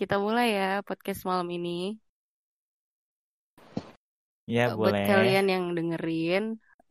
kita 0.00 0.16
mulai 0.24 0.46
ya 0.58 0.68
podcast 0.88 1.20
malam 1.28 1.48
ini. 1.56 1.70
Ya, 4.54 4.62
Buat 4.72 4.96
boleh. 4.96 5.04
kalian 5.10 5.46
yang 5.54 5.64
dengerin, 5.76 6.44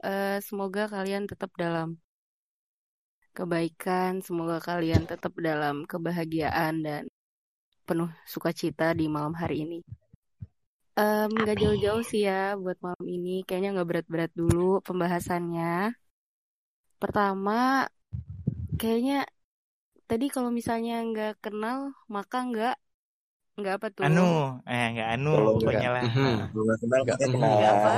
eh, 0.06 0.38
semoga 0.48 0.82
kalian 0.94 1.24
tetap 1.32 1.52
dalam 1.64 1.88
kebaikan, 3.38 4.14
semoga 4.26 4.58
kalian 4.70 5.04
tetap 5.12 5.34
dalam 5.48 5.76
kebahagiaan 5.92 6.74
dan 6.86 7.04
penuh 7.88 8.10
sukacita 8.34 8.94
di 9.00 9.06
malam 9.16 9.34
hari 9.42 9.56
ini. 9.66 9.80
Em, 11.00 11.30
Nggak 11.34 11.58
jauh-jauh 11.62 12.04
sih 12.12 12.22
ya 12.30 12.54
buat 12.64 12.78
malam 12.86 13.06
ini, 13.16 13.30
kayaknya 13.48 13.70
nggak 13.74 13.90
berat-berat 13.90 14.32
dulu 14.42 14.84
pembahasannya. 14.88 15.98
Pertama, 17.02 17.88
kayaknya 18.80 19.16
tadi 20.10 20.26
kalau 20.36 20.50
misalnya 20.60 20.94
nggak 21.10 21.34
kenal, 21.46 21.80
maka 22.16 22.38
nggak 22.50 22.76
nggak 23.62 23.76
apa 23.78 23.88
tuh? 23.98 24.06
Anu, 24.06 24.22
eh 24.72 24.84
nggak 24.92 25.08
anu, 25.14 25.30
pokoknya 25.54 25.88
lah. 25.96 26.06
Mhm. 26.06 26.30
Nah, 26.68 26.78
kenal 26.82 27.02
Nggak, 27.04 27.20
kita 27.20 27.26
mhm. 27.28 27.44
Nggak 27.58 27.72
apa? 27.78 27.90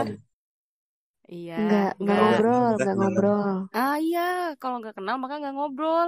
Iya, 1.34 1.54
Nggak, 1.62 1.88
nggak 2.02 2.18
nggak. 2.20 2.20
ngobrol, 2.20 2.68
Kita 2.68 2.82
nggak 2.82 2.96
kenalan. 2.96 3.26
ngobrol. 3.38 3.56
Ah 3.76 3.94
iya, 4.06 4.20
kalau 4.60 4.76
nggak 4.80 4.96
kenal 4.98 5.16
maka 5.22 5.36
nggak 5.40 5.54
ngobrol. 5.56 6.08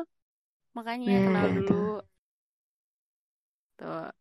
Makanya 0.78 1.10
Nah, 1.10 1.26
kenal 1.26 1.48
itu. 1.60 1.74
dulu. 1.74 1.74
Tuh. 3.78 4.12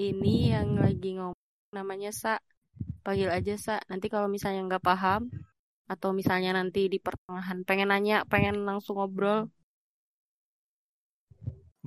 Ini 0.00 0.34
yang 0.54 0.68
lagi 0.84 1.08
ngomong 1.18 1.70
namanya 1.78 2.10
Sa. 2.10 2.34
Panggil 3.04 3.30
aja 3.38 3.54
Sa. 3.66 3.76
Nanti 3.90 4.06
kalau 4.14 4.28
misalnya 4.36 4.60
nggak 4.68 4.84
paham 4.90 5.22
atau 5.92 6.10
misalnya 6.20 6.50
nanti 6.58 6.80
di 6.92 6.98
pertengahan 7.06 7.60
pengen 7.68 7.88
nanya, 7.92 8.16
pengen 8.32 8.56
langsung 8.68 8.96
ngobrol, 8.98 9.40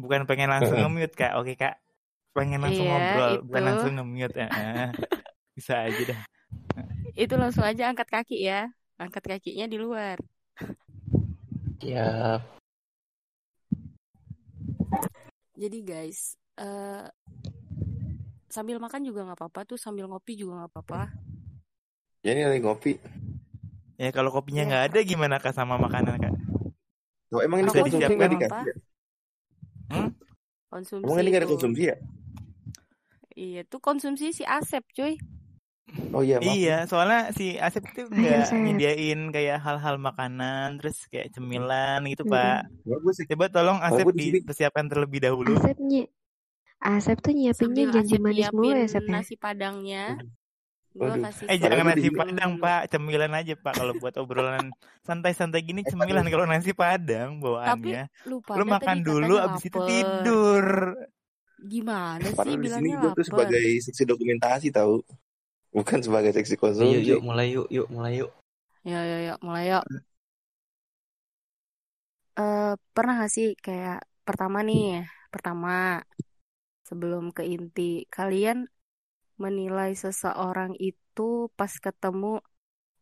bukan 0.01 0.21
pengen 0.29 0.49
langsung 0.53 0.77
nge-mute 0.81 1.13
kak, 1.19 1.31
oke 1.39 1.53
kak. 1.61 1.73
Pengen 2.33 2.59
langsung 2.59 2.85
Iya, 2.85 2.93
ngobrol, 2.97 3.33
bukan 3.45 3.61
itu. 3.61 3.67
langsung 3.69 3.91
nge-mute. 3.93 4.35
Eh, 4.41 4.49
eh. 4.83 4.89
Bisa 5.53 5.73
aja 5.85 6.01
dah. 6.09 6.21
itu 7.13 7.33
langsung 7.37 7.61
aja 7.61 7.93
angkat 7.93 8.09
kaki 8.09 8.41
ya. 8.41 8.69
Angkat 8.97 9.23
kakinya 9.25 9.69
di 9.69 9.77
luar. 9.77 10.17
Siap. 11.77 12.41
Jadi 15.53 15.77
guys, 15.85 16.33
eh 16.57 17.05
sambil 18.49 18.81
makan 18.81 19.05
juga 19.05 19.25
nggak 19.25 19.37
apa-apa 19.37 19.61
tuh, 19.65 19.77
sambil 19.77 20.09
ngopi 20.09 20.33
juga 20.33 20.65
nggak 20.65 20.71
apa-apa. 20.73 21.01
Ya 22.25 22.33
ini 22.33 22.49
lagi 22.49 22.61
ngopi. 22.65 22.93
Ya 23.97 24.09
kalau 24.09 24.33
kopinya 24.33 24.65
Iya. 24.65 24.69
nggak 24.69 24.83
ada 24.89 24.99
gimana 25.05 25.35
kak 25.37 25.53
sama 25.53 25.77
makanan 25.77 26.17
kak? 26.17 26.33
Oh, 27.29 27.41
emang 27.41 27.61
ini 27.61 27.69
Bisa 27.69 27.81
konsumsi 27.81 27.97
nggak 27.97 28.09
disiapkan. 28.09 28.17
nggak 28.17 28.31
dikasih 28.33 28.65
ya? 28.65 28.75
Hmm? 29.93 30.09
Konsumsi 30.69 31.03
Emang 31.05 31.17
ini 31.19 31.29
nggak 31.29 31.41
ada 31.45 31.49
konsumsi 31.49 31.81
ya? 31.85 31.97
Iya, 33.33 33.65
tuh 33.65 33.81
konsumsi 33.81 34.29
si 34.29 34.45
Asep, 34.45 34.85
cuy. 34.93 35.17
Oh 36.13 36.21
iya, 36.21 36.37
maaf. 36.39 36.53
Iya, 36.53 36.77
soalnya 36.89 37.21
si 37.33 37.57
Asep 37.57 37.83
tuh 37.93 38.07
Ayo, 38.09 38.41
nggak 38.41 38.49
nyediain 38.55 39.19
kayak 39.29 39.57
hal-hal 39.61 39.95
makanan, 39.99 40.79
terus 40.81 41.05
kayak 41.09 41.33
cemilan 41.33 42.01
gitu 42.07 42.23
pak. 42.25 42.69
Sih. 43.13 43.25
Coba 43.33 43.45
tolong 43.49 43.81
Asep 43.81 44.05
sini 44.13 44.41
dipersiapkan 44.41 44.85
terlebih 44.89 45.19
dahulu. 45.21 45.53
Asep 45.57 45.77
nyi 45.81 46.07
Asep 46.83 47.17
tuh 47.23 47.31
nyiapinnya 47.31 47.87
Sambil 47.87 47.95
janji 47.95 48.15
Asep 48.15 48.23
manis 48.23 48.49
mulu 48.51 48.69
ya 48.75 48.85
Asep 48.85 49.03
ya. 49.07 49.11
nasi 49.11 49.33
padangnya, 49.39 50.03
gua 50.93 51.15
kasih 51.15 51.45
Eh 51.47 51.57
jangan 51.57 51.83
di 51.95 52.01
nasi 52.03 52.09
padang 52.11 52.51
pak, 52.59 52.81
cemilan 52.91 53.31
aja 53.33 53.53
pak. 53.55 53.73
Kalau 53.77 53.93
buat 53.97 54.15
obrolan 54.19 54.65
santai-santai 55.03 55.61
gini 55.63 55.81
Eh, 55.83 55.89
cemilan. 55.89 56.25
Kalau 56.27 56.45
nasi 56.45 56.71
padang 56.75 57.39
Tapi 57.39 57.43
bawaannya, 57.43 58.03
lu 58.29 58.39
lu 58.39 58.45
pada 58.45 58.65
makan 58.65 58.97
dulu, 59.03 59.35
abis 59.41 59.63
itu 59.67 59.79
tidur. 59.83 60.65
Gimana 61.71 62.27
sih 62.41 62.53
Padahal 62.53 62.65
sini 62.73 62.89
bilangnya 62.89 62.95
gue 62.99 63.11
tuh 63.17 63.25
lapar? 63.31 63.53
sebagai 63.53 63.63
seksi 63.85 64.03
dokumentasi 64.11 64.67
tahu, 64.77 64.95
bukan 65.75 65.99
sebagai 66.05 66.31
seksi 66.37 66.55
Yuk, 66.89 67.01
konsumsi. 67.01 67.09
yuk, 67.09 67.19
mulai 67.27 67.47
yuk, 67.55 67.67
yuk, 67.75 67.87
mulai 67.93 68.13
yuk. 68.21 68.29
Ya, 68.89 68.99
ya, 69.09 69.17
ya, 69.27 69.33
mulai 69.45 69.63
yuk. 69.71 69.83
Eh, 72.39 72.61
pernah 72.95 73.13
gak 73.21 73.31
sih 73.35 73.47
kayak 73.65 73.95
pertama 74.27 74.57
nih, 74.67 74.81
pertama 75.33 75.69
sebelum 76.89 77.23
ke 77.37 77.43
inti, 77.55 77.91
kalian 78.15 78.57
menilai 79.43 79.91
seseorang 80.03 80.71
itu 80.89 81.23
pas 81.59 81.73
ketemu 81.85 82.33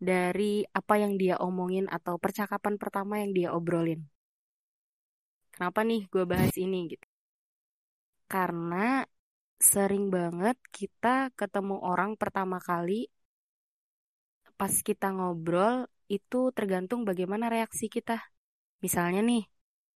dari 0.10 0.54
apa 0.80 0.96
yang 1.04 1.14
dia 1.22 1.36
omongin 1.48 1.86
atau 1.98 2.16
percakapan 2.26 2.76
pertama 2.84 3.14
yang 3.24 3.32
dia 3.38 3.50
obrolin. 3.60 4.02
Kenapa 5.56 5.80
nih 5.90 6.02
gue 6.14 6.24
bahas 6.32 6.54
ini 6.66 6.80
gitu? 6.92 7.08
Karena 8.32 8.86
sering 9.72 10.06
banget 10.18 10.58
kita 10.78 11.16
ketemu 11.40 11.76
orang 11.92 12.12
pertama 12.22 12.58
kali, 12.70 13.00
pas 14.60 14.74
kita 14.88 15.08
ngobrol 15.18 15.76
itu 16.16 16.40
tergantung 16.58 17.02
bagaimana 17.10 17.46
reaksi 17.56 17.86
kita. 17.96 18.18
Misalnya 18.86 19.22
nih, 19.30 19.44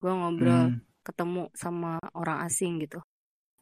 gue 0.01 0.13
ngobrol 0.19 0.61
Hmm. 0.71 0.81
ketemu 1.07 1.41
sama 1.63 1.91
orang 2.19 2.39
asing 2.47 2.73
gitu. 2.83 2.99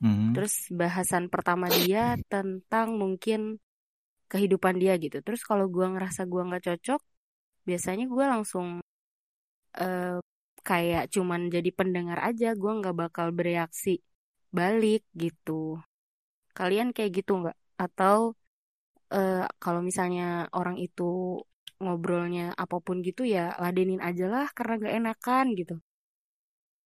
Hmm. 0.02 0.34
Terus 0.34 0.54
bahasan 0.82 1.24
pertama 1.34 1.68
dia 1.80 2.04
tentang 2.34 2.88
mungkin 3.02 3.40
kehidupan 4.32 4.76
dia 4.82 4.94
gitu. 5.06 5.18
Terus 5.26 5.42
kalau 5.50 5.66
gue 5.76 5.86
ngerasa 5.94 6.22
gue 6.32 6.42
nggak 6.48 6.64
cocok, 6.70 7.02
biasanya 7.70 8.06
gue 8.14 8.26
langsung 8.34 8.68
eh, 9.82 10.18
kayak 10.68 11.04
cuman 11.14 11.42
jadi 11.56 11.70
pendengar 11.80 12.20
aja. 12.28 12.48
Gue 12.62 12.72
nggak 12.80 12.96
bakal 13.02 13.28
bereaksi 13.38 13.90
balik 14.58 15.02
gitu. 15.22 15.52
Kalian 16.58 16.88
kayak 16.96 17.12
gitu 17.18 17.32
nggak? 17.42 17.56
Atau 17.84 18.18
eh, 19.16 19.34
kalau 19.64 19.82
misalnya 19.90 20.24
orang 20.58 20.76
itu 20.86 21.04
ngobrolnya 21.84 22.42
apa 22.64 22.76
pun 22.86 22.98
gitu 23.08 23.22
ya 23.36 23.42
ladenin 23.64 24.02
aja 24.08 24.24
lah 24.34 24.46
karena 24.58 24.74
gak 24.86 24.96
enakan 25.00 25.46
gitu. 25.60 25.74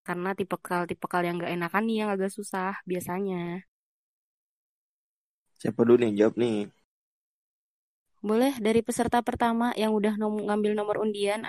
Karena 0.06 0.30
tipikal-tipikal 0.38 1.20
yang 1.26 1.36
gak 1.42 1.52
enakan 1.56 1.82
nih 1.86 1.96
yang 2.02 2.10
agak 2.14 2.30
susah 2.36 2.70
biasanya. 2.90 3.36
Siapa 5.60 5.80
dulu 5.86 5.98
nih 6.02 6.12
jawab 6.18 6.34
nih? 6.42 6.56
Boleh 8.28 8.54
dari 8.66 8.80
peserta 8.88 9.18
pertama 9.28 9.66
yang 9.82 9.90
udah 9.98 10.14
nom- 10.22 10.44
ngambil 10.46 10.72
nomor 10.78 10.96
undian. 11.04 11.40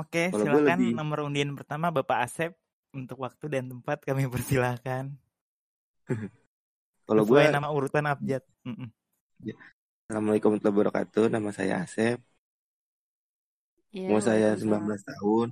Oke, 0.00 0.22
Kalau 0.30 0.46
silakan 0.50 0.80
lebih 0.80 0.88
nomor 0.98 1.18
undian 1.26 1.50
pertama 1.58 1.86
Bapak 1.96 2.18
Asep 2.26 2.50
untuk 2.90 3.22
waktu 3.22 3.46
dan 3.50 3.64
tempat 3.70 4.02
kami 4.02 4.26
persilahkan. 4.26 5.14
kalau 7.08 7.22
gue 7.26 7.42
nama 7.50 7.70
urutan 7.70 8.06
abjad. 8.06 8.42
Mm-mm. 8.66 8.90
Assalamualaikum 10.10 10.58
warahmatullahi 10.58 10.76
wabarakatuh. 10.78 11.24
Nama 11.30 11.50
saya 11.54 11.74
Asep. 11.86 12.18
Ya, 13.90 14.06
Umur 14.10 14.22
saya 14.22 14.54
waalaikumsalam. 14.54 15.02
19 15.02 15.10
tahun. 15.10 15.48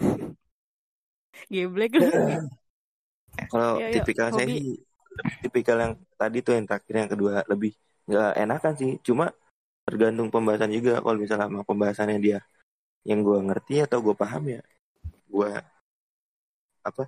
Geblek 1.54 1.92
lu. 1.98 2.06
Kalau 3.50 3.78
yuk, 3.78 3.94
tipikal 3.94 4.34
saya 4.34 4.46
sih 4.50 4.82
tipikal 5.38 5.76
yang 5.78 5.92
tadi 6.18 6.38
tuh 6.42 6.58
yang 6.58 6.66
terakhir 6.66 6.94
yang 7.06 7.10
kedua 7.10 7.32
lebih 7.46 7.72
nggak 8.10 8.32
enakan 8.38 8.74
sih. 8.74 8.92
Cuma 9.06 9.30
tergantung 9.86 10.30
pembahasan 10.30 10.70
juga. 10.74 10.98
Kalau 10.98 11.18
misalnya 11.18 11.46
sama 11.46 11.62
pembahasannya 11.62 12.18
dia 12.18 12.38
yang 13.06 13.24
gue 13.24 13.38
ngerti 13.38 13.80
atau 13.86 14.04
gue 14.04 14.12
paham 14.12 14.44
ya 14.44 14.60
gue 15.30 15.50
apa 16.88 17.02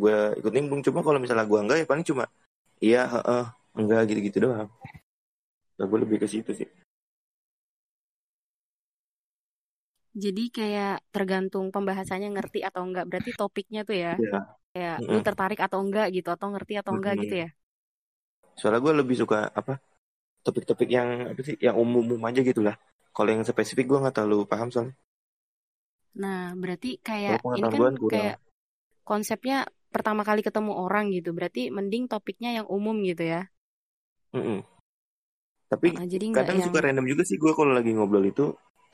gue 0.00 0.14
ikut 0.40 0.52
nimbrung 0.54 0.82
cuma 0.86 1.00
kalau 1.06 1.18
misalnya 1.22 1.46
gue 1.50 1.58
enggak 1.62 1.78
ya 1.82 1.86
paling 1.90 2.06
cuma 2.10 2.24
iya 2.84 3.00
heeh 3.14 3.44
enggak 3.78 4.00
gitu-gitu 4.10 4.38
doang 4.46 4.68
nah, 5.78 5.86
gue 5.90 5.98
lebih 6.02 6.18
ke 6.22 6.26
situ 6.32 6.50
sih 6.58 6.68
Jadi 10.24 10.42
kayak 10.56 10.90
tergantung 11.14 11.66
pembahasannya 11.74 12.28
ngerti 12.34 12.58
atau 12.68 12.82
enggak. 12.86 13.04
Berarti 13.10 13.30
topiknya 13.40 13.80
tuh 13.88 13.96
ya. 14.04 14.10
ya 14.18 14.38
Kayak 14.72 14.96
lu 15.12 15.18
Mm-mm. 15.18 15.26
tertarik 15.26 15.58
atau 15.66 15.78
enggak 15.84 16.06
gitu. 16.16 16.28
Atau 16.36 16.48
ngerti 16.54 16.72
atau 16.80 16.92
enggak 16.96 17.14
Mm-mm. 17.14 17.24
gitu 17.24 17.34
ya. 17.44 17.48
soalnya 18.58 18.80
gue 18.86 18.94
lebih 19.02 19.16
suka 19.22 19.38
apa 19.60 19.72
topik-topik 20.46 20.88
yang 20.98 21.08
apa 21.32 21.40
sih 21.48 21.56
yang 21.66 21.76
umum-umum 21.82 22.20
aja 22.30 22.40
gitu 22.50 22.60
lah 22.68 22.76
kalau 23.16 23.30
yang 23.34 23.44
spesifik 23.50 23.86
gue 23.90 23.98
nggak 24.02 24.16
terlalu 24.16 24.38
paham 24.52 24.68
soalnya 24.74 24.94
Nah, 26.22 26.40
berarti 26.60 26.88
kayak 27.08 27.38
ini 27.58 27.68
kan 27.74 27.84
kurang 28.00 28.10
kayak 28.10 28.34
konsepnya 29.08 29.56
pertama 29.94 30.22
kali 30.28 30.40
ketemu 30.46 30.72
orang 30.84 31.04
gitu. 31.16 31.30
Berarti 31.36 31.60
mending 31.76 32.04
topiknya 32.12 32.50
yang 32.62 32.66
umum 32.76 32.96
gitu 33.10 33.24
ya. 33.34 33.40
Mm-mm. 34.34 34.64
tapi 35.72 35.88
Heeh, 35.88 36.04
jadi 36.12 36.26
kadang 36.36 36.56
yang 36.62 36.66
suka 36.66 36.78
random 36.84 37.06
juga 37.12 37.22
sih 37.28 37.36
gue 37.42 37.52
kalau 37.58 37.72
lagi 37.78 37.90
ngobrol 37.96 38.24
itu 38.32 38.44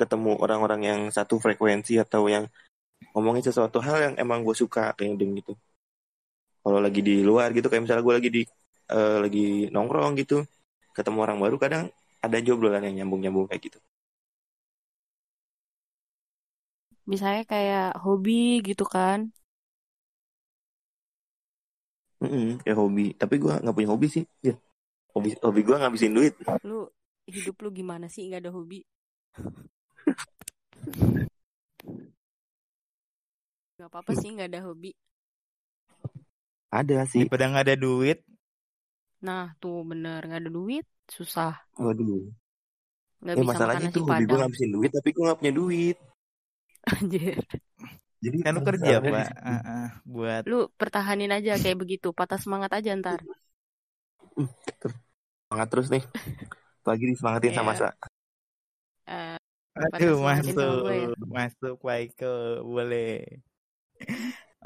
ketemu 0.00 0.30
orang-orang 0.44 0.80
yang 0.90 1.00
satu 1.16 1.34
frekuensi 1.44 1.94
atau 2.04 2.22
yang 2.34 2.44
ngomongin 3.14 3.44
sesuatu 3.48 3.78
hal 3.86 3.98
yang 4.06 4.14
emang 4.24 4.40
gue 4.46 4.56
suka 4.62 4.84
kayak 4.98 5.14
gitu 5.40 5.52
kalau 6.64 6.78
lagi 6.84 7.00
di 7.08 7.14
luar 7.28 7.48
gitu 7.56 7.66
kayak 7.70 7.82
misalnya 7.84 8.04
gue 8.06 8.14
lagi 8.18 8.30
di 8.36 8.42
eh, 8.96 9.16
lagi 9.24 9.44
nongkrong 9.74 10.12
gitu 10.20 10.36
ketemu 10.96 11.18
orang 11.24 11.38
baru 11.44 11.56
kadang 11.64 11.84
ada 12.24 12.34
aja 12.40 12.50
obrolan 12.56 12.84
yang 12.88 12.96
nyambung-nyambung 13.04 13.46
kayak 13.50 13.62
gitu 13.70 13.78
misalnya 17.12 17.42
kayak 17.52 17.84
hobi 18.04 18.32
gitu 18.68 18.84
kan. 18.94 19.18
Mm-mm, 22.22 22.60
kayak 22.64 22.76
hobi. 22.78 23.06
Tapi 23.14 23.34
gue 23.36 23.52
nggak 23.62 23.74
punya 23.76 23.88
hobi 23.92 24.06
sih. 24.08 24.24
Ya. 24.40 24.54
Hobi 25.12 25.36
hobi 25.40 25.60
gue 25.64 25.76
ngabisin 25.76 26.12
duit. 26.16 26.34
Lu 26.64 26.88
hidup 27.28 27.56
lu 27.64 27.68
gimana 27.74 28.06
sih 28.08 28.26
nggak 28.28 28.42
ada 28.46 28.52
hobi? 28.52 28.80
Gak 33.76 33.92
apa-apa 33.92 34.16
sih 34.16 34.32
nggak 34.32 34.48
ada 34.56 34.60
hobi. 34.64 34.96
Ada 36.72 37.04
sih. 37.04 37.28
Daripada 37.28 37.44
nggak 37.52 37.64
ada 37.68 37.76
duit, 37.76 38.18
Nah 39.24 39.56
tuh 39.62 39.82
bener 39.90 40.20
nggak 40.26 40.40
ada 40.44 40.50
duit 40.52 40.84
susah 41.08 41.52
Waduh. 41.80 42.28
nggak 43.22 43.36
Ya 43.36 43.42
bisa 43.42 43.48
makan 43.48 43.48
masalahnya 43.56 43.88
tuh 43.94 44.02
hobi 44.04 44.24
gue 44.28 44.38
ngabisin 44.38 44.70
duit 44.76 44.90
tapi 44.92 45.08
gue 45.14 45.22
nggak 45.24 45.38
punya 45.40 45.54
duit. 45.56 45.96
anjir. 46.92 47.42
Jadi 48.26 48.36
kan 48.42 48.52
lu 48.58 48.62
kerja 48.66 48.98
pak. 48.98 49.28
Ah, 49.38 49.60
ah, 49.62 49.88
buat 50.02 50.42
Lu 50.50 50.66
pertahanin 50.74 51.30
aja 51.30 51.54
kayak 51.62 51.78
begitu 51.78 52.10
patah 52.10 52.38
semangat 52.42 52.74
aja 52.74 52.90
ntar. 52.98 53.22
Semangat 55.46 55.68
terus 55.70 55.88
nih. 55.94 56.02
Lagi 56.86 57.04
disemangatin 57.06 57.52
sama 57.54 57.72
Iya. 57.72 57.78
Sa. 57.78 57.88
Eh, 59.06 59.38
Aduh 59.76 60.18
masuk, 60.24 60.76
gue 60.88 60.96
ya. 61.04 61.08
masuk 61.28 61.74
Pak 61.84 61.96
Iko, 62.10 62.34
boleh. 62.64 63.22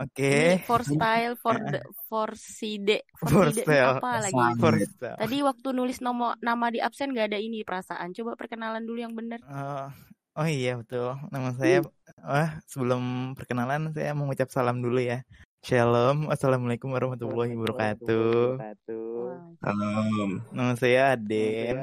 Oke, 0.00 0.56
Ini 0.56 0.64
for 0.64 0.80
style, 0.80 1.36
for 1.36 1.60
the, 1.60 1.80
for 2.08 2.32
side, 2.32 3.04
For 3.20 3.28
for 3.28 3.46
side 3.52 3.68
style. 3.68 4.00
apa 4.00 4.10
lagi? 4.24 4.32
for 4.56 4.74
Tadi 4.96 5.36
waktu 5.44 5.68
nulis 5.76 6.00
nomor 6.00 6.40
nama 6.40 6.72
di 6.72 6.80
absen 6.80 7.12
gak 7.12 7.28
ada 7.34 7.36
ini 7.36 7.60
perasaan. 7.68 8.16
Coba 8.16 8.32
perkenalan 8.32 8.80
dulu 8.88 8.96
yang 8.96 9.12
bener. 9.12 9.44
Oh, 9.44 9.92
oh 10.40 10.48
iya 10.48 10.80
betul. 10.80 11.20
Nama 11.28 11.52
saya, 11.52 11.84
wah 12.24 12.50
sebelum 12.68 13.32
perkenalan 13.36 13.92
saya 13.92 14.12
mengucap 14.12 14.48
salam 14.52 14.80
dulu 14.80 15.00
ya. 15.00 15.22
Shalom, 15.60 16.32
assalamualaikum 16.32 16.88
warahmatullahi 16.88 17.52
wabarakatuh. 17.52 18.56
Salam. 19.60 20.30
Nama 20.56 20.72
saya 20.80 21.12
Aden. 21.12 21.76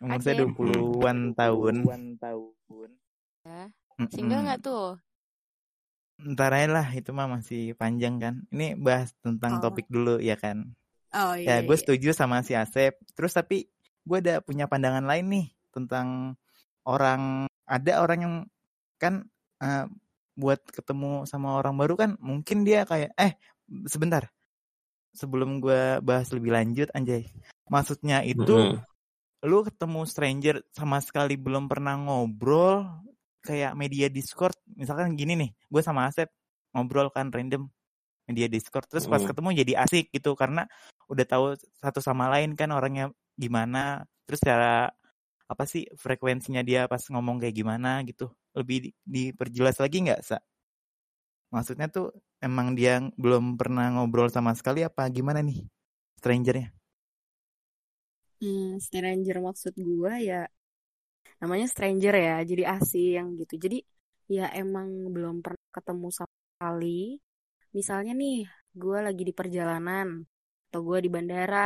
Umur 0.00 0.20
saya 0.24 0.34
Aden. 0.40 0.48
20-an 0.56 1.18
tahun. 1.36 1.74
ya. 3.44 3.68
Mm-mm. 4.00 4.08
Single 4.08 4.42
nggak 4.48 4.60
tuh? 4.64 4.96
Ntar 6.24 6.50
aja 6.56 6.68
lah, 6.72 6.86
itu 6.96 7.10
mah 7.12 7.28
masih 7.28 7.76
panjang 7.76 8.16
kan. 8.16 8.34
Ini 8.48 8.80
bahas 8.80 9.12
tentang 9.20 9.60
Oh. 9.60 9.68
topik 9.68 9.84
dulu 9.92 10.16
ya 10.24 10.40
kan. 10.40 10.72
Oh 11.12 11.36
Ya, 11.36 11.60
gue 11.60 11.76
setuju 11.76 12.16
sama 12.16 12.40
si 12.40 12.56
Asep. 12.56 12.96
Terus 13.12 13.36
tapi 13.36 13.68
gue 14.02 14.18
ada 14.24 14.40
punya 14.40 14.64
pandangan 14.64 15.04
lain 15.04 15.26
nih 15.28 15.46
tentang 15.68 16.32
orang 16.88 17.44
ada 17.68 18.00
orang 18.00 18.18
yang 18.24 18.34
kan 19.04 19.14
eh, 19.60 19.84
buat 20.34 20.60
ketemu 20.66 21.28
sama 21.30 21.60
orang 21.60 21.76
baru 21.78 21.94
kan 21.94 22.10
mungkin 22.18 22.66
dia 22.66 22.82
kayak 22.88 23.14
eh 23.14 23.36
sebentar. 23.86 24.28
Sebelum 25.14 25.62
gue 25.62 26.02
bahas 26.02 26.26
lebih 26.34 26.50
lanjut 26.50 26.90
anjay. 26.90 27.30
Maksudnya 27.70 28.26
itu 28.26 28.74
Mm-mm. 28.74 28.82
lu 29.46 29.62
ketemu 29.62 30.00
stranger 30.10 30.56
sama 30.74 30.98
sekali 30.98 31.38
belum 31.38 31.70
pernah 31.70 31.94
ngobrol 31.94 32.82
kayak 33.46 33.78
media 33.78 34.10
Discord. 34.10 34.58
Misalkan 34.74 35.14
gini 35.14 35.38
nih 35.38 35.50
gue 35.70 35.82
sama 35.84 36.10
Asep 36.10 36.32
ngobrol 36.74 37.14
kan 37.14 37.30
random 37.30 37.70
media 38.26 38.50
Discord. 38.50 38.90
Terus 38.90 39.06
pas 39.06 39.22
Mm. 39.22 39.28
ketemu 39.30 39.48
jadi 39.62 39.72
asik 39.86 40.10
gitu 40.10 40.34
karena 40.34 40.66
udah 41.06 41.24
tahu 41.28 41.54
satu 41.78 42.02
sama 42.02 42.26
lain 42.34 42.58
kan 42.58 42.74
orangnya 42.74 43.14
gimana. 43.38 44.02
Terus 44.26 44.42
cara 44.42 44.90
apa 45.44 45.64
sih 45.68 45.86
frekuensinya 45.94 46.64
dia 46.64 46.88
pas 46.90 47.04
ngomong 47.06 47.38
kayak 47.38 47.54
gimana 47.54 48.00
gitu 48.08 48.32
lebih 48.58 48.76
di- 48.90 48.94
diperjelas 49.14 49.76
lagi 49.82 49.96
nggak 50.06 50.20
sa 50.28 50.36
maksudnya 51.54 51.86
tuh 51.96 52.06
emang 52.46 52.68
dia 52.78 52.92
belum 53.22 53.44
pernah 53.60 53.84
ngobrol 53.94 54.28
sama 54.36 54.52
sekali 54.58 54.80
apa 54.88 55.02
gimana 55.16 55.40
nih 55.48 55.58
strangernya 56.20 56.68
Hmm, 58.40 58.68
stranger 58.86 59.36
maksud 59.46 59.72
gua 59.88 60.12
ya 60.28 60.34
namanya 61.40 61.66
stranger 61.72 62.14
ya, 62.26 62.32
jadi 62.50 62.62
asing 62.74 63.24
gitu. 63.40 63.54
Jadi 63.64 63.76
ya 64.36 64.42
emang 64.60 64.88
belum 65.14 65.34
pernah 65.44 65.64
ketemu 65.76 66.06
sama 66.18 66.34
sekali. 66.52 66.86
Misalnya 67.76 68.12
nih, 68.22 68.34
gua 68.82 68.98
lagi 69.06 69.22
di 69.28 69.34
perjalanan 69.40 70.08
atau 70.66 70.80
gua 70.88 70.98
di 71.04 71.10
bandara 71.16 71.58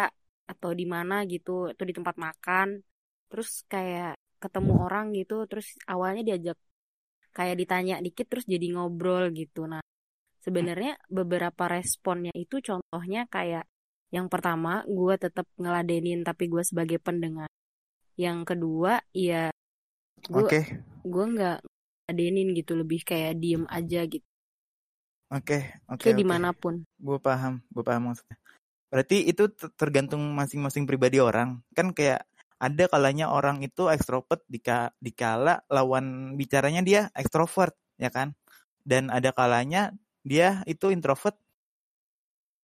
atau 0.50 0.70
di 0.80 0.84
mana 0.94 1.14
gitu, 1.32 1.50
atau 1.72 1.84
di 1.88 1.94
tempat 1.98 2.16
makan. 2.26 2.68
Terus 3.28 3.48
kayak 3.72 4.08
ketemu 4.42 4.72
orang 4.84 5.04
gitu, 5.18 5.34
terus 5.50 5.66
awalnya 5.92 6.22
diajak 6.28 6.58
kayak 7.38 7.56
ditanya 7.62 7.94
dikit 8.06 8.26
terus 8.30 8.46
jadi 8.54 8.66
ngobrol 8.74 9.30
gitu. 9.40 9.60
Nah, 9.72 9.82
sebenarnya 10.44 10.98
beberapa 11.18 11.64
responnya 11.70 12.32
itu 12.34 12.56
contohnya 12.68 13.20
kayak 13.30 13.64
yang 14.16 14.26
pertama, 14.32 14.82
gue 14.88 15.14
tetap 15.24 15.46
ngeladenin 15.62 16.20
tapi 16.28 16.44
gue 16.52 16.62
sebagai 16.70 16.98
pendengar. 17.06 17.50
Yang 18.18 18.38
kedua, 18.50 18.92
ya 19.14 19.52
gue 20.34 20.48
oke 20.48 20.58
gue 21.12 21.24
nggak 21.34 21.58
ngeladenin 22.04 22.48
gitu, 22.58 22.72
lebih 22.80 23.00
kayak 23.10 23.32
diem 23.42 23.64
aja 23.78 24.00
gitu. 24.12 24.26
oke 25.36 25.58
oke 25.92 26.02
Kayak 26.02 26.16
oke 26.18 26.20
di 26.20 26.24
mana 26.32 26.50
pun. 26.60 26.74
gue 27.06 27.18
paham 27.26 27.54
gue 27.74 27.84
paham 27.88 28.02
maksudnya 28.12 28.36
berarti 28.92 29.16
itu 29.30 29.44
tergantung 29.80 30.22
masing-masing 30.38 30.84
pribadi 30.88 31.18
orang 31.20 31.60
kan 31.76 31.92
kayak 31.96 32.27
ada 32.58 32.84
kalanya 32.90 33.30
orang 33.30 33.62
itu 33.62 33.86
ekstrovert 33.86 34.42
dika 34.50 34.90
dikala 34.98 35.62
lawan 35.70 36.34
bicaranya 36.34 36.82
dia 36.82 37.00
ekstrovert 37.14 37.74
ya 37.98 38.10
kan? 38.10 38.34
Dan 38.82 39.10
ada 39.14 39.30
kalanya 39.30 39.94
dia 40.26 40.62
itu 40.66 40.90
introvert. 40.90 41.38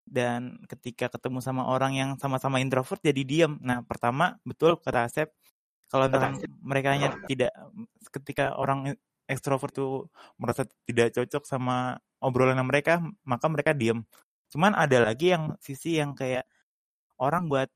Dan 0.04 0.60
ketika 0.68 1.08
ketemu 1.08 1.40
sama 1.40 1.64
orang 1.64 1.96
yang 1.96 2.10
sama-sama 2.20 2.60
introvert 2.60 3.00
jadi 3.00 3.22
diam 3.24 3.56
nah 3.64 3.80
pertama 3.80 4.36
betul 4.44 4.76
kata 4.76 5.08
Asep 5.08 5.32
kalau 5.88 6.10
misalkan 6.12 6.44
mereka 6.60 6.88
tidak 7.24 7.52
ketika 8.12 8.52
orang 8.60 8.92
ekstrovert 9.30 9.72
tuh 9.72 10.10
merasa 10.36 10.68
tidak 10.84 11.14
cocok 11.16 11.48
sama 11.48 11.96
obrolan 12.20 12.60
mereka 12.66 13.00
maka 13.24 13.46
mereka 13.48 13.72
diem. 13.72 14.04
Cuman 14.52 14.76
ada 14.76 15.00
lagi 15.02 15.32
yang 15.32 15.56
sisi 15.62 15.96
yang 16.00 16.12
kayak 16.12 16.44
orang 17.18 17.48
buat 17.48 17.70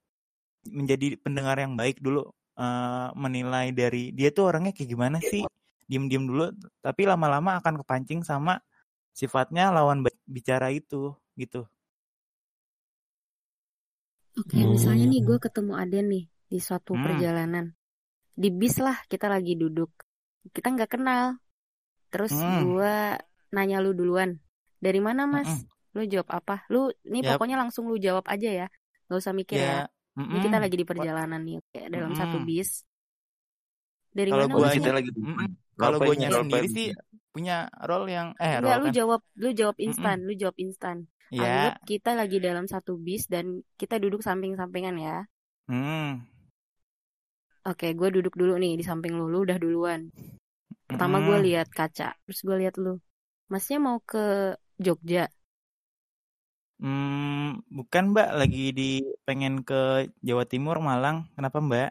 menjadi 0.71 1.17
pendengar 1.21 1.57
yang 1.59 1.75
baik 1.75 1.99
dulu 2.01 2.29
eh, 2.59 3.09
menilai 3.17 3.73
dari 3.75 4.11
dia 4.15 4.29
tuh 4.35 4.51
orangnya 4.53 4.73
kayak 4.77 4.91
gimana 4.95 5.19
sih 5.23 5.43
diem-diem 5.89 6.25
dulu 6.29 6.53
tapi 6.85 7.09
lama-lama 7.09 7.57
akan 7.61 7.81
kepancing 7.81 8.21
sama 8.21 8.61
sifatnya 9.17 9.73
lawan 9.73 10.05
bicara 10.29 10.69
itu 10.71 11.17
gitu 11.35 11.65
Oke, 14.39 14.55
misalnya 14.55 15.11
nih 15.11 15.23
gue 15.27 15.39
ketemu 15.43 15.73
Aden 15.75 16.07
nih 16.15 16.25
di 16.47 16.59
suatu 16.63 16.95
Hmm. 16.95 17.03
perjalanan. 17.03 17.67
Di 18.39 18.55
bis 18.55 18.79
lah 18.79 18.95
kita 19.11 19.27
lagi 19.27 19.59
duduk. 19.59 19.91
Kita 20.55 20.71
nggak 20.71 20.95
kenal. 20.95 21.43
Terus 22.15 22.31
Hmm. 22.31 22.63
gue 22.63 22.95
nanya 23.51 23.83
lu 23.83 23.99
duluan. 23.99 24.39
Dari 24.79 25.03
mana 25.03 25.27
mas? 25.27 25.51
Mm-mm. 25.51 25.67
Lu 25.99 26.03
jawab 26.07 26.29
apa? 26.31 26.63
Lu 26.71 26.87
ini 27.03 27.27
Yap. 27.27 27.35
pokoknya 27.35 27.59
langsung 27.59 27.91
lu 27.91 27.99
jawab 27.99 28.23
aja 28.31 28.47
ya. 28.47 28.67
Gak 29.11 29.19
usah 29.19 29.35
mikir 29.35 29.59
ya. 29.59 29.91
Ya 30.19 30.25
Ini 30.31 30.39
kita 30.45 30.57
lagi 30.63 30.77
di 30.81 30.87
perjalanan 30.91 31.41
nih, 31.47 31.55
oke, 31.61 31.81
dalam 31.95 32.13
satu 32.21 32.37
Mm-mm. 32.37 32.47
bis. 32.49 32.71
Dari 34.19 34.31
Kalau 34.31 34.47
mana 34.49 34.55
gua 34.55 34.69
kita 34.75 34.89
lagi 34.97 35.11
kalau 35.81 35.99
gue 36.05 36.15
role 36.19 36.37
sendiri 36.39 36.67
sih 36.77 36.87
punya 37.33 37.55
role 37.89 38.07
yang 38.17 38.29
eh 38.43 38.55
Enggak, 38.57 38.77
role 38.77 38.81
lu 38.83 38.87
kan 38.87 38.95
jawab, 38.99 39.21
lu 39.43 39.49
jawab 39.61 39.77
instan, 39.87 40.17
lu 40.27 40.33
jawab 40.41 40.57
instan. 40.65 40.97
ya 41.31 41.45
Anggap 41.45 41.75
kita 41.91 42.11
lagi 42.21 42.37
dalam 42.47 42.65
satu 42.73 42.93
bis 43.07 43.23
dan 43.35 43.47
kita 43.81 43.95
duduk 44.03 44.21
samping-sampingan 44.27 44.97
ya. 45.07 45.17
hmm. 45.69 46.29
Oke, 47.71 47.87
gue 47.99 48.09
duduk 48.17 48.35
dulu 48.41 48.53
nih 48.63 48.73
di 48.81 48.85
samping 48.91 49.13
lu, 49.19 49.25
lu 49.33 49.39
udah 49.47 49.59
duluan. 49.65 50.01
Pertama 50.89 51.17
gue 51.27 51.37
Mm-mm. 51.37 51.47
lihat 51.47 51.69
kaca, 51.79 52.09
terus 52.25 52.41
gue 52.47 52.57
lihat 52.63 52.75
lu. 52.85 52.93
Masnya 53.53 53.79
mau 53.87 53.99
ke 54.11 54.19
Jogja? 54.85 55.23
Hmm, 56.83 57.59
bukan 57.77 58.05
Mbak, 58.15 58.29
lagi 58.39 58.61
di 58.79 58.83
pengen 59.27 59.55
ke 59.69 59.75
Jawa 60.27 60.45
Timur, 60.53 60.77
Malang. 60.89 61.17
Kenapa 61.35 61.59
Mbak? 61.69 61.89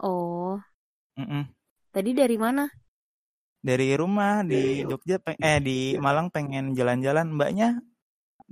Oh, 0.00 0.62
Mm-mm. 1.18 1.46
tadi 1.92 2.10
dari 2.16 2.36
mana? 2.40 2.64
Dari 3.68 3.88
rumah 4.02 4.32
di 4.52 4.62
Jogja, 4.90 5.16
peng- 5.24 5.40
eh 5.50 5.58
di 5.66 5.78
Malang 6.04 6.28
pengen 6.34 6.64
jalan-jalan. 6.78 7.26
Mbaknya 7.36 7.68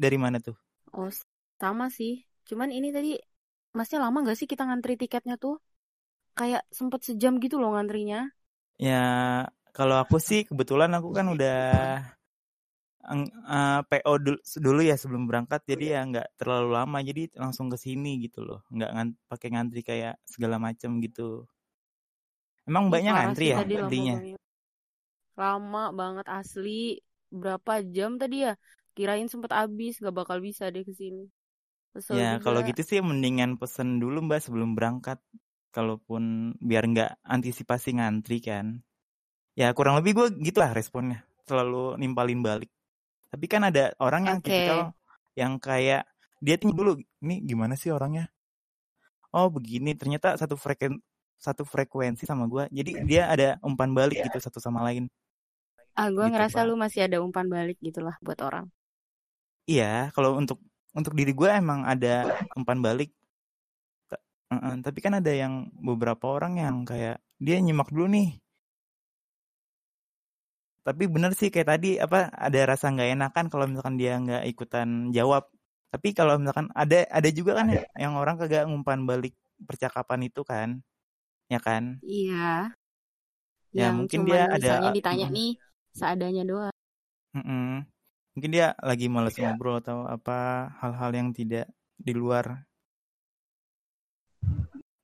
dari 0.05 0.19
mana 0.25 0.39
tuh? 0.47 0.57
Oh, 0.99 1.11
sama 1.63 1.85
sih. 1.99 2.13
Cuman 2.49 2.71
ini 2.77 2.89
tadi, 2.97 3.09
masnya 3.79 3.99
lama 4.05 4.19
gak 4.29 4.37
sih 4.39 4.49
kita 4.53 4.63
ngantri 4.69 4.93
tiketnya 5.01 5.35
tuh? 5.45 5.55
Kayak 6.39 6.63
sempet 6.79 7.01
sejam 7.09 7.33
gitu 7.45 7.57
loh 7.63 7.71
ngantrinya. 7.75 8.19
Ya, 8.85 8.93
kalau 9.77 9.97
aku 10.03 10.17
sih 10.29 10.39
kebetulan 10.49 10.91
aku 10.97 11.09
kan 11.17 11.27
udah 11.35 11.53
eng- 13.13 13.33
eh, 13.49 13.81
PO 13.89 14.13
dulu, 14.25 14.39
dulu 14.67 14.81
ya 14.91 14.97
sebelum 15.01 15.25
berangkat, 15.31 15.61
jadi 15.71 15.85
ya 15.97 16.01
nggak 16.11 16.27
terlalu 16.41 16.69
lama, 16.79 16.99
jadi 17.09 17.23
langsung 17.43 17.67
ke 17.73 17.79
sini 17.81 18.21
gitu 18.25 18.41
loh, 18.49 18.61
nggak 18.75 18.91
ngan- 18.95 19.19
pakai 19.31 19.49
ngantri 19.55 19.81
kayak 19.87 20.15
segala 20.29 20.57
macam 20.61 20.91
gitu. 21.05 21.47
Emang 22.69 22.85
parah 22.91 23.11
ngantri 23.15 23.47
ya 23.55 23.59
tadi 23.59 23.75
lama 23.83 24.03
tadinya? 24.03 24.17
banget. 24.17 24.41
Lama 25.41 25.81
banget 26.01 26.27
asli. 26.39 26.71
Berapa 27.41 27.73
jam 27.97 28.11
tadi 28.23 28.37
ya? 28.47 28.53
kirain 28.97 29.29
sempet 29.33 29.53
habis 29.61 29.93
gak 30.05 30.15
bakal 30.21 30.39
bisa 30.49 30.65
deh 30.75 30.83
ke 30.89 30.93
sini 31.01 31.23
Kesel 31.95 32.21
Ya 32.21 32.29
juga. 32.33 32.45
kalau 32.45 32.61
gitu 32.69 32.83
sih 32.89 32.99
mendingan 33.11 33.51
pesen 33.61 33.89
dulu 34.03 34.19
mbak 34.27 34.41
sebelum 34.45 34.71
berangkat. 34.79 35.19
Kalaupun 35.77 36.23
biar 36.59 36.83
nggak 36.93 37.11
antisipasi 37.35 37.89
ngantri 37.99 38.37
kan. 38.49 38.67
Ya 39.61 39.69
kurang 39.79 39.97
lebih 40.01 40.13
gue 40.19 40.27
gitu 40.47 40.59
lah 40.65 40.73
responnya. 40.79 41.19
Selalu 41.49 41.99
nimpalin 42.03 42.41
balik. 42.49 42.71
Tapi 43.31 43.47
kan 43.47 43.63
ada 43.65 43.95
orang 44.03 44.23
yang 44.27 44.39
Oke. 44.43 44.51
tipikal 44.51 44.93
yang 45.39 45.57
kayak 45.63 46.03
dia 46.43 46.57
tinggal 46.59 46.77
dulu. 46.77 46.93
Ini 47.23 47.47
gimana 47.47 47.79
sih 47.79 47.95
orangnya? 47.95 48.27
Oh 49.31 49.47
begini. 49.47 49.95
Ternyata 49.95 50.35
satu 50.35 50.59
freken 50.59 50.99
satu 51.41 51.65
frekuensi 51.65 52.27
sama 52.29 52.45
gue. 52.51 52.69
Jadi 52.69 53.07
dia 53.07 53.31
ada 53.31 53.57
umpan 53.65 53.95
balik 53.95 54.21
gitu 54.21 54.39
satu 54.43 54.59
sama 54.59 54.83
lain. 54.85 55.07
ah 55.99 56.07
gue 56.07 56.23
gitu, 56.23 56.33
ngerasa 56.33 56.63
Pak. 56.63 56.67
lu 56.71 56.75
masih 56.79 57.01
ada 57.11 57.19
umpan 57.19 57.51
balik 57.51 57.77
gitulah 57.83 58.15
buat 58.23 58.39
orang 58.47 58.71
Iya, 59.67 60.11
kalau 60.15 60.39
untuk 60.39 60.59
untuk 60.95 61.15
diri 61.15 61.31
gue 61.31 61.51
emang 61.51 61.87
ada 61.87 62.43
umpan 62.59 62.79
balik. 62.83 63.11
Ta- 64.11 64.23
uh-uh, 64.51 64.83
tapi 64.83 64.99
kan 64.99 65.19
ada 65.19 65.31
yang 65.31 65.71
beberapa 65.79 66.27
orang 66.27 66.59
yang 66.59 66.77
kayak 66.83 67.23
dia 67.39 67.57
nyimak 67.63 67.91
dulu 67.95 68.11
nih. 68.11 68.39
Tapi 70.81 71.05
bener 71.13 71.33
sih 71.37 71.53
kayak 71.53 71.69
tadi 71.77 72.01
apa 72.01 72.33
ada 72.33 72.61
rasa 72.65 72.89
nggak 72.89 73.11
enakan 73.15 73.47
kalau 73.53 73.65
misalkan 73.69 73.97
dia 74.01 74.17
nggak 74.17 74.43
ikutan 74.49 75.13
jawab. 75.13 75.45
Tapi 75.93 76.15
kalau 76.15 76.39
misalkan 76.41 76.71
ada 76.73 77.05
ada 77.11 77.29
juga 77.35 77.59
kan 77.59 77.67
ya, 77.69 77.83
yang 77.99 78.15
orang 78.17 78.39
kagak 78.41 78.65
ngumpan 78.71 79.05
balik 79.05 79.35
percakapan 79.61 80.25
itu 80.31 80.41
kan, 80.47 80.81
ya 81.53 81.61
kan? 81.61 82.01
iya 82.01 82.73
Ya, 83.71 83.87
yang 83.87 84.03
mungkin 84.03 84.27
dia 84.27 84.51
ada- 84.51 84.57
misalnya 84.59 84.91
ditanya 84.97 85.27
Mm. 85.31 85.35
nih 85.37 85.51
seadanya 85.95 86.43
doang 86.43 86.75
Mm-mm. 87.37 87.87
Mungkin 88.35 88.51
dia 88.51 88.75
lagi 88.83 89.07
males 89.07 89.35
ngobrol 89.39 89.79
atau 89.79 90.03
apa 90.07 90.71
hal-hal 90.83 91.11
yang 91.15 91.29
tidak 91.31 91.71
di 91.95 92.11
luar 92.15 92.67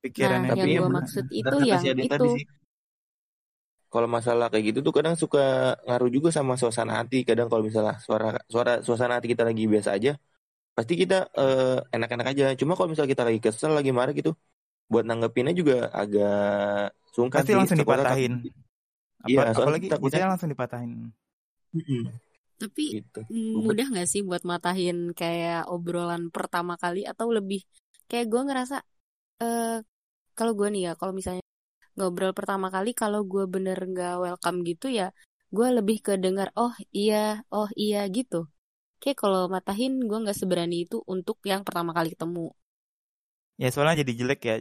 pikirannya. 0.02 0.50
Nah, 0.50 0.58
yang 0.58 0.66
ya 0.66 0.80
gua 0.82 0.88
benar- 0.90 0.98
maksud 1.02 1.24
itu 1.30 1.56
yang 1.70 1.98
itu. 2.02 2.26
Kalau 3.96 4.08
masalah 4.16 4.46
kayak 4.52 4.64
gitu 4.76 4.78
tuh 4.86 4.92
kadang 4.92 5.16
suka 5.16 5.40
ngaruh 5.88 6.10
juga 6.16 6.28
sama 6.36 6.52
suasana 6.60 6.92
hati. 7.00 7.16
Kadang 7.28 7.48
kalau 7.50 7.62
misalnya 7.68 7.96
suara 8.06 8.26
suara 8.52 8.72
suasana 8.86 9.12
hati 9.16 9.32
kita 9.32 9.42
lagi 9.48 9.64
biasa 9.64 9.90
aja, 9.96 10.10
pasti 10.76 10.94
kita 11.02 11.16
eh, 11.40 11.78
enak-enak 11.96 12.26
aja. 12.32 12.44
Cuma 12.60 12.72
kalau 12.76 12.88
misalnya 12.92 13.10
kita 13.16 13.24
lagi 13.28 13.40
kesel, 13.40 13.72
lagi 13.78 13.90
marah 13.98 14.12
gitu, 14.20 14.30
buat 14.92 15.04
nanggepinnya 15.08 15.52
juga 15.60 15.76
agak 16.02 16.92
sungkan 17.16 17.40
Pasti 17.40 17.52
sih. 17.52 17.58
langsung 17.58 17.78
dipatahin. 17.80 18.32
Apa, 19.16 19.30
Iya, 19.32 19.40
soalnya 19.42 19.64
apalagi 19.64 19.86
takutnya- 19.92 20.30
langsung 20.32 20.50
dipatahin. 20.52 20.90
Tapi 22.56 22.84
gitu. 23.00 23.20
mudah 23.64 23.86
nggak 23.92 24.08
sih 24.12 24.20
buat 24.28 24.42
matahin 24.48 25.12
kayak 25.20 25.68
obrolan 25.72 26.22
pertama 26.32 26.74
kali 26.80 27.04
atau 27.04 27.28
lebih 27.36 27.60
kayak 28.08 28.26
gue 28.32 28.42
ngerasa 28.48 28.76
eh 29.44 29.76
kalau 30.38 30.52
gue 30.58 30.68
nih 30.72 30.82
ya 30.88 30.92
kalau 31.00 31.12
misalnya 31.18 31.44
ngobrol 31.96 32.32
pertama 32.38 32.66
kali 32.74 32.90
kalau 33.00 33.20
gue 33.32 33.44
bener 33.54 33.78
nggak 33.92 34.12
welcome 34.24 34.58
gitu 34.68 34.86
ya 34.98 35.04
gue 35.56 35.66
lebih 35.76 35.96
ke 36.06 36.12
dengar 36.24 36.48
oh 36.60 36.72
iya 36.98 37.16
oh 37.54 37.68
iya 37.82 37.98
gitu 38.16 38.36
kayak 39.00 39.18
kalau 39.22 39.40
matahin 39.54 39.92
gue 40.08 40.18
nggak 40.22 40.38
seberani 40.40 40.74
itu 40.84 40.96
untuk 41.14 41.36
yang 41.50 41.62
pertama 41.66 41.90
kali 41.96 42.08
ketemu 42.14 42.40
Ya 43.62 43.68
soalnya 43.72 44.00
jadi 44.04 44.12
jelek 44.20 44.40
ya. 44.48 44.54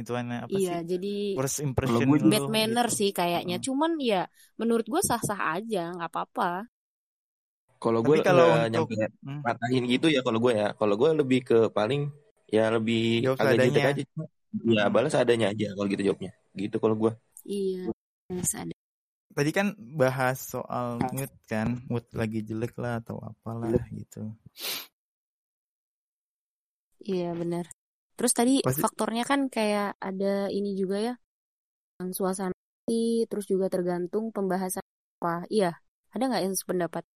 Itu 0.00 0.12
apa 0.46 0.58
iya 0.58 0.70
sih? 0.70 0.78
jadi 0.90 1.08
First 1.34 1.58
impression 1.66 2.08
gue 2.08 2.18
lu 2.30 2.32
bad 2.32 2.44
manner 2.54 2.86
gitu. 2.86 2.94
sih 2.98 3.08
kayaknya 3.18 3.54
Hmm. 3.54 3.64
cuman 3.66 3.90
ya 4.10 4.16
menurut 4.60 4.86
gue 4.92 5.00
sah-sah 5.08 5.40
aja 5.54 5.78
nggak 5.94 6.08
apa-apa 6.10 6.44
Kalau 7.82 8.00
Tapi 8.02 8.08
gue 8.08 8.18
kalau 8.26 8.46
nyampe 8.72 8.92
Hmm. 9.24 9.42
matahin 9.46 9.84
gitu 9.92 10.06
ya 10.14 10.20
kalau 10.26 10.38
gue 10.44 10.52
ya. 10.60 10.66
Kalau 10.78 10.94
gue 11.00 11.10
lebih 11.20 11.38
ke 11.48 11.56
paling 11.76 12.00
ya 12.56 12.62
lebih 12.76 12.98
Jawab 13.22 13.38
agak 13.42 13.58
jutek 13.64 13.82
seadanya. 13.82 13.88
aja. 13.90 14.02
Ya 14.50 14.90
balas 14.90 15.14
adanya 15.14 15.54
aja 15.54 15.70
kalau 15.78 15.86
gitu 15.86 16.02
jawabnya. 16.10 16.32
Gitu 16.58 16.76
kalau 16.82 16.96
gue. 16.98 17.12
iya 17.46 17.88
yes, 18.30 18.52
ada 18.58 18.74
Tadi 19.30 19.50
kan 19.54 19.78
bahas 19.78 20.42
soal 20.42 20.98
mood 21.14 21.30
kan, 21.46 21.78
mood 21.86 22.02
lagi 22.10 22.42
jelek 22.42 22.74
lah 22.74 22.98
atau 22.98 23.22
apalah 23.22 23.70
gitu. 23.94 24.26
Iya 27.00 27.32
benar. 27.38 27.70
Terus 28.18 28.32
tadi 28.34 28.54
Pasti- 28.60 28.82
faktornya 28.82 29.22
kan 29.24 29.46
kayak 29.46 29.96
ada 30.02 30.50
ini 30.50 30.74
juga 30.74 30.98
ya, 30.98 31.14
yang 32.02 32.10
suasana 32.10 32.52
hati, 32.52 33.24
terus 33.30 33.46
juga 33.46 33.70
tergantung 33.70 34.34
pembahasan 34.34 34.82
apa. 35.22 35.46
Iya, 35.48 35.78
ada 36.10 36.22
nggak 36.26 36.42
yang 36.50 36.56
sependapat? 36.58 37.06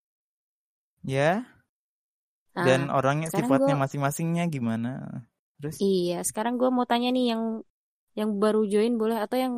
Ya, 1.04 1.44
Nah, 2.54 2.64
dan 2.64 2.88
orangnya 2.88 3.28
sifatnya 3.28 3.74
gua- 3.74 3.82
masing-masingnya 3.84 4.46
gimana? 4.48 5.26
Terus 5.64 5.80
iya. 5.80 6.20
Sekarang 6.20 6.60
gue 6.60 6.68
mau 6.68 6.84
tanya 6.84 7.08
nih 7.08 7.32
yang 7.32 7.42
yang 8.20 8.36
baru 8.36 8.68
join 8.68 9.00
boleh 9.00 9.16
atau 9.24 9.40
yang 9.40 9.54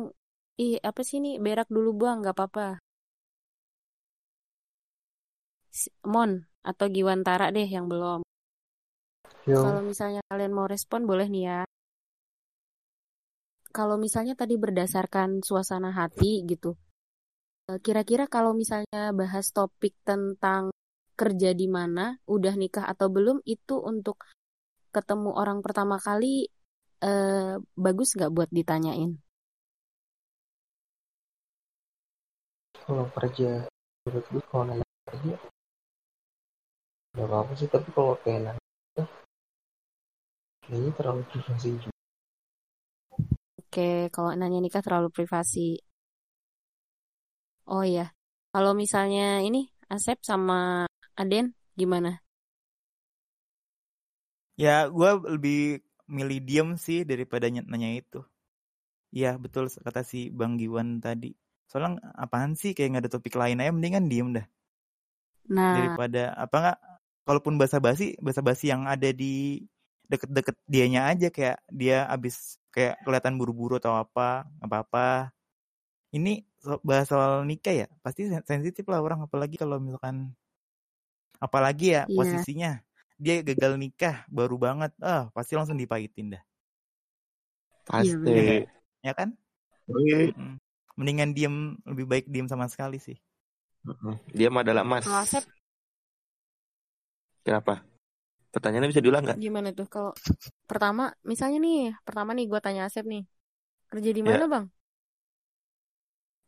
ih 0.55 0.79
apa 0.79 1.03
sih 1.03 1.19
nih 1.19 1.35
berak 1.43 1.67
dulu 1.67 1.91
buang 1.99 2.23
nggak 2.23 2.31
apa-apa. 2.31 2.79
Mon 6.07 6.47
atau 6.63 6.87
Giwantara 6.87 7.51
deh 7.51 7.67
yang 7.67 7.91
belum. 7.91 8.23
Kalau 9.43 9.83
misalnya 9.83 10.23
kalian 10.31 10.55
mau 10.55 10.63
respon 10.63 11.03
boleh 11.03 11.27
nih 11.27 11.43
ya. 11.43 11.59
Kalau 13.75 13.99
misalnya 13.99 14.31
tadi 14.39 14.55
berdasarkan 14.55 15.43
suasana 15.43 15.91
hati 15.91 16.47
gitu. 16.47 16.79
eh, 17.67 17.79
Kira-kira 17.83 18.31
kalau 18.31 18.55
misalnya 18.55 19.11
bahas 19.11 19.51
topik 19.51 19.91
tentang 20.07 20.71
kerja 21.19 21.51
di 21.51 21.67
mana, 21.67 22.15
udah 22.31 22.53
nikah 22.55 22.87
atau 22.87 23.11
belum, 23.11 23.43
itu 23.43 23.75
untuk 23.75 24.23
ketemu 24.97 25.29
orang 25.41 25.59
pertama 25.65 25.95
kali 26.07 26.27
eh, 27.05 27.53
bagus 27.85 28.09
nggak 28.17 28.31
buat 28.35 28.49
ditanyain? 28.57 29.11
kalau 32.87 33.05
kerja 33.15 33.67
menurut 34.07 34.25
gue 34.31 34.43
kalau 34.47 34.63
nanya 34.63 34.85
kerja 35.11 35.35
nggak 37.11 37.27
apa-apa 37.27 37.51
sih 37.59 37.67
tapi 37.73 37.87
kalau 37.95 38.13
kayak 38.23 38.39
nanya 38.47 39.03
kayaknya 40.63 40.91
terlalu 40.97 41.21
privasi 41.31 41.69
juga 41.83 41.95
Oke, 43.61 44.09
kalau 44.15 44.31
nanya 44.39 44.59
nikah 44.63 44.81
terlalu 44.85 45.09
privasi. 45.15 45.59
Oh 47.73 47.83
iya, 47.91 48.03
kalau 48.53 48.71
misalnya 48.81 49.21
ini 49.47 49.59
Asep 49.93 50.17
sama 50.29 50.53
Aden 51.19 51.45
gimana? 51.79 52.09
Ya 54.57 54.89
gue 54.89 55.09
lebih 55.37 55.59
milih 56.07 56.39
diem 56.47 56.69
sih 56.85 56.99
daripada 57.07 57.45
ny- 57.53 57.67
nanya 57.67 57.89
itu. 58.01 58.19
Iya 59.15 59.39
betul 59.39 59.71
kata 59.71 60.01
si 60.03 60.29
Bang 60.33 60.59
Giwan 60.59 60.99
tadi. 60.99 61.31
Soalnya 61.69 61.99
apaan 62.15 62.55
sih? 62.59 62.71
Kayak 62.75 62.89
nggak 62.91 63.03
ada 63.07 63.13
topik 63.15 63.35
lain 63.39 63.59
aja 63.61 63.71
mendingan 63.71 64.05
diem 64.11 64.29
dah. 64.37 64.45
Nah, 65.47 65.71
daripada 65.75 66.35
apa 66.35 66.55
nggak 66.59 66.77
kalaupun 67.27 67.55
basa-basi 67.61 68.15
basa-basi 68.19 68.71
yang 68.71 68.83
ada 68.87 69.09
di 69.11 69.63
deket-deket 70.11 70.55
dianya 70.67 71.07
aja. 71.11 71.27
Kayak 71.31 71.57
dia 71.71 72.03
abis 72.07 72.59
kayak 72.71 72.99
kelihatan 73.03 73.35
buru-buru 73.39 73.79
atau 73.79 73.95
apa 73.99 74.47
apa-apa. 74.63 75.31
Ini 76.15 76.43
bahas 76.87 77.07
soal 77.11 77.43
nikah 77.43 77.75
ya? 77.83 77.87
Pasti 78.03 78.27
sen- 78.31 78.43
sensitif 78.47 78.83
lah 78.87 78.99
orang 79.03 79.23
apalagi 79.27 79.59
kalau 79.59 79.79
misalkan 79.79 80.31
apalagi 81.37 81.93
ya 81.95 82.01
Iya. 82.07 82.15
posisinya 82.17 82.71
dia 83.17 83.41
gagal 83.41 83.75
nikah 83.81 84.23
baru 84.29 84.55
banget 84.61 84.93
ah 85.01 85.27
pasti 85.33 85.57
langsung 85.57 85.77
dipahitin 85.77 86.37
dah 86.37 86.43
Pasti. 87.87 88.13
bener. 88.19 88.67
ya 89.01 89.13
kan 89.15 89.33
Oke. 89.87 90.35
Mm. 90.35 90.55
mendingan 90.97 91.31
diem 91.31 91.55
lebih 91.87 92.05
baik 92.09 92.25
diem 92.27 92.49
sama 92.49 92.67
sekali 92.67 92.97
sih 92.99 93.17
Dia 94.35 94.51
mah 94.51 94.61
adalah 94.67 94.83
emas. 94.83 95.07
kalau 95.07 95.23
Asep 95.23 95.43
Kenapa? 97.47 97.79
Pertanyaannya 98.51 98.91
bisa 98.91 98.99
diulang 98.99 99.23
nggak? 99.23 99.39
gimana 99.39 99.69
tuh? 99.71 99.87
Kalau 99.87 100.11
pertama, 100.67 101.15
misalnya 101.23 101.63
nih, 101.63 101.95
pertama 102.03 102.35
nih 102.35 102.45
gue 102.51 102.59
tanya 102.59 102.81
Asep 102.91 103.07
nih, 103.07 103.23
kerja 103.87 104.09
di 104.11 104.19
Ya. 104.19 104.25
mana 104.27 104.45
bang? 104.51 104.65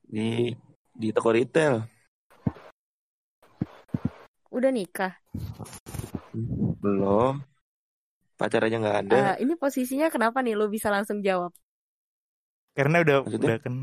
Di 0.09 0.51
di 0.91 1.07
toko 1.15 1.31
retail. 1.31 1.87
Udah 4.51 4.71
nikah? 4.75 5.13
Belum. 6.83 7.33
Pacar 8.39 8.61
aja 8.65 8.77
nggak 8.81 8.97
ada. 9.05 9.17
Eh, 9.19 9.33
ini 9.43 9.53
posisinya 9.61 10.07
kenapa 10.13 10.37
nih 10.45 10.53
lo 10.59 10.65
bisa 10.75 10.87
langsung 10.95 11.19
jawab? 11.27 11.51
karena 12.77 12.95
udah 13.03 13.17
Maksudnya? 13.23 13.49
udah 13.49 13.57
kan 13.63 13.73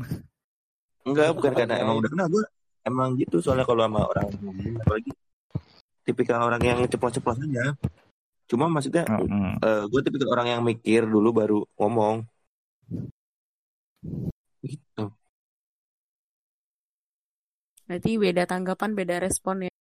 Enggak, 1.07 1.27
bukan 1.37 1.53
karena 1.55 1.75
emang 1.79 1.95
udah 2.03 2.09
kenal 2.11 2.27
gue. 2.27 2.43
Emang 2.87 3.09
gitu 3.19 3.35
soalnya 3.43 3.65
kalau 3.67 3.83
sama 3.83 3.99
orang 4.11 4.27
apalagi 4.83 5.11
tipikal 6.07 6.39
orang 6.47 6.61
yang 6.63 6.79
ceplos-ceplos 6.87 7.39
aja. 7.43 7.75
Cuma 8.47 8.65
maksudnya 8.71 9.03
Mm-mm. 9.07 9.59
gue 9.91 10.01
tipikal 10.05 10.29
orang 10.35 10.47
yang 10.55 10.61
mikir 10.63 11.03
dulu 11.07 11.29
baru 11.35 11.59
ngomong. 11.79 12.23
Gitu. 14.63 15.03
Berarti 17.87 18.11
beda 18.23 18.43
tanggapan, 18.51 18.91
beda 18.99 19.15
respon 19.25 19.57
ya. 19.67 19.71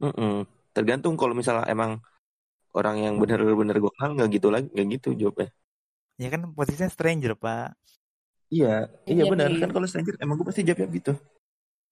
Mm-mm. 0.00 0.46
Tergantung 0.72 1.14
kalau 1.20 1.36
misalnya 1.36 1.68
emang 1.68 2.00
orang 2.72 2.96
yang 3.04 3.14
bener-bener 3.20 3.76
gue 3.76 3.92
kenal 3.92 4.10
nggak 4.16 4.28
gitu 4.40 4.48
lagi, 4.48 4.66
nggak 4.72 4.86
gitu 4.96 5.08
jawabnya. 5.12 5.48
Ya 6.16 6.28
kan 6.32 6.40
posisinya 6.56 6.88
stranger, 6.88 7.32
Pak. 7.36 7.76
Iya, 8.52 8.88
iya 9.08 9.12
Iya 9.12 9.24
benar 9.32 9.48
nih. 9.52 9.60
kan 9.64 9.70
kalau 9.72 9.86
stranger 9.88 10.14
emang 10.20 10.36
gue 10.40 10.46
pasti 10.48 10.62
jawabnya 10.64 10.88
gitu. 10.92 11.12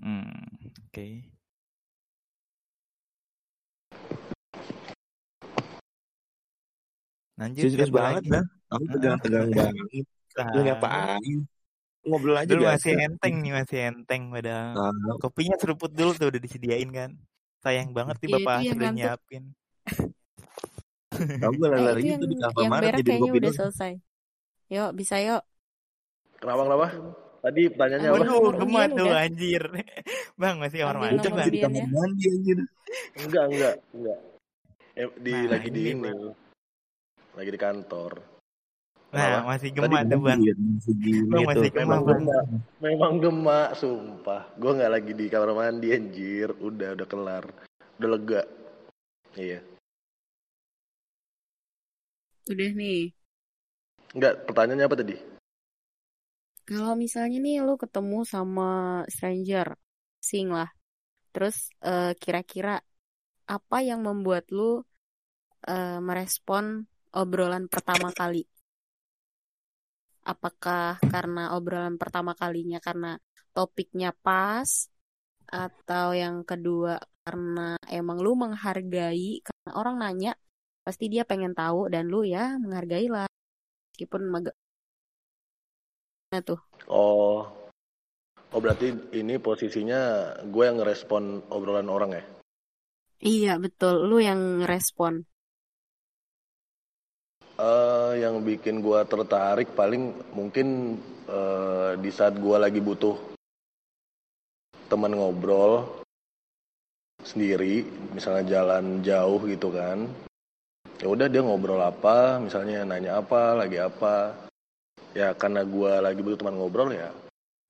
Hmm, 0.00 0.32
oke. 0.88 1.06
Lanjut 7.40 7.64
Serius 7.68 7.92
banget 7.92 8.24
lagi? 8.24 8.28
dah. 8.32 8.44
Aku 8.72 8.84
Ah, 8.84 8.92
tegang-tegang 8.96 9.48
banget. 9.52 9.84
Lu 10.52 10.60
Ah, 10.60 10.62
ngapain? 10.64 11.38
Ngobrol 12.00 12.36
aja 12.40 12.48
Dulu 12.48 12.62
masih 12.64 12.92
enteng 12.96 13.34
nih, 13.44 13.52
masih 13.60 13.78
enteng 13.92 14.22
padahal. 14.32 14.72
Nah, 14.80 15.16
Kopinya 15.20 15.56
seruput 15.60 15.90
dulu 15.92 16.16
tuh 16.16 16.32
udah 16.32 16.40
disediain 16.40 16.88
kan. 16.88 17.10
Sayang 17.60 17.92
banget 17.92 18.16
nih 18.20 18.28
Iya, 18.28 18.36
Bapak 18.40 18.54
yang 18.56 18.72
sudah 18.72 18.90
nyiapin. 18.96 19.44
tahu 21.40 21.52
gue 21.52 21.68
Eh, 21.68 21.80
lari 21.84 22.00
itu 22.00 22.08
gitu 22.08 22.24
yang 22.24 22.30
di 22.32 22.36
kamar 22.40 22.80
yang 22.80 22.94
jadi 22.96 23.02
kayaknya 23.04 23.20
kopi 23.28 23.38
udah 23.44 23.52
selesai. 23.52 23.92
Yuk, 24.70 24.90
bisa 24.96 25.16
yuk. 25.20 25.42
Kenapa 26.40 26.62
kenapa? 26.64 26.86
Tadi 27.40 27.62
pertanyaannya 27.72 28.08
apa? 28.08 28.16
Waduh, 28.20 28.48
gemat 28.64 28.88
tuh 28.96 29.06
udah. 29.08 29.20
anjir. 29.24 29.62
Bang, 30.40 30.56
masih 30.60 30.78
kamar 30.80 30.96
mandi, 31.00 31.16
Itu 31.20 31.28
masih 31.36 31.52
di 31.52 31.60
kamar 31.60 31.84
mandi 31.88 32.24
anjir. 32.32 32.58
Enggak 33.20 33.44
enggak 33.52 33.74
enggak. 33.92 34.18
Eh, 34.96 35.08
di 35.20 35.32
Nah, 35.36 35.44
lagi 35.52 35.68
di 35.68 35.82
ini. 35.92 36.12
Lagi 37.36 37.50
di 37.52 37.60
kantor. 37.60 38.12
Nah, 39.10 39.42
masih 39.42 39.74
gemat 39.74 40.06
tuh, 40.06 40.22
Bang. 40.22 40.38
masih 40.38 40.54
tuh. 40.54 41.42
masih 41.42 41.70
Memang 41.74 42.00
Bang. 42.06 42.22
gemak. 42.22 42.44
Memang 42.78 43.12
gemak, 43.18 43.68
sumpah. 43.74 44.42
Gue 44.54 44.70
nggak 44.78 44.92
lagi 44.94 45.12
di 45.18 45.26
kamar 45.26 45.50
mandi 45.50 45.90
anjir. 45.90 46.54
Udah 46.62 46.94
udah 46.94 47.06
kelar. 47.10 47.44
Udah 47.98 48.08
lega. 48.14 48.42
Iya. 49.34 49.58
Udah 52.46 52.70
nih. 52.70 53.10
Enggak, 54.14 54.46
pertanyaannya 54.46 54.86
apa 54.86 54.96
tadi? 54.98 55.16
Kalau 56.70 56.94
misalnya 56.94 57.42
nih 57.42 57.66
lu 57.66 57.74
ketemu 57.74 58.22
sama 58.22 59.02
stranger, 59.10 59.74
sing 60.22 60.54
lah. 60.54 60.70
Terus 61.34 61.66
eh, 61.82 62.14
kira-kira 62.14 62.78
apa 63.50 63.76
yang 63.82 64.06
membuat 64.06 64.46
lu 64.54 64.86
eh, 65.66 65.98
merespon 65.98 66.86
obrolan 67.10 67.66
pertama 67.66 68.14
kali? 68.14 68.46
Apakah 70.24 71.00
karena 71.00 71.56
obrolan 71.56 71.96
pertama 71.96 72.36
kalinya 72.36 72.78
karena 72.78 73.16
topiknya 73.56 74.12
pas 74.12 74.88
atau 75.50 76.14
yang 76.14 76.46
kedua 76.46 77.02
karena 77.26 77.74
emang 77.90 78.22
lu 78.22 78.38
menghargai 78.38 79.42
karena 79.42 79.70
orang 79.74 79.96
nanya 79.98 80.32
pasti 80.86 81.10
dia 81.10 81.26
pengen 81.26 81.52
tahu 81.52 81.90
dan 81.90 82.06
lu 82.06 82.22
ya 82.22 82.54
menghargai 82.62 83.10
lah 83.10 83.26
meskipun 83.92 84.22
mag- 84.30 84.56
Nah 86.30 86.42
tuh 86.46 86.60
Oh. 86.90 87.46
Oh 88.50 88.58
berarti 88.58 89.14
ini 89.14 89.38
posisinya 89.38 90.34
gue 90.42 90.64
yang 90.66 90.82
ngerespon 90.82 91.46
obrolan 91.54 91.86
orang 91.86 92.10
ya? 92.18 92.24
Iya 93.22 93.52
betul, 93.62 94.10
lu 94.10 94.18
yang 94.18 94.66
respon. 94.66 95.22
Eh, 97.60 98.24
yang 98.24 98.40
bikin 98.40 98.80
gua 98.80 99.04
tertarik 99.04 99.76
paling 99.76 100.16
mungkin 100.32 100.96
eh, 101.28 101.92
di 102.00 102.08
saat 102.08 102.40
gua 102.40 102.56
lagi 102.56 102.80
butuh 102.80 103.20
teman 104.88 105.12
ngobrol 105.12 105.84
sendiri, 107.20 107.84
misalnya 108.16 108.48
jalan 108.48 109.04
jauh 109.04 109.44
gitu 109.44 109.76
kan. 109.76 110.08
Ya 111.04 111.12
udah 111.12 111.28
dia 111.28 111.44
ngobrol 111.44 111.84
apa, 111.84 112.40
misalnya 112.40 112.80
nanya 112.88 113.20
apa, 113.20 113.52
lagi 113.52 113.76
apa. 113.76 114.32
Ya 115.12 115.36
karena 115.36 115.60
gua 115.60 116.00
lagi 116.00 116.24
butuh 116.24 116.40
teman 116.40 116.56
ngobrol 116.56 116.96
ya, 116.96 117.12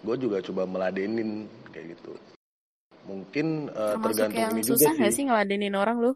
gue 0.06 0.16
juga 0.22 0.38
coba 0.38 0.70
meladenin 0.70 1.50
kayak 1.74 1.98
gitu. 1.98 2.14
Mungkin 3.10 3.74
Termasuk 3.74 4.06
tergantung 4.06 4.38
yang 4.38 4.54
ini 4.54 4.62
juga 4.62 4.86
susah 4.86 4.92
sih. 4.94 5.02
gak 5.02 5.12
sih 5.18 5.24
ngeladenin 5.26 5.74
orang 5.74 5.96
lu? 5.98 6.12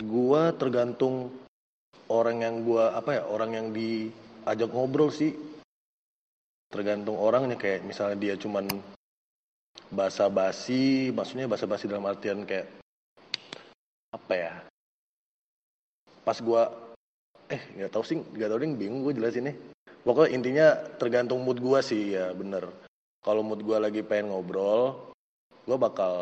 Gua 0.00 0.56
tergantung 0.56 1.41
orang 2.12 2.44
yang 2.44 2.54
gua 2.60 2.92
apa 2.92 3.16
ya 3.16 3.22
orang 3.24 3.50
yang 3.56 3.66
diajak 3.72 4.68
ngobrol 4.68 5.08
sih. 5.08 5.32
Tergantung 6.68 7.16
orangnya 7.20 7.56
kayak 7.56 7.84
misalnya 7.84 8.16
dia 8.16 8.34
cuman 8.36 8.68
basa-basi 9.92 11.12
maksudnya 11.12 11.48
basa-basi 11.48 11.84
dalam 11.84 12.08
artian 12.08 12.48
kayak 12.48 12.68
apa 14.12 14.32
ya 14.32 14.52
pas 16.24 16.40
gua 16.40 16.72
eh 17.52 17.60
nggak 17.76 17.92
tahu 17.92 18.04
sih 18.04 18.16
nggak 18.16 18.48
tahu 18.48 18.58
deh 18.60 18.72
bingung 18.76 19.04
gue 19.04 19.16
jelasinnya. 19.16 19.52
Pokoknya 20.02 20.30
intinya 20.34 20.66
tergantung 20.96 21.44
mood 21.44 21.60
gua 21.60 21.84
sih 21.84 22.16
ya 22.16 22.32
bener. 22.32 22.68
Kalau 23.20 23.44
mood 23.44 23.60
gua 23.60 23.84
lagi 23.84 24.00
pengen 24.00 24.32
ngobrol 24.32 25.12
gua 25.68 25.76
bakal 25.76 26.14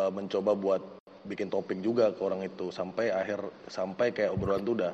eh, 0.00 0.10
mencoba 0.12 0.56
buat 0.56 0.82
bikin 1.24 1.48
topik 1.48 1.80
juga 1.80 2.12
ke 2.12 2.20
orang 2.20 2.44
itu 2.44 2.68
sampai 2.68 3.10
akhir 3.10 3.40
sampai 3.66 4.12
kayak 4.12 4.32
obrolan 4.36 4.62
tuh 4.62 4.74
udah 4.78 4.92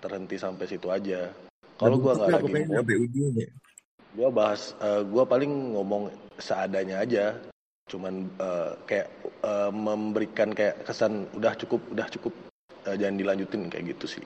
terhenti 0.00 0.36
sampai 0.36 0.64
situ 0.66 0.90
aja. 0.90 1.30
Kalau 1.80 1.96
gua 1.96 2.12
nggak 2.18 2.30
lagi 2.42 2.52
mood, 2.68 2.88
ujung 2.88 3.34
ya. 3.38 3.48
gua 4.12 4.28
bahas 4.28 4.76
eh, 4.82 5.02
gua 5.06 5.24
paling 5.24 5.78
ngomong 5.78 6.12
seadanya 6.36 7.00
aja. 7.00 7.38
Cuman 7.88 8.28
eh, 8.38 8.72
kayak 8.84 9.08
eh, 9.42 9.70
memberikan 9.72 10.50
kayak 10.52 10.84
kesan 10.84 11.26
udah 11.34 11.54
cukup, 11.56 11.80
udah 11.94 12.06
cukup 12.12 12.34
eh, 12.84 12.96
jangan 13.00 13.16
dilanjutin 13.16 13.70
kayak 13.72 13.96
gitu 13.96 14.18
sih. 14.18 14.22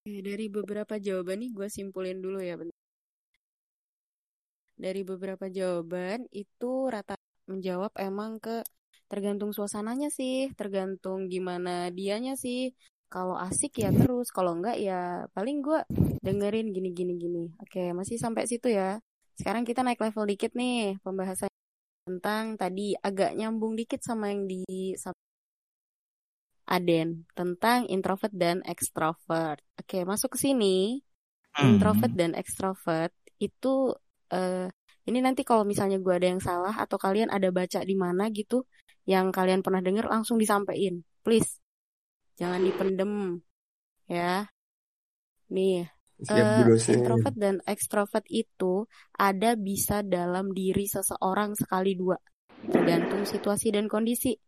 Oke, 0.00 0.24
dari 0.24 0.48
beberapa 0.48 0.96
jawaban 0.96 1.44
nih 1.44 1.50
gue 1.52 1.68
simpulin 1.68 2.18
dulu 2.24 2.40
ya. 2.40 2.56
bentar. 2.56 2.76
Dari 4.80 5.04
beberapa 5.04 5.44
jawaban 5.52 6.24
itu 6.32 6.88
rata 6.88 7.12
menjawab 7.44 7.92
emang 8.00 8.40
ke 8.40 8.64
tergantung 9.10 9.50
suasananya 9.50 10.08
sih, 10.14 10.54
tergantung 10.54 11.26
gimana 11.26 11.90
dianya 11.90 12.38
sih. 12.38 12.70
Kalau 13.10 13.34
asik 13.34 13.82
ya 13.82 13.90
terus, 13.90 14.30
kalau 14.30 14.54
enggak 14.54 14.78
ya 14.78 15.26
paling 15.34 15.58
gue 15.66 15.82
dengerin 16.22 16.70
gini 16.70 16.94
gini 16.94 17.12
gini. 17.18 17.44
Oke, 17.58 17.90
masih 17.90 18.22
sampai 18.22 18.46
situ 18.46 18.70
ya. 18.70 19.02
Sekarang 19.34 19.66
kita 19.66 19.82
naik 19.82 19.98
level 19.98 20.30
dikit 20.30 20.54
nih 20.54 21.02
pembahasan 21.02 21.50
tentang 22.06 22.54
tadi 22.54 22.94
agak 23.02 23.34
nyambung 23.34 23.74
dikit 23.74 23.98
sama 23.98 24.30
yang 24.30 24.46
di 24.46 24.62
Aden 26.70 27.26
tentang 27.34 27.90
introvert 27.90 28.30
dan 28.30 28.62
extrovert. 28.62 29.58
Oke, 29.74 30.06
masuk 30.06 30.38
ke 30.38 30.46
sini. 30.46 31.02
Hmm. 31.58 31.74
Introvert 31.74 32.14
dan 32.14 32.38
extrovert 32.38 33.10
itu 33.42 33.90
eh 34.30 34.70
ini 35.10 35.18
nanti 35.18 35.42
kalau 35.42 35.66
misalnya 35.66 35.98
gue 35.98 36.14
ada 36.14 36.30
yang 36.30 36.38
salah 36.38 36.78
atau 36.78 36.94
kalian 36.94 37.34
ada 37.34 37.50
baca 37.50 37.82
di 37.82 37.96
mana 37.98 38.30
gitu 38.30 38.62
yang 39.10 39.34
kalian 39.34 39.66
pernah 39.66 39.82
dengar 39.82 40.06
langsung 40.06 40.38
disampaikan. 40.38 41.02
Please. 41.26 41.58
Jangan 42.38 42.62
dipendem. 42.62 43.42
Ya. 44.06 44.46
Nih, 45.50 45.90
Siap 46.22 46.70
eh, 46.70 46.94
introvert 46.94 47.34
dan 47.34 47.58
extrovert 47.66 48.22
itu 48.30 48.86
ada 49.18 49.58
bisa 49.58 50.06
dalam 50.06 50.54
diri 50.54 50.86
seseorang 50.86 51.58
sekali 51.58 51.98
dua. 51.98 52.14
Tergantung 52.70 53.26
situasi 53.26 53.74
dan 53.74 53.90
kondisi. 53.90 54.38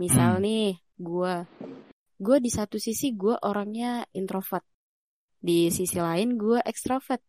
Misal 0.00 0.38
Hmm. 0.40 0.44
nih, 0.46 0.68
gue 0.96 1.34
gue 2.18 2.36
di 2.42 2.50
satu 2.50 2.80
sisi 2.80 3.12
gue 3.14 3.34
orangnya 3.44 4.06
introvert. 4.16 4.64
Di 5.38 5.68
sisi 5.70 5.98
lain 6.00 6.34
gue 6.38 6.58
extrovert. 6.64 7.22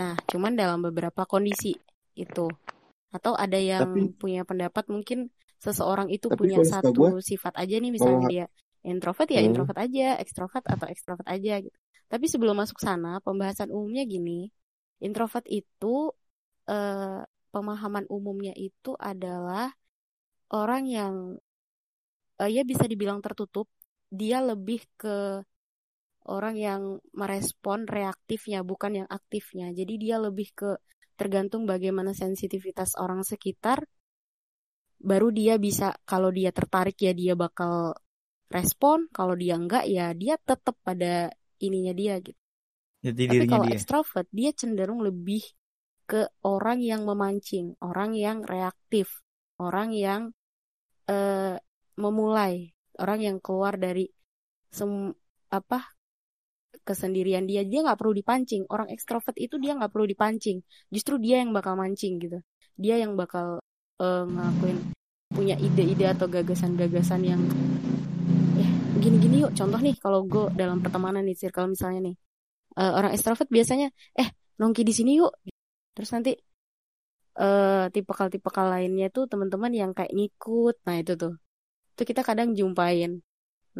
Nah, 0.00 0.18
cuman 0.26 0.58
dalam 0.58 0.82
beberapa 0.82 1.28
kondisi 1.28 1.76
itu. 2.18 2.48
Atau 3.14 3.38
ada 3.38 3.60
yang 3.60 3.94
Tapi- 3.94 4.10
punya 4.18 4.42
pendapat 4.42 4.90
mungkin 4.90 5.30
seseorang 5.64 6.08
itu 6.12 6.28
Tapi 6.28 6.38
punya 6.38 6.60
satu 6.60 6.92
gua, 6.92 7.10
sifat 7.24 7.56
aja 7.56 7.74
nih 7.80 7.90
misalnya 7.96 8.20
kalau- 8.20 8.32
dia 8.32 8.46
introvert 8.84 9.28
ya 9.32 9.40
Hmm. 9.40 9.48
introvert 9.48 9.78
aja, 9.80 10.06
extrovert 10.20 10.64
atau 10.68 10.86
extrovert 10.92 11.24
aja 11.24 11.54
gitu. 11.64 11.76
Tapi 12.12 12.26
sebelum 12.28 12.60
masuk 12.60 12.78
sana, 12.84 13.18
pembahasan 13.24 13.72
umumnya 13.72 14.04
gini. 14.04 14.52
Introvert 15.00 15.48
itu 15.48 16.12
eh, 16.64 17.20
pemahaman 17.52 18.08
umumnya 18.08 18.56
itu 18.56 18.96
adalah 18.96 19.68
orang 20.52 20.84
yang 20.88 21.14
eh, 22.40 22.50
ya 22.50 22.62
bisa 22.64 22.84
dibilang 22.88 23.20
tertutup, 23.24 23.68
dia 24.08 24.40
lebih 24.40 24.84
ke 25.00 25.44
orang 26.24 26.56
yang 26.56 26.82
merespon 27.12 27.84
reaktifnya 27.84 28.64
bukan 28.64 29.04
yang 29.04 29.08
aktifnya. 29.12 29.72
Jadi 29.76 29.94
dia 30.00 30.16
lebih 30.16 30.48
ke 30.56 30.70
tergantung 31.20 31.68
bagaimana 31.68 32.16
sensitivitas 32.16 32.96
orang 32.96 33.22
sekitar 33.22 33.84
baru 35.00 35.28
dia 35.34 35.54
bisa 35.60 35.94
kalau 36.06 36.30
dia 36.34 36.50
tertarik 36.54 36.96
ya 37.00 37.12
dia 37.16 37.34
bakal 37.38 37.94
respon, 38.50 39.08
kalau 39.10 39.34
dia 39.34 39.54
enggak 39.58 39.84
ya 39.88 40.12
dia 40.14 40.34
tetap 40.38 40.76
pada 40.84 41.32
ininya 41.60 41.92
dia 41.96 42.14
gitu. 42.22 42.38
Jadi 43.04 43.22
Tapi 43.28 43.44
kalau 43.48 43.66
dia. 43.68 43.74
extrovert 43.76 44.28
dia 44.32 44.50
cenderung 44.56 45.00
lebih 45.04 45.42
ke 46.08 46.28
orang 46.44 46.80
yang 46.84 47.02
memancing, 47.08 47.76
orang 47.80 48.12
yang 48.16 48.44
reaktif. 48.44 49.08
orang 49.54 49.94
yang 49.94 50.22
eh, 51.06 51.54
memulai, 51.94 52.74
orang 52.98 53.20
yang 53.22 53.36
keluar 53.38 53.78
dari 53.78 54.10
sem 54.74 55.14
apa 55.54 55.78
kesendirian 56.84 57.46
dia 57.48 57.62
dia 57.64 57.80
nggak 57.86 57.96
perlu 57.96 58.12
dipancing 58.20 58.62
orang 58.68 58.88
ekstrovert 58.92 59.36
itu 59.40 59.56
dia 59.62 59.72
nggak 59.78 59.88
perlu 59.94 60.04
dipancing 60.04 60.60
justru 60.92 61.16
dia 61.16 61.40
yang 61.40 61.50
bakal 61.56 61.74
mancing 61.80 62.20
gitu 62.20 62.38
dia 62.76 63.00
yang 63.00 63.16
bakal 63.16 63.63
uh, 64.00 64.24
ngelakuin 64.26 64.78
punya 65.34 65.58
ide-ide 65.58 66.06
atau 66.14 66.26
gagasan-gagasan 66.30 67.20
yang 67.26 67.42
eh 68.58 68.70
gini-gini 69.02 69.42
yuk 69.42 69.52
contoh 69.58 69.80
nih 69.82 69.94
kalau 69.98 70.22
gue 70.24 70.50
dalam 70.54 70.78
pertemanan 70.78 71.26
nih 71.26 71.34
circle 71.34 71.74
misalnya 71.74 72.12
nih 72.12 72.16
uh, 72.78 72.92
orang 72.98 73.10
ekstrovert 73.14 73.50
biasanya 73.50 73.90
eh 74.14 74.28
nongki 74.62 74.86
di 74.86 74.94
sini 74.94 75.18
yuk 75.18 75.34
terus 75.94 76.10
nanti 76.14 76.38
uh, 77.42 77.90
tipikal-tipikal 77.90 78.70
lainnya 78.70 79.10
tuh 79.10 79.26
teman-teman 79.26 79.74
yang 79.74 79.90
kayak 79.90 80.14
ngikut 80.14 80.78
nah 80.86 80.96
itu 80.98 81.18
tuh 81.18 81.34
itu 81.94 82.02
kita 82.06 82.22
kadang 82.22 82.54
jumpain 82.54 83.18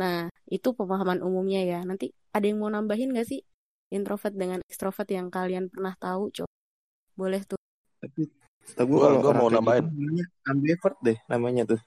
Nah, 0.01 0.27
itu 0.51 0.69
pemahaman 0.75 1.23
umumnya 1.23 1.61
ya. 1.63 1.79
Nanti 1.87 2.11
ada 2.35 2.45
yang 2.47 2.59
mau 2.63 2.71
nambahin 2.71 3.15
gak 3.15 3.27
sih 3.31 3.41
introvert 3.95 4.35
dengan 4.35 4.59
ekstrovert 4.67 5.07
yang 5.11 5.31
kalian 5.31 5.71
pernah 5.71 5.95
tahu, 5.95 6.35
Cok? 6.35 6.49
Boleh 7.15 7.41
tuh. 7.47 7.59
Setahu 8.65 8.87
gue 8.89 8.99
kalau 9.01 9.19
gua 9.21 9.33
mau 9.37 9.49
gitu 9.49 9.57
nambahin 9.61 9.85
gitu, 9.93 10.23
ambivert 10.49 10.97
deh 11.05 11.19
namanya 11.29 11.63
tuh. 11.77 11.81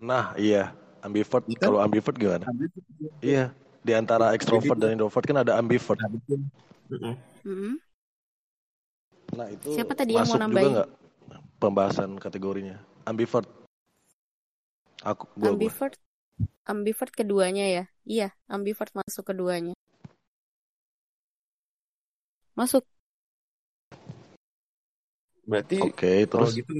Nah, 0.00 0.32
iya. 0.34 0.72
Ambivert. 1.00 1.44
Iya. 1.48 1.60
Kalau 1.60 1.78
ambivert 1.80 2.16
gimana? 2.16 2.44
Ambivert. 2.48 2.84
Iya. 3.20 3.44
Di 3.80 3.92
antara 3.96 4.36
ekstrovert 4.36 4.76
dan 4.76 4.96
introvert 4.96 5.24
kan 5.24 5.38
ada 5.40 5.56
ambivert. 5.56 5.96
Nah. 6.00 6.10
Mm 6.90 7.16
-hmm. 7.44 7.74
Nah, 9.30 9.46
itu 9.48 9.68
Siapa 9.72 9.94
tadi 9.94 10.18
yang 10.18 10.26
mau 10.26 10.40
nambahin? 10.40 10.66
Juga 10.66 10.84
gak 10.84 10.90
pembahasan 11.62 12.10
kategorinya? 12.18 12.76
Ambivert. 13.06 13.48
Aku 15.00 15.24
gua, 15.38 15.56
ambivert 15.56 15.96
gua 15.96 16.08
ambivert 16.70 17.12
keduanya 17.12 17.66
ya? 17.66 17.84
Iya, 18.06 18.28
ambivert 18.46 18.94
masuk 18.94 19.34
keduanya. 19.34 19.74
Masuk. 22.54 22.84
Berarti 25.50 25.82
Oke, 25.82 25.98
okay, 25.98 26.18
terus 26.30 26.54
kalau 26.54 26.58
gitu 26.62 26.70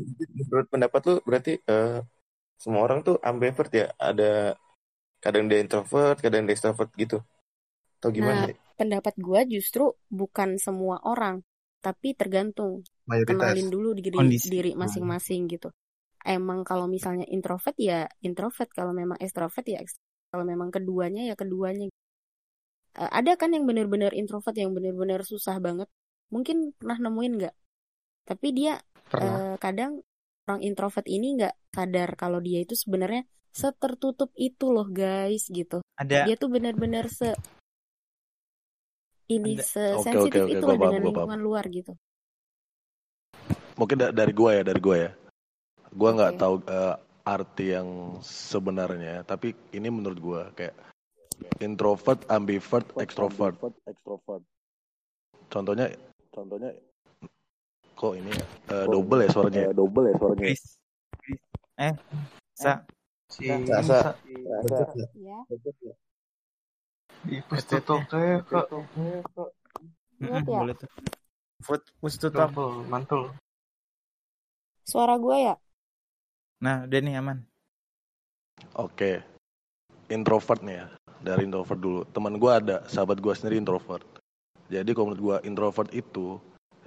menurut 0.47 0.69
pendapat 0.71 1.01
lu 1.11 1.15
berarti 1.27 1.53
uh, 1.67 1.99
semua 2.55 2.87
orang 2.87 3.03
tuh 3.03 3.19
ambivert 3.19 3.71
ya? 3.75 3.91
Ada 3.99 4.55
kadang 5.19 5.51
dia 5.51 5.59
introvert, 5.59 6.23
kadang 6.23 6.47
dia 6.47 6.55
extrovert 6.55 6.91
gitu. 6.95 7.19
Atau 7.99 8.15
gimana? 8.15 8.47
Nah, 8.47 8.55
pendapat 8.79 9.19
gua 9.19 9.43
justru 9.43 9.91
bukan 10.07 10.55
semua 10.63 11.03
orang, 11.03 11.43
tapi 11.83 12.15
tergantung. 12.15 12.87
Mayoritas. 13.11 13.35
Kenalin 13.35 13.69
dulu 13.75 13.91
diri 13.99 14.15
diri 14.39 14.71
masing-masing 14.79 15.51
gitu 15.51 15.75
emang 16.25 16.65
kalau 16.69 16.85
misalnya 16.85 17.25
introvert 17.29 17.77
ya 17.81 18.05
introvert 18.21 18.69
kalau 18.73 18.93
memang 18.93 19.17
extrovert 19.21 19.65
ya 19.65 19.81
kalau 20.29 20.45
memang 20.45 20.69
keduanya 20.69 21.33
ya 21.33 21.35
keduanya 21.37 21.89
uh, 23.01 23.11
ada 23.11 23.37
kan 23.41 23.57
yang 23.57 23.65
benar-benar 23.65 24.13
introvert 24.13 24.57
yang 24.57 24.77
benar-benar 24.77 25.25
susah 25.25 25.57
banget 25.59 25.89
mungkin 26.29 26.77
pernah 26.77 27.01
nemuin 27.01 27.33
nggak 27.41 27.55
tapi 28.31 28.55
dia 28.55 28.79
uh, 29.19 29.59
kadang 29.59 29.99
orang 30.47 30.63
introvert 30.63 31.11
ini 31.11 31.35
nggak 31.35 31.75
sadar 31.75 32.15
kalau 32.15 32.39
dia 32.39 32.63
itu 32.63 32.79
sebenarnya 32.79 33.27
setertutup 33.51 34.31
itu 34.39 34.71
loh 34.71 34.87
guys 34.87 35.51
gitu. 35.51 35.83
Ada 35.99 36.31
dia 36.31 36.39
tuh 36.39 36.55
benar-benar 36.55 37.11
se 37.11 37.35
ini 39.27 39.59
sensitif 39.59 40.31
okay, 40.31 40.31
okay, 40.31 40.43
okay. 40.47 40.55
itu 40.55 40.65
loh 40.65 40.79
dengan 40.79 41.03
lingkungan 41.11 41.41
luar 41.43 41.67
gitu. 41.67 41.99
Mungkin 43.75 44.15
dari 44.15 44.31
gua 44.31 44.51
ya 44.55 44.63
dari 44.63 44.79
gua 44.79 44.97
ya. 45.11 45.11
Gue 45.91 46.11
nggak 46.15 46.39
okay. 46.39 46.43
tahu 46.47 46.55
uh, 46.71 46.95
arti 47.27 47.67
yang 47.75 48.19
sebenarnya, 48.23 49.27
tapi 49.27 49.55
ini 49.75 49.91
menurut 49.91 50.19
gue 50.23 50.43
kayak 50.55 50.77
introvert, 51.59 52.23
ambivert, 52.31 52.87
extrovert. 52.95 53.59
Contohnya, 55.51 55.91
contohnya 56.31 56.71
kok 58.01 58.17
ini 58.17 58.33
uh, 58.73 58.89
double 58.89 59.21
ya 59.21 59.29
suaranya? 59.29 59.69
Uh, 59.69 59.77
double 59.77 60.09
ya 60.09 60.15
suaranya. 60.17 60.41
Chris. 60.49 60.63
Eh, 61.77 61.93
sa. 62.57 62.81
Si 63.29 63.45
Sa. 63.85 64.17
Ya. 65.21 65.39
Di 67.29 67.45
tutup 67.45 68.01
saya 68.09 68.41
kak. 68.49 68.73
Boleh 70.49 70.75
tuh. 70.81 70.89
Tutup. 72.01 72.49
Mantul. 72.89 73.37
Suara 74.89 75.21
gue 75.21 75.37
ya? 75.37 75.55
Nah, 76.65 76.89
udah 76.89 77.01
nih 77.05 77.21
aman. 77.21 77.45
Oke. 78.81 79.21
Introvert 80.09 80.65
nih 80.65 80.81
ya. 80.81 80.87
Dari 81.21 81.45
introvert 81.45 81.81
dulu. 81.81 82.01
Teman 82.09 82.41
gue 82.41 82.49
ada, 82.51 82.81
sahabat 82.89 83.21
gue 83.21 83.33
sendiri 83.37 83.61
introvert. 83.61 84.03
Jadi 84.73 84.91
kalau 84.97 85.13
menurut 85.13 85.23
gue 85.23 85.37
introvert 85.47 85.93
itu 85.93 86.41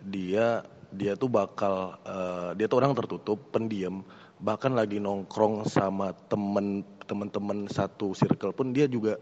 dia 0.04 0.66
dia 0.94 1.18
tuh 1.18 1.28
bakal 1.28 1.98
uh, 2.06 2.54
dia 2.54 2.70
tuh 2.70 2.78
orang 2.80 2.94
tertutup, 2.94 3.42
pendiam, 3.50 4.06
bahkan 4.38 4.72
lagi 4.78 5.02
nongkrong 5.02 5.66
sama 5.66 6.14
temen 6.30 6.86
temen-temen 7.10 7.68
satu 7.68 8.14
circle 8.14 8.54
pun 8.54 8.72
dia 8.72 8.86
juga 8.86 9.18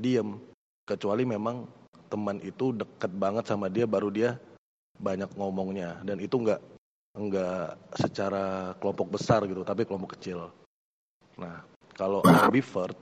diem. 0.00 0.40
Kecuali 0.88 1.22
memang 1.22 1.68
teman 2.10 2.42
itu 2.42 2.74
deket 2.74 3.12
banget 3.14 3.46
sama 3.46 3.70
dia 3.70 3.86
baru 3.86 4.10
dia 4.10 4.34
banyak 4.98 5.30
ngomongnya 5.38 6.02
dan 6.02 6.18
itu 6.18 6.34
nggak 6.34 6.60
enggak 7.14 7.78
secara 7.94 8.74
kelompok 8.82 9.14
besar 9.14 9.46
gitu, 9.46 9.62
tapi 9.62 9.86
kelompok 9.86 10.18
kecil. 10.18 10.50
Nah, 11.38 11.62
kalau 11.94 12.22
ambivert, 12.26 12.98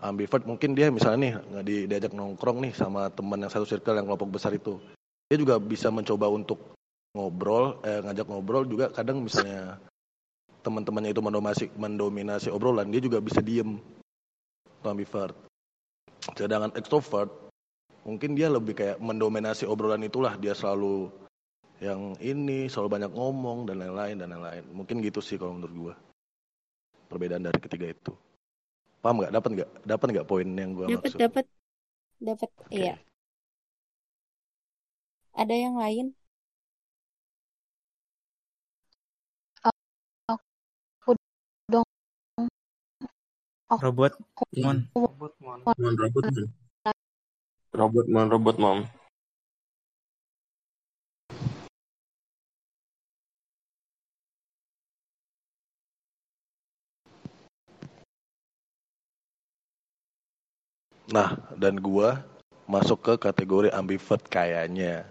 ambivert 0.00 0.44
mungkin 0.44 0.76
dia 0.76 0.92
misalnya 0.92 1.18
nih 1.18 1.32
nggak 1.40 1.64
di, 1.64 1.76
diajak 1.88 2.12
nongkrong 2.12 2.64
nih 2.68 2.72
sama 2.76 3.08
teman 3.12 3.40
yang 3.40 3.52
satu 3.52 3.64
circle 3.64 3.96
yang 3.96 4.06
kelompok 4.06 4.36
besar 4.36 4.52
itu, 4.52 4.76
dia 5.28 5.36
juga 5.40 5.56
bisa 5.60 5.88
mencoba 5.88 6.28
untuk 6.28 6.77
ngobrol, 7.16 7.80
eh, 7.84 8.00
ngajak 8.04 8.26
ngobrol 8.28 8.64
juga 8.68 8.92
kadang 8.92 9.24
misalnya 9.24 9.80
teman-temannya 10.60 11.14
itu 11.14 11.22
mendominasi, 11.24 11.66
mendominasi 11.78 12.48
obrolan, 12.52 12.90
dia 12.92 13.00
juga 13.00 13.22
bisa 13.22 13.40
diem. 13.40 13.80
Itu 14.82 14.86
ambivert. 14.86 15.34
Sedangkan 16.36 16.74
extrovert, 16.76 17.30
mungkin 18.04 18.36
dia 18.36 18.52
lebih 18.52 18.76
kayak 18.76 18.98
mendominasi 19.00 19.64
obrolan 19.64 20.04
itulah, 20.04 20.36
dia 20.36 20.52
selalu 20.52 21.08
yang 21.78 22.18
ini 22.18 22.66
selalu 22.66 22.98
banyak 22.98 23.12
ngomong 23.14 23.70
dan 23.70 23.78
lain-lain 23.78 24.18
dan 24.18 24.34
lain-lain. 24.34 24.64
Mungkin 24.74 24.98
gitu 25.00 25.22
sih 25.22 25.38
kalau 25.38 25.54
menurut 25.54 25.74
gua. 25.74 25.94
Perbedaan 27.08 27.46
dari 27.46 27.56
ketiga 27.62 27.88
itu. 27.88 28.12
Paham 29.00 29.22
nggak? 29.22 29.32
Dapat 29.32 29.50
nggak? 29.54 29.70
Dapat 29.86 30.06
nggak 30.12 30.28
poin 30.28 30.44
yang 30.44 30.74
gua 30.74 30.86
dapet, 30.90 30.98
maksud? 31.00 31.18
Dapat, 31.22 31.46
dapat. 32.18 32.50
Okay. 32.66 32.74
Iya. 32.76 32.94
Ada 35.38 35.54
yang 35.54 35.78
lain? 35.78 36.06
Robot, 43.68 44.16
mon. 44.56 44.80
Robot, 44.96 45.32
mon. 45.44 45.60
Mon, 45.60 45.92
robot, 46.00 46.24
mon. 46.32 46.48
Robot, 47.76 48.06
mon, 48.08 48.26
robot, 48.32 48.56
mon. 48.56 48.78
Nah, 61.12 61.36
dan 61.60 61.76
gua 61.76 62.24
masuk 62.64 63.04
ke 63.04 63.12
kategori 63.20 63.68
ambivert 63.76 64.24
kayaknya. 64.32 65.04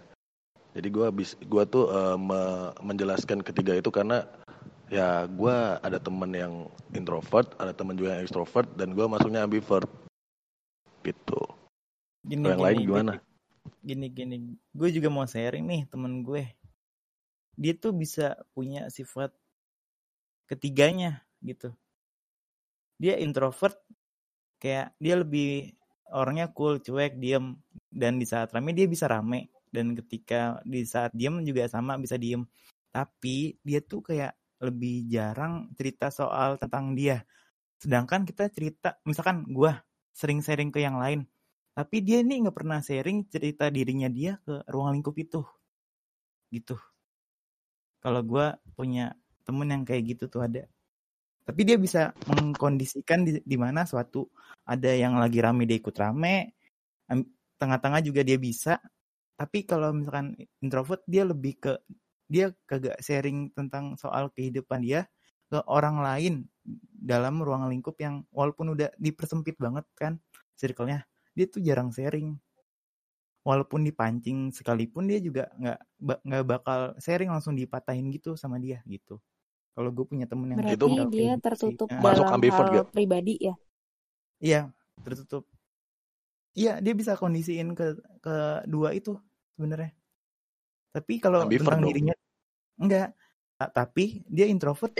Jadi 0.74 0.88
gua 0.90 1.14
bis 1.14 1.38
gua 1.46 1.62
tuh 1.62 1.86
uh, 1.86 2.18
me 2.18 2.74
menjelaskan 2.82 3.38
ketiga 3.38 3.78
itu 3.78 3.94
karena 3.94 4.26
ya 4.88 5.24
gua 5.28 5.78
ada 5.80 6.00
temen 6.00 6.30
yang 6.32 6.54
introvert, 6.92 7.54
ada 7.60 7.72
temen 7.72 7.96
juga 7.96 8.18
yang 8.18 8.24
extrovert 8.24 8.68
dan 8.76 8.92
gua 8.92 9.06
masuknya 9.08 9.44
ambivert. 9.44 9.88
Gitu. 11.04 11.40
Gini, 12.28 12.44
yang 12.44 12.60
gini, 12.60 12.66
lain 12.66 12.78
gimana? 12.84 13.12
Gini 13.80 14.06
gini, 14.12 14.36
gue 14.74 14.88
juga 14.92 15.08
mau 15.08 15.24
sharing 15.24 15.64
nih 15.64 15.82
temen 15.88 16.20
gue. 16.20 16.44
Dia 17.56 17.72
tuh 17.72 17.96
bisa 17.96 18.36
punya 18.52 18.92
sifat 18.92 19.32
ketiganya 20.44 21.24
gitu. 21.40 21.72
Dia 23.00 23.16
introvert, 23.22 23.78
kayak 24.58 24.92
dia 24.98 25.14
lebih 25.16 25.72
orangnya 26.10 26.50
cool, 26.52 26.82
cuek, 26.82 27.16
diem. 27.16 27.56
Dan 27.88 28.20
di 28.20 28.26
saat 28.28 28.52
rame 28.52 28.76
dia 28.76 28.84
bisa 28.90 29.08
rame. 29.08 29.48
Dan 29.68 29.96
ketika 29.96 30.60
di 30.64 30.82
saat 30.84 31.14
diem 31.14 31.40
juga 31.46 31.64
sama 31.70 31.96
bisa 31.96 32.18
diem. 32.20 32.44
Tapi 32.90 33.56
dia 33.62 33.80
tuh 33.80 34.02
kayak 34.02 34.34
lebih 34.58 35.06
jarang 35.06 35.70
cerita 35.78 36.10
soal 36.10 36.58
tentang 36.58 36.94
dia. 36.98 37.22
Sedangkan 37.78 38.26
kita 38.26 38.50
cerita, 38.50 38.98
misalkan 39.06 39.46
gue 39.46 39.70
sering 40.14 40.42
sharing 40.42 40.74
ke 40.74 40.82
yang 40.82 40.98
lain. 40.98 41.26
Tapi 41.74 42.02
dia 42.02 42.20
ini 42.26 42.42
nggak 42.42 42.56
pernah 42.58 42.82
sharing 42.82 43.30
cerita 43.30 43.70
dirinya 43.70 44.10
dia 44.10 44.38
ke 44.42 44.66
ruang 44.66 44.98
lingkup 44.98 45.14
itu. 45.14 45.46
Gitu. 46.50 46.74
Kalau 48.02 48.22
gue 48.26 48.46
punya 48.74 49.14
temen 49.46 49.72
yang 49.72 49.82
kayak 49.86 50.02
gitu 50.16 50.28
tuh 50.28 50.44
ada. 50.44 50.68
tapi 51.48 51.64
dia 51.64 51.80
bisa 51.80 52.12
mengkondisikan 52.28 53.24
di, 53.24 53.40
di 53.40 53.56
mana 53.56 53.88
suatu 53.88 54.28
ada 54.68 54.92
yang 54.92 55.16
lagi 55.16 55.40
rame 55.40 55.64
dia 55.64 55.80
ikut 55.80 55.96
rame 55.96 56.52
tengah-tengah 57.56 58.04
juga 58.04 58.20
dia 58.20 58.36
bisa 58.36 58.76
tapi 59.38 59.64
kalau 59.64 59.96
misalkan 59.96 60.36
introvert 60.60 61.00
dia 61.08 61.24
lebih 61.24 61.56
ke 61.56 61.72
dia 62.28 62.52
kagak 62.68 62.96
sharing 63.02 63.50
tentang 63.56 63.96
soal 63.96 64.28
kehidupan 64.32 64.84
dia 64.84 65.08
ke 65.48 65.58
orang 65.64 65.96
lain 66.04 66.34
dalam 66.92 67.40
ruang 67.40 67.66
lingkup 67.72 67.96
yang 68.04 68.24
walaupun 68.30 68.76
udah 68.76 68.92
dipersempit 69.00 69.56
banget 69.56 69.84
kan 69.96 70.20
circle-nya 70.60 71.08
dia 71.32 71.46
tuh 71.48 71.64
jarang 71.64 71.88
sharing 71.90 72.36
walaupun 73.46 73.80
dipancing 73.88 74.52
sekalipun 74.52 75.08
dia 75.08 75.18
juga 75.24 75.48
nggak 75.56 75.78
nggak 76.28 76.44
bakal 76.44 76.80
sharing 77.00 77.30
langsung 77.32 77.56
dipatahin 77.56 78.12
gitu 78.12 78.36
sama 78.36 78.60
dia 78.60 78.84
gitu 78.84 79.16
kalau 79.76 79.90
gue 79.94 80.04
punya 80.04 80.26
temen 80.28 80.48
yang 80.52 80.62
Berarti 80.64 80.74
Itu 80.76 81.08
dia 81.14 81.32
gitu 81.38 81.48
sih. 81.56 81.74
tertutup 81.74 81.88
Nah, 81.88 82.00
Masuk 82.04 82.26
dalam 82.26 82.34
ambivert 82.34 82.68
hal 82.68 82.68
gak? 82.68 82.86
pribadi 82.92 83.34
ya. 83.48 83.54
iya 84.42 84.70
tertutup 85.04 85.44
iya 86.60 86.72
dia 86.84 86.94
bisa 87.00 87.12
kondisiin 87.22 87.68
ke 87.78 87.84
ke 88.24 88.34
dua 88.72 88.88
itu 88.98 89.10
sebenarnya 89.56 89.90
tapi 90.94 91.14
kalau 91.24 91.40
Ambivert 91.42 91.58
tentang 91.58 91.80
dong. 91.82 91.94
dirinya 91.94 92.14
enggak. 92.78 93.14
Ta- 93.58 93.72
tapi 93.74 94.22
dia 94.30 94.46
introvert 94.46 94.94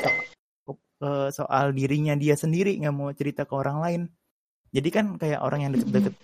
so- 0.67 0.83
ke 0.99 1.11
soal 1.31 1.71
dirinya 1.71 2.19
dia 2.19 2.35
sendiri 2.35 2.75
nggak 2.79 2.95
mau 2.95 3.11
cerita 3.15 3.47
ke 3.47 3.55
orang 3.55 3.79
lain. 3.79 4.03
Jadi 4.75 4.89
kan 4.91 5.07
kayak 5.17 5.41
orang 5.41 5.65
yang 5.65 5.73
deket-deket. 5.73 6.15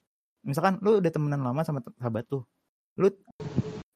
Misalkan 0.44 0.82
lu 0.84 1.00
udah 1.00 1.08
temenan 1.14 1.40
lama 1.40 1.62
sama 1.64 1.80
sahabat 1.96 2.28
tuh 2.28 2.44
lu 2.94 3.10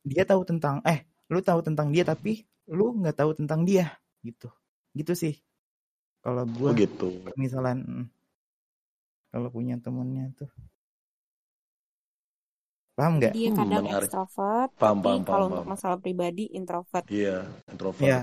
dia 0.02 0.26
tahu 0.26 0.42
tentang 0.42 0.82
eh 0.82 1.06
lu 1.30 1.38
tahu 1.38 1.62
tentang 1.62 1.94
dia 1.94 2.02
tapi 2.02 2.42
lu 2.70 2.98
nggak 2.98 3.14
tahu 3.18 3.30
tentang 3.36 3.62
dia 3.66 3.94
gitu. 4.24 4.48
Gitu 4.96 5.12
sih. 5.14 5.34
Kalau 6.18 6.42
Oh 6.42 6.50
gue 6.50 6.70
gitu. 6.82 7.08
misalnya 7.38 7.78
mm, 7.78 8.04
kalau 9.30 9.48
punya 9.54 9.78
temennya 9.78 10.34
tuh 10.34 10.50
paham 12.98 13.14
nggak 13.18 13.34
Dia 13.34 13.48
Hmm, 13.48 13.58
kadang 13.58 13.84
menarik. 13.86 13.88
ekstrovert, 13.94 14.70
Paham, 14.80 14.98
tapi 14.98 15.06
paham, 15.06 15.22
kalau 15.28 15.44
paham, 15.44 15.46
untuk 15.50 15.64
paham. 15.64 15.68
masalah 15.72 15.98
pribadi 16.04 16.44
introvert. 16.58 17.06
Iya, 17.16 17.36
introvert. 17.72 18.12
ya 18.12 18.18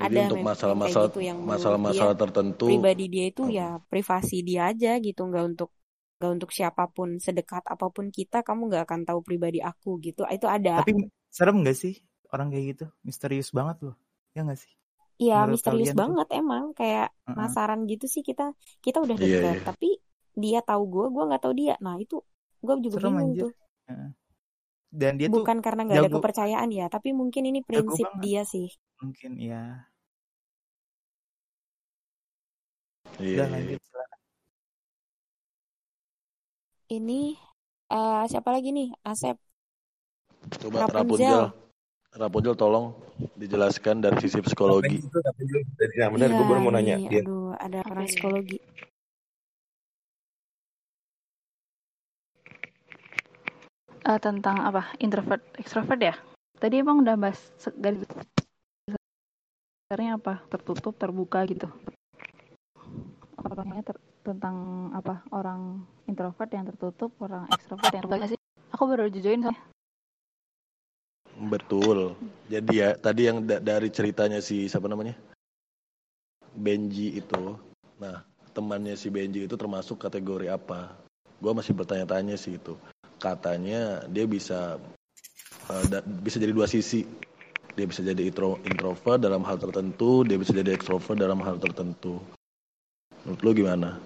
Jadi 0.00 0.16
Ada 0.16 0.22
untuk 0.24 0.40
masalah-masalah 0.48 1.08
gitu 1.08 1.18
yang 1.28 1.40
masalah-masalah 1.52 1.80
dia 1.88 2.16
tertentu 2.22 2.66
pribadi 2.66 3.04
dia 3.12 3.24
itu 3.32 3.42
Hmm. 3.42 3.56
ya 3.58 3.66
privasi 3.90 4.36
dia 4.48 4.60
aja 4.72 4.90
gitu, 5.06 5.20
nggak 5.28 5.44
untuk 5.50 5.68
nggak 6.16 6.30
untuk 6.36 6.50
siapa 6.58 6.82
pun 6.96 7.08
sedekat 7.26 7.62
apa 7.74 7.86
pun 7.94 8.06
kita, 8.16 8.36
kamu 8.46 8.60
nggak 8.68 8.82
akan 8.88 9.00
tahu 9.08 9.20
pribadi 9.28 9.58
aku 9.70 9.90
gitu. 10.06 10.20
Itu 10.36 10.46
ada. 10.56 10.76
tapi 10.76 10.90
serem 11.36 11.56
nggak 11.62 11.76
sih 11.82 11.94
orang 12.34 12.48
kayak 12.52 12.64
gitu 12.76 12.84
misterius 13.06 13.48
banget 13.58 13.76
loh 13.86 13.96
ya 14.36 14.40
nggak 14.46 14.60
sih 14.62 14.72
Iya, 15.22 15.34
misterius 15.52 15.58
kalian 15.66 15.98
tuh 16.06 16.16
banget 16.16 16.26
emang 16.38 16.64
kayak 16.78 17.04
penasaran 17.32 17.80
gitu 17.90 18.04
sih 18.14 18.22
kita 18.28 18.42
kita 18.84 18.98
udah 19.04 19.16
Iya, 19.16 19.24
deket, 19.24 19.56
iya. 19.56 19.60
tapi 19.66 19.86
dia 20.42 20.58
tahu 20.68 20.82
gue, 20.92 21.04
gue 21.14 21.22
nggak 21.28 21.40
tahu 21.44 21.54
dia. 21.60 21.74
Nah 21.84 21.94
itu 22.02 22.14
gue 22.62 22.74
juga 22.84 22.96
serem 22.98 23.12
bingung 23.12 23.30
anjir 23.32 23.42
tuh. 23.46 23.52
Heeh. 23.88 24.10
dan 24.96 25.12
dia 25.18 25.26
tuh 25.28 25.42
Bukan 25.44 25.58
karena 25.60 25.80
nggak 25.84 25.98
ada 26.00 26.12
kepercayaan 26.16 26.68
ya, 26.72 26.86
tapi 26.88 27.08
mungkin 27.12 27.42
ini 27.50 27.60
prinsip 27.60 28.08
dia 28.24 28.42
sih. 28.46 28.68
mungkin 29.02 29.32
ya 29.36 29.62
Iya, 33.16 33.24
iya, 33.24 33.44
iya. 33.44 33.52
lanjut 33.52 33.80
silakan. 33.80 34.18
Ini 36.86 37.20
eh 37.92 38.22
siapa 38.30 38.50
lagi 38.54 38.70
nih? 38.76 38.88
Asep 39.02 39.36
Coba 40.62 40.86
Rapunzel, 40.86 40.94
Rapunzel. 40.94 41.44
Rapunzel 42.16 42.54
tolong 42.56 42.86
dijelaskan 43.36 44.00
dari 44.04 44.16
sisi 44.22 44.38
psikologi. 44.44 45.00
nah, 45.98 46.08
benar 46.12 46.28
Iya 46.30 46.36
gue 46.38 46.46
baru 46.46 46.60
mau 46.62 46.72
nanya 46.72 46.94
nih, 46.96 47.06
dia 47.10 47.22
aduh 47.24 47.52
ada 47.58 47.78
orang 47.84 48.06
psikologi. 48.06 48.58
Eh, 54.06 54.22
tentang 54.22 54.62
apa 54.62 54.94
introvert 55.02 55.42
extrovert 55.58 55.98
ya 55.98 56.14
tadi 56.62 56.78
emang 56.78 57.02
udah 57.02 57.18
bahas 57.18 57.42
garis 57.74 58.06
besarnya 58.86 60.14
apa 60.14 60.46
tertutup 60.46 60.94
terbuka 60.94 61.42
gitu 61.50 61.66
orangnya 63.42 63.82
ter- 63.82 64.06
tentang 64.22 64.54
apa 64.94 65.26
orang 65.34 65.82
introvert 66.06 66.46
yang 66.54 66.70
tertutup 66.70 67.18
orang 67.18 67.50
extrovert 67.50 67.90
yang 67.98 68.06
terbuka 68.06 68.30
sih 68.30 68.38
aku 68.70 68.82
baru 68.86 69.10
join 69.10 69.42
soalnya 69.42 69.58
Betul. 71.36 72.16
Jadi 72.48 72.80
ya 72.80 72.96
tadi 72.96 73.28
yang 73.28 73.44
da- 73.44 73.60
dari 73.60 73.92
ceritanya 73.92 74.40
si 74.40 74.72
siapa 74.72 74.88
namanya? 74.88 75.12
Benji 76.56 77.12
itu. 77.12 77.60
Nah, 78.00 78.24
temannya 78.56 78.96
si 78.96 79.12
Benji 79.12 79.44
itu 79.44 79.52
termasuk 79.52 80.00
kategori 80.00 80.48
apa? 80.48 80.96
Gua 81.36 81.52
masih 81.52 81.76
bertanya-tanya 81.76 82.40
sih 82.40 82.56
itu. 82.56 82.72
Katanya 83.16 84.04
dia 84.08 84.24
bisa 84.28 84.80
eh, 85.72 85.84
da- 85.88 86.04
bisa 86.04 86.36
jadi 86.40 86.52
dua 86.52 86.68
sisi. 86.68 87.04
Dia 87.76 87.84
bisa 87.84 88.00
jadi 88.00 88.32
intro, 88.32 88.56
introvert 88.64 89.20
dalam 89.20 89.44
hal 89.44 89.60
tertentu, 89.60 90.24
dia 90.24 90.40
bisa 90.40 90.56
jadi 90.56 90.72
extrovert 90.72 91.20
dalam 91.20 91.44
hal 91.44 91.60
tertentu. 91.60 92.16
Menurut 93.28 93.40
lu 93.44 93.50
gimana? 93.52 94.00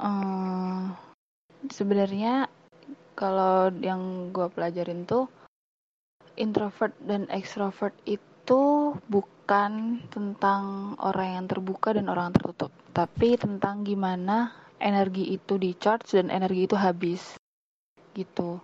Eh, 0.00 0.82
sebenarnya 1.68 2.48
kalau 3.12 3.70
yang 3.84 4.32
gue 4.32 4.48
pelajarin 4.48 5.04
tuh 5.04 5.28
introvert 6.34 6.96
dan 7.04 7.28
extrovert 7.28 7.92
itu 8.08 8.96
bukan 9.06 10.02
tentang 10.08 10.96
orang 10.98 11.38
yang 11.38 11.46
terbuka 11.46 11.94
dan 11.94 12.08
orang 12.08 12.32
yang 12.32 12.36
tertutup, 12.40 12.72
tapi 12.90 13.36
tentang 13.36 13.84
gimana 13.84 14.50
energi 14.82 15.32
itu 15.32 15.56
di 15.56 15.72
charge 15.78 16.18
dan 16.18 16.28
energi 16.28 16.66
itu 16.66 16.76
habis 16.76 17.38
gitu. 18.12 18.58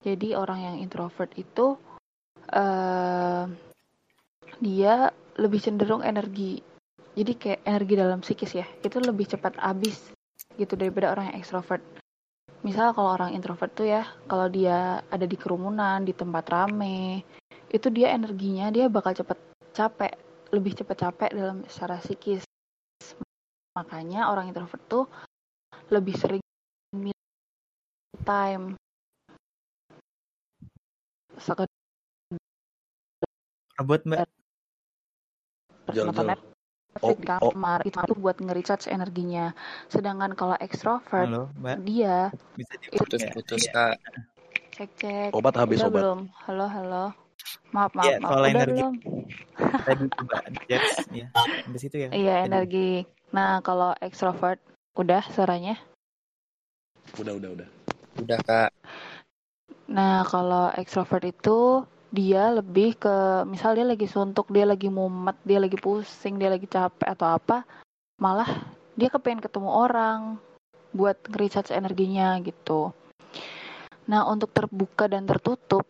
Jadi 0.00 0.38
orang 0.38 0.62
yang 0.62 0.76
introvert 0.78 1.34
itu 1.34 1.74
eh 2.54 3.44
dia 4.62 5.10
lebih 5.36 5.60
cenderung 5.60 6.00
energi. 6.00 6.62
Jadi 7.16 7.32
kayak 7.36 7.60
energi 7.64 7.94
dalam 7.96 8.20
psikis 8.20 8.52
ya, 8.60 8.66
itu 8.84 9.00
lebih 9.00 9.24
cepat 9.24 9.56
habis 9.60 10.12
gitu 10.60 10.76
daripada 10.76 11.12
orang 11.16 11.32
yang 11.32 11.40
extrovert. 11.40 11.80
Misal 12.60 12.92
kalau 12.92 13.16
orang 13.16 13.32
introvert 13.32 13.72
tuh 13.72 13.88
ya, 13.88 14.04
kalau 14.28 14.48
dia 14.52 15.00
ada 15.08 15.24
di 15.24 15.36
kerumunan, 15.36 16.04
di 16.04 16.12
tempat 16.12 16.44
rame, 16.52 17.24
itu 17.72 17.88
dia 17.88 18.12
energinya 18.12 18.68
dia 18.68 18.88
bakal 18.92 19.16
cepet 19.16 19.38
capek, 19.72 20.12
lebih 20.52 20.76
cepet 20.76 20.96
capek 20.96 21.30
dalam 21.32 21.64
secara 21.68 22.00
psikis. 22.00 22.44
Makanya 23.76 24.32
orang 24.32 24.48
introvert 24.48 24.82
tuh 24.88 25.04
lebih 25.90 26.14
sering 26.18 26.42
me 26.94 27.14
time. 28.26 28.74
Sekedar 31.36 31.70
Robot 33.76 34.02
mbak. 34.08 34.24
Nonton 35.92 36.14
jel. 36.16 36.26
Netflix 36.32 36.56
Oh, 37.04 37.12
di 37.12 37.28
oh, 37.28 37.52
kamar 37.52 37.84
itu 37.84 37.92
itu 38.00 38.14
buat 38.16 38.40
nge-recharge 38.40 38.88
energinya. 38.88 39.52
Sedangkan 39.92 40.32
kalau 40.32 40.56
extrovert 40.56 41.28
Halo 41.28 41.52
mbak. 41.60 41.76
dia 41.84 42.32
Bisa 42.56 42.72
di 42.80 42.88
itu 42.88 42.96
ya. 42.96 43.00
Putus-putus 43.04 43.62
kak. 43.68 43.96
cek 44.76 44.90
cek 45.00 45.30
obat 45.32 45.56
habis 45.56 45.80
udah 45.80 45.88
obat. 45.88 46.00
belum 46.04 46.20
halo 46.44 46.66
halo 46.68 47.04
maaf 47.72 47.96
maaf 47.96 48.12
Iya 48.12 48.16
maaf 48.20 48.28
soal 48.28 48.42
udah 48.44 48.52
energi 48.52 48.72
belum 48.76 48.94
tadi 49.88 50.04
tuh 50.04 50.24
mbak. 50.24 50.42
Jets 50.68 50.96
ya. 51.12 51.26
Di 51.64 51.78
situ 51.80 51.96
ya. 51.96 52.08
iya 52.12 52.34
energi 52.44 53.04
nah 53.32 53.60
kalau 53.64 53.96
extrovert 54.04 54.60
udah 54.96 55.22
suaranya 55.30 55.76
Udah, 57.22 57.38
udah, 57.38 57.50
udah. 57.54 57.68
Udah 58.18 58.38
kak. 58.42 58.70
nah 59.86 60.26
kalau 60.26 60.74
extrovert 60.74 61.22
itu 61.30 61.86
dia 62.10 62.50
lebih 62.50 62.98
ke 62.98 63.46
misal 63.46 63.76
dia 63.78 63.86
lagi 63.86 64.08
suntuk 64.10 64.50
dia 64.50 64.66
lagi 64.66 64.90
mumet 64.90 65.36
dia 65.46 65.62
lagi 65.62 65.78
pusing 65.78 66.40
dia 66.40 66.50
lagi 66.50 66.66
capek 66.66 67.12
atau 67.12 67.38
apa 67.38 67.62
malah 68.18 68.48
dia 68.96 69.12
kepengen 69.12 69.44
ketemu 69.44 69.70
orang 69.70 70.40
buat 70.96 71.20
nge-recharge 71.28 71.76
energinya 71.76 72.40
gitu 72.42 72.90
nah 74.08 74.24
untuk 74.26 74.50
terbuka 74.50 75.06
dan 75.06 75.28
tertutup 75.28 75.84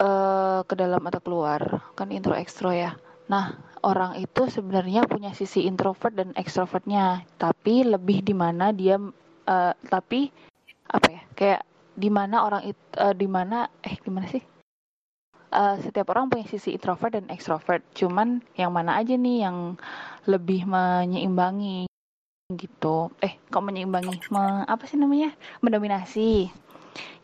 eh, 0.00 0.60
ke 0.64 0.74
dalam 0.74 1.02
atau 1.04 1.20
keluar 1.20 1.92
kan 1.94 2.08
intro 2.08 2.32
ekstro 2.34 2.72
ya 2.72 2.96
nah 3.30 3.54
orang 3.86 4.18
itu 4.18 4.50
sebenarnya 4.50 5.06
punya 5.06 5.30
sisi 5.32 5.64
introvert 5.70 6.12
dan 6.18 6.34
extrovertnya 6.34 7.22
tapi 7.38 7.86
lebih 7.86 8.26
di 8.26 8.34
mana 8.34 8.74
dia 8.74 8.98
eh, 9.46 9.74
tapi 9.86 10.28
apa 10.90 11.08
ya 11.08 11.22
kayak 11.38 11.62
di 11.94 12.10
mana 12.10 12.42
orang 12.42 12.62
itu 12.66 12.86
di 13.14 13.28
mana 13.30 13.70
eh 13.86 13.94
gimana 14.02 14.26
sih? 14.26 14.42
Eh, 15.50 15.76
setiap 15.82 16.14
orang 16.14 16.30
punya 16.30 16.46
sisi 16.46 16.74
introvert 16.78 17.10
dan 17.10 17.26
extrovert 17.26 17.82
cuman 17.94 18.38
yang 18.54 18.70
mana 18.70 19.02
aja 19.02 19.18
nih 19.18 19.46
yang 19.46 19.74
lebih 20.30 20.62
menyeimbangi 20.62 21.90
gitu. 22.54 23.10
Eh 23.18 23.34
kok 23.50 23.62
menyeimbangi 23.62 24.30
Me- 24.30 24.66
apa 24.66 24.86
sih 24.86 24.94
namanya? 24.94 25.34
Mendominasi 25.58 26.50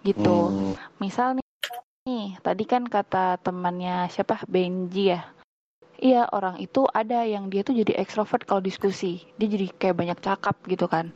gitu. 0.02 0.38
Hmm, 0.50 0.74
misal 0.98 1.38
nih, 1.38 1.46
nih 2.06 2.26
tadi 2.42 2.64
kan 2.66 2.82
kata 2.86 3.38
temannya 3.42 4.10
siapa? 4.10 4.42
Benji 4.50 5.14
ya 5.14 5.22
iya 6.00 6.28
orang 6.32 6.60
itu 6.60 6.84
ada 6.92 7.24
yang 7.24 7.48
dia 7.48 7.64
tuh 7.64 7.76
jadi 7.76 7.96
ekstrovert 8.00 8.44
kalau 8.44 8.60
diskusi. 8.60 9.24
Dia 9.40 9.48
jadi 9.48 9.66
kayak 9.72 9.96
banyak 9.96 10.18
cakap 10.20 10.56
gitu 10.68 10.86
kan. 10.88 11.12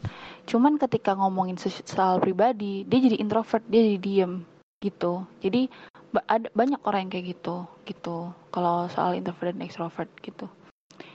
Cuman 0.49 0.81
ketika 0.81 1.15
ngomongin 1.15 1.61
soal 1.61 2.19
pribadi 2.19 2.85
dia 2.89 2.99
jadi 3.01 3.17
introvert 3.21 3.65
dia 3.69 3.81
jadi 3.85 3.99
diem 4.01 4.33
gitu. 4.81 5.25
Jadi 5.45 5.69
ba- 6.11 6.27
ada 6.27 6.49
banyak 6.57 6.81
orang 6.89 7.07
yang 7.07 7.13
kayak 7.13 7.27
gitu 7.37 7.69
gitu. 7.85 8.33
Kalau 8.51 8.89
soal 8.93 9.17
introvert 9.17 9.53
dan 9.53 9.63
ekstrovert 9.65 10.11
gitu. 10.25 10.49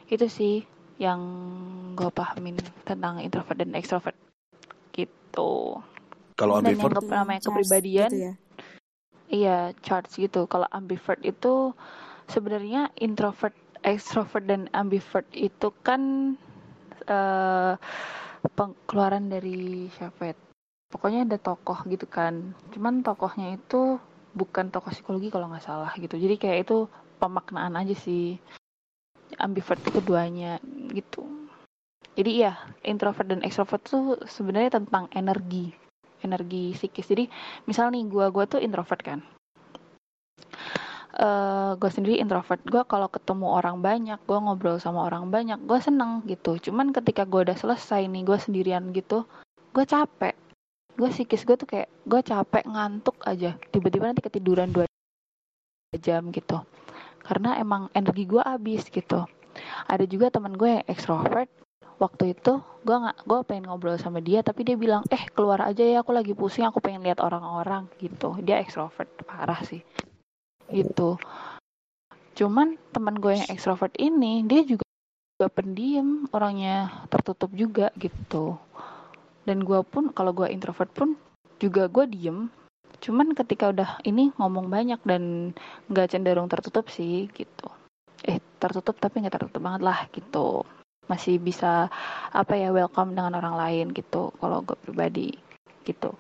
Itu 0.10 0.30
sih 0.30 0.62
yang 0.96 1.20
gue 1.98 2.08
pahamin 2.08 2.56
tentang 2.88 3.20
introvert 3.20 3.58
dan 3.60 3.76
ekstrovert 3.76 4.16
gitu. 4.96 5.82
Kalau 6.36 6.60
dan 6.64 6.76
yang 6.76 6.88
ambivert? 6.88 7.04
ke- 7.04 7.12
namanya 7.12 7.42
Charles 7.44 7.68
kepribadian? 7.68 8.10
gitu 8.12 8.18
ya. 8.22 8.34
Iya, 9.26 9.58
charts 9.82 10.22
gitu. 10.22 10.46
Kalau 10.46 10.70
ambivert 10.70 11.18
itu 11.26 11.74
sebenarnya 12.30 12.90
introvert, 12.98 13.54
extrovert 13.86 14.46
dan 14.46 14.68
ambivert 14.74 15.28
itu 15.36 15.70
kan 15.86 16.34
eh 17.06 17.74
pengeluaran 18.54 19.30
dari 19.30 19.90
ya? 19.90 20.10
Pokoknya 20.90 21.28
ada 21.28 21.38
tokoh 21.42 21.82
gitu 21.90 22.06
kan. 22.08 22.56
Cuman 22.72 23.02
tokohnya 23.02 23.58
itu 23.58 24.00
bukan 24.36 24.70
tokoh 24.70 24.94
psikologi 24.94 25.34
kalau 25.34 25.50
nggak 25.52 25.66
salah 25.66 25.92
gitu. 25.98 26.16
Jadi 26.16 26.36
kayak 26.40 26.70
itu 26.70 26.88
pemaknaan 27.20 27.76
aja 27.76 27.96
sih. 27.98 28.38
Ambivert 29.42 29.82
itu 29.82 29.92
keduanya 30.00 30.62
gitu. 30.94 31.26
Jadi 32.16 32.32
iya, 32.46 32.56
introvert 32.88 33.28
dan 33.28 33.44
extrovert 33.44 33.84
tuh 33.84 34.16
sebenarnya 34.24 34.80
tentang 34.80 35.12
energi, 35.12 35.76
energi 36.24 36.72
psikis. 36.72 37.12
Jadi 37.12 37.28
misal 37.68 37.92
nih 37.92 38.08
gua 38.08 38.32
gua 38.32 38.48
tuh 38.48 38.64
introvert 38.64 39.02
kan 39.04 39.20
eh 41.16 41.72
gue 41.80 41.90
sendiri 41.92 42.20
introvert. 42.20 42.60
Gue 42.68 42.84
kalau 42.84 43.08
ketemu 43.08 43.48
orang 43.48 43.80
banyak 43.80 44.20
gue 44.28 44.38
ngobrol 44.40 44.78
sama 44.84 45.08
orang 45.08 45.32
banyak 45.32 45.60
gue 45.64 45.80
seneng 45.80 46.24
gitu. 46.28 46.60
Cuman 46.60 46.92
ketika 46.92 47.24
gue 47.24 47.48
udah 47.48 47.56
selesai 47.56 48.04
nih 48.12 48.24
gue 48.28 48.38
sendirian 48.40 48.84
gitu 48.92 49.24
gue 49.72 49.86
capek. 49.88 50.36
Gue 50.96 51.10
psikis 51.12 51.44
gue 51.48 51.56
tuh 51.56 51.68
kayak 51.68 51.88
gue 52.08 52.20
capek 52.20 52.64
ngantuk 52.68 53.16
aja. 53.24 53.56
Tiba-tiba 53.72 54.12
nanti 54.12 54.24
ketiduran 54.24 54.72
dua 54.76 54.86
jam 55.96 56.28
gitu. 56.36 56.60
Karena 57.24 57.56
emang 57.60 57.88
energi 57.96 58.28
gue 58.28 58.44
habis 58.44 58.84
gitu. 58.92 59.24
Ada 59.88 60.04
juga 60.04 60.28
teman 60.32 60.60
gue 60.60 60.80
yang 60.80 60.86
ekstrovert 60.92 61.48
waktu 61.96 62.36
itu 62.36 62.60
gue 62.84 62.92
nggak 62.92 63.24
gue 63.24 63.40
pengen 63.48 63.72
ngobrol 63.72 63.96
sama 63.96 64.20
dia 64.20 64.44
tapi 64.44 64.68
dia 64.68 64.76
bilang 64.76 65.08
eh 65.08 65.32
keluar 65.32 65.64
aja 65.64 65.80
ya 65.80 66.04
aku 66.04 66.12
lagi 66.12 66.36
pusing 66.36 66.68
aku 66.68 66.84
pengen 66.84 67.08
lihat 67.08 67.24
orang-orang 67.24 67.88
gitu. 68.04 68.36
Dia 68.44 68.60
ekstrovert 68.60 69.08
parah 69.24 69.64
sih 69.64 69.80
gitu. 70.70 71.20
Cuman 72.36 72.76
teman 72.92 73.16
gue 73.16 73.40
yang 73.40 73.48
ekstrovert 73.48 73.96
ini 73.96 74.44
dia 74.44 74.68
juga, 74.68 74.84
juga 75.40 75.48
pendiam 75.52 76.28
orangnya 76.36 77.08
tertutup 77.08 77.52
juga 77.56 77.92
gitu. 77.96 78.60
Dan 79.46 79.64
gue 79.64 79.80
pun 79.86 80.12
kalau 80.12 80.36
gue 80.36 80.50
introvert 80.52 80.92
pun 80.92 81.16
juga 81.62 81.88
gue 81.88 82.06
diem. 82.12 82.52
Cuman 83.00 83.38
ketika 83.38 83.72
udah 83.72 84.02
ini 84.04 84.34
ngomong 84.36 84.68
banyak 84.68 85.00
dan 85.06 85.54
nggak 85.88 86.12
cenderung 86.12 86.52
tertutup 86.52 86.90
sih 86.92 87.30
gitu. 87.32 87.70
Eh 88.26 88.42
tertutup 88.60 88.98
tapi 88.98 89.22
nggak 89.22 89.38
tertutup 89.40 89.62
banget 89.62 89.82
lah 89.86 90.00
gitu. 90.12 90.66
Masih 91.06 91.38
bisa 91.38 91.88
apa 92.34 92.58
ya 92.58 92.74
welcome 92.74 93.14
dengan 93.14 93.38
orang 93.38 93.56
lain 93.56 93.86
gitu 93.94 94.34
kalau 94.42 94.66
gue 94.66 94.76
pribadi 94.82 95.38
gitu. 95.86 96.12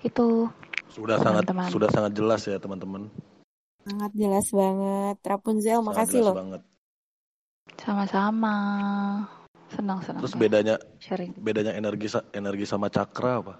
Itu 0.00 0.48
sudah 0.88 1.20
sangat 1.20 1.44
Teman-teman. 1.44 1.68
sudah 1.70 1.90
sangat 1.92 2.12
jelas 2.16 2.40
ya 2.48 2.56
teman-teman. 2.56 3.12
Sangat 3.84 4.12
jelas 4.14 4.46
banget. 4.48 5.16
Rapunzel, 5.20 5.78
Sangat 5.78 5.86
makasih 5.86 6.18
jelas 6.18 6.26
loh. 6.26 6.36
banget. 6.36 6.62
sama-sama 7.74 8.54
senang 9.66 9.98
senang 9.98 10.22
Terus 10.22 10.34
bedanya 10.38 10.78
sharing 11.02 11.34
bedanya 11.34 11.74
energi 11.74 12.06
energi 12.30 12.64
sama 12.64 12.86
cakra 12.86 13.42
apa? 13.42 13.54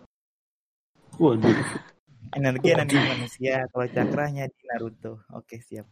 Waduh. 1.19 1.51
Energi 2.35 2.67
energi 2.71 2.97
manusia, 2.97 3.67
kalau 3.69 3.87
cakranya 3.87 4.47
di 4.47 4.61
Naruto. 4.65 5.23
Oke, 5.31 5.61
siap. 5.61 5.87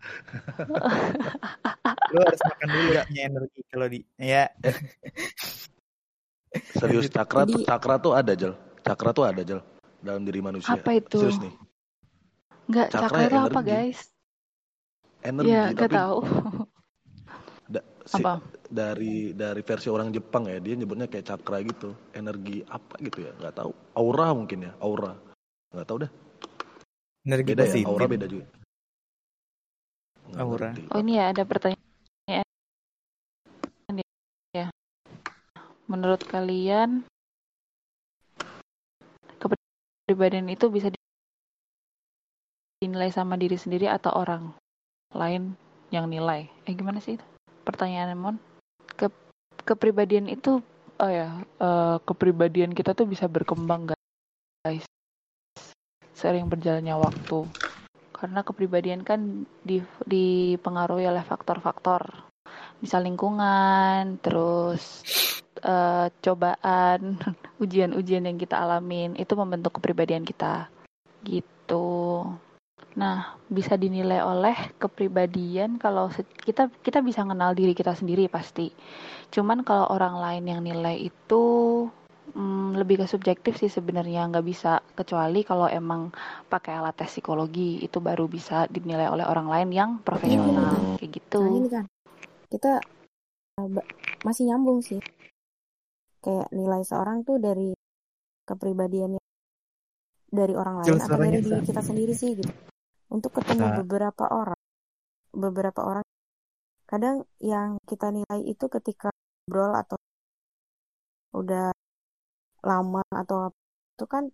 Lu 2.14 2.18
harus 2.18 2.40
makan 2.40 2.66
dulu 2.68 2.88
ya 2.90 3.02
punya 3.04 3.22
energi 3.26 3.60
kalau 3.68 3.86
di 3.86 3.98
ya. 4.16 4.44
Serius 6.78 7.08
cakra 7.08 7.42
tuh 7.42 7.58
Jadi- 7.58 7.66
cakra 7.66 7.94
tuh 7.98 8.12
ada 8.12 8.32
Jel. 8.32 8.52
Cakra 8.82 9.10
tuh 9.12 9.24
ada 9.24 9.40
Jel 9.42 9.60
dalam 9.98 10.22
diri 10.22 10.40
manusia. 10.40 10.72
apa 10.72 10.90
itu 10.94 11.16
Serius 11.16 11.38
nih. 11.38 11.54
nggak 12.70 12.86
Cakra 12.90 13.08
cakra 13.08 13.20
itu 13.26 13.36
apa 13.50 13.60
guys 13.62 13.98
Energi 15.22 15.50
ya 15.54 15.70
tapi 15.70 15.94
tahu 15.94 16.18
da- 17.74 17.86
si- 18.04 18.18
apa 18.22 18.42
dari 18.72 19.36
dari 19.36 19.62
versi 19.62 19.88
orang 19.92 20.08
Jepang 20.10 20.48
ya 20.48 20.58
dia 20.58 20.74
nyebutnya 20.74 21.06
kayak 21.06 21.28
cakra 21.28 21.60
gitu. 21.62 21.92
Energi 22.16 22.64
apa 22.66 22.96
gitu 22.98 23.28
ya? 23.28 23.32
Nggak 23.38 23.54
tahu. 23.62 23.70
Aura 23.94 24.32
mungkin 24.34 24.66
ya, 24.66 24.72
aura. 24.80 25.12
Nggak 25.72 25.86
tahu 25.86 25.98
dah. 26.08 26.10
Energi 27.22 27.48
Beda 27.52 27.62
ya, 27.62 27.70
positif. 27.70 27.86
aura 27.86 28.06
beda 28.10 28.26
juga. 28.26 28.46
Nggak 30.32 30.40
Aura. 30.42 30.68
ngerti. 30.72 30.82
oh 30.90 30.98
ini 31.04 31.12
ya 31.20 31.24
ada 31.30 31.42
pertanyaan 31.44 32.46
ya 34.52 34.66
menurut 35.88 36.24
kalian 36.24 37.04
kepribadian 39.36 40.48
itu 40.48 40.68
bisa 40.72 40.88
dinilai 42.80 43.12
sama 43.12 43.36
diri 43.36 43.56
sendiri 43.60 43.88
atau 43.92 44.12
orang 44.12 44.52
lain 45.12 45.56
yang 45.92 46.08
nilai. 46.08 46.48
Eh 46.64 46.72
gimana 46.72 46.98
sih 46.98 47.20
itu? 47.20 47.26
Pertanyaan 47.62 48.16
Mon? 48.16 48.36
Ke 48.96 49.12
kepribadian 49.62 50.26
itu 50.26 50.64
oh 50.98 51.10
ya 51.10 51.44
eh, 51.44 51.96
kepribadian 52.02 52.72
kita 52.72 52.96
tuh 52.96 53.06
bisa 53.06 53.28
berkembang 53.28 53.92
guys. 53.92 54.86
Sering 56.16 56.48
berjalannya 56.48 56.96
waktu. 56.96 57.46
Karena 58.14 58.46
kepribadian 58.46 59.02
kan 59.02 59.44
di, 59.60 59.82
dipengaruhi 60.06 61.10
oleh 61.10 61.22
faktor-faktor. 61.26 62.30
Misal 62.78 63.06
lingkungan 63.06 64.18
terus 64.22 65.02
eh, 65.60 66.08
cobaan 66.08 67.20
ujian-ujian 67.62 68.24
yang 68.24 68.38
kita 68.40 68.56
alamin. 68.56 69.18
Itu 69.18 69.36
membentuk 69.36 69.76
kepribadian 69.78 70.24
kita. 70.24 70.72
Gitu 71.22 71.51
nah 72.92 73.40
bisa 73.48 73.80
dinilai 73.80 74.20
oleh 74.20 74.56
kepribadian 74.76 75.80
kalau 75.80 76.12
kita 76.44 76.68
kita 76.84 77.00
bisa 77.00 77.24
kenal 77.24 77.56
diri 77.56 77.72
kita 77.72 77.96
sendiri 77.96 78.28
pasti. 78.28 78.68
Cuman 79.32 79.64
kalau 79.64 79.88
orang 79.88 80.20
lain 80.20 80.44
yang 80.44 80.60
nilai 80.60 81.08
itu 81.08 81.44
mm, 82.36 82.76
lebih 82.76 83.00
ke 83.00 83.06
subjektif 83.08 83.56
sih 83.56 83.72
sebenarnya. 83.72 84.28
Nggak 84.28 84.46
bisa 84.46 84.84
kecuali 84.92 85.40
kalau 85.40 85.68
emang 85.72 86.12
pakai 86.52 86.76
alat 86.76 87.00
tes 87.00 87.08
psikologi 87.08 87.80
itu 87.80 87.96
baru 88.00 88.28
bisa 88.28 88.68
dinilai 88.68 89.08
oleh 89.08 89.24
orang 89.24 89.48
lain 89.48 89.68
yang 89.72 89.90
profesional. 90.04 91.00
Kayak 91.00 91.10
gitu. 91.16 91.40
Nah 91.40 91.52
ini 91.56 91.68
kan 91.72 91.84
kita 92.52 92.72
uh, 93.56 93.68
ba- 93.72 93.88
masih 94.24 94.52
nyambung 94.52 94.84
sih. 94.84 95.00
Kayak 96.20 96.52
nilai 96.52 96.84
seorang 96.84 97.24
tuh 97.24 97.40
dari 97.40 97.72
kepribadiannya 98.46 99.20
dari 100.32 100.54
orang 100.56 100.80
lain 100.80 100.96
Skills 100.96 101.04
atau 101.08 101.18
dari 101.20 101.40
diri 101.44 101.60
kita 101.64 101.82
sendiri 101.84 102.12
sih 102.16 102.30
gitu. 102.36 102.52
Untuk 103.12 103.36
ketemu 103.36 103.68
Nah. 103.68 103.76
beberapa 103.84 104.24
orang, 104.24 104.60
beberapa 105.36 105.80
orang 105.84 106.04
kadang 106.88 107.24
yang 107.40 107.76
kita 107.84 108.08
nilai 108.08 108.40
itu 108.48 108.68
ketika 108.72 109.12
ngobrol 109.12 109.72
atau 109.76 109.96
udah 111.32 111.72
lama 112.64 113.04
atau 113.12 113.48
apa 113.48 113.58
itu 113.96 114.04
kan 114.08 114.24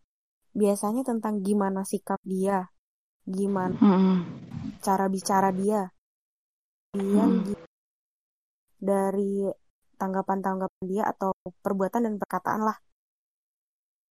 biasanya 0.55 1.03
tentang 1.07 1.43
gimana 1.43 1.83
sikap 1.87 2.19
dia, 2.27 2.71
gimana 3.27 3.79
Mm-mm. 3.79 4.17
cara 4.83 5.07
bicara 5.11 5.51
dia, 5.55 5.91
dia 6.95 7.25
Hmm. 7.27 7.55
dari 8.79 9.47
tanggapan-tanggapan 9.99 10.85
dia 10.87 11.03
atau 11.11 11.35
perbuatan 11.63 12.07
dan 12.07 12.15
perkataan 12.19 12.63
lah. 12.63 12.79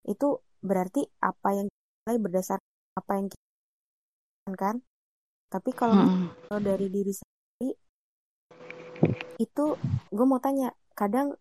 Itu 0.08 0.44
berarti 0.64 1.04
apa 1.24 1.56
yang 1.56 1.68
kita 1.68 1.96
nilai 2.08 2.20
berdasar 2.20 2.60
apa 2.96 3.12
yang 3.16 3.28
kita 3.32 3.47
kan. 4.54 4.80
Tapi 5.48 5.72
kalau 5.72 6.04
kalau 6.48 6.60
dari 6.60 6.88
diri 6.92 7.16
sendiri 7.16 7.72
itu 9.38 9.66
gue 10.12 10.26
mau 10.28 10.42
tanya 10.44 10.74
kadang 10.98 11.34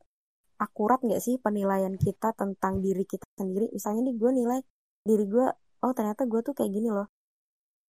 akurat 0.57 1.01
nggak 1.05 1.21
sih 1.21 1.37
penilaian 1.37 1.97
kita 2.01 2.33
tentang 2.33 2.81
diri 2.81 3.05
kita 3.05 3.27
sendiri? 3.37 3.69
Misalnya 3.75 4.09
nih 4.09 4.17
gue 4.17 4.31
nilai 4.31 4.61
diri 5.05 5.25
gue 5.27 5.47
oh 5.85 5.93
ternyata 5.93 6.25
gue 6.25 6.41
tuh 6.41 6.55
kayak 6.57 6.71
gini 6.73 6.89
loh. 6.89 7.11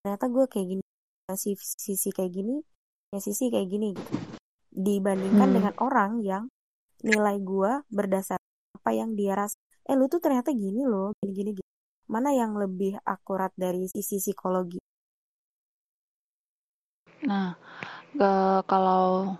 Ternyata 0.04 0.26
gue 0.28 0.46
kayak 0.50 0.68
gini 0.78 0.84
si 1.36 1.54
sisi 1.60 2.10
kayak 2.12 2.32
gini 2.32 2.56
ya 3.14 3.20
sisi 3.20 3.48
kayak 3.54 3.68
gini 3.68 3.94
gitu. 3.96 4.14
Dibandingkan 4.74 5.48
Hmm. 5.50 5.56
dengan 5.56 5.74
orang 5.80 6.12
yang 6.24 6.44
nilai 7.06 7.38
gue 7.40 7.72
berdasar 7.94 8.40
apa 8.74 8.90
yang 8.96 9.14
dia 9.14 9.38
rasa 9.38 9.54
eh 9.88 9.96
lu 9.96 10.10
tuh 10.12 10.20
ternyata 10.20 10.52
gini 10.52 10.84
loh 10.84 11.14
gini 11.22 11.32
gini 11.36 11.52
gini. 11.56 11.70
Mana 12.08 12.32
yang 12.32 12.56
lebih 12.56 12.96
akurat 13.04 13.52
dari 13.60 13.86
sisi 13.92 14.18
psikologi 14.18 14.80
Nah, 17.28 17.60
Eh, 18.18 18.62
kalau 18.66 19.38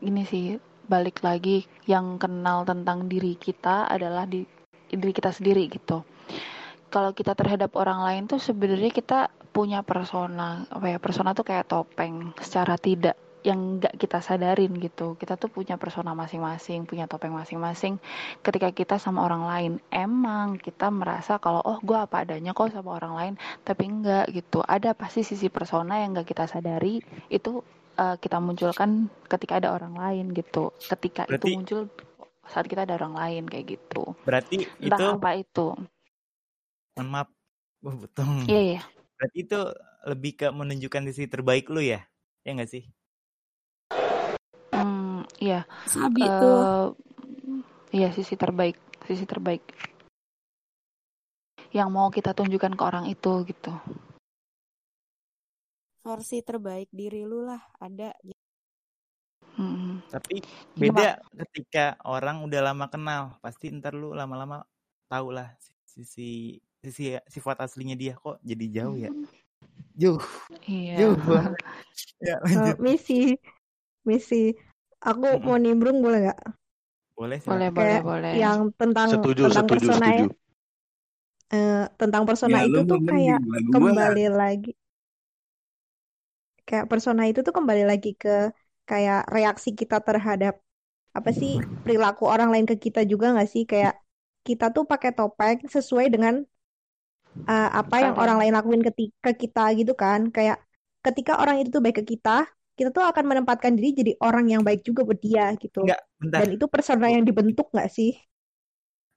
ini 0.00 0.24
sih 0.24 0.56
balik 0.88 1.20
lagi 1.20 1.68
yang 1.84 2.16
kenal 2.16 2.64
tentang 2.64 3.04
diri 3.04 3.36
kita 3.36 3.84
adalah 3.84 4.24
di 4.24 4.48
diri 4.88 5.12
kita 5.12 5.28
sendiri 5.28 5.68
gitu. 5.68 6.00
Kalau 6.88 7.12
kita 7.12 7.36
terhadap 7.36 7.76
orang 7.76 8.00
lain 8.00 8.22
tuh 8.30 8.40
sebenarnya 8.40 8.88
kita 8.88 9.28
punya 9.52 9.84
persona, 9.84 10.64
apa 10.72 10.96
ya 10.96 10.98
persona 11.02 11.36
tuh 11.36 11.44
kayak 11.44 11.68
topeng 11.68 12.32
secara 12.40 12.80
tidak 12.80 13.18
yang 13.44 13.76
nggak 13.76 14.00
kita 14.00 14.24
sadarin 14.24 14.72
gitu. 14.80 15.20
Kita 15.20 15.36
tuh 15.36 15.52
punya 15.52 15.76
persona 15.76 16.16
masing-masing, 16.16 16.88
punya 16.88 17.04
topeng 17.04 17.36
masing-masing. 17.36 18.00
Ketika 18.40 18.72
kita 18.72 18.96
sama 18.96 19.20
orang 19.20 19.44
lain, 19.44 19.72
emang 19.92 20.56
kita 20.56 20.88
merasa 20.88 21.36
kalau 21.36 21.60
oh 21.60 21.76
gue 21.84 21.94
apa 21.94 22.24
adanya 22.24 22.56
kok 22.56 22.72
sama 22.72 22.96
orang 22.96 23.14
lain, 23.14 23.34
tapi 23.60 23.84
enggak 23.92 24.32
gitu. 24.32 24.64
Ada 24.64 24.96
pasti 24.96 25.20
sisi 25.20 25.52
persona 25.52 26.00
yang 26.00 26.16
nggak 26.16 26.24
kita 26.32 26.48
sadari 26.48 27.04
itu 27.28 27.60
uh, 28.00 28.16
kita 28.16 28.40
munculkan 28.40 29.12
ketika 29.28 29.60
ada 29.60 29.76
orang 29.76 29.92
lain 29.92 30.32
gitu. 30.32 30.72
Ketika 30.80 31.28
Berarti- 31.28 31.52
itu 31.52 31.56
muncul 31.60 31.80
saat 32.48 32.64
kita 32.64 32.88
ada 32.88 32.96
orang 32.96 33.12
lain 33.16 33.42
kayak 33.44 33.76
gitu. 33.76 34.16
Berarti 34.24 34.64
Entah 34.80 34.96
itu 35.00 35.04
apa 35.20 35.30
itu. 35.36 35.66
mohon 36.96 37.08
maaf. 37.12 37.28
Wah, 37.84 37.96
betul. 38.00 38.24
Iya 38.48 38.60
iya. 38.60 38.82
Berarti 39.20 39.38
itu 39.44 39.60
lebih 40.08 40.32
ke 40.40 40.46
menunjukkan 40.48 41.12
sisi 41.12 41.28
terbaik 41.28 41.68
lu 41.68 41.84
ya? 41.84 42.00
Ya 42.44 42.50
nggak 42.56 42.72
sih? 42.72 42.88
Hmm, 45.34 45.42
iya. 45.42 45.60
Sabi 45.90 46.22
tuh. 46.22 46.58
Eh, 46.58 46.86
iya 47.94 48.08
sisi 48.14 48.34
terbaik, 48.34 48.78
sisi 49.06 49.26
terbaik 49.26 49.62
yang 51.74 51.90
mau 51.90 52.06
kita 52.06 52.30
tunjukkan 52.30 52.78
ke 52.78 52.82
orang 52.86 53.06
itu 53.10 53.42
gitu. 53.50 53.74
Versi 56.06 56.38
terbaik 56.44 56.86
diri 56.94 57.26
lu 57.26 57.42
lah 57.42 57.58
ada. 57.82 58.14
Mm. 59.58 60.06
Tapi 60.06 60.38
beda 60.78 61.18
ketika 61.34 61.98
orang 62.06 62.46
udah 62.46 62.60
lama 62.70 62.86
kenal. 62.86 63.22
Pasti 63.42 63.74
ntar 63.74 63.98
lu 63.98 64.14
lama-lama 64.14 64.62
tau 65.10 65.34
lah 65.34 65.50
sisi 65.82 66.62
sisi 66.78 67.16
sifat 67.26 67.64
aslinya 67.64 67.98
dia 67.98 68.14
kok 68.14 68.38
jadi 68.46 68.66
jauh 68.70 68.96
ya. 68.98 69.10
Jauh, 69.94 70.22
Iya. 70.66 70.96
jauh. 71.02 71.18
Ya, 72.24 72.40
lanjut. 72.40 72.80
misi, 72.80 73.36
misi. 74.08 74.56
Aku 75.10 75.26
Mm-mm. 75.32 75.42
mau 75.46 75.58
nimbrung 75.64 75.98
boleh 76.04 76.18
nggak? 76.24 76.38
Boleh, 77.18 77.40
Boleh, 77.48 77.68
boleh, 77.76 77.98
boleh. 78.08 78.38
Yang 78.40 78.58
tentang 78.80 79.10
Setuju, 79.10 79.42
tentang 79.42 79.66
setuju, 79.66 79.72
persona 79.72 80.06
ya. 80.18 80.22
setuju. 80.22 80.26
Eh, 81.56 81.76
tentang 82.00 82.22
persona 82.28 82.56
Ya 82.56 82.60
itu 82.68 82.80
tuh 82.90 82.98
kayak 83.10 83.38
kembali 83.72 84.22
lagi 84.40 84.70
kayak 86.68 86.86
persona 86.90 87.22
itu 87.30 87.40
tuh 87.46 87.54
kembali 87.58 87.82
lagi 87.90 88.08
ke 88.22 88.30
kayak 88.88 89.18
reaksi 89.36 89.68
kita 89.80 89.96
terhadap 90.08 90.54
apa 91.18 91.30
sih 91.40 91.50
perilaku 91.82 92.22
orang 92.34 92.48
lain 92.52 92.66
ke 92.70 92.76
kita 92.84 93.00
juga 93.12 93.26
nggak 93.34 93.48
sih 93.54 93.62
kayak 93.72 93.94
kita 94.48 94.64
tuh 94.76 94.84
pakai 94.92 95.10
topeng 95.18 95.58
sesuai 95.76 96.06
dengan 96.14 96.34
uh, 97.50 97.68
apa 97.80 97.94
yang 98.04 98.14
orang 98.22 98.36
lain 98.40 98.52
lakuin 98.56 98.82
ke 99.24 99.30
kita 99.42 99.60
gitu 99.78 99.92
kan 100.02 100.20
kayak 100.36 100.56
ketika 101.04 101.32
orang 101.42 101.56
itu 101.60 101.68
tuh 101.74 101.82
baik 101.84 101.96
ke 102.00 102.04
kita 102.12 102.30
kita 102.78 102.90
tuh 102.90 103.04
akan 103.06 103.24
menempatkan 103.30 103.72
diri 103.78 103.90
jadi 103.94 104.12
orang 104.22 104.46
yang 104.50 104.62
baik 104.66 104.82
juga 104.86 105.06
buat 105.06 105.20
dia 105.22 105.54
gitu 105.58 105.86
Enggak, 105.86 106.00
bentar. 106.18 106.38
dan 106.42 106.48
itu 106.56 106.66
persona 106.70 107.06
yang 107.10 107.22
dibentuk 107.26 107.66
nggak 107.74 107.90
sih 107.90 108.12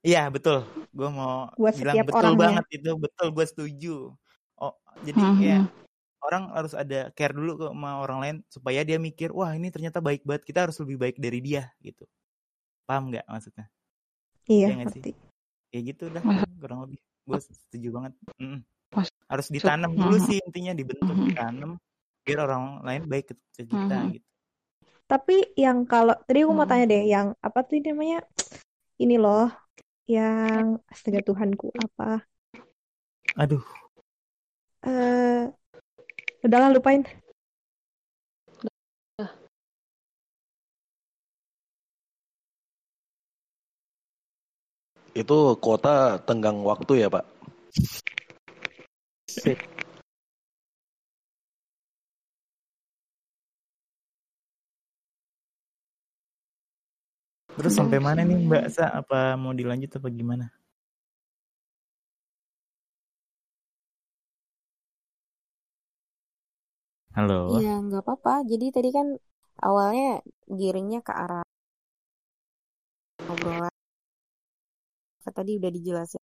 Iya, 0.06 0.30
betul. 0.30 0.62
Gue 0.94 1.10
mau 1.10 1.50
Buat 1.58 1.74
bilang 1.74 1.96
setiap 1.98 2.06
betul 2.10 2.22
orangnya. 2.38 2.42
banget 2.62 2.66
itu. 2.80 2.90
Betul, 3.02 3.28
gue 3.36 3.46
setuju. 3.50 3.94
Oh, 4.62 4.74
jadi 5.02 5.20
Mhm. 5.22 5.38
kayak 5.42 5.62
orang 6.26 6.44
harus 6.54 6.74
ada 6.74 7.00
care 7.18 7.34
dulu 7.34 7.52
ke 7.62 7.66
sama 7.74 7.92
orang 8.04 8.20
lain 8.24 8.36
supaya 8.50 8.82
dia 8.86 8.98
mikir, 9.02 9.30
wah 9.34 9.52
ini 9.58 9.70
ternyata 9.74 10.00
baik 10.02 10.22
banget. 10.26 10.44
Kita 10.50 10.60
harus 10.70 10.78
lebih 10.82 10.98
baik 11.02 11.18
dari 11.22 11.40
dia 11.42 11.70
gitu. 11.82 12.06
Paham 12.88 13.10
nggak 13.14 13.26
maksudnya? 13.30 13.66
iya 14.50 14.68
Iya 14.70 14.74
nggak 14.78 14.90
sih? 14.96 15.04
ngerti 15.04 15.12
Kayak 15.74 15.84
gitu 15.94 16.04
dah, 16.16 16.24
kurang 16.62 16.80
lebih. 16.88 17.00
Gue 17.28 17.40
setuju 17.42 17.88
banget. 17.94 18.14
Mm. 18.40 18.60
Harus 19.28 19.48
ditanam 19.52 19.92
dulu 19.98 20.16
Mhm. 20.18 20.26
sih 20.30 20.38
intinya 20.46 20.74
dibentuk, 20.78 21.18
ditanam 21.28 21.72
biar 22.28 22.44
orang 22.44 22.84
lain 22.84 23.08
baik 23.08 23.32
ke 23.32 23.36
ke 23.56 23.64
kita 23.72 23.96
Mhm. 24.04 24.20
gitu. 24.20 24.28
Tapi 25.08 25.56
yang 25.56 25.88
kalau 25.88 26.12
tadi 26.28 26.44
aku 26.44 26.52
mau 26.52 26.68
Hmm. 26.68 26.72
tanya 26.76 26.86
deh, 26.92 27.04
yang 27.08 27.32
apa 27.40 27.64
tuh 27.64 27.80
namanya? 27.80 28.28
Ini 29.00 29.16
loh, 29.16 29.48
yang 30.04 30.84
astaga 30.92 31.24
Tuhanku 31.24 31.72
apa? 31.80 32.28
Aduh, 33.40 33.64
Eh, 34.88 35.44
udahlah 36.44 36.70
lupain. 36.72 37.04
Itu 45.18 45.58
kota 45.58 46.22
tenggang 46.24 46.62
waktu 46.62 47.04
ya, 47.04 47.08
Pak? 47.10 47.26
Terus 57.58 57.74
sampai 57.74 57.98
mana 57.98 58.22
nih 58.22 58.38
Mbak. 58.46 58.66
Sa? 58.70 58.86
Apa 58.94 59.34
mau 59.34 59.52
dilanjut 59.52 59.98
apa 59.98 60.08
gimana? 60.14 60.46
Halo. 67.18 67.58
Iya, 67.58 67.82
nggak 67.82 68.06
apa-apa. 68.06 68.46
Jadi 68.46 68.66
tadi 68.70 68.90
kan 68.94 69.18
awalnya 69.58 70.22
giringnya 70.46 71.02
ke 71.02 71.10
arah 71.10 71.42
obrolan. 73.26 73.74
Tadi 75.26 75.60
udah 75.60 75.72
dijelasin 75.74 76.22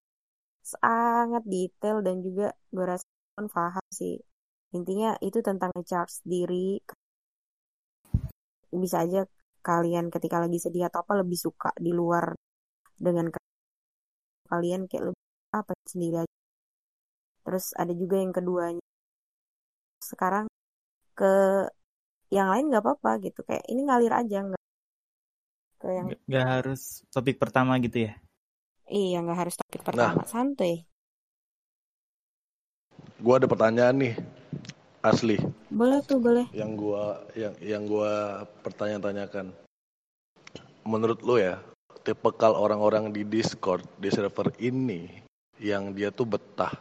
sangat 0.64 1.44
detail 1.44 2.00
dan 2.00 2.24
juga 2.24 2.56
gue 2.72 2.86
rasa 2.86 3.04
pun 3.36 3.50
paham 3.50 3.84
sih. 3.90 4.16
Intinya 4.72 5.18
itu 5.20 5.42
tentang 5.42 5.74
charge 5.82 6.22
diri. 6.22 6.78
Bisa 8.70 9.02
aja 9.02 9.26
kalian 9.68 10.06
ketika 10.14 10.36
lagi 10.44 10.58
sedih 10.64 10.84
atau 10.88 10.98
apa 11.04 11.12
lebih 11.22 11.38
suka 11.46 11.70
di 11.84 11.90
luar 11.98 12.26
dengan 13.06 13.26
kalian 14.50 14.82
kayak 14.88 15.04
lebih 15.12 15.22
apa 15.58 15.72
sendiri 15.92 16.16
aja. 16.24 16.34
Terus 17.44 17.66
ada 17.82 17.92
juga 18.00 18.16
yang 18.22 18.32
keduanya. 18.36 18.84
Sekarang 20.08 20.46
ke 21.18 21.32
yang 22.36 22.48
lain 22.52 22.64
nggak 22.68 22.82
apa-apa 22.84 23.10
gitu 23.24 23.40
kayak 23.48 23.64
ini 23.72 23.80
ngalir 23.86 24.12
aja 24.20 24.38
nggak 24.46 24.62
ke 25.80 25.88
yang 25.98 26.08
Nggak 26.28 26.44
harus 26.52 26.80
topik 27.12 27.36
pertama 27.42 27.72
gitu 27.84 27.98
ya? 28.08 28.12
iya 29.00 29.16
nggak 29.22 29.38
harus 29.40 29.54
topik 29.60 29.82
Nah, 29.92 30.12
pertama 30.12 30.20
santuy 30.32 30.74
gua 33.24 33.34
ada 33.40 33.48
pertanyaan 33.50 33.96
nih, 33.98 34.14
asli. 35.04 35.36
boleh 35.68 36.00
tuh 36.00 36.16
boleh 36.16 36.48
Yang 36.56 36.70
gua 36.80 37.04
yang 37.36 37.54
yang 37.60 37.82
gua 37.84 38.42
pertanya-tanyakan. 38.64 39.52
Menurut 40.88 41.20
lo 41.20 41.36
ya, 41.36 41.60
tipikal 42.04 42.52
orang-orang 42.56 43.12
di 43.12 43.24
Discord, 43.24 43.84
di 43.96 44.12
server 44.12 44.52
ini 44.60 45.08
yang 45.60 45.96
dia 45.96 46.12
tuh 46.12 46.28
betah. 46.28 46.72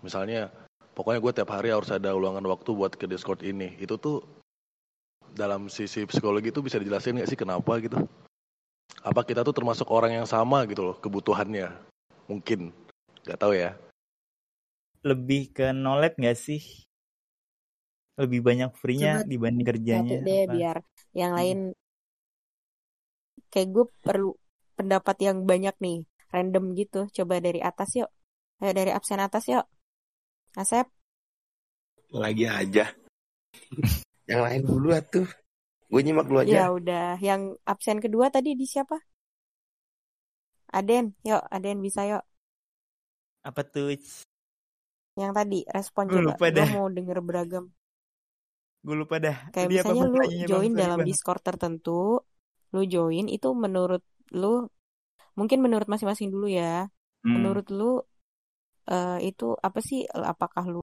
Misalnya, 0.00 0.48
pokoknya 0.94 1.18
gue 1.18 1.32
tiap 1.34 1.50
hari 1.50 1.74
harus 1.74 1.90
ada 1.90 2.14
ulangan 2.14 2.46
waktu 2.46 2.70
buat 2.72 2.94
ke 2.94 3.10
Discord 3.10 3.42
ini. 3.42 3.74
Itu 3.82 3.98
tuh 3.98 4.22
dalam 5.34 5.66
sisi 5.66 6.06
psikologi 6.06 6.54
itu 6.54 6.62
bisa 6.62 6.78
dijelasin 6.78 7.18
nggak 7.18 7.30
sih 7.30 7.38
kenapa 7.38 7.82
gitu? 7.82 7.98
Apa 9.02 9.26
kita 9.26 9.42
tuh 9.42 9.54
termasuk 9.54 9.90
orang 9.90 10.22
yang 10.22 10.26
sama 10.30 10.62
gitu 10.70 10.92
loh 10.92 10.96
kebutuhannya? 11.02 11.74
Mungkin, 12.30 12.70
nggak 13.26 13.38
tahu 13.42 13.58
ya. 13.58 13.74
Lebih 15.02 15.50
ke 15.50 15.74
knowledge 15.74 16.20
nggak 16.20 16.38
sih? 16.38 16.62
Lebih 18.20 18.40
banyak 18.48 18.70
free-nya 18.80 19.12
coba 19.12 19.24
dibanding 19.30 19.66
kerjanya 19.70 20.14
satu 20.14 20.24
deh 20.26 20.40
apa? 20.40 20.54
biar 20.54 20.76
yang 21.20 21.32
Hmm. 21.34 21.38
lain 21.38 21.58
kayak 23.52 23.68
gue 23.74 23.84
perlu 24.06 24.30
pendapat 24.78 25.16
yang 25.26 25.38
banyak 25.50 25.74
nih 25.84 25.96
random 26.34 26.64
gitu 26.80 26.98
coba 27.16 27.34
dari 27.46 27.60
atas 27.70 27.88
yuk 27.98 28.10
ayo 28.60 28.72
dari 28.78 28.90
absen 28.98 29.20
atas 29.26 29.44
yuk 29.52 29.64
Asep 30.62 30.86
Lagi 32.10 32.46
aja. 32.60 32.84
Yang 34.30 34.40
lain 34.46 34.62
dulu 34.66 34.88
atuh. 34.94 35.28
Gue 35.90 36.00
nyimak 36.06 36.26
dulu 36.30 36.40
ya 36.52 36.62
aja. 36.62 36.62
udah 36.76 37.04
yang 37.28 37.42
absen 37.72 37.98
kedua 38.04 38.26
tadi 38.34 38.50
di 38.60 38.66
siapa 38.72 38.96
Aden 40.78 41.06
yuk 41.28 41.42
Aden 41.56 41.78
bisa 41.86 42.02
yuk 42.10 42.24
Apa 43.48 43.62
tuh? 43.72 43.96
yang 45.20 45.32
tadi 45.38 45.58
respon 45.76 46.06
Gue 46.08 46.16
coba 46.16 46.32
lupa 46.32 46.46
gue 46.52 46.64
mau 46.74 46.86
denger 46.96 47.18
beragam 47.28 47.64
Gue 48.80 48.96
lupa 48.96 49.20
dah. 49.20 49.36
Kayak 49.52 49.84
apa 49.84 49.92
misalnya 49.92 50.06
lu 50.08 50.48
join 50.48 50.72
dalam 50.72 50.98
Bang. 51.04 51.08
Discord 51.08 51.42
tertentu, 51.44 52.24
lu 52.72 52.82
join 52.88 53.28
itu 53.28 53.48
menurut 53.52 54.00
lu, 54.32 54.64
mungkin 55.36 55.58
menurut 55.60 55.84
masing-masing 55.84 56.32
dulu 56.32 56.48
ya. 56.48 56.88
Hmm. 57.20 57.32
Menurut 57.36 57.68
lu 57.68 58.00
eh, 58.88 59.18
itu 59.28 59.52
apa 59.60 59.78
sih? 59.84 60.08
Apakah 60.08 60.64
lu 60.64 60.80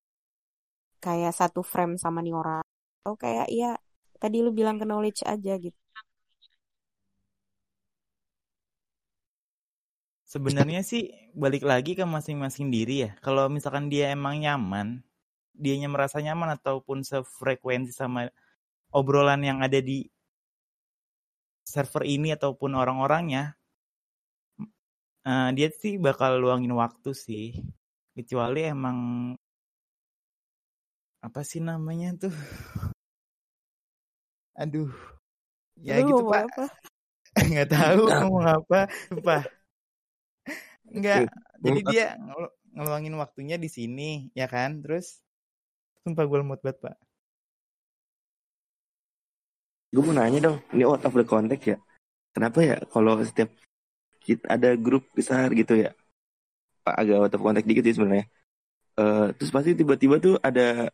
kayak 1.01 1.33
satu 1.33 1.65
frame 1.65 1.97
sama 1.97 2.21
nih 2.21 2.37
orang? 2.37 2.61
Atau 3.01 3.17
kayak 3.17 3.47
ya 3.49 3.73
tadi 4.21 4.45
lu 4.45 4.53
bilang 4.53 4.77
ke 4.77 4.85
knowledge 4.85 5.25
aja 5.25 5.57
gitu. 5.57 5.77
Sebenarnya 10.27 10.83
sih 10.83 11.07
balik 11.31 11.63
lagi 11.63 11.95
ke 11.95 12.03
masing-masing 12.03 12.67
diri 12.67 13.07
ya. 13.07 13.11
Kalau 13.23 13.47
misalkan 13.47 13.87
dia 13.87 14.11
emang 14.11 14.43
nyaman, 14.43 15.06
dianya 15.57 15.89
merasa 15.89 16.21
nyaman 16.21 16.53
ataupun 16.61 17.01
sefrekuensi 17.01 17.91
sama 17.91 18.29
obrolan 18.93 19.41
yang 19.43 19.59
ada 19.65 19.81
di 19.81 20.05
server 21.67 22.07
ini 22.07 22.31
ataupun 22.31 22.71
orang-orangnya, 22.77 23.57
eh, 25.27 25.49
dia 25.57 25.67
sih 25.73 25.99
bakal 25.99 26.39
luangin 26.39 26.71
waktu 26.77 27.11
sih. 27.11 27.59
Kecuali 28.15 28.63
emang 28.65 28.97
apa 31.21 31.41
sih 31.43 31.59
namanya 31.59 32.15
tuh? 32.15 32.33
Aduh. 34.61 34.89
Ya 35.77 36.01
Lu 36.01 36.09
gitu, 36.09 36.23
Pak. 36.31 36.49
Nggak 37.51 37.69
tahu 37.69 38.01
Nah. 38.09 38.19
ngomong 38.25 38.45
apa. 38.47 38.79
Sumpah. 39.11 39.43
Enggak. 40.87 41.29
Jadi 41.61 41.79
dia 41.91 42.15
ngelu- 42.17 42.55
ngeluangin 42.73 43.15
waktunya 43.19 43.57
di 43.59 43.69
sini, 43.69 44.31
ya 44.33 44.47
kan? 44.49 44.81
Terus 44.81 45.21
sumpah 46.07 46.23
gue 46.23 46.37
lemot 46.39 46.59
banget, 46.63 46.77
Pak. 46.79 46.95
Gue 49.91 50.03
mau 50.07 50.15
nanya 50.15 50.39
dong, 50.47 50.57
ini 50.71 50.83
out 50.87 51.03
of 51.03 51.11
the 51.11 51.27
context 51.27 51.65
ya. 51.75 51.77
Kenapa 52.31 52.59
ya 52.63 52.77
kalau 52.93 53.19
setiap 53.23 53.51
ada 54.47 54.69
grup 54.75 55.03
besar 55.11 55.51
gitu 55.51 55.73
ya, 55.83 55.91
Pak 56.83 56.95
agak 57.01 57.17
out 57.19 57.35
of 57.35 57.43
context 57.43 57.67
dikit 57.67 57.83
sih 57.87 57.95
sebenarnya. 57.99 58.27
Eh, 58.97 59.27
terus 59.37 59.51
pasti 59.55 59.71
tiba-tiba 59.77 60.15
tuh 60.17 60.35
ada 60.41 60.89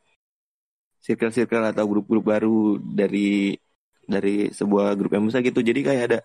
circle-circle 1.05 1.65
atau 1.71 1.85
grup-grup 1.91 2.23
baru 2.33 2.79
dari 2.79 3.55
dari 4.13 4.51
sebuah 4.51 4.95
grup 4.99 5.11
yang 5.15 5.25
besar 5.27 5.41
gitu. 5.43 5.59
Jadi 5.63 5.79
kayak 5.87 6.03
ada 6.09 6.19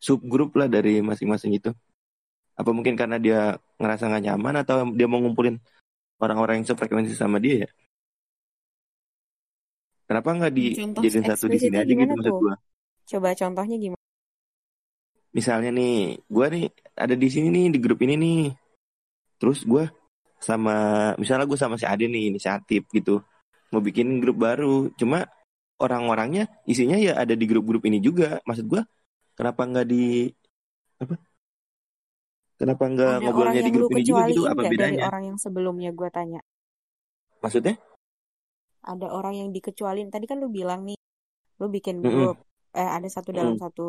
subgrup 0.00 0.50
lah 0.58 0.68
dari 0.68 1.00
masing-masing 1.04 1.52
itu. 1.60 1.70
Apa 2.56 2.70
mungkin 2.76 2.94
karena 3.00 3.16
dia 3.16 3.56
ngerasa 3.80 4.08
nggak 4.08 4.24
nyaman 4.28 4.54
atau 4.64 4.76
dia 4.98 5.06
mau 5.08 5.20
ngumpulin 5.20 5.56
orang-orang 6.20 6.60
yang 6.60 6.68
sefrekuensi 6.68 7.16
sama 7.16 7.40
dia 7.40 7.64
ya? 7.64 7.68
Kenapa 10.10 10.34
nggak 10.34 10.52
dijadiin 10.58 11.22
satu 11.22 11.46
di 11.46 11.58
sini 11.62 11.78
aja 11.78 11.86
gitu 11.86 12.10
maksud 12.18 12.34
gua? 12.34 12.54
Coba 13.06 13.30
contohnya 13.38 13.78
gimana? 13.78 14.00
misalnya 15.30 15.70
nih 15.70 16.18
gue 16.26 16.46
nih 16.50 16.64
ada 16.98 17.14
di 17.14 17.28
sini 17.30 17.54
nih 17.54 17.64
di 17.70 17.78
grup 17.78 18.02
ini 18.02 18.14
nih. 18.18 18.42
Terus 19.38 19.62
gue 19.62 19.86
sama 20.42 20.76
misalnya 21.14 21.46
gue 21.46 21.54
sama 21.54 21.78
si 21.78 21.86
Ade 21.86 22.10
nih 22.10 22.34
inisiatif 22.34 22.90
gitu. 22.90 23.22
Mau 23.70 23.78
bikin 23.78 24.18
grup 24.18 24.42
baru. 24.42 24.90
Cuma 24.98 25.22
orang-orangnya 25.78 26.50
isinya 26.66 26.98
ya 26.98 27.14
ada 27.14 27.38
di 27.38 27.46
grup-grup 27.46 27.86
ini 27.86 28.02
juga. 28.02 28.42
Maksud 28.42 28.66
gue 28.66 28.82
kenapa 29.38 29.62
nggak 29.62 29.86
di 29.86 30.26
apa? 30.98 31.14
Kenapa 32.58 32.84
nggak 32.90 33.14
ngobrolnya 33.24 33.62
di 33.62 33.72
grup 33.72 33.88
ini 33.94 34.02
juga 34.04 34.28
gitu? 34.28 34.44
apa 34.44 34.66
dari 34.66 34.74
bedanya? 34.74 35.06
orang 35.08 35.24
yang 35.32 35.38
sebelumnya 35.38 35.94
gue 35.94 36.10
tanya? 36.12 36.42
maksudnya 37.40 37.80
Ada 38.92 39.06
orang 39.16 39.34
yang 39.40 39.48
dikecualiin. 39.56 40.08
Tadi 40.14 40.24
kan 40.30 40.38
lu 40.42 40.48
bilang 40.58 40.80
nih, 40.88 40.98
lu 41.60 41.66
bikin 41.76 41.98
grup. 42.06 42.36
Eh, 42.78 42.90
ada 42.96 43.08
satu 43.16 43.30
dalam 43.40 43.54
Mm. 43.54 43.60
satu 43.62 43.82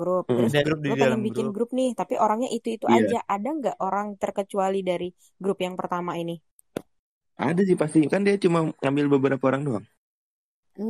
grup. 0.00 0.26
Terus 0.26 0.52
Ada 0.52 0.60
grup 0.66 0.80
di 0.86 0.88
lu 0.88 0.94
pengen 1.00 1.20
bikin 1.26 1.46
grup. 1.46 1.54
grup 1.54 1.70
nih, 1.78 1.88
tapi 2.00 2.14
orangnya 2.24 2.48
itu-itu 2.56 2.86
Iya. 2.88 2.98
aja. 2.98 3.18
Ada 3.34 3.48
nggak 3.58 3.76
orang 3.88 4.08
terkecuali 4.22 4.78
dari 4.90 5.08
grup 5.42 5.58
yang 5.66 5.74
pertama 5.80 6.12
ini? 6.22 6.34
ada 7.48 7.60
sih 7.68 7.76
pasti 7.82 7.98
kan 8.12 8.20
dia 8.26 8.36
cuma 8.44 8.58
ngambil 8.82 9.06
beberapa 9.14 9.44
orang 9.50 9.62
doang 9.66 9.84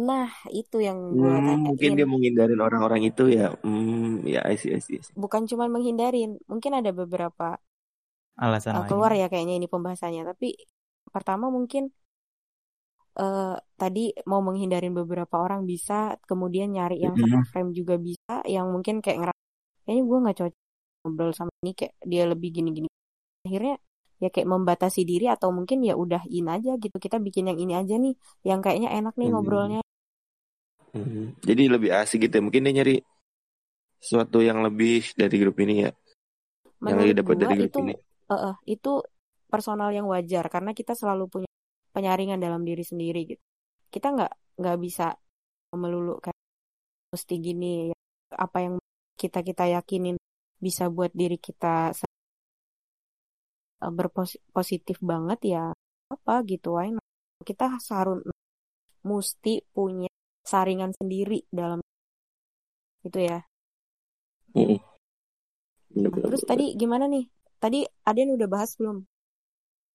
Nah, 0.07 0.29
itu 0.61 0.77
yang 0.87 0.99
gue 1.21 1.35
Hmm, 1.41 1.57
mungkin 1.67 1.91
dia 1.97 2.05
mau 2.11 2.19
ngindarin 2.21 2.61
orang-orang 2.67 3.01
itu 3.09 3.23
ya 3.39 3.45
hmm 3.65 4.25
ya 4.33 4.41
I 4.53 4.55
see, 4.61 4.71
I 4.77 4.81
see, 4.87 4.97
I 5.01 5.03
see. 5.07 5.15
Bukan 5.23 5.43
cuma 5.51 5.65
menghindarin, 5.75 6.31
mungkin 6.51 6.73
ada 6.81 6.91
beberapa 7.01 7.47
Alasan 8.45 8.77
uh, 8.77 8.83
lain. 8.83 8.89
keluar 8.89 9.13
ya 9.21 9.27
kayaknya 9.33 9.55
ini 9.59 9.67
pembahasannya. 9.75 10.23
Tapi 10.31 10.47
pertama 11.15 11.47
mungkin 11.57 11.83
eh 13.21 13.55
tadi 13.81 14.01
mau 14.31 14.41
menghindarin 14.47 14.95
beberapa 15.01 15.37
orang 15.45 15.63
bisa, 15.73 15.95
kemudian 16.29 16.69
nyari 16.77 16.97
yang 17.07 17.15
Mm-mm. 17.17 17.23
satu 17.23 17.47
frame 17.51 17.71
juga 17.79 17.95
bisa, 18.09 18.35
yang 18.55 18.67
mungkin 18.75 18.97
kayak 19.05 19.19
ngerasa 19.21 19.41
kayaknya 19.85 20.05
gue 20.11 20.19
nggak 20.25 20.37
cocok 20.41 20.61
ngobrol 21.03 21.31
sama 21.39 21.53
ini 21.65 21.73
kayak 21.79 21.95
dia 22.11 22.23
lebih 22.33 22.49
gini-gini. 22.57 22.89
Akhirnya 23.47 23.75
ya 24.23 24.29
kayak 24.35 24.49
membatasi 24.55 25.01
diri 25.11 25.27
atau 25.35 25.49
mungkin 25.57 25.79
ya 25.89 25.95
udah 26.05 26.23
in 26.37 26.47
aja 26.55 26.71
gitu. 26.83 26.97
Kita 27.05 27.19
bikin 27.27 27.45
yang 27.51 27.59
ini 27.65 27.75
aja 27.81 27.95
nih, 28.05 28.15
yang 28.49 28.61
kayaknya 28.65 28.91
enak 28.99 29.15
nih 29.21 29.29
Hmm. 29.29 29.35
ngobrolnya. 29.35 29.81
Hmm, 30.93 31.33
Jadi 31.49 31.63
lebih 31.75 31.91
asik 32.01 32.19
gitu 32.29 32.35
ya. 32.39 32.43
Mungkin 32.47 32.63
dia 32.67 32.75
nyari 32.77 32.95
sesuatu 34.05 34.39
yang 34.49 34.59
lebih 34.67 35.01
dari 35.21 35.37
grup 35.43 35.57
ini 35.65 35.75
ya. 35.87 35.91
Yang 36.89 36.99
Menurut 36.99 37.05
dia 37.05 37.15
dapat 37.21 37.37
dari 37.43 37.55
grup 37.59 37.73
itu 37.73 37.81
ini. 37.83 37.95
eh, 38.33 38.41
eh, 38.49 38.55
itu 38.75 38.91
personal 39.53 39.89
yang 39.97 40.07
wajar 40.15 40.45
karena 40.55 40.71
kita 40.79 40.93
selalu 41.01 41.25
punya 41.33 41.48
penyaringan 41.99 42.39
dalam 42.39 42.63
diri 42.63 42.87
sendiri 42.87 43.35
gitu. 43.35 43.43
Kita 43.91 44.15
nggak 44.15 44.33
nggak 44.63 44.79
bisa 44.79 45.19
melulu 45.75 46.23
kayak 46.23 46.39
mesti 47.11 47.35
gini 47.43 47.91
ya. 47.91 47.97
apa 48.39 48.59
yang 48.63 48.75
kita 49.19 49.43
kita 49.43 49.65
yakinin 49.67 50.15
bisa 50.63 50.87
buat 50.87 51.11
diri 51.11 51.41
kita 51.41 51.97
berpositif 53.79 54.99
banget 55.01 55.39
ya 55.59 55.65
apa 56.11 56.35
gitu 56.45 56.77
why 56.77 56.91
not? 56.91 57.05
kita 57.47 57.79
harus 57.79 58.21
mesti 59.07 59.63
punya 59.71 60.11
saringan 60.43 60.91
sendiri 60.93 61.47
dalam 61.49 61.81
itu 63.07 63.19
ya 63.23 63.39
Mm-mm. 64.57 64.81
Nah, 65.89 66.13
terus 66.13 66.43
tadi 66.45 66.75
gimana 66.77 67.09
nih 67.09 67.25
tadi 67.63 67.87
Aden 68.05 68.37
udah 68.37 68.49
bahas 68.51 68.75
belum 68.77 69.07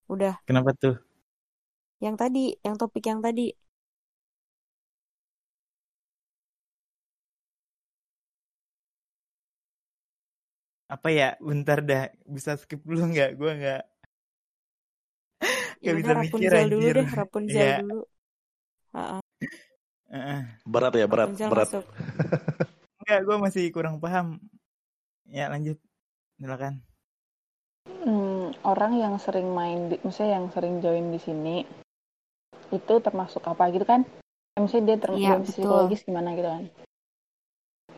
udah 0.10 0.42
Kenapa 0.48 0.74
tuh? 0.78 0.96
Yang 2.04 2.16
tadi 2.20 2.52
yang 2.66 2.76
topik 2.76 3.04
yang 3.08 3.24
tadi 3.24 3.48
Apa 10.92 11.10
ya? 11.10 11.30
Bentar 11.42 11.82
dah. 11.82 12.06
Bisa 12.28 12.54
skip 12.54 12.86
dulu 12.86 13.10
nggak? 13.10 13.32
Gue 13.40 13.52
nggak 13.58 13.82
ya 15.84 15.92
nggak 15.92 16.00
bisa 16.00 16.14
mikir 16.24 16.52
dulu 16.54 16.64
anjir. 16.64 16.96
deh 16.96 17.08
Rapunzel 17.12 17.60
Iya. 17.60 17.76
dulu 17.84 18.00
Heeh, 18.94 19.20
Heeh. 20.14 20.42
Berat 20.64 20.94
ya, 20.96 21.06
berat, 21.10 21.28
Rapunzel 21.34 21.50
berat. 21.50 21.68
masuk 21.68 21.86
Enggak, 23.04 23.20
gue 23.28 23.38
masih 23.42 23.64
kurang 23.76 24.00
paham. 24.00 24.40
Ya 25.28 25.52
lanjut. 25.52 25.76
Silakan. 26.40 26.80
Hmm, 28.04 28.56
orang 28.64 28.96
yang 28.96 29.16
sering 29.20 29.52
main, 29.52 29.92
di, 29.92 30.00
misalnya 30.08 30.40
yang 30.40 30.48
sering 30.56 30.80
join 30.80 31.12
di 31.12 31.20
sini, 31.20 31.56
itu 32.74 32.94
termasuk 33.00 33.46
apa 33.46 33.70
gitu 33.70 33.86
kan? 33.86 34.02
Misalnya 34.58 34.86
dia 34.94 34.98
termasuk 35.02 35.22
Iya, 35.22 35.38
betul. 35.38 35.54
psikologis 35.54 36.02
gimana 36.06 36.34
gitu 36.34 36.50
kan? 36.50 36.64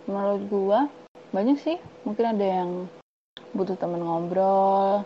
Menurut 0.06 0.44
gua 0.52 0.80
banyak 1.32 1.58
sih, 1.60 1.78
mungkin 2.04 2.36
ada 2.36 2.46
yang 2.46 2.70
butuh 3.56 3.76
temen 3.80 4.04
ngobrol, 4.04 5.04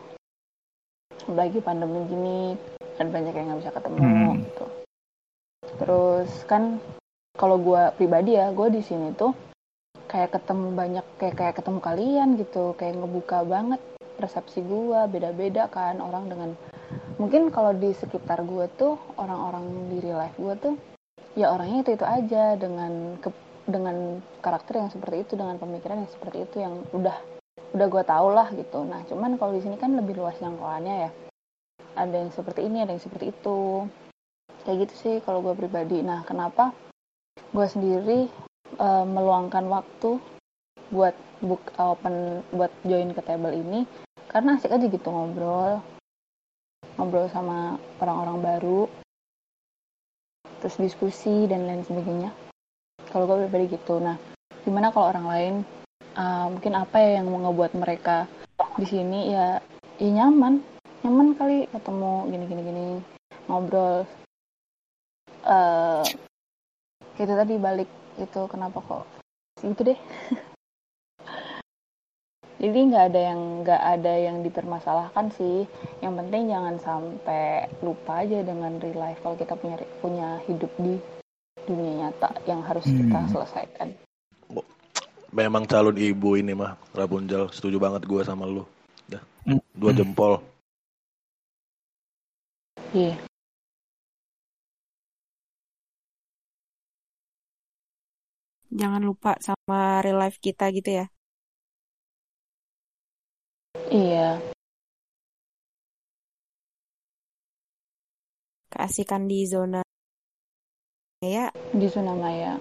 lagi 1.30 1.62
pandemi 1.62 2.06
gini, 2.10 2.42
ada 2.98 3.10
banyak 3.10 3.34
yang 3.34 3.46
nggak 3.54 3.60
bisa 3.62 3.72
ketemu 3.74 4.02
Hmm. 4.02 4.38
gitu. 4.46 4.66
Terus 5.80 6.30
kan 6.50 6.82
kalau 7.38 7.58
gua 7.62 7.94
pribadi 7.94 8.36
ya, 8.38 8.50
gua 8.54 8.70
di 8.70 8.82
sini 8.82 9.14
tuh 9.14 9.34
kayak 10.10 10.34
ketemu 10.38 10.74
banyak 10.74 11.06
kayak 11.22 11.36
kayak 11.38 11.56
ketemu 11.62 11.80
kalian 11.82 12.30
gitu, 12.38 12.74
kayak 12.78 12.98
ngebuka 12.98 13.46
banget 13.46 13.82
persepsi 14.20 14.60
gua 14.66 15.08
beda-beda 15.08 15.72
kan 15.72 16.02
orang 16.04 16.28
dengan 16.28 16.50
mungkin 17.20 17.52
kalau 17.52 17.76
di 17.76 17.92
sekitar 17.92 18.48
gua 18.48 18.72
tuh 18.80 18.96
orang-orang 19.20 19.92
di 19.92 19.98
real 20.00 20.24
life 20.24 20.40
gua 20.40 20.56
tuh 20.56 20.80
ya 21.36 21.52
orangnya 21.52 21.84
itu 21.84 21.92
itu 22.00 22.06
aja 22.08 22.56
dengan 22.56 23.20
ke, 23.20 23.30
dengan 23.68 24.24
karakter 24.40 24.80
yang 24.80 24.90
seperti 24.90 25.28
itu 25.28 25.34
dengan 25.36 25.60
pemikiran 25.60 26.08
yang 26.08 26.10
seperti 26.10 26.48
itu 26.48 26.64
yang 26.64 26.80
udah 26.96 27.20
udah 27.76 27.88
gua 27.92 28.04
tau 28.08 28.32
lah 28.34 28.48
gitu. 28.56 28.82
Nah 28.88 29.04
cuman 29.06 29.36
kalau 29.36 29.54
di 29.54 29.62
sini 29.62 29.76
kan 29.76 29.94
lebih 29.94 30.18
luas 30.18 30.40
jangkauannya 30.40 30.96
ya. 31.06 31.12
Ada 32.00 32.16
yang 32.24 32.32
seperti 32.32 32.66
ini 32.66 32.82
ada 32.88 32.96
yang 32.96 33.04
seperti 33.04 33.36
itu. 33.36 33.86
Kayak 34.64 34.88
gitu 34.88 34.94
sih 34.96 35.16
kalau 35.22 35.44
gua 35.44 35.54
pribadi. 35.54 36.00
Nah 36.00 36.24
kenapa 36.24 36.72
gua 37.52 37.68
sendiri 37.68 38.32
eh, 38.80 39.06
meluangkan 39.06 39.68
waktu 39.68 40.18
buat 40.90 41.14
book 41.44 41.62
open 41.78 42.42
buat 42.56 42.72
join 42.88 43.12
ke 43.12 43.22
table 43.22 43.54
ini? 43.54 43.86
Karena 44.32 44.58
asik 44.58 44.72
aja 44.74 44.88
gitu 44.88 45.14
ngobrol 45.14 45.99
ngobrol 47.00 47.32
sama 47.32 47.80
orang-orang 48.04 48.38
baru 48.44 48.82
terus 50.60 50.76
diskusi 50.76 51.48
dan 51.48 51.64
lain 51.64 51.88
sebagainya. 51.88 52.36
Kalau 53.08 53.24
gue 53.26 53.48
pribadi 53.48 53.80
gitu. 53.80 54.04
Nah 54.04 54.20
gimana 54.68 54.92
kalau 54.92 55.16
orang 55.16 55.26
lain 55.32 55.54
uh, 56.20 56.52
mungkin 56.52 56.76
apa 56.76 57.00
ya 57.00 57.24
yang 57.24 57.32
mau 57.32 57.48
ngebuat 57.48 57.80
mereka 57.80 58.28
di 58.76 58.86
sini? 58.86 59.32
Ya 59.32 59.64
ya 59.98 60.10
nyaman. 60.12 60.60
Nyaman 61.08 61.40
kali 61.40 61.72
ketemu 61.72 62.14
gini 62.28 62.46
gini 62.52 62.62
gini 62.68 62.86
ngobrol. 63.48 64.04
Eh, 65.50 66.04
itu 67.20 67.34
tadi 67.36 67.56
balik 67.56 67.88
itu 68.20 68.42
kenapa 68.52 68.80
kok 68.84 69.04
gitu 69.64 69.92
deh 69.92 70.00
jadi 72.60 72.80
nggak 72.92 73.06
ada 73.10 73.22
yang 73.32 73.42
nggak 73.64 73.82
ada 73.98 74.14
yang 74.20 74.38
dipermasalahkan 74.44 75.32
sih 75.34 75.64
yang 76.04 76.14
penting 76.20 76.52
jangan 76.52 76.76
sampai 76.80 77.72
lupa 77.80 78.22
aja 78.28 78.44
dengan 78.44 78.76
real 78.84 79.00
life 79.00 79.20
kalau 79.24 79.40
kita 79.40 79.56
punya 79.56 79.78
punya 80.04 80.28
hidup 80.46 80.72
di 80.78 81.00
dunia 81.64 82.08
nyata 82.08 82.30
yang 82.46 82.60
harus 82.62 82.84
kita 82.84 83.20
Hmm. 83.24 83.32
selesaikan 83.32 83.90
Memang 85.30 85.70
calon 85.70 85.94
ibu 85.94 86.42
ini 86.42 86.58
mah 86.58 86.74
Rapunzel. 86.90 87.54
Setuju 87.54 87.78
banget 87.78 88.02
gue 88.10 88.22
sama 88.26 88.50
lu. 88.50 88.66
Dah. 89.06 89.22
Hmm. 89.46 89.62
Dua 89.78 89.94
jempol. 89.94 90.42
iya 92.90 93.14
Jangan 98.74 99.02
lupa 99.06 99.38
sama 99.38 100.02
real 100.02 100.18
life 100.18 100.42
kita 100.42 100.74
gitu 100.74 100.90
ya. 101.04 101.06
Iya 103.90 104.38
Keasikan 108.70 109.26
di 109.26 109.50
zona 109.50 109.82
ya 111.26 111.50
di 111.76 111.88
zona 111.90 112.14
maya 112.16 112.56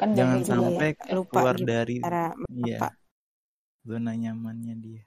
kan 0.00 0.14
Jangan 0.16 0.40
juga 0.40 0.50
sampai 0.56 0.90
ya. 0.96 1.12
lupa 1.12 1.30
keluar 1.36 1.56
gitu 1.58 1.66
dari 1.68 1.96
cara 2.00 2.26
iya, 2.48 2.78
apa. 2.80 2.88
zona 3.84 4.12
nyamannya 4.16 4.74
dia. 4.80 5.02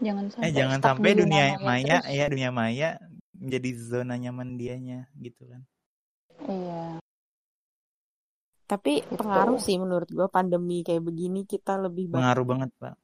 jangan 0.00 0.24
sampai 0.32 0.46
Eh 0.48 0.52
jangan 0.54 0.78
sampai 0.80 1.10
zona 1.12 1.20
dunia 1.26 1.44
maya 1.58 1.58
maya 1.60 1.96
terus. 2.00 2.14
ya 2.16 2.24
dunia 2.30 2.50
maya 2.54 2.88
menjadi 3.36 3.70
zona 3.76 4.14
nyaman 4.16 4.48
dianya 4.56 4.98
gitu 5.20 5.42
kan. 5.44 5.62
iya 6.48 7.03
Tapi 8.64 9.04
Gitu. 9.04 9.14
pengaruh 9.14 9.60
sih 9.60 9.76
menurut 9.76 10.08
gua 10.08 10.26
pandemi 10.26 10.80
kayak 10.80 11.04
begini 11.04 11.44
kita 11.44 11.76
lebih 11.76 12.08
banyak 12.08 12.20
Pengaruh 12.20 12.46
banget, 12.46 12.70
Pak. 12.78 12.94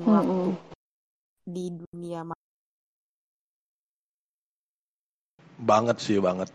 waktu 0.00 0.32
Mm-mm. 0.32 0.48
di 1.44 1.64
dunia 1.70 2.20
Banget 5.58 5.96
sih 5.98 6.18
banget. 6.18 6.48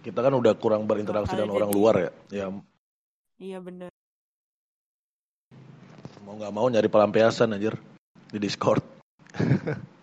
Kita 0.00 0.20
kan 0.20 0.32
udah 0.32 0.52
kurang 0.54 0.84
berinteraksi 0.84 1.32
dengan 1.32 1.52
orang 1.52 1.68
jadi- 1.68 1.78
luar 1.78 1.94
ya. 1.98 2.10
Ya 2.30 2.46
Iya 3.36 3.58
bener. 3.58 3.88
mau 6.20 6.36
nggak 6.38 6.52
mau 6.52 6.68
nyari 6.68 6.86
pelampiasan 6.86 7.56
anjir 7.56 7.74
di 8.30 8.38
Discord. 8.38 8.84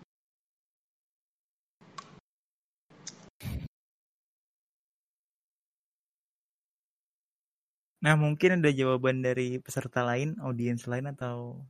Nah, 8.08 8.16
mungkin 8.16 8.64
ada 8.64 8.72
jawaban 8.72 9.20
dari 9.20 9.60
peserta 9.60 10.00
lain, 10.00 10.40
audiens 10.40 10.88
lain 10.88 11.12
atau 11.12 11.60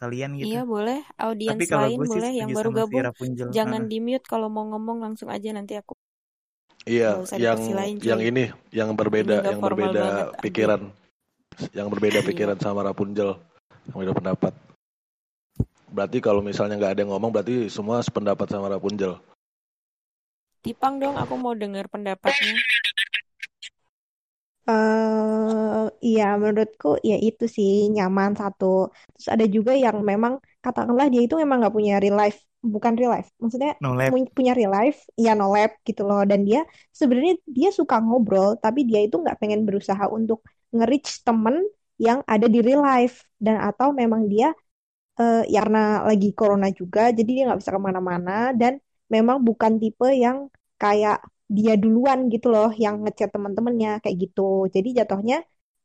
kalian 0.00 0.40
gitu. 0.40 0.56
Iya 0.56 0.62
boleh. 0.64 1.04
Audiens 1.20 1.60
Tapi 1.60 1.64
kalau 1.68 1.92
lain 1.92 2.00
boleh 2.08 2.32
yang 2.32 2.50
baru 2.56 2.70
si 2.72 2.76
gabung. 2.80 3.04
Rapunzel. 3.04 3.48
Jangan 3.52 3.82
Heeh. 3.84 3.92
di 3.92 3.98
mute 4.00 4.24
kalau 4.24 4.48
mau 4.48 4.64
ngomong 4.64 5.04
langsung 5.04 5.28
aja 5.28 5.52
nanti 5.52 5.76
aku. 5.76 5.92
Iya, 6.88 7.20
yang 7.36 7.60
cuy. 7.60 8.00
yang 8.00 8.20
ini 8.24 8.48
yang 8.72 8.96
berbeda, 8.96 9.44
Ini 9.44 9.52
yang 9.52 9.60
berbeda 9.60 10.00
banget, 10.00 10.26
pikiran, 10.40 10.80
yang 11.76 11.88
berbeda 11.92 12.24
Iya. 12.24 12.28
pikiran 12.32 12.56
sama 12.56 12.80
Rapunzel, 12.80 13.36
yang 13.92 13.96
beda 14.00 14.12
pendapat. 14.16 14.52
Berarti 15.92 16.24
kalau 16.24 16.40
misalnya 16.40 16.80
nggak 16.80 16.92
ada 16.96 17.00
yang 17.04 17.12
ngomong, 17.12 17.28
berarti 17.28 17.68
semua 17.68 18.00
sependapat 18.00 18.48
sama 18.48 18.72
Rapunzel. 18.72 19.20
Tipang 20.64 20.96
dong, 20.96 21.20
aku 21.20 21.36
mau 21.36 21.52
dengar 21.52 21.92
pendapatnya. 21.92 22.56
Eh 24.68 25.84
iya 26.06 26.22
menurutku 26.42 26.86
ya 27.10 27.14
itu 27.26 27.44
sih 27.56 27.70
nyaman 27.94 28.30
satu. 28.40 28.64
Terus 29.14 29.28
ada 29.34 29.44
juga 29.56 29.72
yang 29.84 29.96
memang 30.10 30.32
katakanlah 30.64 31.06
dia 31.12 31.20
itu 31.26 31.34
memang 31.42 31.56
nggak 31.60 31.74
punya 31.78 31.92
real 32.02 32.16
life, 32.22 32.38
bukan 32.74 32.92
real 32.98 33.10
life. 33.16 33.28
Maksudnya 33.42 33.70
No 33.80 33.94
lab. 33.94 34.14
punya 34.36 34.52
real 34.58 34.72
life, 34.78 34.98
ya 35.24 35.30
no 35.38 35.46
lab 35.56 35.70
gitu 35.88 36.02
loh. 36.08 36.20
Dan 36.30 36.40
dia 36.48 36.60
sebenarnya 36.98 37.34
dia 37.56 37.68
suka 37.78 37.96
ngobrol, 38.04 38.48
tapi 38.64 38.80
dia 38.88 39.00
itu 39.06 39.16
nggak 39.22 39.36
pengen 39.40 39.60
berusaha 39.68 40.04
untuk 40.18 40.38
nge-reach 40.74 41.10
temen 41.26 41.56
yang 42.06 42.18
ada 42.32 42.46
di 42.54 42.58
real 42.66 42.82
life. 42.84 43.16
Dan 43.44 43.56
atau 43.68 43.88
memang 44.00 44.22
dia 44.32 44.52
eh, 45.20 45.42
ya 45.52 45.58
karena 45.64 45.80
lagi 46.08 46.28
corona 46.38 46.68
juga, 46.80 47.00
jadi 47.16 47.30
dia 47.36 47.42
nggak 47.48 47.60
bisa 47.62 47.72
ke 47.76 47.80
mana-mana 47.88 48.32
dan 48.60 48.72
memang 49.14 49.38
bukan 49.46 49.72
tipe 49.82 50.08
yang 50.24 50.38
kayak 50.82 51.16
dia 51.56 51.72
duluan 51.82 52.18
gitu 52.32 52.46
loh 52.54 52.68
yang 52.84 52.94
ngechat 53.04 53.28
teman-temannya 53.34 53.90
kayak 54.02 54.16
gitu. 54.24 54.42
Jadi 54.74 54.88
jatuhnya 54.98 55.36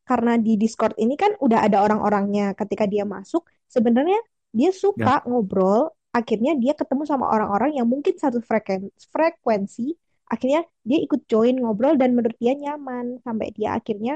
karena 0.10 0.32
di 0.46 0.52
Discord 0.62 0.96
ini 1.04 1.14
kan 1.24 1.32
udah 1.46 1.60
ada 1.66 1.78
orang-orangnya. 1.86 2.44
Ketika 2.60 2.86
dia 2.94 3.04
masuk, 3.16 3.42
sebenarnya 3.76 4.20
dia 4.58 4.70
suka 4.84 5.12
ngobrol. 5.30 5.82
Akhirnya 6.18 6.52
dia 6.62 6.74
ketemu 6.80 7.04
sama 7.12 7.26
orang-orang 7.34 7.72
yang 7.80 7.88
mungkin 7.94 8.16
satu 8.24 8.40
freken- 8.50 8.92
frekuensi. 9.14 9.96
Akhirnya 10.32 10.62
dia 10.88 10.98
ikut 11.06 11.22
join 11.32 11.56
ngobrol 11.62 11.94
dan 12.02 12.10
menurut 12.18 12.38
dia 12.44 12.54
nyaman 12.64 13.06
sampai 13.26 13.48
dia 13.58 13.70
akhirnya 13.80 14.14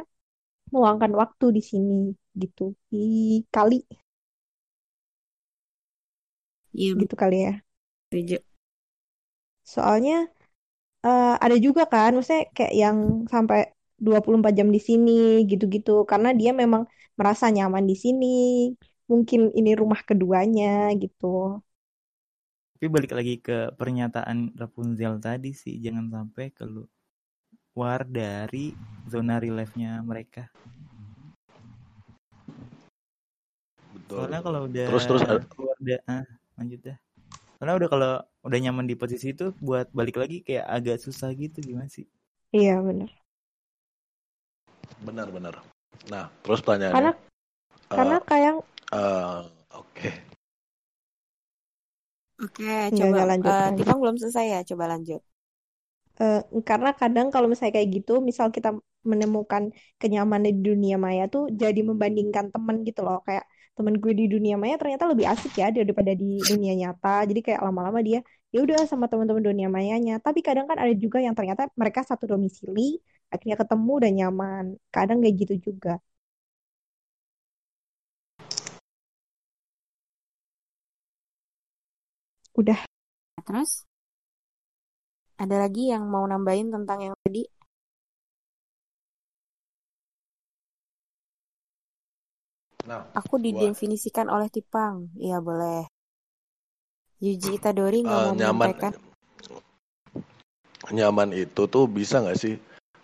meluangkan 0.73 1.11
waktu 1.21 1.45
di 1.57 1.61
sini 1.71 1.95
gitu 2.41 2.63
di 2.91 2.97
kali 3.55 3.75
Iya, 6.73 6.93
gitu 6.99 7.13
kali 7.21 7.35
ya. 7.45 7.51
setuju. 8.11 8.37
Soalnya 9.73 10.17
eh, 11.07 11.33
ada 11.45 11.55
juga 11.65 11.81
kan, 11.93 12.09
maksudnya 12.15 12.43
kayak 12.57 12.73
yang 12.83 12.97
sampai 13.33 13.59
24 14.05 14.53
jam 14.59 14.69
di 14.75 14.81
sini 14.87 15.11
gitu-gitu 15.51 15.91
karena 16.11 16.29
dia 16.39 16.51
memang 16.61 16.83
merasa 17.19 17.45
nyaman 17.55 17.85
di 17.91 17.95
sini. 18.03 18.27
Mungkin 19.11 19.55
ini 19.59 19.71
rumah 19.81 20.01
keduanya 20.09 20.91
gitu. 21.01 21.25
Tapi 22.77 22.85
balik 22.93 23.11
lagi 23.17 23.35
ke 23.41 23.73
pernyataan 23.79 24.53
Rapunzel 24.53 25.17
tadi 25.17 25.49
sih, 25.55 25.81
jangan 25.81 26.05
sampai 26.13 26.45
keluar 26.53 27.99
dari 28.05 28.75
zona 29.09 29.41
real 29.41 29.57
life-nya 29.57 30.03
mereka. 30.05 30.45
Betul. 33.95 34.29
Soalnya 34.29 34.41
kalau 34.45 34.59
udah 34.69 34.85
Terus 34.93 35.03
terus 35.09 35.21
ada- 35.25 35.47
keluar 35.49 35.77
da- 35.81 36.05
ah, 36.05 36.25
lanjut 36.59 36.79
dah. 36.85 36.97
Soalnya 37.57 37.75
udah 37.79 37.89
kalau 37.93 38.11
udah 38.47 38.59
nyaman 38.63 38.85
di 38.89 38.95
posisi 39.01 39.27
itu 39.35 39.45
buat 39.67 39.87
balik 39.97 40.15
lagi 40.21 40.37
kayak 40.47 40.65
agak 40.77 40.97
susah 41.05 41.29
gitu 41.43 41.57
gimana 41.67 41.89
sih? 41.91 42.05
Iya 42.51 42.73
benar. 42.87 43.11
benar-benar. 45.01 45.55
Nah, 46.11 46.29
terus 46.43 46.61
pertanyaannya, 46.63 47.09
Karena 47.09 47.11
eh, 47.93 47.97
karena 47.97 48.17
kayak 48.29 48.55
eh, 48.95 49.39
oke, 49.75 50.09
Oke, 52.43 52.63
Nggak, 52.91 53.07
coba. 53.07 53.17
nggak 53.17 53.27
lanjut, 53.31 53.55
eh, 53.61 53.67
lanjut. 53.67 53.77
Tipang 53.77 53.97
belum 54.01 54.17
selesai 54.21 54.45
ya, 54.53 54.59
coba 54.69 54.85
lanjut. 54.93 55.21
eh, 56.21 56.37
karena 56.69 56.89
kadang 57.01 57.27
kalau 57.33 57.47
misalnya 57.51 57.73
kayak 57.77 57.89
gitu, 57.97 58.11
misal 58.29 58.47
kita 58.55 58.69
menemukan 59.11 59.63
kenyamanan 60.01 60.45
di 60.49 60.61
dunia 60.67 60.95
maya 61.05 61.23
tuh 61.33 61.43
jadi 61.61 61.79
membandingkan 61.89 62.45
temen 62.53 62.75
gitu 62.87 62.99
loh. 63.07 63.17
Kayak 63.27 63.45
temen 63.77 63.95
gue 64.03 64.11
di 64.19 64.25
dunia 64.33 64.55
maya 64.61 64.75
ternyata 64.81 65.05
lebih 65.11 65.25
asik 65.33 65.51
ya 65.61 65.67
daripada 65.77 66.11
di 66.21 66.25
dunia 66.49 66.73
nyata. 66.81 67.07
Jadi 67.29 67.39
kayak 67.45 67.61
lama-lama 67.67 67.99
dia 68.07 68.19
ya 68.53 68.57
udah 68.65 68.77
sama 68.91 69.05
teman-teman 69.11 69.43
dunia 69.49 69.67
mayanya. 69.77 70.13
Tapi 70.25 70.39
kadang 70.47 70.65
kan 70.69 70.77
ada 70.83 70.93
juga 71.03 71.17
yang 71.25 71.35
ternyata 71.37 71.61
mereka 71.81 72.01
satu 72.09 72.25
domisili, 72.31 72.81
akhirnya 73.31 73.55
ketemu 73.61 73.93
dan 74.03 74.11
nyaman. 74.19 74.65
Kadang 74.95 75.17
kayak 75.23 75.35
gitu 75.41 75.53
juga. 75.71 75.91
Udah. 82.59 82.79
Terus, 83.45 83.71
ada 85.43 85.55
lagi 85.63 85.83
yang 85.93 86.03
mau 86.13 86.25
nambahin 86.31 86.69
tentang 86.75 86.99
yang 87.05 87.15
tadi? 87.25 87.41
Aku 93.17 93.35
didefinisikan 93.41 94.31
oleh 94.31 94.47
Tipang. 94.47 95.11
Iya, 95.19 95.43
boleh. 95.43 95.87
Yuji 97.17 97.57
Itadori 97.57 98.05
nggak 98.05 98.13
eh, 98.13 98.25
mau 98.29 98.33
nyaman, 98.37 98.67
menyampaikan. 98.69 98.91
nyaman 100.93 101.29
itu 101.33 101.65
tuh 101.65 101.89
bisa 101.89 102.21
nggak 102.21 102.37
sih? 102.37 102.55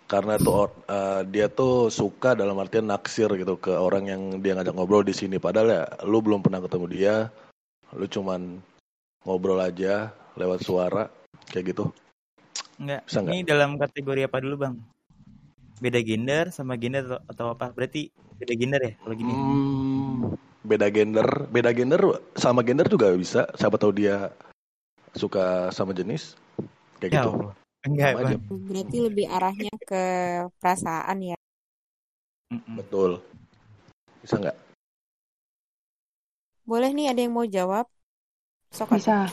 Karena 0.06 0.38
tuh 0.38 0.70
eh, 0.86 1.26
dia 1.26 1.50
tuh 1.50 1.90
suka 1.90 2.38
dalam 2.38 2.54
artian 2.62 2.86
naksir 2.86 3.26
gitu 3.34 3.58
ke 3.58 3.74
orang 3.74 4.06
yang 4.06 4.22
dia 4.38 4.54
ngajak 4.54 4.72
ngobrol 4.72 5.02
di 5.02 5.12
sini. 5.12 5.42
Padahal 5.42 5.68
ya, 5.68 5.84
lu 6.06 6.22
belum 6.22 6.40
pernah 6.40 6.62
ketemu 6.62 6.86
dia, 6.88 7.14
lu 7.92 8.06
cuman 8.06 8.62
ngobrol 9.26 9.58
aja 9.58 10.14
lewat 10.38 10.62
suara 10.62 11.10
kayak 11.50 11.74
gitu. 11.74 11.90
Enggak. 12.78 13.02
Bisa 13.06 13.18
nggak? 13.18 13.32
Ini 13.34 13.40
dalam 13.42 13.70
kategori 13.76 14.20
apa 14.30 14.38
dulu, 14.38 14.56
Bang? 14.62 14.74
Beda 15.82 16.00
gender 16.02 16.50
sama 16.54 16.78
gender 16.78 17.22
atau, 17.26 17.54
apa? 17.54 17.74
Berarti 17.74 18.10
beda 18.38 18.54
gender 18.54 18.80
ya 18.82 18.92
kalau 19.02 19.14
gini? 19.14 19.32
Hmm, 19.32 20.34
beda 20.62 20.86
gender, 20.90 21.28
beda 21.50 21.70
gender 21.74 22.02
sama 22.38 22.62
gender 22.62 22.86
juga 22.86 23.14
bisa. 23.14 23.46
Siapa 23.58 23.78
tahu 23.78 23.92
dia 23.94 24.30
suka 25.14 25.70
sama 25.70 25.94
jenis 25.94 26.34
kayak 26.98 27.10
Ya 27.10 27.22
gitu 27.22 27.30
Allah. 27.34 27.54
Enggak, 27.84 28.10
Sama 28.16 28.20
aja. 28.24 28.36
Berarti 28.48 28.96
lebih 29.02 29.26
arahnya 29.28 29.72
ke 29.84 30.04
perasaan 30.62 31.34
ya. 31.34 31.36
Betul 32.64 33.18
bisa 34.24 34.40
nggak 34.40 34.56
Boleh 36.64 36.96
nih 36.96 37.12
ada 37.12 37.20
yang 37.20 37.36
mau 37.36 37.44
jawab? 37.44 37.84
Sok. 38.72 38.96
Bisa. 38.96 39.28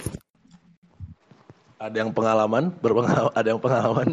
ada 1.81 1.95
yang 1.97 2.11
pengalaman 2.13 2.69
berpengalaman 2.77 3.33
ada 3.33 3.47
yang 3.49 3.57
pengalaman 3.57 4.09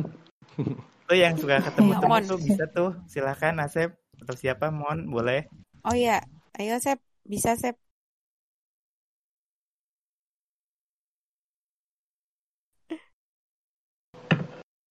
Tuh 1.08 1.16
yang 1.16 1.40
suka 1.40 1.64
ketemu 1.64 1.92
temen 1.96 2.20
Mon. 2.20 2.24
tuh 2.28 2.36
bisa 2.36 2.64
tuh. 2.68 2.92
Silakan 3.08 3.64
Asep 3.64 3.96
atau 4.20 4.34
siapa 4.36 4.68
Mon 4.68 5.08
boleh. 5.08 5.48
Oh 5.88 5.96
iya, 5.96 6.20
ayo 6.60 6.76
Sep, 6.84 7.00
bisa 7.24 7.56
Sep. 7.56 7.80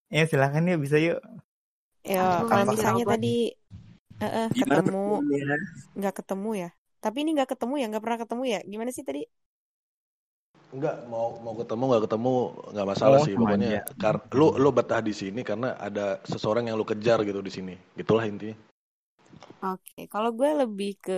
Ya 0.10 0.26
silakan 0.26 0.66
ya 0.66 0.76
bisa 0.82 0.98
yuk. 0.98 1.22
Ya, 2.02 2.42
kalau 2.50 2.66
misalnya 2.66 3.06
robot. 3.06 3.14
tadi 3.14 3.54
eh, 4.18 4.26
eh, 4.26 4.48
Gimana 4.58 4.82
ketemu 4.82 5.06
temennya? 5.22 5.58
nggak 6.02 6.14
ketemu 6.18 6.50
ya. 6.66 6.70
Tapi 6.98 7.18
ini 7.22 7.30
nggak 7.38 7.50
ketemu 7.54 7.74
ya, 7.78 7.86
nggak 7.94 8.04
pernah 8.04 8.20
ketemu 8.26 8.44
ya. 8.50 8.60
Gimana 8.66 8.90
sih 8.90 9.06
tadi? 9.06 9.22
Enggak 10.78 10.96
mau 11.12 11.28
mau 11.42 11.54
ketemu 11.58 11.84
nggak 11.90 12.04
ketemu 12.06 12.34
nggak 12.74 12.88
masalah 12.92 13.18
Oh, 13.18 13.26
sih 13.26 13.34
pokoknya 13.42 13.70
aja. 13.74 13.82
kar 14.02 14.16
lu 14.38 14.48
lu 14.62 14.70
betah 14.78 15.02
di 15.08 15.14
sini 15.22 15.42
karena 15.50 15.74
ada 15.88 16.22
seseorang 16.32 16.70
yang 16.70 16.78
lu 16.80 16.86
kejar 16.92 17.20
gitu 17.26 17.42
di 17.42 17.52
sini 17.58 17.74
gitulah 17.98 18.26
intinya 18.30 18.56
Oke, 19.66 20.02
kalau 20.14 20.30
gue 20.38 20.50
lebih 20.62 20.92
ke 21.06 21.14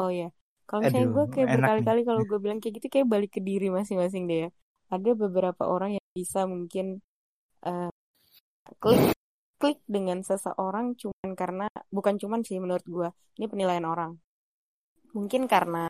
oh 0.00 0.10
ya. 0.20 0.28
Kalau 0.68 0.80
misalnya 0.86 1.08
gue 1.16 1.24
kayak 1.34 1.48
berkali-kali 1.54 2.00
kalau 2.08 2.22
gue 2.30 2.38
bilang 2.44 2.58
kayak 2.62 2.74
gitu 2.80 2.88
kayak 2.94 3.08
balik 3.12 3.30
ke 3.36 3.40
diri 3.48 3.66
masing-masing 3.76 4.22
deh 4.30 4.38
ya. 4.46 4.48
Ada 4.94 5.10
beberapa 5.22 5.62
orang 5.74 5.90
yang 5.98 6.06
bisa 6.20 6.40
mungkin 6.52 6.86
eh, 7.66 7.90
klik 8.82 9.02
klik 9.60 9.78
dengan 9.94 10.18
seseorang 10.28 10.86
cuman 11.00 11.30
karena 11.40 11.66
bukan 11.96 12.14
cuman 12.22 12.40
sih 12.46 12.58
menurut 12.64 12.86
gue. 12.86 13.08
Ini 13.38 13.46
penilaian 13.52 13.86
orang. 13.92 14.12
Mungkin 15.16 15.42
karena 15.52 15.88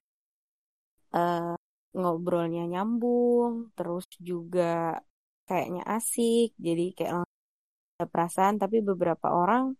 eh, 1.14 1.54
ngobrolnya 1.92 2.64
nyambung, 2.72 3.72
terus 3.76 4.04
juga 4.20 5.00
kayaknya 5.48 5.82
asik, 5.96 6.56
jadi 6.56 6.84
kayak 6.96 7.12
ada 7.22 8.06
perasaan. 8.08 8.56
Tapi 8.62 8.76
beberapa 8.80 9.28
orang 9.32 9.76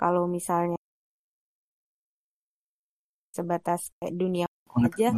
kalau 0.00 0.24
misalnya 0.24 0.80
sebatas 3.30 3.94
kayak 4.00 4.14
dunia 4.18 4.46
aja 4.80 5.14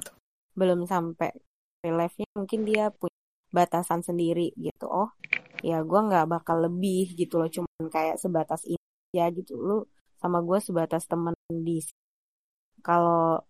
belum 0.53 0.85
sampai 0.85 1.33
real 1.81 1.97
life-nya 1.97 2.29
mungkin 2.37 2.61
dia 2.69 2.93
punya 2.93 3.17
batasan 3.55 4.05
sendiri 4.05 4.53
gitu. 4.59 4.87
Oh 4.87 5.11
ya 5.63 5.81
gue 5.81 6.01
nggak 6.09 6.27
bakal 6.29 6.67
lebih 6.67 7.15
gitu 7.15 7.39
loh 7.41 7.49
cuman 7.49 7.89
kayak 7.89 8.17
sebatas 8.21 8.63
ini 8.69 8.87
ya 9.17 9.31
gitu. 9.33 9.57
Lu 9.57 9.87
sama 10.21 10.39
gue 10.45 10.59
sebatas 10.61 11.09
temen 11.09 11.35
di 11.49 11.81
kalau 12.85 13.41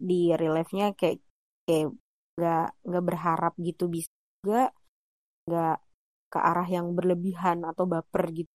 di 0.00 0.32
real 0.38 0.56
life-nya 0.56 0.96
kayak 0.96 1.20
kayak 1.68 1.92
nggak 2.40 2.88
nggak 2.88 3.04
berharap 3.04 3.52
gitu 3.60 3.84
bisa 3.92 4.08
juga 4.40 4.72
nggak 5.44 5.76
ke 6.32 6.38
arah 6.40 6.64
yang 6.64 6.96
berlebihan 6.96 7.60
atau 7.68 7.84
baper 7.84 8.24
gitu 8.32 8.52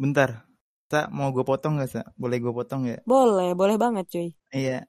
Bentar. 0.00 0.48
Sa, 0.88 1.10
mau 1.10 1.34
gue 1.34 1.42
potong 1.42 1.82
gak, 1.82 1.90
Sa? 1.90 2.02
Boleh 2.16 2.38
gue 2.40 2.52
potong 2.52 2.88
gak? 2.88 3.04
boleh 3.04 3.52
boleh 3.52 3.76
banget 3.76 4.06
cuy 4.08 4.28
Iya. 4.54 4.88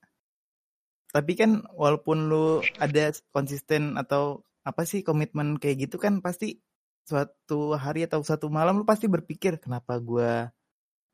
Tapi 1.11 1.33
kan 1.35 1.67
walaupun 1.73 2.31
lu 2.31 2.61
ada 2.77 3.11
konsisten 3.35 3.97
atau 3.99 4.43
apa 4.63 4.83
sih 4.87 5.03
komitmen 5.03 5.59
kayak 5.59 5.87
gitu 5.87 5.95
kan 5.99 6.19
pasti 6.23 6.59
suatu 7.07 7.73
hari 7.73 8.03
atau 8.07 8.19
satu 8.23 8.51
malam 8.51 8.79
lu 8.79 8.85
pasti 8.85 9.07
berpikir 9.07 9.63
kenapa 9.63 9.95
gua 10.03 10.51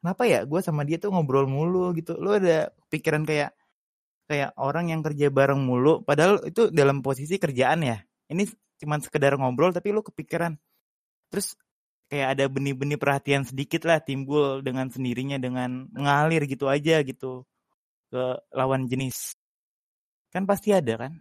kenapa 0.01 0.25
ya 0.25 0.41
gua 0.49 0.59
sama 0.65 0.81
dia 0.83 0.97
tuh 1.01 1.13
ngobrol 1.13 1.45
mulu 1.47 1.93
gitu. 1.97 2.17
Lu 2.17 2.33
ada 2.33 2.73
pikiran 2.91 3.23
kayak 3.23 3.53
kayak 4.33 4.57
orang 4.57 4.89
yang 4.89 5.05
kerja 5.05 5.29
bareng 5.29 5.61
mulu 5.61 6.01
padahal 6.01 6.41
itu 6.49 6.73
dalam 6.73 7.05
posisi 7.05 7.37
kerjaan 7.37 7.85
ya. 7.85 8.01
Ini 8.33 8.49
cuman 8.81 8.99
sekedar 9.05 9.37
ngobrol 9.37 9.69
tapi 9.69 9.93
lu 9.93 10.01
kepikiran. 10.01 10.57
Terus 11.29 11.53
kayak 12.09 12.37
ada 12.37 12.45
benih-benih 12.49 12.97
perhatian 12.97 13.45
sedikit 13.45 13.85
lah 13.89 14.01
timbul 14.01 14.65
dengan 14.65 14.89
sendirinya 14.89 15.37
dengan 15.37 15.89
mengalir 15.93 16.45
gitu 16.49 16.69
aja 16.69 17.01
gitu 17.05 17.45
ke 18.13 18.37
lawan 18.53 18.85
jenis 18.85 19.33
kan 20.29 20.45
pasti 20.45 20.69
ada 20.69 20.93
kan 20.97 21.13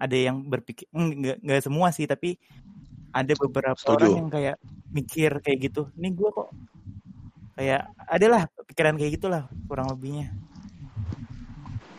ada 0.00 0.16
yang 0.16 0.48
berpikir 0.48 0.88
enggak 0.96 1.40
enggak 1.44 1.60
semua 1.60 1.92
sih 1.92 2.08
tapi 2.08 2.40
ada 3.12 3.36
beberapa 3.36 3.76
Setuju. 3.76 4.00
orang 4.00 4.16
yang 4.16 4.28
kayak 4.32 4.56
mikir 4.88 5.30
kayak 5.44 5.58
gitu 5.68 5.92
ini 6.00 6.08
gue 6.16 6.30
kok 6.32 6.48
kayak 7.60 7.92
adalah 8.08 8.48
pikiran 8.64 8.96
kayak 8.96 9.20
gitulah 9.20 9.44
kurang 9.68 9.92
lebihnya 9.92 10.32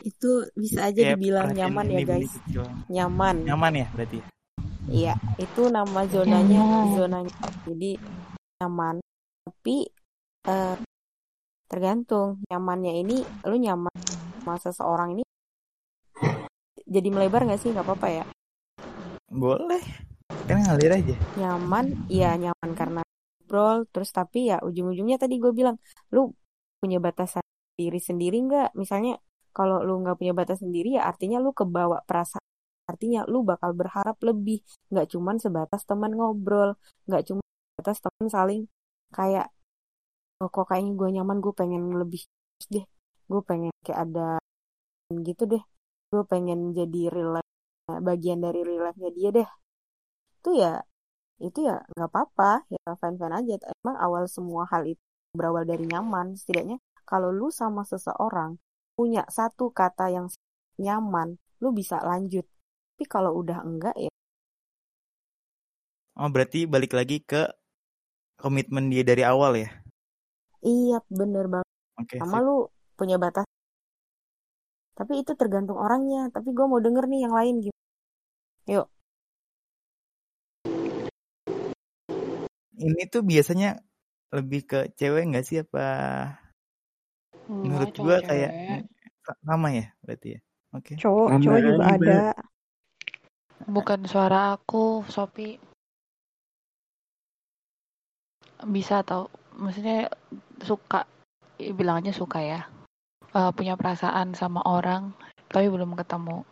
itu 0.06 0.32
bisa 0.54 0.86
aja 0.86 1.02
Kayak 1.02 1.18
dibilang 1.18 1.46
perhatian 1.50 1.66
nyaman 1.66 1.86
ya 1.90 2.00
guys 2.06 2.32
kecil. 2.32 2.64
nyaman 2.88 3.36
nyaman 3.44 3.74
ya 3.76 3.88
berarti 3.92 4.20
Iya, 4.86 5.18
itu 5.42 5.66
nama 5.68 6.06
zonanya 6.06 6.62
Nyaman. 6.62 6.94
zonanya. 6.94 7.34
Jadi 7.66 7.98
nyaman. 8.56 9.02
Tapi 9.42 9.90
eh, 10.46 10.76
tergantung 11.66 12.38
nyamannya 12.46 12.94
ini, 13.02 13.18
lu 13.44 13.58
nyaman 13.58 13.90
sama 14.38 14.62
seseorang 14.62 15.18
ini 15.18 15.24
jadi 16.86 17.10
melebar 17.10 17.50
nggak 17.50 17.58
sih? 17.58 17.74
Nggak 17.74 17.82
apa-apa 17.82 18.08
ya. 18.14 18.24
boleh 19.26 19.82
kan 20.46 20.62
ngalir 20.62 20.92
aja 20.96 21.16
Nyaman, 21.36 22.06
iya 22.08 22.38
nyaman 22.38 22.72
karena 22.72 23.02
ngobrol. 23.02 23.90
Terus 23.90 24.10
tapi 24.10 24.54
ya 24.54 24.62
ujung-ujungnya 24.62 25.18
tadi 25.18 25.42
gue 25.42 25.50
bilang, 25.50 25.82
lu 26.14 26.30
punya 26.78 27.02
batasan 27.02 27.42
diri 27.74 27.98
sendiri 27.98 28.38
nggak? 28.38 28.78
Misalnya 28.78 29.18
kalau 29.58 29.78
lu 29.88 29.94
nggak 30.04 30.18
punya 30.20 30.34
batas 30.40 30.60
sendiri 30.64 30.88
ya 30.98 31.02
artinya 31.12 31.38
lu 31.44 31.52
kebawa 31.60 31.98
perasaan. 32.08 32.44
Artinya 32.92 33.26
lu 33.32 33.42
bakal 33.42 33.72
berharap 33.80 34.18
lebih, 34.22 34.62
nggak 34.94 35.08
cuman 35.14 35.36
sebatas 35.42 35.82
teman 35.90 36.12
ngobrol, 36.18 36.78
nggak 37.10 37.24
cuma 37.28 37.42
sebatas 37.74 37.98
teman 38.06 38.28
saling 38.30 38.62
kayak 39.18 39.48
oh, 40.42 40.50
kok 40.54 40.66
kayaknya 40.70 40.92
gue 41.00 41.10
nyaman, 41.18 41.38
gue 41.44 41.54
pengen 41.56 41.84
lebih 42.02 42.22
deh, 42.74 42.86
gue 43.32 43.42
pengen 43.50 43.72
kayak 43.86 44.00
ada 44.06 44.38
gitu 45.28 45.44
deh, 45.52 45.64
gue 46.14 46.24
pengen 46.32 46.60
jadi 46.78 47.02
real 47.14 47.32
life 47.42 47.50
bagian 48.10 48.40
dari 48.46 48.60
real 48.68 48.84
life-nya 48.86 49.12
dia 49.18 49.30
deh. 49.38 49.48
Itu 50.42 50.50
ya, 50.62 50.72
itu 51.42 51.60
ya 51.68 51.82
nggak 51.96 52.10
apa-apa, 52.12 52.70
ya 52.70 52.82
fine-fine 53.02 53.36
aja. 53.40 53.54
Emang 53.82 53.98
awal 54.06 54.24
semua 54.30 54.64
hal 54.72 54.84
itu 54.86 55.02
berawal 55.34 55.66
dari 55.66 55.86
nyaman, 55.90 56.38
setidaknya 56.38 56.78
kalau 57.10 57.30
lu 57.34 57.50
sama 57.54 57.82
seseorang 57.86 58.58
punya 58.96 59.28
satu 59.28 59.70
kata 59.70 60.10
yang 60.10 60.28
nyaman, 60.80 61.36
lu 61.62 61.70
bisa 61.76 62.00
lanjut. 62.02 62.48
Tapi 62.96 63.04
kalau 63.12 63.36
udah 63.44 63.60
enggak 63.68 63.96
ya 64.00 64.12
oh 66.16 66.30
berarti 66.32 66.64
balik 66.64 66.96
lagi 66.96 67.20
ke 67.20 67.52
komitmen 68.40 68.88
dia 68.88 69.04
dari 69.04 69.24
awal 69.28 69.60
ya 69.60 69.70
iya 70.64 71.04
bener 71.12 71.46
banget. 71.52 71.70
oke 72.00 72.16
Sama 72.24 72.40
sip. 72.40 72.46
lu 72.48 72.58
punya 72.96 73.20
batas. 73.20 73.46
Tapi 74.96 75.20
itu 75.22 75.36
tergantung 75.36 75.76
orangnya. 75.76 76.32
Tapi 76.32 76.56
gue 76.56 76.66
mau 76.66 76.80
denger 76.80 77.06
nih 77.12 77.28
yang 77.28 77.36
lain 77.36 77.56
gitu. 77.68 77.80
Yuk, 78.66 78.88
ini 82.80 83.04
tuh 83.12 83.22
biasanya 83.22 83.78
lebih 84.34 84.62
ke 84.66 84.80
cewek 84.98 85.30
nggak 85.30 85.46
sih 85.46 85.62
apa 85.62 85.86
Enggak, 87.46 87.94
gua 87.98 88.18
cowok 88.18 88.20
kayak 88.26 88.52
cewek. 88.52 88.82
sa- 89.26 89.40
sama 89.46 89.68
ya 89.74 89.86
berarti 90.06 90.28
ya 90.38 90.40
oke 90.74 90.94
Cowok, 90.98 91.28
Sama 91.30 91.42
cowok 91.44 91.60
juga 91.62 91.84
aja. 91.86 91.94
ada. 91.98 92.20
Bukan 93.66 94.00
suara 94.06 94.42
aku, 94.60 95.02
Sopi. 95.10 95.58
Bisa 98.70 99.02
tau. 99.02 99.32
Maksudnya 99.56 100.12
suka, 100.62 101.08
bilang 101.58 102.04
aja 102.04 102.12
suka 102.14 102.44
ya. 102.44 102.62
Eh, 103.34 103.52
punya 103.56 103.74
perasaan 103.80 104.36
sama 104.38 104.62
orang, 104.68 105.16
tapi 105.50 105.68
belum 105.72 105.96
ketemu. 105.98 106.44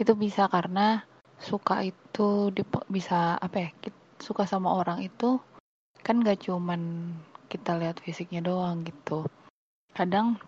Itu 0.00 0.16
bisa 0.16 0.48
karena 0.48 1.04
suka 1.38 1.84
itu 1.84 2.50
dip- 2.50 2.88
bisa 2.88 3.36
apa 3.38 3.56
ya? 3.68 3.70
Suka 4.20 4.44
sama 4.48 4.72
orang 4.76 5.00
itu 5.04 5.40
kan 6.00 6.20
gak 6.24 6.48
cuman 6.48 7.12
kita 7.50 7.74
lihat 7.74 7.98
fisiknya 7.98 8.46
doang 8.46 8.86
gitu. 8.86 9.26
Kadang 9.90 10.38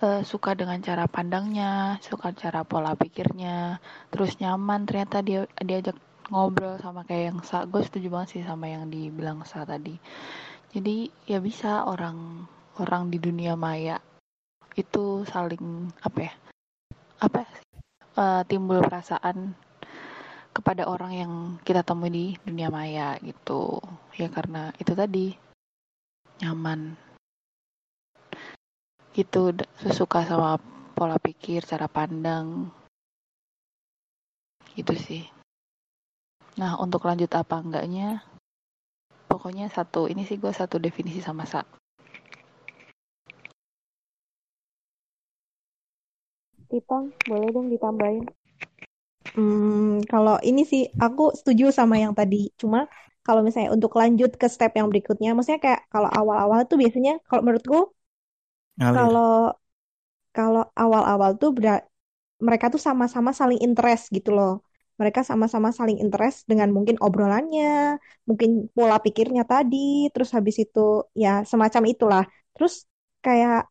eh, 0.00 0.24
suka 0.24 0.56
dengan 0.56 0.80
cara 0.80 1.04
pandangnya, 1.04 2.00
suka 2.00 2.32
cara 2.32 2.64
pola 2.64 2.96
pikirnya, 2.96 3.76
terus 4.08 4.40
nyaman. 4.40 4.88
Ternyata 4.88 5.20
dia 5.20 5.44
diajak 5.60 6.00
ngobrol 6.32 6.80
sama 6.80 7.04
kayak 7.04 7.24
yang 7.30 7.38
sa 7.44 7.68
gue 7.68 7.84
setuju 7.84 8.08
banget 8.10 8.28
sih 8.40 8.42
sama 8.48 8.72
yang 8.72 8.88
dibilang 8.88 9.44
sa 9.44 9.68
tadi. 9.68 10.00
Jadi 10.72 11.12
ya 11.28 11.38
bisa 11.44 11.84
orang 11.84 12.48
orang 12.80 13.12
di 13.12 13.20
dunia 13.20 13.52
maya 13.54 14.00
itu 14.76 15.24
saling 15.24 15.88
apa 16.04 16.18
ya 16.28 16.32
apa 17.24 17.48
eh, 18.16 18.42
timbul 18.48 18.80
perasaan 18.84 19.56
kepada 20.56 20.88
orang 20.88 21.12
yang 21.12 21.32
kita 21.60 21.84
temui 21.84 22.08
di 22.08 22.24
dunia 22.40 22.72
maya 22.72 23.20
gitu. 23.20 23.76
Ya 24.16 24.32
karena 24.32 24.72
itu 24.80 24.96
tadi 24.96 25.45
nyaman. 26.42 26.80
Gitu 29.16 29.42
d- 29.56 29.68
suka 29.98 30.24
sama 30.28 30.60
pola 30.96 31.16
pikir 31.16 31.64
cara 31.64 31.88
pandang. 31.88 32.68
Gitu 34.76 34.92
sih. 34.96 35.22
Nah 36.60 36.76
untuk 36.80 37.04
lanjut 37.08 37.28
apa 37.32 37.60
enggaknya? 37.60 38.24
Pokoknya 39.28 39.68
satu 39.68 40.08
ini 40.08 40.24
sih 40.28 40.36
gue 40.40 40.52
satu 40.52 40.76
definisi 40.80 41.20
sama 41.20 41.44
sa. 41.44 41.60
Tipang, 46.66 47.14
boleh 47.28 47.48
dong 47.54 47.70
ditambahin? 47.70 48.26
Hmm, 49.36 50.00
kalau 50.08 50.40
ini 50.40 50.64
sih 50.64 50.88
aku 50.96 51.30
setuju 51.36 51.70
sama 51.70 52.00
yang 52.00 52.16
tadi. 52.16 52.50
Cuma 52.56 52.88
kalau 53.26 53.40
misalnya 53.46 53.70
untuk 53.76 53.92
lanjut 54.00 54.30
ke 54.40 54.46
step 54.54 54.72
yang 54.78 54.88
berikutnya, 54.92 55.28
maksudnya 55.34 55.60
kayak 55.66 55.80
kalau 55.92 56.08
awal-awal 56.18 56.60
tuh 56.70 56.76
biasanya 56.82 57.12
kalau 57.28 57.42
menurutku 57.46 57.76
Ngalir. 58.78 58.96
kalau 58.96 59.52
kalau 60.36 60.62
awal-awal 60.82 61.30
tuh 61.40 61.50
berat, 61.56 61.82
mereka 62.46 62.66
tuh 62.74 62.80
sama-sama 62.88 63.30
saling 63.40 63.60
interest 63.66 64.04
gitu 64.16 64.30
loh. 64.38 64.52
Mereka 65.00 65.20
sama-sama 65.30 65.68
saling 65.78 65.98
interest 66.04 66.38
dengan 66.50 66.68
mungkin 66.76 66.96
obrolannya, 67.06 68.00
mungkin 68.28 68.50
pola 68.76 68.96
pikirnya 69.04 69.42
tadi, 69.52 69.76
terus 70.12 70.30
habis 70.36 70.56
itu 70.64 70.80
ya 71.22 71.28
semacam 71.50 71.82
itulah. 71.92 72.24
Terus 72.56 72.74
kayak 73.26 73.68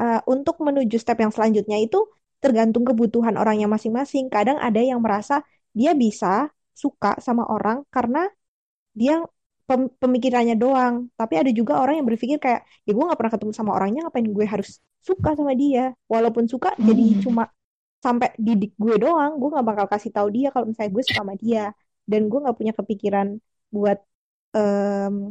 eh, 0.00 0.20
untuk 0.32 0.56
menuju 0.66 0.96
step 1.02 1.18
yang 1.24 1.32
selanjutnya 1.36 1.78
itu 1.86 1.98
tergantung 2.42 2.84
kebutuhan 2.88 3.34
orangnya 3.40 3.66
masing-masing. 3.74 4.24
Kadang 4.34 4.58
ada 4.66 4.80
yang 4.90 5.00
merasa 5.04 5.34
dia 5.78 5.92
bisa 6.04 6.50
suka 6.82 7.18
sama 7.26 7.44
orang 7.50 7.82
karena 7.94 8.30
dia 9.00 9.14
pem- 9.68 9.92
pemikirannya 10.02 10.56
doang. 10.58 10.94
Tapi 11.14 11.34
ada 11.40 11.50
juga 11.54 11.72
orang 11.82 11.94
yang 12.02 12.06
berpikir 12.10 12.38
kayak, 12.42 12.60
ya 12.86 12.90
gue 12.96 13.04
gak 13.10 13.18
pernah 13.20 13.32
ketemu 13.36 13.52
sama 13.54 13.70
orangnya, 13.78 14.00
ngapain 14.08 14.26
gue 14.26 14.46
harus 14.48 14.82
suka 15.04 15.30
sama 15.38 15.52
dia. 15.54 15.94
Walaupun 16.10 16.44
suka 16.50 16.74
jadi 16.80 17.04
cuma 17.22 17.46
sampai 18.04 18.28
didik 18.40 18.72
gue 18.82 18.94
doang. 18.98 19.38
Gue 19.40 19.48
gak 19.54 19.66
bakal 19.70 19.86
kasih 19.92 20.10
tahu 20.16 20.28
dia 20.34 20.48
kalau 20.54 20.66
misalnya 20.70 20.90
gue 20.96 21.02
suka 21.06 21.20
sama 21.22 21.34
dia. 21.38 21.70
Dan 22.10 22.20
gue 22.30 22.38
gak 22.42 22.56
punya 22.58 22.72
kepikiran 22.74 23.26
buat 23.70 23.98
em, 24.56 25.28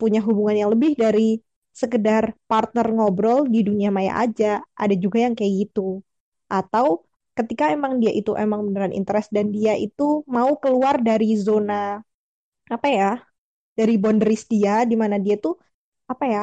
punya 0.00 0.20
hubungan 0.24 0.56
yang 0.56 0.70
lebih 0.72 0.96
dari 0.96 1.42
sekedar 1.70 2.34
partner 2.50 2.86
ngobrol 2.90 3.46
di 3.46 3.60
dunia 3.66 3.90
maya 3.92 4.16
aja. 4.24 4.64
Ada 4.78 4.94
juga 4.96 5.18
yang 5.26 5.34
kayak 5.36 5.52
gitu. 5.68 6.00
Atau 6.48 7.06
ketika 7.34 7.70
emang 7.72 8.02
dia 8.02 8.12
itu 8.12 8.34
emang 8.36 8.68
beneran 8.68 8.92
interest 8.92 9.30
dan 9.32 9.48
dia 9.54 9.72
itu 9.78 10.26
mau 10.28 10.58
keluar 10.60 10.98
dari 11.00 11.38
zona 11.38 12.02
apa 12.74 12.86
ya 12.98 13.06
dari 13.78 13.94
boundaries 14.02 14.44
dia 14.52 14.72
di 14.90 14.96
mana 15.02 15.16
dia 15.24 15.36
tuh 15.44 15.54
apa 16.12 16.24
ya 16.34 16.42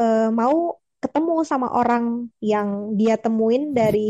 eh, 0.00 0.28
mau 0.40 0.56
ketemu 1.02 1.32
sama 1.50 1.68
orang 1.80 2.04
yang 2.52 2.68
dia 2.98 3.14
temuin 3.24 3.62
dari 3.78 4.00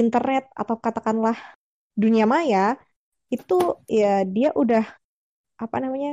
internet 0.00 0.42
atau 0.60 0.76
katakanlah 0.84 1.36
dunia 2.02 2.24
maya 2.34 2.78
itu 3.34 3.54
ya 4.00 4.06
dia 4.34 4.48
udah 4.62 4.84
apa 5.64 5.76
namanya 5.84 6.10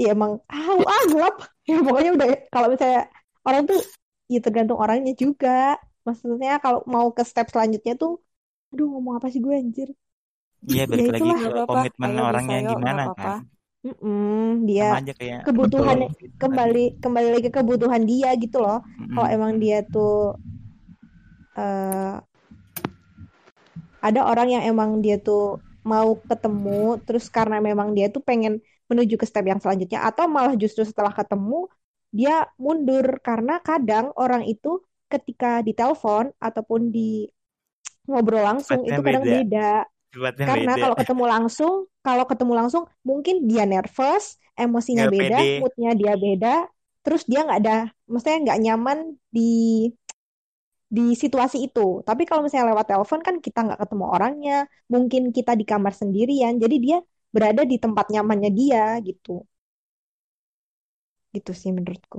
ya 0.00 0.06
emang 0.14 0.32
ah, 0.52 0.68
ah 0.94 1.02
gelap. 1.12 1.34
Ya 1.70 1.82
pokoknya 1.86 2.10
udah 2.16 2.28
kalau 2.54 2.66
misalnya 2.72 3.00
orang 3.46 3.62
tuh 3.70 3.78
ya 4.32 4.38
tergantung 4.44 4.78
orangnya 4.84 5.12
juga. 5.22 5.50
Maksudnya 6.06 6.50
kalau 6.64 6.80
mau 6.94 7.06
ke 7.16 7.22
step 7.30 7.46
selanjutnya 7.52 7.92
tuh 8.02 8.10
aduh 8.70 8.86
ngomong 8.92 9.14
apa 9.18 9.26
sih 9.32 9.40
gue 9.46 9.54
anjir 9.62 9.88
Iya 10.70 10.82
ya 10.92 10.92
balik 10.92 11.08
lagi 11.14 11.30
itulah 11.30 11.40
ke 11.40 11.48
komitmen 11.66 12.12
Ayo 12.12 12.20
orangnya 12.28 12.56
bisa 12.56 12.60
gimana 12.70 13.02
gak 13.02 13.02
apa-apa. 13.04 13.30
kan. 13.32 13.32
Mm-mm, 13.86 14.66
dia 14.68 14.84
aja 14.96 15.12
kayak 15.18 15.42
kebutuhan 15.46 15.98
betul 15.98 16.10
tadi. 16.10 16.24
kembali 16.42 16.98
kembali 17.02 17.28
lagi 17.34 17.48
ke 17.54 17.58
kebutuhan 17.62 18.02
dia 18.10 18.28
gitu 18.42 18.56
loh 18.64 18.78
kalau 19.14 19.28
Mm-mm. 19.28 19.36
emang 19.36 19.52
dia 19.62 19.76
tuh 19.92 20.34
eh 21.56 22.20
ada 24.06 24.20
orang 24.30 24.48
yang 24.54 24.62
emang 24.70 24.90
dia 25.04 25.16
tuh 25.20 25.60
mau 25.86 26.18
ketemu 26.30 26.98
terus 27.06 27.26
karena 27.30 27.56
memang 27.62 27.94
dia 27.96 28.06
tuh 28.14 28.22
pengen 28.28 28.58
menuju 28.90 29.14
ke 29.20 29.26
step 29.26 29.44
yang 29.46 29.60
selanjutnya 29.62 30.00
atau 30.08 30.26
malah 30.30 30.54
justru 30.58 30.82
setelah 30.86 31.14
ketemu 31.14 31.66
dia 32.14 32.46
mundur 32.58 33.06
karena 33.22 33.58
kadang 33.62 34.10
orang 34.18 34.42
itu 34.46 34.82
ketika 35.12 35.62
ditelepon 35.66 36.34
ataupun 36.42 36.90
di 36.94 37.30
ngobrol 38.10 38.42
langsung 38.48 38.80
itu 38.88 39.00
kadang 39.06 39.26
beda. 39.26 39.34
beda 39.34 39.86
Sifatnya 40.12 40.46
karena 40.48 40.72
beda. 40.74 40.82
kalau 40.82 40.96
ketemu 41.00 41.24
langsung 41.32 41.72
kalau 42.06 42.24
ketemu 42.30 42.52
langsung 42.60 42.82
mungkin 43.08 43.34
dia 43.50 43.64
nervous 43.66 44.24
emosinya 44.56 45.04
Nggak 45.04 45.14
beda 45.14 45.38
pede. 45.38 45.50
moodnya 45.58 45.90
dia 46.00 46.12
beda 46.24 46.54
terus 47.04 47.22
dia 47.30 47.40
nggak 47.46 47.58
ada 47.62 47.76
maksudnya 48.10 48.38
nggak 48.44 48.58
nyaman 48.64 48.98
di 49.34 49.42
di 50.96 51.02
situasi 51.22 51.56
itu 51.66 51.80
tapi 52.08 52.22
kalau 52.28 52.40
misalnya 52.44 52.70
lewat 52.72 52.86
telepon 52.90 53.20
kan 53.26 53.36
kita 53.46 53.58
nggak 53.66 53.80
ketemu 53.82 54.04
orangnya 54.14 54.54
mungkin 54.92 55.22
kita 55.36 55.52
di 55.60 55.64
kamar 55.70 55.92
sendirian 56.00 56.54
jadi 56.62 56.76
dia 56.84 56.98
berada 57.34 57.62
di 57.70 57.76
tempat 57.84 58.06
nyamannya 58.14 58.50
dia 58.60 58.82
gitu 59.08 59.32
gitu 61.34 61.52
sih 61.60 61.70
menurutku 61.76 62.18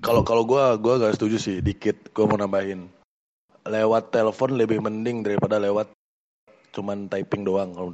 Kalau 0.00 0.22
kalau 0.24 0.42
gua 0.48 0.64
gua 0.80 0.94
gak 1.02 1.14
setuju 1.20 1.36
sih 1.36 1.56
dikit 1.60 1.96
gua 2.16 2.24
mau 2.30 2.38
nambahin. 2.40 2.88
Lewat 3.68 4.04
telepon 4.14 4.56
lebih 4.56 4.80
mending 4.80 5.20
daripada 5.26 5.56
lewat 5.60 5.92
cuman 6.70 7.10
typing 7.10 7.42
doang 7.46 7.74
kalau 7.74 7.90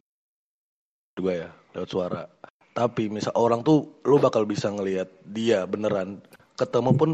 gua 1.17 1.35
ya, 1.35 1.49
lewat 1.73 1.89
suara. 1.89 2.23
Tapi 2.77 3.09
misal 3.09 3.33
orang 3.41 3.65
tuh 3.65 4.01
lu 4.05 4.21
bakal 4.21 4.45
bisa 4.45 4.69
ngelihat 4.69 5.09
dia 5.25 5.65
beneran 5.65 6.21
ketemu 6.61 6.91
pun 6.93 7.11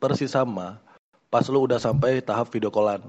persis 0.00 0.32
sama 0.32 0.80
pas 1.28 1.44
lu 1.48 1.64
udah 1.64 1.76
sampai 1.76 2.24
tahap 2.24 2.48
video 2.48 2.72
callan. 2.72 3.04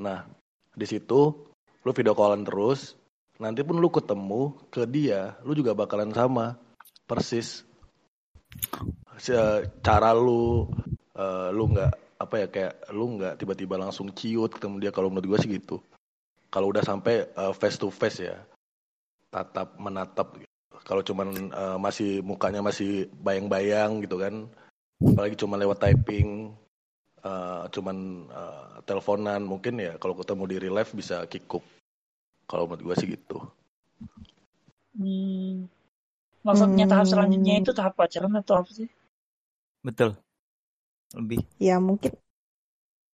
Nah, 0.00 0.24
di 0.72 0.88
situ 0.88 1.36
lu 1.84 1.90
video 1.92 2.16
callan 2.16 2.44
terus, 2.44 2.96
nanti 3.36 3.60
pun 3.60 3.76
lu 3.76 3.92
ketemu 3.92 4.56
ke 4.72 4.88
dia, 4.88 5.36
lu 5.44 5.52
juga 5.52 5.76
bakalan 5.76 6.12
sama 6.12 6.56
persis 7.04 7.68
cara 9.84 10.10
lu 10.16 10.68
eh, 11.16 11.48
lu 11.52 11.64
nggak 11.72 11.92
apa 12.22 12.34
ya 12.38 12.46
kayak 12.48 12.74
lu 12.94 13.18
nggak 13.18 13.34
tiba-tiba 13.36 13.74
langsung 13.76 14.08
ciut 14.14 14.54
ketemu 14.54 14.88
dia 14.88 14.92
kalau 14.94 15.10
menurut 15.10 15.36
gue 15.36 15.38
sih 15.42 15.50
gitu 15.58 15.82
kalau 16.52 16.68
udah 16.68 16.84
sampai 16.84 17.32
eh, 17.32 17.52
face 17.56 17.80
to 17.80 17.88
face 17.88 18.20
ya 18.20 18.36
tatap 19.32 19.80
menatap 19.80 20.36
gitu. 20.36 20.52
kalau 20.84 21.00
cuman 21.00 21.28
eh, 21.48 21.78
masih 21.80 22.20
mukanya 22.20 22.60
masih 22.60 23.08
bayang-bayang 23.24 24.04
gitu 24.04 24.20
kan 24.20 24.46
apalagi 25.00 25.34
cuma 25.40 25.56
lewat 25.56 25.80
typing 25.80 26.52
eh, 27.24 27.62
cuman 27.72 28.28
eh, 28.28 28.72
teleponan 28.84 29.40
mungkin 29.42 29.80
ya 29.80 29.96
kalau 29.96 30.12
ketemu 30.12 30.42
di 30.52 30.56
real 30.60 30.76
life 30.76 30.92
bisa 30.92 31.24
kikuk 31.24 31.64
kalau 32.44 32.68
menurut 32.68 32.92
gue 32.92 32.96
sih 33.00 33.08
gitu 33.16 33.40
Hmm. 34.92 35.72
Maksudnya 36.44 36.84
tahap 36.84 37.06
selanjutnya 37.08 37.64
itu 37.64 37.72
tahap 37.72 37.96
pacaran 37.96 38.34
atau 38.36 38.60
apa 38.60 38.70
sih? 38.74 38.88
Betul. 39.80 40.18
Lebih 41.16 41.44
ya 41.60 41.76
mungkin 41.80 42.12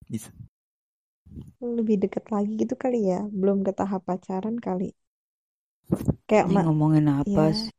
bisa. 0.08 0.30
Lebih 1.62 2.06
deket 2.06 2.30
lagi 2.30 2.54
gitu 2.58 2.76
kali 2.78 3.10
ya. 3.10 3.26
Belum 3.30 3.66
ke 3.66 3.74
tahap 3.74 4.06
pacaran 4.06 4.58
kali. 4.62 4.94
Kayak 6.28 6.52
Ini 6.52 6.64
ngomongin 6.68 7.08
apa 7.08 7.44
ya 7.52 7.56
sih? 7.56 7.72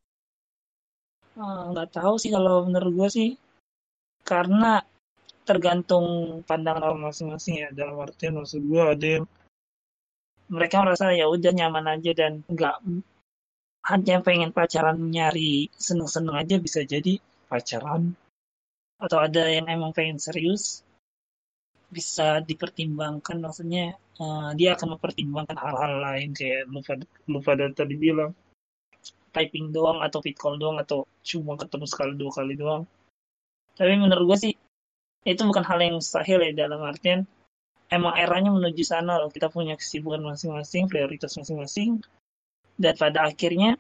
Ah, 1.39 1.71
nggak 1.71 1.95
tahu 1.95 2.15
sih 2.19 2.31
kalau 2.35 2.67
menurut 2.67 2.93
gue 2.95 3.09
sih. 3.13 3.31
Karena 4.27 4.83
tergantung 5.47 6.07
pandangan 6.45 6.93
orang 6.93 7.13
masing-masing 7.13 7.55
ya. 7.63 7.69
Dalam 7.71 7.97
artian 8.01 8.37
maksud 8.37 8.61
gue 8.65 8.83
ada 8.83 9.07
yang 9.21 9.25
mereka 10.49 10.81
merasa 10.81 11.13
ya 11.13 11.29
udah 11.29 11.53
nyaman 11.53 12.01
aja 12.01 12.11
dan 12.17 12.41
nggak 12.49 12.77
hanya 13.89 14.17
pengen 14.25 14.51
pacaran 14.53 14.97
nyari 14.97 15.69
seneng-seneng 15.77 16.37
aja 16.37 16.57
bisa 16.57 16.81
jadi 16.83 17.21
pacaran. 17.47 18.17
Atau 18.99 19.23
ada 19.23 19.47
yang 19.47 19.71
emang 19.71 19.95
pengen 19.95 20.19
serius 20.19 20.83
bisa 21.89 22.45
dipertimbangkan 22.45 23.41
maksudnya 23.41 23.97
eh, 24.21 24.51
dia 24.59 24.77
akan 24.77 24.97
mempertimbangkan 24.97 25.57
hal-hal 25.57 25.93
lain 26.05 26.31
kayak 26.37 26.69
lu 26.69 26.81
pada, 26.85 27.05
lu 27.31 27.39
pada 27.41 27.65
tadi 27.73 27.95
bilang 27.97 28.33
typing 29.33 29.73
doang 29.73 30.01
atau 30.05 30.19
fit 30.25 30.37
call 30.37 30.57
doang 30.57 30.81
atau 30.81 31.05
cuma 31.25 31.57
ketemu 31.57 31.87
sekali 31.89 32.13
dua 32.17 32.31
kali 32.33 32.55
doang. 32.57 32.83
Tapi 33.77 33.95
menurut 33.95 34.25
gue 34.35 34.39
sih 34.49 34.55
itu 35.29 35.43
bukan 35.45 35.65
hal 35.65 35.79
yang 35.79 36.01
mustahil 36.01 36.41
ya 36.41 36.53
dalam 36.67 36.81
artian 36.83 37.29
emang 37.93 38.17
eranya 38.17 38.51
menuju 38.53 38.83
sana 38.85 39.21
loh. 39.21 39.31
Kita 39.31 39.53
punya 39.53 39.77
kesibukan 39.77 40.21
masing-masing 40.25 40.89
prioritas 40.89 41.37
masing-masing 41.37 42.03
dan 42.81 42.95
pada 42.97 43.29
akhirnya 43.29 43.77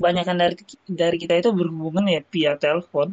kebanyakan 0.00 0.36
dari 0.40 0.56
dari 0.88 1.16
kita 1.20 1.44
itu 1.44 1.50
berhubungan 1.52 2.08
ya 2.08 2.20
via 2.24 2.56
telepon 2.56 3.12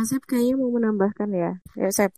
Asep 0.00 0.22
kayaknya 0.28 0.54
mau 0.60 0.70
menambahkan 0.76 1.28
ya. 1.42 1.50
Ya, 1.80 1.88
Sep. 1.96 2.12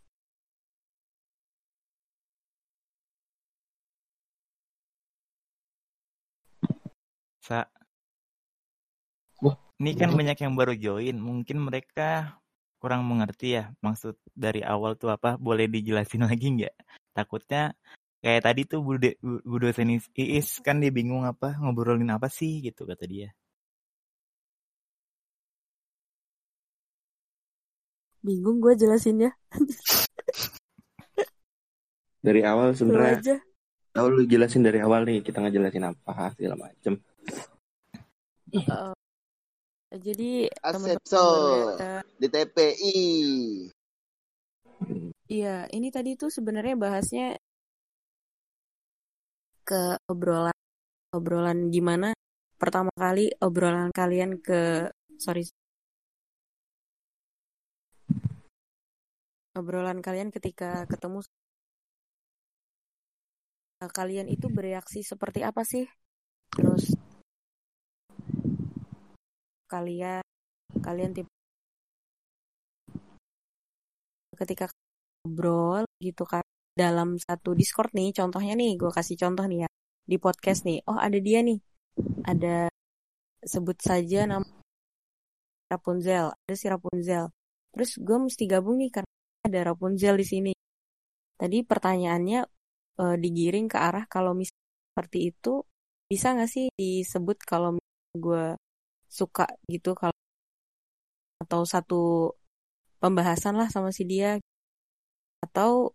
Sa. 7.46 7.60
Wah, 9.44 9.56
Ini 9.78 9.90
kan 9.94 10.10
banyak 10.18 10.38
yang 10.44 10.54
baru 10.58 10.74
join. 10.74 11.16
Mungkin 11.22 11.58
mereka 11.62 12.34
kurang 12.82 13.02
mengerti 13.10 13.58
ya 13.58 13.70
maksud 13.86 14.14
dari 14.34 14.60
awal 14.66 14.98
tuh 14.98 15.14
apa. 15.14 15.38
Boleh 15.38 15.66
dijelasin 15.70 16.26
lagi 16.30 16.46
nggak? 16.58 16.74
Takutnya 17.14 17.62
kayak 18.22 18.42
tadi 18.46 18.60
tuh 18.66 18.80
Bu, 18.82 18.98
De, 18.98 19.14
Bu, 19.22 19.56
dosen 19.62 19.94
Is- 19.94 20.10
Iis 20.18 20.58
kan 20.66 20.82
dia 20.82 20.90
bingung 20.90 21.22
apa 21.22 21.54
ngobrolin 21.62 22.10
apa 22.10 22.26
sih 22.26 22.58
gitu 22.66 22.82
kata 22.90 23.06
dia. 23.06 23.30
Bingung 28.24 28.58
gue 28.58 28.74
jelasinnya. 28.74 29.30
Dari 32.26 32.42
awal 32.42 32.74
sebenarnya 32.74 33.38
tahu 33.98 34.14
lu 34.14 34.22
jelasin 34.30 34.62
dari 34.62 34.78
awal 34.78 35.02
nih 35.02 35.26
kita 35.26 35.42
ngejelasin 35.42 35.90
apa 35.90 36.30
segala 36.38 36.70
macem. 36.70 37.02
Eh, 38.54 39.98
jadi 39.98 40.46
Asepso 40.62 41.26
ada 41.74 42.06
di 42.14 42.28
TPI. 42.30 42.98
Iya, 45.28 45.66
ini 45.74 45.90
tadi 45.90 46.14
tuh 46.14 46.30
sebenarnya 46.30 46.78
bahasnya 46.78 47.34
ke 49.66 49.98
obrolan 50.08 50.54
obrolan 51.12 51.68
gimana 51.68 52.16
pertama 52.56 52.88
kali 52.96 53.28
obrolan 53.44 53.92
kalian 53.92 54.40
ke 54.40 54.88
sorry 55.20 55.44
obrolan 59.58 59.98
kalian 59.98 60.30
ketika 60.30 60.86
ketemu 60.86 61.26
eh, 63.82 63.90
kalian 63.90 64.26
itu 64.30 64.46
bereaksi 64.48 65.02
seperti 65.02 65.42
apa 65.42 65.62
sih? 65.66 65.84
Terus 66.54 66.94
kalian 69.68 70.24
kalian 70.80 71.12
tipe 71.12 71.28
ketika 74.38 74.70
ngobrol 75.26 75.84
gitu 76.00 76.24
kan 76.24 76.40
dalam 76.72 77.18
satu 77.18 77.52
Discord 77.58 77.90
nih 77.92 78.14
contohnya 78.14 78.54
nih 78.54 78.78
gue 78.78 78.90
kasih 78.94 79.18
contoh 79.18 79.44
nih 79.44 79.66
ya 79.66 79.68
di 80.08 80.16
podcast 80.16 80.64
nih 80.64 80.80
oh 80.86 80.96
ada 80.96 81.18
dia 81.18 81.42
nih 81.42 81.58
ada 82.24 82.70
sebut 83.42 83.76
saja 83.82 84.24
nama 84.30 84.46
Rapunzel 85.68 86.32
ada 86.32 86.54
si 86.54 86.70
Rapunzel 86.70 87.28
terus 87.74 87.98
gue 87.98 88.16
mesti 88.16 88.44
gabung 88.46 88.78
nih 88.78 88.90
karena 88.94 89.12
ada 89.48 89.60
Rapunzel 89.72 90.14
di 90.20 90.26
sini. 90.32 90.52
Tadi 91.40 91.58
pertanyaannya 91.70 92.40
eh, 93.02 93.16
digiring 93.22 93.66
ke 93.72 93.78
arah 93.78 94.04
kalau 94.14 94.32
misalnya 94.38 94.66
seperti 94.92 95.18
itu 95.30 95.52
bisa 96.10 96.26
nggak 96.34 96.50
sih 96.54 96.66
disebut 96.80 97.38
kalau 97.50 97.70
gue 98.16 98.44
suka 99.18 99.46
gitu 99.72 99.90
kalau 100.00 100.16
atau 101.42 101.62
satu 101.72 102.00
pembahasan 103.02 103.54
lah 103.60 103.68
sama 103.74 103.90
si 103.96 104.02
dia? 104.12 104.38
Atau 105.44 105.94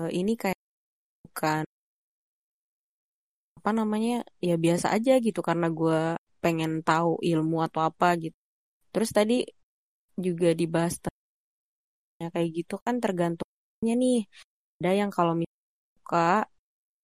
eh, 0.00 0.10
ini 0.20 0.32
kayak 0.40 0.58
bukan 1.26 1.64
apa 3.58 3.70
namanya 3.78 4.26
ya 4.42 4.54
biasa 4.64 4.86
aja 4.96 5.12
gitu 5.26 5.40
karena 5.48 5.66
gue 5.70 6.00
pengen 6.42 6.72
tahu 6.82 7.10
ilmu 7.22 7.56
atau 7.66 7.80
apa 7.88 8.06
gitu. 8.22 8.38
Terus 8.92 9.10
tadi 9.18 9.34
juga 10.26 10.48
dibahas 10.60 10.94
tentang 12.22 12.38
kayak 12.38 12.50
gitu 12.58 12.74
kan 12.86 12.94
tergantungnya 13.02 13.94
nih. 13.98 14.18
Ada 14.78 14.90
yang 15.02 15.10
kalau 15.10 15.34
misalnya 15.34 15.90
suka 15.98 16.26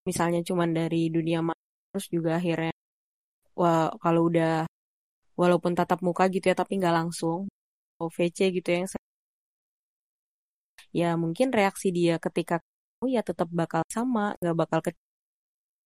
misalnya 0.09 0.41
cuman 0.49 0.71
dari 0.79 1.11
dunia 1.11 1.39
maya 1.43 1.65
terus 1.91 2.07
juga 2.15 2.31
akhirnya 2.39 2.73
wah 3.59 3.91
kalau 4.03 4.31
udah 4.31 4.67
walaupun 5.41 5.73
tatap 5.79 5.99
muka 6.07 6.25
gitu 6.35 6.47
ya 6.51 6.57
tapi 6.63 6.73
nggak 6.81 6.95
langsung 7.01 7.51
OVC 8.03 8.39
gitu 8.57 8.69
yang 8.77 8.87
ya 11.01 11.11
mungkin 11.23 11.49
reaksi 11.59 11.89
dia 11.99 12.15
ketika 12.23 12.55
oh 13.03 13.09
ya 13.11 13.21
tetap 13.27 13.49
bakal 13.61 13.83
sama 13.97 14.35
nggak 14.41 14.57
bakal 14.63 14.79
ke 14.87 14.91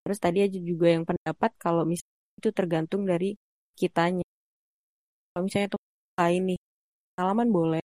terus 0.04 0.18
tadi 0.24 0.38
aja 0.46 0.58
juga 0.70 0.86
yang 0.94 1.04
pendapat 1.08 1.50
kalau 1.64 1.82
misalnya 1.88 2.36
itu 2.38 2.50
tergantung 2.58 3.02
dari 3.06 3.38
kitanya. 3.78 4.26
Kalau 5.32 5.42
misalnya 5.46 5.68
itu 5.70 5.78
lain 6.20 6.42
nih 6.50 6.58
pengalaman 7.14 7.48
boleh 7.56 7.82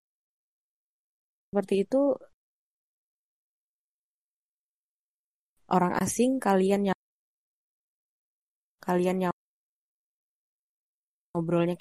seperti 1.47 1.75
itu 1.87 1.97
orang 5.75 5.93
asing 6.03 6.31
kalian 6.45 6.91
yang 6.91 6.99
kalian 8.83 9.17
yang 9.27 9.33
ngobrolnya 11.31 11.75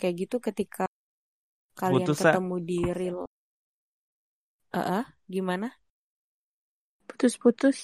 kayak 0.00 0.16
gitu 0.28 0.36
ketika 0.46 0.84
kalian 1.80 2.12
Putus, 2.12 2.20
ketemu 2.20 2.54
di 2.68 2.78
real 2.98 3.18
eh 4.78 4.84
eh, 5.00 5.04
gimana 5.34 5.66
Putus-putus. 7.08 7.78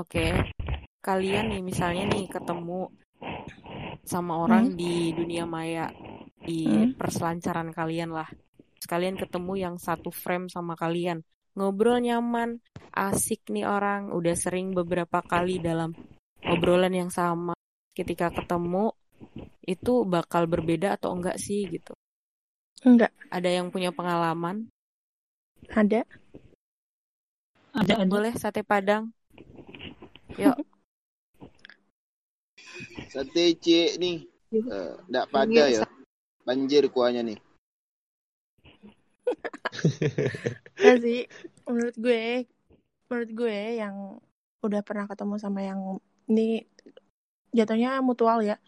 Oke, 0.00 0.26
kalian 1.06 1.44
nih 1.50 1.62
misalnya 1.70 2.04
nih 2.12 2.24
ketemu 2.34 2.80
sama 4.12 4.34
orang 4.44 4.64
Hmm. 4.70 4.78
di 4.80 5.10
dunia 5.18 5.44
maya, 5.54 5.86
di 6.46 6.60
Hmm. 6.62 6.94
perselancaran 7.00 7.68
kalian 7.78 8.10
lah. 8.14 8.28
Terus 8.76 8.88
kalian 8.88 9.16
ketemu 9.16 9.52
yang 9.56 9.74
satu 9.80 10.12
frame 10.12 10.52
sama 10.52 10.76
kalian, 10.76 11.24
ngobrol 11.56 11.96
nyaman, 11.98 12.60
asik 12.92 13.48
nih 13.48 13.64
orang, 13.64 14.12
udah 14.12 14.36
sering 14.36 14.76
beberapa 14.76 15.24
kali 15.24 15.56
dalam 15.58 15.96
obrolan 16.44 16.92
yang 16.92 17.08
sama. 17.08 17.56
Ketika 17.96 18.28
ketemu, 18.28 18.92
itu 19.64 20.04
bakal 20.04 20.44
berbeda 20.44 21.00
atau 21.00 21.16
enggak 21.16 21.40
sih 21.40 21.64
gitu? 21.66 21.96
Enggak. 22.84 23.10
Ada 23.32 23.48
yang 23.48 23.72
punya 23.72 23.88
pengalaman? 23.90 24.68
Ada. 25.72 26.04
Ada, 27.72 28.04
ada. 28.04 28.04
Boleh 28.04 28.36
sate 28.36 28.60
padang? 28.60 29.10
Yuk. 30.36 30.56
Sate 33.12 33.56
cik 33.56 33.96
nih. 33.96 34.28
Eh, 34.52 34.92
ndak 35.08 35.32
pada 35.32 35.64
ya. 35.72 35.88
Banjir 36.44 36.92
kuahnya 36.92 37.24
nih. 37.24 37.38
Nah 40.76 40.96
sih, 41.00 41.26
menurut 41.66 41.96
gue, 41.98 42.46
menurut 43.08 43.30
gue 43.32 43.58
yang 43.80 43.96
udah 44.62 44.80
pernah 44.82 45.06
ketemu 45.08 45.34
sama 45.40 45.60
yang 45.62 45.80
ini 46.30 46.66
jatuhnya 47.54 48.02
mutual 48.02 48.42
ya. 48.44 48.60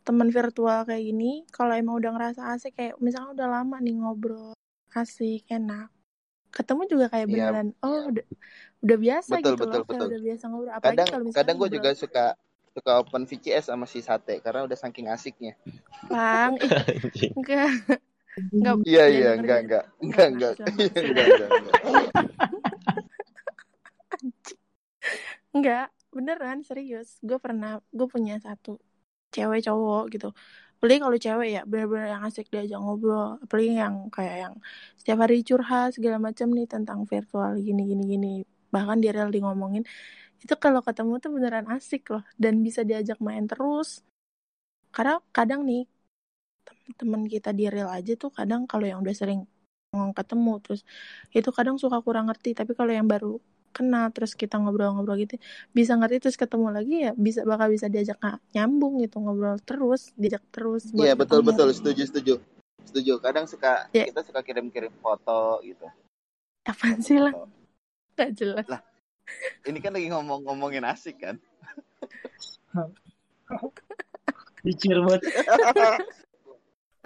Temen 0.00 0.32
virtual 0.32 0.88
kayak 0.88 1.04
gini, 1.04 1.44
kalau 1.52 1.76
emang 1.76 2.00
udah 2.00 2.10
ngerasa 2.16 2.40
asik 2.56 2.72
kayak 2.78 2.96
misalnya 2.98 3.36
udah 3.36 3.48
lama 3.60 3.76
nih 3.78 4.00
ngobrol, 4.00 4.56
asik, 4.96 5.44
enak. 5.50 5.92
Ketemu 6.50 6.82
juga 6.90 7.06
kayak 7.12 7.26
Iya, 7.30 7.34
beneran, 7.36 7.68
oh 7.84 8.10
udah, 8.10 8.26
udah 8.82 8.98
biasa 8.98 9.32
Betul, 9.38 9.54
gitu 9.54 9.62
betul, 9.62 9.70
loh, 9.70 9.84
betul. 9.86 10.06
udah 10.10 10.20
biasa 10.24 10.44
ngobrol. 10.50 10.72
Apalagi 10.74 10.88
Kadang 10.90 11.08
kalau 11.12 11.24
misalnya 11.28 11.38
kadang 11.44 11.56
gue 11.60 11.68
juga 11.78 11.90
suka 11.94 12.24
suka 12.70 12.92
open 13.02 13.22
VCS 13.26 13.64
sama 13.70 13.84
si 13.86 14.00
sate 14.02 14.40
karena 14.42 14.66
udah 14.66 14.78
saking 14.78 15.06
asiknya. 15.10 15.54
Bang, 16.10 16.58
enggak, 17.38 17.70
enggak, 18.48 18.74
Iya 18.88 19.04
iya 19.12 19.30
enggak 19.36 19.58
enggak 19.64 19.84
Enggak, 20.00 20.26
enggak 20.32 20.52
enggak, 20.56 20.68
enggak 21.28 21.74
sumpah, 21.80 22.16
enggak 25.54 25.86
beneran 26.10 26.58
serius. 26.66 27.18
Gue 27.22 27.38
pernah, 27.38 27.78
gue 27.94 28.06
punya 28.10 28.38
satu 28.42 28.78
cewek 29.30 29.62
cowok 29.66 30.04
gitu. 30.14 30.28
Apalagi 30.80 31.00
kalau 31.04 31.18
cewek 31.20 31.48
ya 31.54 31.62
bener-bener 31.68 32.06
yang 32.16 32.22
asik 32.26 32.46
diajak 32.50 32.80
ngobrol. 32.80 33.38
Apalagi 33.44 33.72
yang 33.78 34.08
kayak 34.10 34.36
yang 34.48 34.54
setiap 34.98 35.18
hari 35.24 35.44
curhat 35.46 35.94
segala 35.96 36.18
macam 36.18 36.48
nih 36.56 36.66
tentang 36.66 37.04
virtual 37.06 37.60
gini 37.60 37.82
gini 37.90 38.04
gini. 38.08 38.34
Bahkan 38.74 38.98
di 39.02 39.08
real 39.12 39.30
di 39.30 39.40
ngomongin 39.44 39.84
itu 40.40 40.54
kalau 40.56 40.80
ketemu 40.80 41.20
tuh 41.20 41.30
beneran 41.36 41.66
asik 41.68 42.08
loh 42.10 42.24
dan 42.40 42.64
bisa 42.64 42.80
diajak 42.82 43.20
main 43.20 43.44
terus. 43.44 44.00
Karena 44.90 45.20
kadang 45.36 45.62
nih 45.68 45.84
teman 46.96 47.26
kita 47.26 47.50
di 47.54 47.70
real 47.70 47.90
aja 47.90 48.14
tuh 48.16 48.30
kadang 48.30 48.66
kalau 48.66 48.86
yang 48.86 49.02
udah 49.02 49.14
sering 49.14 49.46
ngomong 49.90 50.14
ketemu 50.14 50.52
terus 50.62 50.82
itu 51.34 51.50
kadang 51.50 51.76
suka 51.78 51.98
kurang 52.02 52.30
ngerti 52.30 52.54
tapi 52.54 52.78
kalau 52.78 52.94
yang 52.94 53.10
baru 53.10 53.42
kenal 53.70 54.10
terus 54.10 54.34
kita 54.34 54.58
ngobrol-ngobrol 54.58 55.18
gitu 55.18 55.38
bisa 55.70 55.94
ngerti 55.94 56.26
terus 56.26 56.36
ketemu 56.38 56.74
lagi 56.74 56.96
ya 57.06 57.12
bisa 57.14 57.46
bakal 57.46 57.70
bisa 57.70 57.86
diajak 57.86 58.18
nyambung 58.54 58.98
gitu 59.02 59.22
ngobrol 59.22 59.58
terus 59.62 60.10
diajak 60.18 60.42
terus 60.50 60.90
buat 60.90 61.06
Iya 61.06 61.14
betul 61.14 61.42
ketemu 61.42 61.50
betul 61.54 61.68
setuju 61.74 62.02
setuju 62.06 62.34
setuju. 62.86 63.12
Kadang 63.22 63.46
suka 63.46 63.86
ya 63.94 64.10
kita 64.10 64.26
suka 64.26 64.40
kirim-kirim 64.42 64.90
foto 64.98 65.62
gitu. 65.62 65.86
apaan 66.66 67.00
sih 67.00 67.16
lah 67.16 67.32
nggak 68.14 68.30
jelas 68.36 68.66
Lah 68.68 68.84
ini 69.66 69.78
kan 69.78 69.94
lagi 69.94 70.10
ngomong-ngomongin 70.10 70.84
asik 70.86 71.22
kan. 71.22 71.36
Dicir 74.66 74.98
buat 75.00 75.22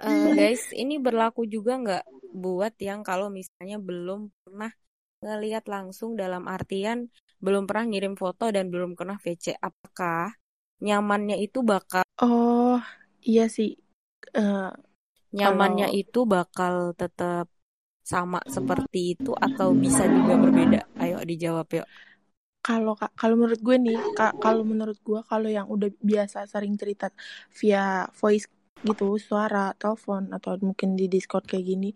Eh, 0.03 0.25
guys, 0.37 0.63
ini 0.81 0.93
berlaku 1.05 1.41
juga 1.53 1.71
nggak 1.81 2.03
buat 2.43 2.73
yang 2.87 2.99
kalau 3.07 3.27
misalnya 3.37 3.77
belum 3.87 4.19
pernah 4.43 4.71
ngelihat 5.23 5.63
langsung 5.73 6.11
dalam 6.21 6.43
artian 6.55 6.97
belum 7.45 7.63
pernah 7.69 7.85
ngirim 7.89 8.13
foto 8.21 8.43
dan 8.55 8.65
belum 8.73 8.91
pernah 8.99 9.17
VC. 9.23 9.45
Apakah 9.67 10.35
nyamannya 10.85 11.35
itu 11.45 11.59
bakal 11.71 12.03
Oh, 12.21 12.71
iya 13.29 13.41
sih. 13.55 13.69
Eh, 14.37 14.59
nyamannya 15.37 15.85
kalau 15.85 15.91
itu 15.99 16.19
bakal 16.33 16.75
tetap 17.01 17.45
sama 18.11 18.39
seperti 18.55 18.99
itu 19.13 19.31
atau 19.47 19.69
bisa 19.83 20.03
juga 20.15 20.33
berbeda? 20.43 20.77
Ayo 21.01 21.15
dijawab 21.31 21.67
yuk. 21.77 21.87
kalau 22.65 22.93
ka- 23.01 23.13
kalau 23.21 23.35
menurut 23.39 23.61
gue 23.67 23.77
nih, 23.85 23.97
ka- 24.17 24.35
kalau 24.43 24.63
menurut 24.71 24.97
gue 25.07 25.19
kalau 25.31 25.47
yang 25.57 25.67
udah 25.75 25.89
biasa 26.11 26.37
sering 26.53 26.73
cerita 26.81 27.05
via 27.59 27.79
voice 28.19 28.45
gitu, 28.85 29.17
suara, 29.17 29.73
telepon 29.75 30.29
atau 30.31 30.55
mungkin 30.61 30.93
di 30.93 31.09
Discord 31.09 31.49
kayak 31.49 31.65
gini, 31.65 31.89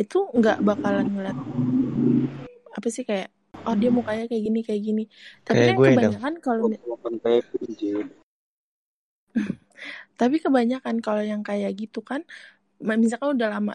itu 0.00 0.18
nggak 0.32 0.64
bakalan 0.64 1.06
ngeliat 1.12 1.36
apa 2.72 2.88
sih 2.88 3.04
kayak 3.04 3.28
oh 3.68 3.76
dia 3.76 3.92
mukanya 3.92 4.24
kayak 4.26 4.42
gini 4.48 4.60
kayak 4.64 4.82
gini. 4.82 5.04
Tapi 5.44 5.56
Kayak 5.60 5.68
kan 5.68 5.76
gue 5.76 5.84
dong. 5.84 5.94
kebanyakan 5.94 6.34
kalau. 6.40 6.64
Tapi 10.20 10.36
kebanyakan 10.40 10.96
kalau 11.04 11.22
yang 11.22 11.42
kayak 11.44 11.72
gitu 11.76 12.00
kan, 12.00 12.24
misalkan 12.80 13.36
udah 13.38 13.48
lama 13.60 13.74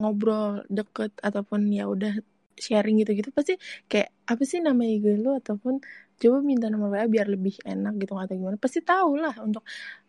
ngobrol 0.00 0.62
deket 0.68 1.12
ataupun 1.24 1.72
ya 1.72 1.88
udah 1.88 2.20
sharing 2.56 3.00
gitu-gitu 3.04 3.32
pasti 3.32 3.60
kayak 3.88 4.12
apa 4.28 4.42
sih 4.44 4.60
nama 4.64 4.80
IG 4.84 5.20
lu 5.20 5.36
ataupun 5.36 5.80
coba 6.16 6.38
minta 6.40 6.66
nomor 6.72 6.96
WA 6.96 7.06
biar 7.06 7.28
lebih 7.28 7.60
enak 7.62 8.00
gitu 8.00 8.16
atau 8.16 8.34
gimana. 8.36 8.56
Pasti 8.56 8.80
tahu 8.80 9.20
lah 9.20 9.36
untuk 9.44 9.62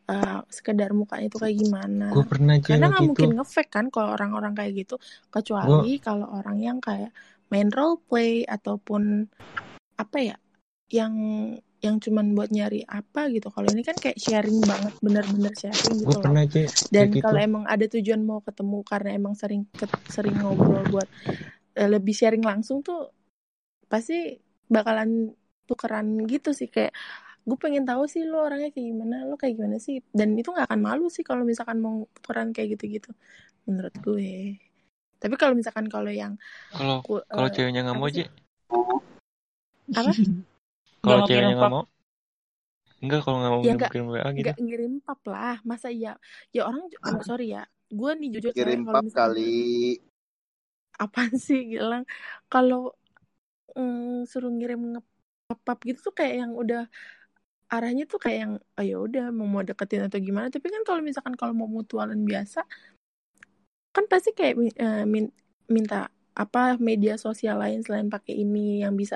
uh, 0.07 0.39
sekedar 0.47 0.95
mukanya 0.95 1.27
itu 1.27 1.37
kayak 1.37 1.57
gimana. 1.59 2.07
Gue 2.15 2.25
pernah 2.25 2.55
karena 2.63 2.87
nggak 2.91 3.03
itu. 3.03 3.09
mungkin 3.11 3.29
ngefake 3.39 3.71
kan 3.71 3.85
kalau 3.91 4.15
orang-orang 4.15 4.53
kayak 4.55 4.87
gitu. 4.87 4.95
Kecuali 5.27 5.99
kalau 5.99 6.27
orang 6.31 6.57
yang 6.63 6.77
kayak 6.79 7.11
main 7.51 7.67
role 7.71 7.99
play 8.07 8.43
ataupun 8.47 9.27
apa 9.97 10.17
ya 10.19 10.37
yang 10.87 11.13
yang 11.77 12.01
cuman 12.01 12.33
buat 12.33 12.49
nyari 12.49 12.81
apa 12.87 13.29
gitu. 13.29 13.53
Kalau 13.53 13.67
ini 13.69 13.83
kan 13.85 13.93
kayak 13.99 14.17
sharing 14.17 14.63
banget 14.65 14.93
bener-bener 15.03 15.53
sharing 15.53 16.01
gitu 16.01 16.17
loh. 16.17 16.23
pernah 16.25 16.43
aja 16.47 16.65
dan 16.89 17.05
gitu. 17.13 17.21
kalau 17.21 17.39
emang 17.39 17.63
ada 17.69 17.85
tujuan 17.85 18.21
mau 18.25 18.41
ketemu 18.41 18.79
karena 18.81 19.09
emang 19.13 19.33
sering 19.37 19.69
sering 20.09 20.35
ngobrol 20.41 20.81
buat 20.89 21.09
eh, 21.77 21.89
lebih 21.91 22.15
sharing 22.17 22.41
langsung 22.41 22.81
tuh 22.81 23.13
pasti 23.85 24.35
bakalan 24.67 25.31
tukeran 25.67 26.07
gitu 26.31 26.55
sih 26.55 26.71
kayak 26.71 26.95
gue 27.47 27.55
pengen 27.55 27.87
tahu 27.87 28.03
sih 28.11 28.27
lo 28.27 28.43
orangnya 28.43 28.75
kayak 28.75 28.87
gimana 28.91 29.15
lo 29.23 29.39
kayak 29.39 29.55
gimana 29.55 29.77
sih? 29.79 30.03
Dan 30.11 30.35
itu 30.35 30.51
nggak 30.51 30.67
akan 30.67 30.81
malu 30.83 31.07
sih 31.07 31.23
kalau 31.23 31.47
misalkan 31.47 31.79
mau 31.79 32.03
tukeran 32.19 32.51
kayak 32.51 32.75
gitu-gitu 32.75 33.15
menurut 33.63 33.95
gue. 34.03 34.59
Tapi 35.17 35.35
kalau 35.39 35.55
misalkan 35.55 35.87
kalau 35.87 36.11
yang 36.11 36.35
Kalau 36.75 36.99
kalau 37.07 37.47
eh, 37.47 37.51
ceweknya 37.55 37.87
nggak 37.87 37.97
mau 37.97 38.11
sih? 38.11 38.27
Aja, 38.27 40.01
apa? 40.03 40.11
Kalau 40.99 41.21
ceweknya 41.23 41.55
nggak 41.55 41.71
mau, 41.71 41.83
enggak 42.99 43.21
kalau 43.25 43.37
nggak 43.39 43.53
mau 43.55 43.61
ya 43.63 43.73
ngirim 43.79 44.05
WA 44.11 44.27
gitu. 44.27 44.43
nggak 44.43 44.57
ngirim 44.59 44.93
pap 44.99 45.21
lah. 45.23 45.57
Masa 45.63 45.87
ya 45.87 46.19
ya 46.51 46.61
orang 46.67 46.83
oh, 46.83 47.21
sorry 47.23 47.55
ya. 47.55 47.63
Gue 47.87 48.11
nih 48.19 48.29
jujur 48.35 48.51
kalau 48.51 48.83
pap 48.91 49.03
misalkan 49.07 49.31
kali. 49.31 49.55
apaan 50.97 51.33
sih 51.39 51.63
Gilang? 51.71 52.03
Kalau 52.51 52.91
mm, 53.77 54.27
suruh 54.27 54.51
ngirim 54.51 54.99
ngepap 55.47 55.77
gitu 55.87 55.99
tuh 56.11 56.13
kayak 56.19 56.35
yang 56.43 56.51
udah 56.61 56.81
arahnya 57.73 58.03
tuh 58.11 58.19
kayak 58.23 58.37
yang 58.43 58.53
oh 58.79 58.83
ya 58.91 58.95
udah 59.07 59.23
mau 59.37 59.47
mau 59.53 59.63
deketin 59.67 60.07
atau 60.07 60.19
gimana. 60.27 60.47
Tapi 60.53 60.67
kan 60.73 60.83
kalau 60.87 61.01
misalkan 61.03 61.35
kalau 61.39 61.53
mau 61.55 61.67
mutualan 61.71 62.19
biasa 62.29 62.59
kan 63.95 64.05
pasti 64.11 64.29
kayak 64.37 64.53
eh, 64.83 65.03
min- 65.13 65.33
minta 65.75 65.95
apa 66.37 66.59
media 66.89 67.13
sosial 67.25 67.55
lain 67.63 67.79
selain 67.85 68.07
pakai 68.13 68.33
ini 68.43 68.83
yang 68.83 68.93
bisa 69.01 69.15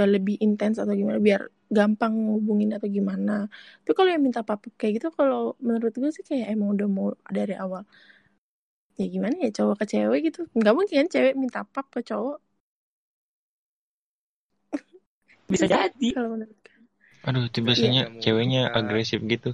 eh, 0.00 0.08
lebih 0.14 0.36
intens 0.46 0.76
atau 0.82 0.94
gimana 1.00 1.18
biar 1.28 1.42
gampang 1.76 2.12
ngubungin 2.26 2.70
atau 2.76 2.88
gimana. 2.96 3.32
Tapi 3.82 3.92
kalau 3.98 4.10
yang 4.14 4.22
minta 4.26 4.40
pap 4.48 4.60
kayak 4.80 4.92
gitu 5.00 5.08
kalau 5.18 5.56
menurut 5.66 5.92
gue 5.96 6.10
sih 6.16 6.24
kayak 6.28 6.46
emang 6.54 6.68
udah 6.76 6.88
mau 6.96 7.08
dari 7.36 7.54
awal. 7.56 7.82
Ya 9.00 9.04
gimana 9.14 9.34
ya 9.44 9.50
cowok 9.56 9.76
ke 9.80 9.84
cewek 9.92 10.18
gitu. 10.28 10.40
Nggak 10.58 10.72
mungkin 10.76 10.96
kan 11.04 11.08
cewek 11.14 11.34
minta 11.42 11.60
pap 11.72 11.86
ke 11.94 12.00
cowok 12.10 12.36
Bisa 15.48 15.64
jadi. 15.66 16.08
kalau 16.14 16.28
menurut 16.36 16.58
Aduh, 17.22 17.46
itu 17.46 17.58
iya 17.58 17.66
biasanya 17.66 18.02
Nggak 18.10 18.20
ceweknya 18.20 18.62
Kak. 18.66 18.76
agresif 18.82 19.20
gitu. 19.22 19.50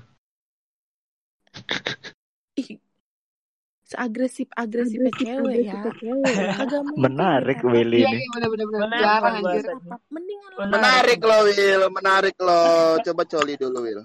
ih 2.57 2.69
seagresif 3.85 4.49
agresifnya 4.53 5.13
cewek 5.13 5.57
ya 5.65 5.81
mungkin 5.81 6.17
Menarik 6.97 7.61
Iya 7.61 7.81
ini. 7.85 8.21
iya 8.21 8.47
benar. 8.49 8.69
Menarik 8.73 9.01
Jarang 9.01 9.35
anjir. 9.37 9.65
mendingan 10.09 10.51
lo 10.53 10.59
Menarik. 10.59 10.73
Menarik 10.73 11.21
loh, 11.21 11.41
Will. 11.45 11.83
Menarik 11.93 12.37
loh. 12.41 12.93
Coba 13.01 13.23
coli 13.25 13.55
dulu, 13.57 13.79
Will. 13.85 14.03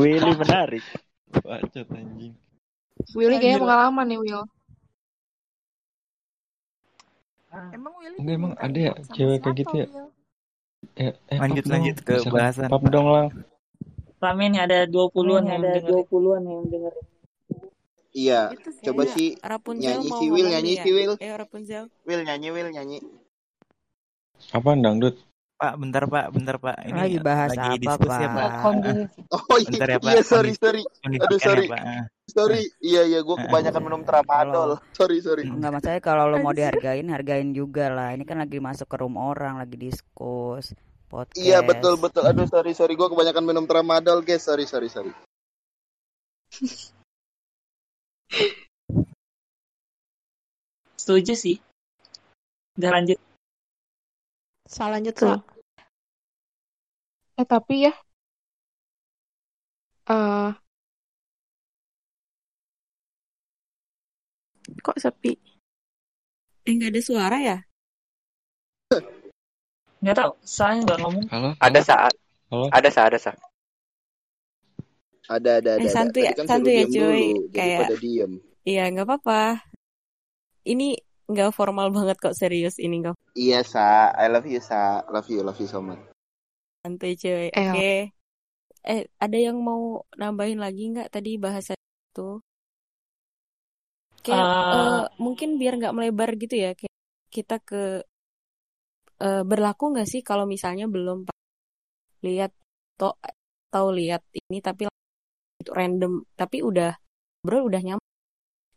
Willy 0.00 0.32
menarik. 0.36 0.84
Bacot 1.34 1.88
anjing. 1.92 2.32
Willy 3.12 3.36
kayaknya 3.36 3.60
pengalaman 3.60 4.06
nih 4.08 4.18
Will. 4.20 4.44
emang 7.70 7.92
Willy 8.00 8.16
Enggak 8.18 8.34
emang 8.34 8.52
ada 8.58 8.78
ya 8.78 8.92
cewek 9.12 9.38
kayak 9.40 9.56
gitu 9.60 9.74
ya? 9.84 9.86
Eh, 10.94 11.10
eh 11.10 11.38
Lanjut 11.42 11.64
lanjut 11.66 11.96
ke 12.06 12.14
Misalkan 12.22 12.38
bahasan. 12.38 12.68
pap 12.70 12.84
dong 12.86 13.08
lang. 13.10 13.26
Nih 14.24 14.60
ada 14.62 14.78
20-an 14.88 15.44
yang 15.44 15.60
ada 15.60 15.76
dengerin. 15.82 16.06
20-an 16.08 16.42
yang 16.48 16.62
dengerin. 16.70 17.04
Iya. 18.14 18.40
sih 18.54 18.82
Coba 18.86 19.02
Iya, 19.04 19.10
si 19.10 19.24
Rapunzel 19.42 19.90
nyanyi 19.90 20.08
si 20.14 20.26
Will, 20.30 20.46
nyanyi 20.46 20.72
ya. 20.78 20.82
si 20.86 20.90
Will. 20.94 21.14
Rapunzel. 21.18 21.84
Will 22.06 22.22
nyanyi, 22.22 22.48
Will 22.54 22.70
nyanyi. 22.70 22.98
Apaan 24.54 24.86
dangdut? 24.86 25.18
Pak, 25.58 25.74
bentar 25.82 26.04
Pak, 26.06 26.26
bentar 26.30 26.56
Pak. 26.62 26.76
Ini 26.86 26.94
Lagi 26.98 27.18
bahas 27.18 27.50
lagi 27.54 27.74
apa, 27.74 27.82
diskusi 27.82 28.22
ya 28.22 28.28
Pak? 28.30 28.38
Pak. 28.38 28.50
Kondisi. 28.62 29.20
Oh 29.34 29.56
iya, 29.58 29.66
Bentar 29.70 29.88
ya 29.90 29.98
Pak. 29.98 30.10
iya 30.14 30.22
sorry 30.22 30.50
sorry. 30.54 30.82
Aduh 31.02 31.38
ya 31.38 31.42
sorry. 31.42 31.66
Pak. 31.66 31.82
Sorry. 32.24 32.72
Iya 32.80 33.04
iya 33.04 33.20
gue 33.20 33.36
kebanyakan 33.36 33.82
minum 33.84 34.02
tramadol. 34.02 34.80
Sorry 34.96 35.20
sorry. 35.20 35.44
Mm. 35.44 35.60
nggak 35.60 35.72
masalah 35.76 36.00
kalau 36.00 36.24
lo 36.32 36.40
mau 36.40 36.56
dihargain, 36.56 37.04
hargain 37.12 37.52
juga 37.52 37.92
lah. 37.92 38.16
Ini 38.16 38.24
kan 38.24 38.40
lagi 38.40 38.58
masuk 38.58 38.88
ke 38.88 38.96
room 38.96 39.20
orang, 39.20 39.60
lagi 39.60 39.76
diskus, 39.76 40.72
Iya 41.36 41.60
betul 41.60 42.00
podcast. 42.00 42.00
betul. 42.00 42.22
Aduh 42.26 42.46
sorry 42.48 42.72
sorry 42.72 42.96
gue 42.96 43.08
kebanyakan 43.12 43.44
minum 43.44 43.68
tramadol 43.68 44.24
guys. 44.24 44.42
Sorry 44.42 44.64
sorry 44.64 44.88
sorry. 44.88 45.12
Setuju 50.96 51.36
sih. 51.36 51.56
Udah 52.80 52.90
lanjut. 52.98 53.20
Salah 54.64 54.96
lanjut 54.96 55.14
tuh. 55.14 55.38
Eh 57.36 57.44
tapi 57.44 57.84
ya 57.84 57.92
eh 60.04 60.50
kok 64.84 65.00
sepi 65.00 65.32
Eh 66.64 66.72
nggak 66.76 66.92
ada 66.96 67.00
suara 67.04 67.36
ya? 67.40 67.58
Nggak 70.00 70.16
tahu. 70.16 70.32
Saya 70.44 70.80
nggak 70.80 70.98
ngomong. 71.00 71.24
Halo? 71.28 71.48
Ada 71.60 71.80
saat. 71.80 72.14
Halo? 72.48 72.68
Ada 72.72 72.88
saat. 72.92 73.08
Ada 73.12 73.20
saat. 73.20 73.38
Ada 75.28 75.50
ada 75.60 75.70
Eh 75.80 75.84
ada 75.84 75.88
ada. 75.88 75.92
santuy 75.92 76.22
ya, 76.24 76.32
kan 76.36 76.44
santuy 76.48 76.72
ya 76.76 76.84
cuy. 76.88 77.24
dulu. 77.36 77.52
Kayak 77.52 77.80
pada 77.88 77.96
diem. 78.00 78.32
iya 78.64 78.82
nggak 78.92 79.06
apa-apa. 79.08 79.42
Ini 80.64 80.96
nggak 81.28 81.52
formal 81.56 81.88
banget 81.92 82.16
kok 82.20 82.36
serius 82.36 82.76
ini 82.80 83.00
nggak 83.04 83.16
Iya 83.36 83.60
sa. 83.64 84.12
I 84.16 84.28
love 84.32 84.48
you 84.48 84.60
sa. 84.60 85.04
Love 85.08 85.28
you 85.28 85.40
love 85.44 85.60
you 85.60 85.68
so 85.68 85.80
much. 85.84 86.00
santuy 86.80 87.16
cuy. 87.16 87.48
eh 87.52 87.68
Oke. 87.72 87.92
Eh 88.84 89.00
ada 89.20 89.36
yang 89.40 89.56
mau 89.60 90.04
nambahin 90.16 90.60
lagi 90.60 90.92
nggak 90.92 91.08
tadi 91.12 91.36
bahasa 91.40 91.72
itu? 91.76 92.40
Kayak 94.24 94.44
Eh, 94.48 94.72
eh, 94.74 95.02
mungkin 95.20 95.48
biar 95.60 95.72
nggak 95.78 95.94
melebar 95.96 96.30
gitu 96.40 96.54
ya. 96.56 96.70
Kayak 96.72 96.96
kita 97.28 97.56
ke 97.60 97.82
eh, 99.20 99.42
berlaku 99.44 99.84
nggak 99.92 100.08
sih 100.08 100.20
kalau 100.24 100.44
misalnya 100.48 100.86
belum 100.88 101.28
lihat 102.24 102.50
atau 102.96 103.12
tahu 103.68 103.88
lihat 104.00 104.22
ini 104.32 104.58
tapi 104.64 104.86
itu 105.60 105.70
random 105.74 106.22
tapi 106.38 106.62
udah 106.62 106.94
bro 107.44 107.66
udah 107.68 107.80
nyampe 107.82 108.06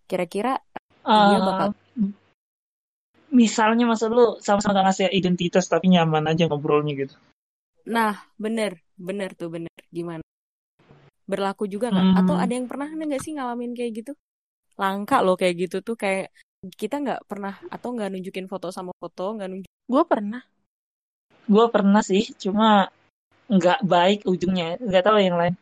kira-kira 0.10 0.58
dia 1.06 1.40
bakal 1.40 1.68
misalnya 3.32 3.86
maksud 3.86 4.10
lu 4.10 4.26
sama-sama 4.40 4.82
gak 4.82 4.86
ngasih 4.88 5.06
identitas 5.14 5.68
tapi 5.70 5.92
nyaman 5.92 6.26
aja 6.32 6.48
ngobrolnya 6.48 6.94
gitu. 6.96 7.16
nah 7.88 8.16
bener 8.36 8.82
bener 8.98 9.32
tuh 9.38 9.48
bener 9.54 9.72
gimana 9.94 10.24
berlaku 11.28 11.68
juga 11.68 11.92
nggak 11.92 12.08
atau 12.24 12.36
Hmm. 12.36 12.44
ada 12.44 12.54
yang 12.56 12.68
pernah 12.72 12.88
nggak 12.88 13.22
sih 13.24 13.36
ngalamin 13.36 13.72
kayak 13.76 13.92
gitu 14.04 14.12
langka 14.78 15.26
loh 15.26 15.34
kayak 15.34 15.68
gitu 15.68 15.78
tuh 15.82 15.98
kayak 15.98 16.30
kita 16.78 17.02
nggak 17.02 17.22
pernah 17.30 17.58
atau 17.70 17.94
nggak 17.94 18.10
nunjukin 18.14 18.50
foto 18.50 18.74
sama 18.74 18.94
foto 18.98 19.38
nggak 19.38 19.50
nunjuk. 19.50 19.72
Gue 19.86 20.04
pernah. 20.06 20.42
Gue 21.48 21.66
pernah 21.72 22.02
sih, 22.02 22.34
cuma 22.36 22.90
nggak 23.48 23.86
baik 23.86 24.20
ujungnya. 24.26 24.82
Nggak 24.82 25.04
tahu 25.06 25.18
yang 25.22 25.38
lain. 25.38 25.56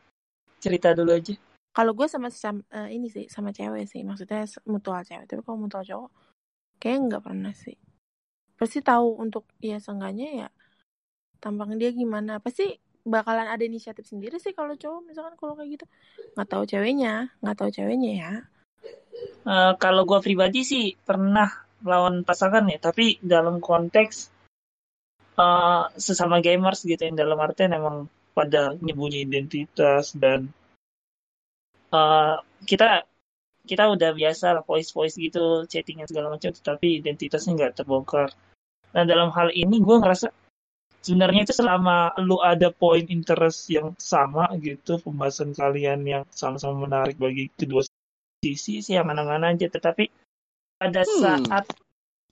Cerita 0.59 0.95
dulu 0.95 1.13
aja. 1.15 1.35
kalau 1.75 1.91
gue 1.91 2.07
sama, 2.07 2.31
sama 2.31 2.63
eh, 2.71 2.95
ini 2.95 3.11
sih 3.11 3.27
sama 3.27 3.51
cewek 3.51 3.83
sih. 3.91 4.01
Maksudnya 4.07 4.47
mutual 4.63 5.03
cewek. 5.03 5.27
Tapi 5.27 5.41
kalau 5.43 5.59
mutual 5.59 5.83
cowok 5.83 6.11
kayak 6.79 6.97
nggak 7.11 7.23
pernah 7.23 7.51
sih. 7.51 7.75
Pasti 8.55 8.79
tahu 8.79 9.19
untuk 9.19 9.43
ya 9.59 9.75
seenggaknya 9.83 10.27
ya 10.31 10.47
tampang 11.43 11.75
dia 11.75 11.91
gimana. 11.91 12.39
Pasti 12.39 12.79
bakalan 13.03 13.51
ada 13.51 13.61
inisiatif 13.61 14.07
sendiri 14.07 14.39
sih 14.39 14.55
kalau 14.55 14.73
cowok 14.79 15.01
misalkan 15.03 15.35
kalau 15.35 15.53
kayak 15.59 15.75
gitu. 15.75 15.85
Nggak 16.39 16.47
tahu 16.47 16.63
ceweknya 16.63 17.35
nggak 17.43 17.57
tahu 17.59 17.69
ceweknya 17.75 18.11
ya 18.15 18.33
Eh, 19.45 19.73
kalau 19.77 20.09
gue 20.09 20.19
pribadi 20.25 20.65
sih 20.65 20.85
pernah 20.97 21.45
lawan 21.85 22.25
pasangan 22.25 22.65
ya, 22.65 22.81
tapi 22.81 23.21
dalam 23.21 23.61
konteks 23.61 24.33
eh, 25.37 25.83
sesama 26.01 26.41
gamers 26.41 26.81
gitu 26.81 27.05
yang 27.05 27.13
dalam 27.13 27.37
artian 27.37 27.77
emang 27.77 28.09
pada 28.33 28.73
nyembunyi 28.81 29.29
identitas 29.29 30.17
dan 30.17 30.49
eh, 31.93 32.35
kita 32.65 33.05
kita 33.65 33.83
udah 33.89 34.13
biasa 34.13 34.45
lah 34.57 34.63
voice 34.65 34.93
voice 34.93 35.17
gitu 35.17 35.69
chattingan 35.69 36.09
segala 36.09 36.33
macam, 36.33 36.49
tapi 36.53 37.01
identitasnya 37.01 37.53
nggak 37.53 37.73
terbongkar. 37.81 38.33
Nah 38.97 39.03
dalam 39.05 39.29
hal 39.29 39.53
ini 39.53 39.77
gue 39.77 39.97
ngerasa 40.01 40.33
sebenarnya 41.05 41.45
itu 41.45 41.53
selama 41.53 42.17
lu 42.17 42.41
ada 42.41 42.73
point 42.73 43.05
interest 43.13 43.69
yang 43.69 43.93
sama 44.01 44.49
gitu, 44.57 44.97
pembahasan 45.05 45.53
kalian 45.53 46.01
yang 46.01 46.23
sama-sama 46.33 46.89
menarik 46.89 47.17
bagi 47.21 47.53
kedua 47.53 47.85
sisi 48.45 48.73
sih 48.85 48.95
aman-aman 49.01 49.57
aja 49.57 49.65
tetapi 49.75 50.05
pada 50.77 51.01
Hmm, 51.01 51.41
saat 51.49 51.65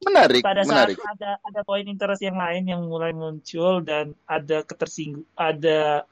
menarik, 0.05 0.43
pada 0.45 0.61
saat 0.61 0.93
menarik. 0.93 0.97
ada 1.11 1.29
ada 1.41 1.59
poin 1.65 1.85
interest 1.93 2.21
yang 2.27 2.37
lain 2.37 2.63
yang 2.69 2.81
mulai 2.85 3.11
muncul 3.15 3.81
dan 3.81 4.05
ada 4.29 4.61
ketersinggung 4.69 5.25
ada 5.33 6.05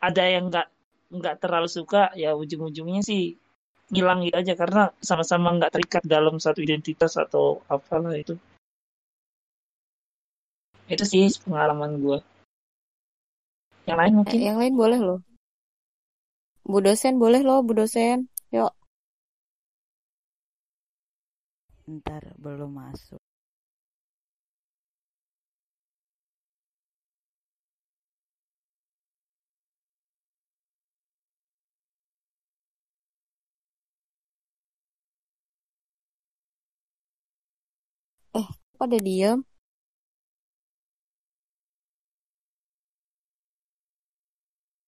ada 0.00 0.24
yang 0.34 0.44
nggak 0.48 0.66
nggak 1.18 1.34
terlalu 1.42 1.68
suka 1.68 2.02
ya 2.14 2.32
ujung-ujungnya 2.38 3.02
sih 3.04 3.34
ngilang 3.92 4.20
gitu 4.24 4.36
aja 4.36 4.54
karena 4.54 4.82
sama-sama 5.00 5.48
nggak 5.56 5.72
terikat 5.74 6.02
dalam 6.04 6.36
satu 6.36 6.60
identitas 6.60 7.12
atau 7.16 7.64
apalah 7.68 8.12
itu 8.16 8.36
itu 10.88 11.04
sih 11.04 11.24
pengalaman 11.44 11.92
gue 12.00 12.18
yang 13.88 13.98
lain 14.00 14.12
Eh, 14.12 14.16
mungkin 14.20 14.40
yang 14.48 14.56
lain 14.60 14.74
boleh 14.76 15.00
loh. 15.00 15.20
Bu 16.70 16.78
dosen 16.84 17.14
boleh 17.22 17.40
loh, 17.48 17.58
Bu 17.66 17.72
dosen. 17.80 18.28
Yuk. 18.52 18.72
Ntar 21.88 22.36
belum 22.36 22.70
masuk. 22.76 23.22
Eh, 38.36 38.48
kok 38.52 38.76
pada 38.80 38.98
diem? 39.00 39.40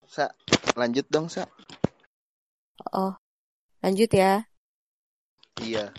Sa, 0.05 0.29
lanjut 0.77 1.07
dong, 1.09 1.27
Sa. 1.33 1.49
Oh, 2.93 3.17
lanjut 3.81 4.11
ya. 4.13 4.45
Iya. 5.57 5.89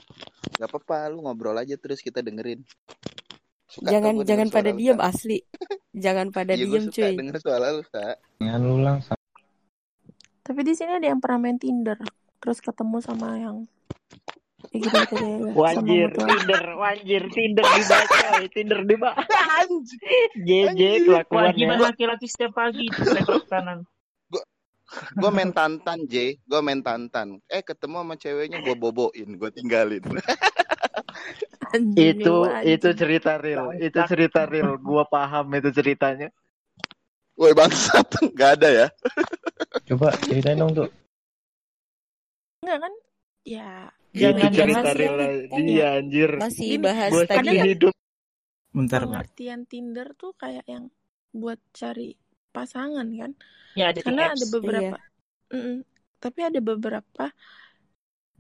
Gak 0.63 0.71
apa-apa, 0.71 1.11
lu 1.11 1.27
ngobrol 1.27 1.59
aja 1.59 1.75
terus 1.75 1.99
kita 1.99 2.23
dengerin. 2.23 2.63
Suka 3.67 3.91
Jangan 3.91 4.23
jangan 4.23 4.47
pada 4.47 4.71
suara 4.71 4.71
lu, 4.71 4.79
diem 4.79 4.99
Sa. 5.01 5.11
asli. 5.11 5.39
Jangan 6.05 6.27
pada 6.31 6.53
Iya, 6.53 6.63
gue 6.63 6.71
diem 6.71 6.87
cuy. 6.87 7.13
denger 7.19 7.37
suara 7.37 7.67
lu, 7.69 7.83
Sa. 7.85 8.05
Jangan 8.39 8.61
lu 8.63 8.77
langsung. 8.79 9.19
tapi 10.41 10.61
di 10.63 10.75
sini 10.75 10.99
ada 10.99 11.07
yang 11.07 11.19
pernah 11.19 11.39
main 11.41 11.55
Tinder 11.55 11.95
terus 12.37 12.59
ketemu 12.59 12.99
sama 12.99 13.39
yang 13.39 13.63
ya 14.71 14.79
gitu 14.81 14.91
gitu 14.91 15.15
deh 15.15 15.55
Wajir, 15.55 16.11
Tinder, 16.11 16.65
wajir, 16.75 17.23
Tinder 17.31 17.63
dibaca, 17.63 18.19
Tinder 18.51 18.81
dibaca. 18.83 19.23
JJ 20.47 21.07
kelakuan 21.07 21.55
kewajiban 21.55 21.79
ya. 21.79 21.83
laki-laki 21.87 22.27
setiap 22.27 22.55
pagi 22.55 22.87
itu 22.87 23.07
kanan 23.47 23.87
Gue 25.17 25.31
main 25.33 25.49
tantan, 25.49 26.05
J. 26.05 26.37
Gue 26.45 26.61
main 26.61 26.85
tantan. 26.85 27.41
Eh, 27.49 27.65
ketemu 27.65 28.05
sama 28.05 28.13
ceweknya, 28.13 28.61
gue 28.61 28.77
boboin. 28.77 29.41
Gue 29.41 29.49
tinggalin. 29.49 30.05
anjing 31.73 32.15
Itu 32.21 32.35
nih 32.35 32.51
itu 32.75 32.89
anjing 32.89 32.97
cerita 33.01 33.33
real, 33.39 33.67
itu 33.77 33.99
cerita 34.11 34.41
real. 34.49 34.77
Gua 34.81 35.05
paham 35.09 35.47
itu 35.57 35.69
ceritanya. 35.73 36.29
Woi, 37.39 37.53
bangsat. 37.57 38.07
Gak 38.39 38.61
ada 38.61 38.69
ya. 38.71 38.87
Coba 39.89 40.13
ceritain 40.21 40.59
dong 40.61 40.73
tuh. 40.75 40.89
enggak 42.63 42.79
kan 42.79 42.95
ya 43.43 43.71
Itu 44.13 44.21
jangan 44.23 44.53
cerita 44.53 44.91
jangan 44.91 44.97
real 45.01 45.15
kan 45.19 45.61
ya 45.67 45.67
dia 45.67 45.89
anjir. 45.99 46.31
masih 46.39 46.71
bahas 46.79 47.11
Gua 47.13 47.25
tadi 47.27 47.49
ya. 47.59 47.65
hidup. 47.67 47.95
Bentar, 48.73 49.01
Pak. 49.03 49.09
pengertian 49.09 49.61
Tinder 49.69 50.09
tuh 50.17 50.33
kayak 50.33 50.65
yang 50.65 50.89
buat 51.33 51.61
cari 51.73 52.17
pasangan 52.53 53.09
kan 53.09 53.33
ya 53.73 53.89
ada 53.93 54.01
karena 54.05 54.23
ada 54.33 54.37
apps 54.37 54.43
Iya. 54.45 54.53
beberapa 54.53 54.97
Mm-mm. 55.53 55.77
tapi 56.21 56.41
ada 56.45 56.61
beberapa 56.61 57.25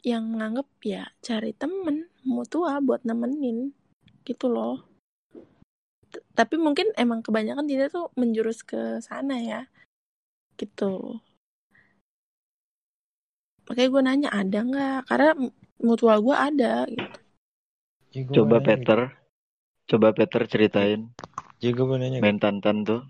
yang 0.05 0.24
nganggep 0.37 0.69
ya 0.85 1.05
cari 1.20 1.53
temen 1.57 2.11
mutua 2.24 2.78
buat 2.82 3.03
nemenin 3.03 3.74
gitu 4.23 4.47
loh 4.51 4.82
T- 6.12 6.24
tapi 6.39 6.59
mungkin 6.59 6.90
emang 6.94 7.20
kebanyakan 7.23 7.66
Tinder 7.66 7.90
tuh 7.90 8.11
menjurus 8.19 8.62
ke 8.62 9.03
sana 9.03 9.39
ya 9.39 9.61
gitu 10.57 11.19
makanya 13.66 13.89
gue 13.89 14.03
nanya 14.03 14.31
ada 14.31 14.59
nggak 14.62 15.01
karena 15.09 15.31
mutual 15.82 16.19
gue 16.23 16.36
ada 16.36 16.86
gitu 16.86 17.16
gua 18.12 18.44
mau 18.44 18.61
Coba. 18.61 18.61
Peter, 18.61 19.01
coba 19.89 20.09
Peter 20.12 20.43
ceritain 20.44 21.01
gua 21.62 21.85
mau 21.89 21.97
nanya. 21.97 22.20
main 22.20 22.36
tantan 22.36 22.85
tuh 22.85 23.01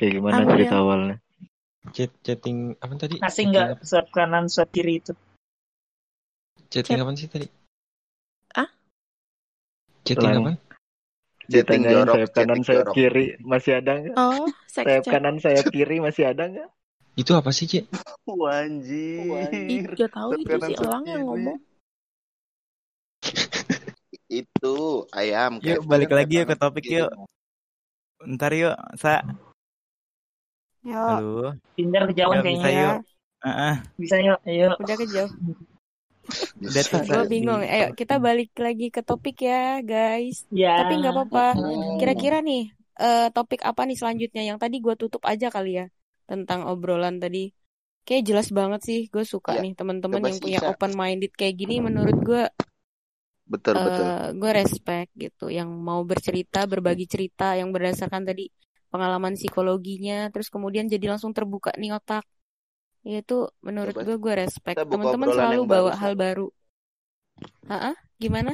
kayak 0.00 0.16
gimana 0.16 0.46
apa 0.46 0.52
cerita 0.56 0.76
yang 0.78 0.80
awalnya. 0.80 1.16
Chat 1.92 2.10
chatting 2.24 2.76
apa 2.80 2.92
tadi? 2.96 3.16
masih 3.20 3.44
nggak 3.52 3.68
swipe 3.84 4.10
kanan 4.12 4.48
swipe 4.48 4.72
kiri 4.72 5.00
itu 5.00 5.12
Chatting 6.70 6.96
chat 6.96 7.04
apa 7.04 7.12
sih 7.18 7.28
tadi? 7.28 7.46
Chatting 10.10 10.42
apa? 10.42 10.52
Chatting 11.46 11.82
ditanyain 11.86 11.94
jorok, 12.02 12.14
sayap 12.18 12.30
kanan 12.34 12.60
sayap 12.66 12.86
jorok. 12.90 12.94
kiri 12.98 13.26
masih 13.46 13.72
ada 13.78 13.92
nggak? 14.02 14.16
oh 14.18 14.46
Sayap 14.74 15.02
chat 15.06 15.12
kanan 15.14 15.36
sayap 15.38 15.64
kiri 15.70 15.96
masih 16.02 16.24
ada 16.26 16.44
nggak? 16.50 16.68
Itu 17.14 17.32
apa 17.38 17.50
sih, 17.54 17.66
Ci? 17.70 17.78
ih 17.86 17.86
Wanjir. 18.26 19.90
gak 19.94 20.10
tahu 20.14 20.30
itu 20.38 20.56
si 20.66 20.72
Elang 20.78 21.04
yang 21.06 21.26
ngomong 21.26 21.58
Itu 24.42 25.06
ayam 25.14 25.58
Yuk, 25.62 25.86
balik 25.86 26.10
lagi 26.14 26.42
yuk 26.42 26.46
ke 26.50 26.56
topik 26.58 26.86
yuk. 26.86 27.10
Bentar 28.22 28.50
yuk, 28.54 28.74
Sa. 28.98 29.22
Yuk, 30.86 30.94
Halo. 30.94 31.54
Tinder 31.74 32.02
kejauhan 32.10 32.42
Yuk, 32.42 32.46
bisa 32.46 32.66
kayaknya 32.66 32.82
yuk. 32.82 33.02
Heeh. 33.40 33.74
bisa 33.98 34.16
yuk 34.22 34.38
ayo 34.46 34.66
udah 34.74 34.96
kejauh. 34.98 35.30
Gue 36.60 37.24
bingung. 37.26 37.62
Ayo 37.64 37.92
kita 37.96 38.20
balik 38.20 38.50
lagi 38.60 38.86
ke 38.92 39.00
topik 39.02 39.36
ya, 39.42 39.80
guys. 39.82 40.44
ya 40.52 40.76
Tapi 40.78 40.92
nggak 41.00 41.12
apa-apa. 41.16 41.46
Kira-kira 42.00 42.38
nih, 42.44 42.70
eh, 43.00 43.28
topik 43.32 43.60
apa 43.64 43.82
nih 43.88 43.96
selanjutnya? 43.98 44.42
Yang 44.44 44.58
tadi 44.62 44.76
gue 44.84 44.94
tutup 44.96 45.22
aja 45.26 45.48
kali 45.48 45.80
ya 45.80 45.86
tentang 46.30 46.68
obrolan 46.68 47.18
tadi. 47.18 47.50
Kayak 48.06 48.22
jelas 48.26 48.48
banget 48.50 48.80
sih, 48.88 49.00
gue 49.12 49.24
suka 49.28 49.58
Ya, 49.58 49.60
nih 49.64 49.72
teman-teman 49.76 50.24
yang 50.24 50.38
punya 50.40 50.58
Sa. 50.62 50.72
open 50.72 50.92
minded 50.96 51.32
kayak 51.36 51.54
gini. 51.60 51.78
Menurut 51.84 52.16
gue, 52.24 52.42
Betul, 53.50 53.74
betul. 53.76 54.04
eh 54.06 54.26
gue 54.40 54.50
respect 54.54 55.10
gitu. 55.18 55.46
Yang 55.50 55.68
mau 55.74 56.00
bercerita, 56.06 56.64
berbagi 56.70 57.06
cerita 57.10 57.58
yang 57.58 57.74
berdasarkan 57.74 58.22
tadi 58.24 58.46
pengalaman 58.90 59.34
psikologinya, 59.38 60.30
terus 60.34 60.50
kemudian 60.50 60.86
jadi 60.90 61.06
langsung 61.14 61.30
terbuka 61.36 61.70
nih 61.78 61.94
otak. 61.94 62.24
Ya 63.00 63.24
itu 63.24 63.48
menurut 63.64 63.96
gue 63.96 64.16
gue 64.20 64.34
respect. 64.36 64.76
Teman-teman 64.76 65.28
selalu 65.32 65.64
baru, 65.64 65.72
bawa 65.72 65.90
Sa. 65.96 66.00
hal 66.04 66.12
baru. 66.16 66.46
Hah? 67.70 67.96
Gimana? 68.20 68.52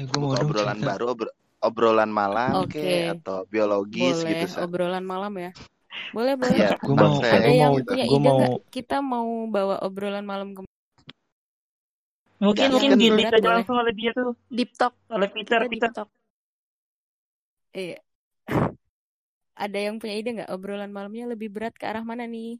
Eh, 0.00 0.06
gua 0.08 0.18
mau 0.24 0.32
obrolan 0.32 0.80
baru, 0.80 1.04
obro- 1.12 1.36
obrolan 1.60 2.08
malam 2.08 2.64
Oke, 2.64 2.80
ke 2.80 3.12
atau 3.12 3.44
biologis 3.52 4.16
boleh. 4.24 4.30
gitu, 4.32 4.46
Sa. 4.48 4.64
Obrolan 4.64 5.04
malam 5.04 5.32
ya. 5.36 5.50
Boleh, 6.16 6.34
boleh. 6.40 6.56
Iya, 6.56 6.70
Gua 6.80 6.96
mau, 6.96 7.14
Ada 7.20 7.36
gua 7.36 7.52
ya. 7.52 7.52
yang 7.52 7.70
mau, 7.70 7.76
punya 7.84 8.04
gua 8.08 8.18
ide 8.18 8.28
mau. 8.32 8.40
Kita 8.72 8.96
mau 9.04 9.28
bawa 9.52 9.76
obrolan 9.84 10.24
malam 10.24 10.48
ke 10.56 10.60
mungkin 12.40 12.72
mungkin 12.72 12.96
yang 12.96 12.96
di 12.96 13.08
berat 13.12 13.20
lead 13.20 13.28
aja 13.28 13.40
boleh. 13.44 13.56
langsung 13.60 13.76
oleh 13.76 13.92
dia 13.92 14.10
tuh 14.16 14.32
deep 14.48 14.72
talk 14.72 14.96
oleh 15.12 15.28
Peter 15.28 15.60
Peter 15.68 15.90
talk 15.92 16.08
Iya. 17.76 18.00
Ada 19.68 19.78
yang 19.78 20.00
punya 20.00 20.14
ide 20.16 20.30
nggak? 20.40 20.48
Obrolan 20.48 20.88
malamnya 20.88 21.28
lebih 21.28 21.52
berat 21.52 21.76
ke 21.76 21.84
arah 21.84 22.00
mana 22.00 22.24
nih? 22.24 22.56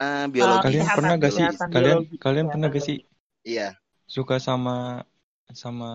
Eh, 0.00 0.04
Eh, 0.04 0.24
biologis, 0.34 0.64
Kalian 0.64 0.86
pernah 0.96 1.14
gak 1.20 1.32
sih? 1.36 1.46
Kalian 1.74 1.98
biologi 2.00 2.16
kalian 2.24 2.46
pernah 2.52 2.68
gak 2.72 2.84
sih 2.88 2.96
biologi 2.96 3.08
Iya. 3.44 3.68
suka 4.14 4.36
sama 4.48 5.04
sama 5.62 5.90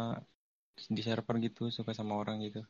di 0.96 1.02
server 1.08 1.36
gitu, 1.46 1.64
suka 1.78 1.92
sama 2.00 2.14
orang 2.22 2.38
gitu? 2.48 2.62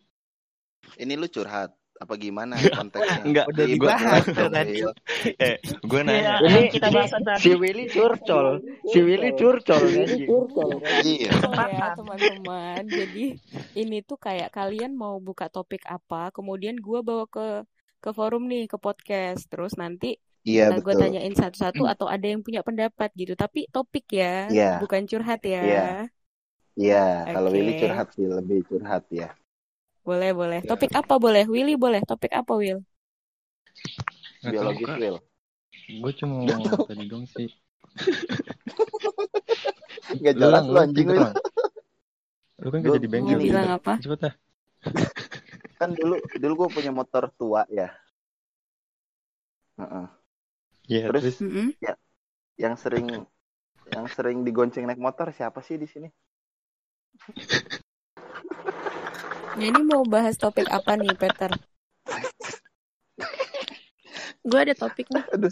Ini 1.01 1.13
lu 1.21 1.27
curhat. 1.35 1.71
apa 1.95 2.19
gimana 2.19 2.55
konteksnya? 2.75 3.23
Enggak, 3.23 3.45
Udah 3.47 3.65
dibahas 3.71 4.01
jelas 4.03 4.25
tuh 4.27 4.35
dong, 4.35 4.51
tadi. 4.51 4.83
Eh 5.39 5.55
gue 5.63 6.01
Iya, 6.03 6.05
nanya 6.07 6.35
ini 6.43 6.61
kita 6.75 6.87
bahas 6.91 7.11
tadi. 7.15 7.39
si 7.41 7.49
Willy 7.55 7.85
curcol, 7.87 8.47
si 8.91 8.99
Willy 8.99 9.31
curcol 9.39 9.83
anjing. 9.95 10.27
Iya. 11.07 11.31
Oh 11.47 11.67
ya 11.71 11.87
Kesempatan. 11.87 11.95
teman-teman. 11.95 12.81
Jadi 12.99 13.25
ini 13.79 13.95
tuh 14.03 14.17
kayak 14.19 14.51
kalian 14.51 14.91
mau 14.91 15.15
buka 15.23 15.47
topik 15.47 15.87
apa, 15.87 16.35
kemudian 16.35 16.75
gua 16.83 16.99
bawa 16.99 17.25
ke 17.31 17.63
ke 18.03 18.09
forum 18.11 18.43
nih, 18.51 18.67
ke 18.71 18.77
podcast. 18.85 19.47
Terus 19.47 19.73
nanti 19.81 20.19
Iya 20.45 20.69
uh, 20.69 20.77
gue 20.77 20.93
betul. 20.93 21.01
tanyain 21.01 21.33
satu-satu 21.33 21.83
atau 21.89 22.05
ada 22.05 22.25
yang 22.29 22.45
punya 22.45 22.61
pendapat 22.61 23.09
gitu. 23.17 23.33
Tapi 23.33 23.65
topik 23.73 24.05
ya, 24.13 24.45
Iya. 24.53 24.77
bukan 24.77 25.09
curhat 25.09 25.41
ya. 25.41 25.61
Iya. 25.65 25.85
Iya, 26.75 27.05
kalau 27.33 27.49
Willy 27.49 27.81
curhat 27.81 28.07
sih 28.13 28.29
lebih 28.29 28.61
curhat 28.69 29.09
ya. 29.09 29.33
Boleh, 30.05 30.37
boleh. 30.37 30.61
Iya. 30.61 30.69
Topik 30.69 30.93
apa 30.93 31.17
boleh? 31.17 31.49
Willy 31.49 31.73
boleh. 31.73 32.05
Topik 32.05 32.29
apa, 32.29 32.53
Will? 32.53 32.85
Biologis 34.45 34.85
Will. 35.01 35.17
gue 35.85 36.13
cuma 36.17 36.49
tadi 36.89 37.05
dong 37.05 37.29
sih 37.29 37.45
Gak 40.23 40.33
lu 40.37 40.41
jelas 40.41 40.63
lu 40.65 40.73
lu 40.73 40.79
anjing 40.81 41.07
Will. 41.09 41.21
lang 41.21 41.35
lu 42.61 42.67
kan 42.71 42.79
gak 42.81 42.93
jadi 42.97 43.07
bengkel 43.11 43.35
Mau 43.35 43.37
gini, 43.37 43.49
bilang 43.51 43.69
apa? 43.77 43.93
cepet 43.99 44.19
dah 44.25 44.33
kan 45.75 45.89
dulu 45.91 46.15
dulu 46.39 46.53
gue 46.65 46.69
punya 46.79 46.91
motor 46.95 47.27
tua 47.35 47.67
ya. 47.67 47.91
Heeh. 49.77 50.07
Ya 50.93 51.05
Terus 51.07 51.23
terus 51.23 51.37
Mm-mm. 51.41 51.67
ya 51.85 51.93
yang 52.63 52.75
sering 52.83 53.07
yang 53.95 54.07
sering 54.15 54.37
digonceng 54.47 54.85
naik 54.87 55.01
motor 55.07 55.27
siapa 55.37 55.59
sih 55.67 55.77
di 55.83 55.87
sini? 55.93 56.09
Nah, 59.57 59.65
ini 59.71 59.81
mau 59.91 60.03
bahas 60.13 60.35
topik 60.43 60.67
apa 60.77 60.91
nih, 61.01 61.13
Peter? 61.21 61.51
Gue 64.45 64.59
ada 64.63 64.73
topik 64.77 65.07
nih. 65.13 65.25
Aduh, 65.33 65.51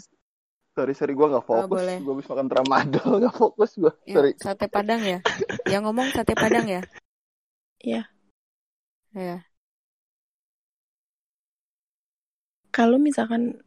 sorry 0.76 0.92
sorry 0.98 1.12
gue 1.18 1.26
nggak 1.32 1.46
Oh, 1.48 1.66
fokus. 1.68 1.68
boleh. 1.68 1.98
Gue 2.02 2.12
habis 2.18 2.28
makan 2.30 2.48
tramadol 2.52 3.12
nggak 3.22 3.36
fokus 3.36 3.70
gue. 3.78 3.92
Ya, 4.04 4.16
Sorry. 4.16 4.32
sate 4.42 4.66
Padang 4.74 5.02
ya? 5.12 5.18
Yang 5.70 5.82
ngomong 5.88 6.08
sate 6.12 6.34
Padang 6.36 6.66
ya? 6.68 6.80
Iya. 7.84 8.08
Ya. 9.14 9.44
Kalau 12.76 12.98
misalkan 13.00 13.63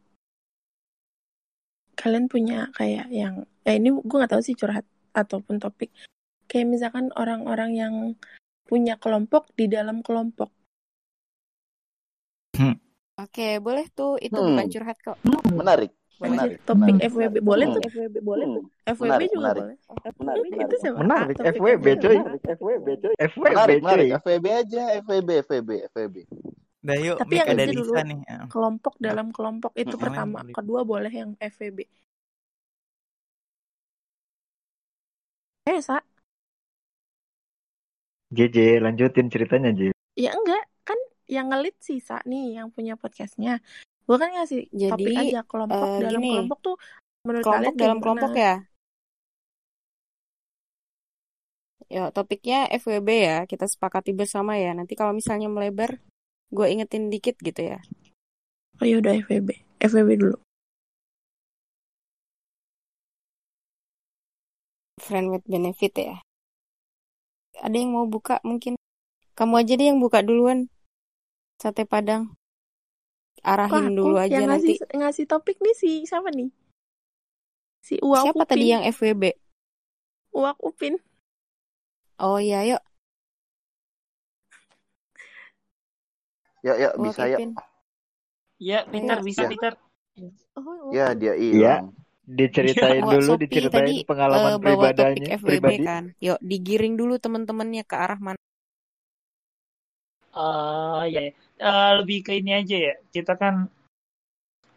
kalian 1.97 2.29
punya 2.29 2.69
kayak 2.71 3.09
yang 3.09 3.33
eh 3.63 3.75
ini 3.75 3.89
gue 3.91 4.15
nggak 4.15 4.31
tahu 4.31 4.39
sih 4.39 4.53
curhat 4.53 4.85
ataupun 5.11 5.57
topik 5.57 5.89
kayak 6.45 6.69
misalkan 6.69 7.09
orang-orang 7.13 7.73
yang 7.73 7.93
punya 8.63 8.95
kelompok 8.95 9.49
di 9.53 9.65
dalam 9.67 9.99
kelompok 9.99 10.53
Oke, 13.17 13.57
boleh 13.57 13.89
tuh. 13.89 14.13
Itu 14.17 14.37
Hmm. 14.37 14.53
bukan 14.53 14.67
curhat 14.69 14.97
kok. 15.01 15.17
Menarik. 15.49 15.89
Lanjut 16.17 16.33
Menarik. 16.33 16.57
topik 16.65 16.85
Menarik. 16.93 17.09
FWB 17.09 17.35
boleh 17.41 17.65
Hmm. 17.65 17.73
tuh 17.73 17.81
FWB 17.83 18.15
boleh 18.21 18.45
tuh 18.47 18.63
FWB 18.87 19.01
Menarik, 19.03 19.27
juga 19.27 19.41
menarik. 19.41 19.61
boleh 19.61 19.77
Menarik, 20.17 20.41
itu 20.45 20.53
menarik. 20.53 20.77
siapa 20.77 20.97
Menarik, 20.97 21.35
FWB 21.37 21.85
coy. 21.95 22.17
FWB 22.47 22.87
FWB 23.19 23.49
Menarik, 23.49 23.79
menarik. 23.81 24.07
coy. 24.07 24.17
FVB 24.21 24.45
aja, 24.51 24.81
FVB, 25.01 25.29
FVB, 25.39 25.69
FVB. 25.87 26.15
Dah 26.87 26.95
yuk, 26.95 27.19
tapi 27.19 27.33
yang 27.35 27.51
ada 27.51 27.63
itu 27.67 27.83
dulu 27.83 27.91
Lisa 27.91 28.01
nih. 28.07 28.19
Kelompok 28.47 28.93
dalam 28.95 29.27
kelompok 29.35 29.75
itu 29.75 29.95
lain 29.99 30.03
pertama 30.07 30.39
boleh. 30.39 30.55
kedua 30.55 30.81
boleh 30.87 31.11
yang 31.11 31.31
FWB 31.35 31.83
eh 35.67 35.79
sa 35.83 35.99
JJ, 38.31 38.79
lanjutin 38.83 39.27
ceritanya 39.27 39.71
J. 39.75 39.91
ya 40.15 40.31
enggak 40.31 40.63
kan 40.87 40.99
yang 41.27 41.51
ngelit 41.51 41.75
sih 41.83 41.99
sa 41.99 42.23
nih 42.23 42.59
yang 42.59 42.71
punya 42.71 42.95
podcastnya 42.95 43.59
gue 44.07 44.15
kan 44.15 44.31
ngasih 44.31 44.71
topik 44.71 45.11
Jadi, 45.11 45.35
aja 45.35 45.41
kelompok 45.43 45.83
eh, 45.83 45.99
dalam 46.07 46.21
gini. 46.23 46.31
kelompok 46.39 46.59
tuh 46.63 46.75
menurut 47.27 47.43
Kelompok 47.43 47.59
kalian 47.59 47.75
dalam 47.75 47.97
gimana 47.99 48.03
kelompok 48.03 48.33
ya? 48.39 48.55
Ya, 51.87 52.11
topiknya 52.11 52.67
FWB 52.83 53.09
ya. 53.15 53.37
Kita 53.47 53.63
sepakati 53.63 54.11
bersama 54.11 54.59
ya. 54.59 54.75
Nanti 54.75 54.91
kalau 54.99 55.15
misalnya 55.15 55.47
melebar, 55.47 56.03
gue 56.53 56.65
ingetin 56.71 57.11
dikit 57.11 57.35
gitu 57.43 57.75
ya. 57.75 57.79
oh 58.79 58.85
ya 58.85 58.99
udah 59.01 59.13
FWB 59.23 59.49
FWB 59.83 60.09
dulu 60.19 60.37
Friend 64.97 65.31
with 65.31 65.45
benefit 65.47 65.93
ya. 65.95 66.19
Ada 67.63 67.79
yang 67.79 67.95
mau 67.95 68.03
buka 68.11 68.43
mungkin? 68.43 68.75
Kamu 69.39 69.55
aja 69.55 69.79
deh 69.79 69.87
yang 69.87 70.03
buka 70.03 70.19
duluan. 70.19 70.67
Sate 71.63 71.87
Padang. 71.87 72.35
Arahin 73.39 73.95
aku 73.95 73.95
dulu 73.95 74.19
aja 74.19 74.43
yang 74.43 74.51
nanti. 74.51 74.75
ngasih 74.75 74.99
ngasih 74.99 75.25
topik 75.31 75.63
nih 75.63 75.71
si 75.77 76.03
siapa 76.03 76.27
nih 76.33 76.51
si 77.87 77.95
Uwak 78.03 78.27
Siapa 78.27 78.43
Upin 78.43 78.49
tadi 78.51 78.65
yang 78.67 78.83
FWB? 78.83 79.23
Uwak 80.35 80.57
Upin 80.59 80.99
Oh 82.17 82.41
iya, 82.41 82.65
yuk. 82.65 82.81
Ya, 86.65 86.73
ya, 86.73 86.89
Uwak 86.97 87.05
bisa 87.05 87.23
ya. 87.29 87.37
Ya, 88.57 88.79
Peter 88.89 89.17
Ayo. 89.21 89.27
bisa 89.27 89.41
Ya. 89.45 89.49
Peter. 89.53 89.73
oh 90.57 90.89
Ya, 90.89 91.07
dia 91.13 91.33
Iya, 91.37 91.73
hilang. 91.85 91.85
diceritain 92.27 93.05
Wak 93.05 93.13
dulu, 93.13 93.31
diceritain 93.39 93.71
tadi 93.71 93.93
pengalaman 94.03 94.51
eh, 94.51 94.59
bawa 94.59 94.87
topik 94.91 95.23
pribadinya, 95.23 95.37
FWB 95.37 95.47
pribadi. 95.47 95.85
kan. 95.85 96.03
Yuk, 96.19 96.39
digiring 96.43 96.93
dulu 96.99 97.13
teman-temannya 97.21 97.83
ke 97.87 97.95
arah 97.95 98.19
mana. 98.19 98.39
Eh 100.37 101.03
ya, 101.13 101.21
ya. 101.29 101.31
Eh, 101.57 101.91
lebih 102.03 102.17
ke 102.25 102.31
ini 102.37 102.51
aja 102.53 102.77
ya. 102.77 102.93
Kita 103.13 103.33
kan 103.39 103.69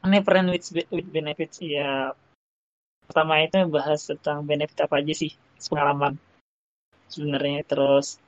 ini 0.07 0.19
friend 0.25 0.49
with, 0.53 0.65
with 0.93 1.09
benefits 1.11 1.59
ya. 1.61 2.15
Pertama 3.09 3.43
itu 3.43 3.59
bahas 3.67 4.07
tentang 4.07 4.47
benefit 4.47 4.87
apa 4.87 5.03
aja 5.03 5.13
sih 5.17 5.33
pengalaman 5.69 6.15
sebenarnya. 7.11 7.67
Terus 7.67 8.21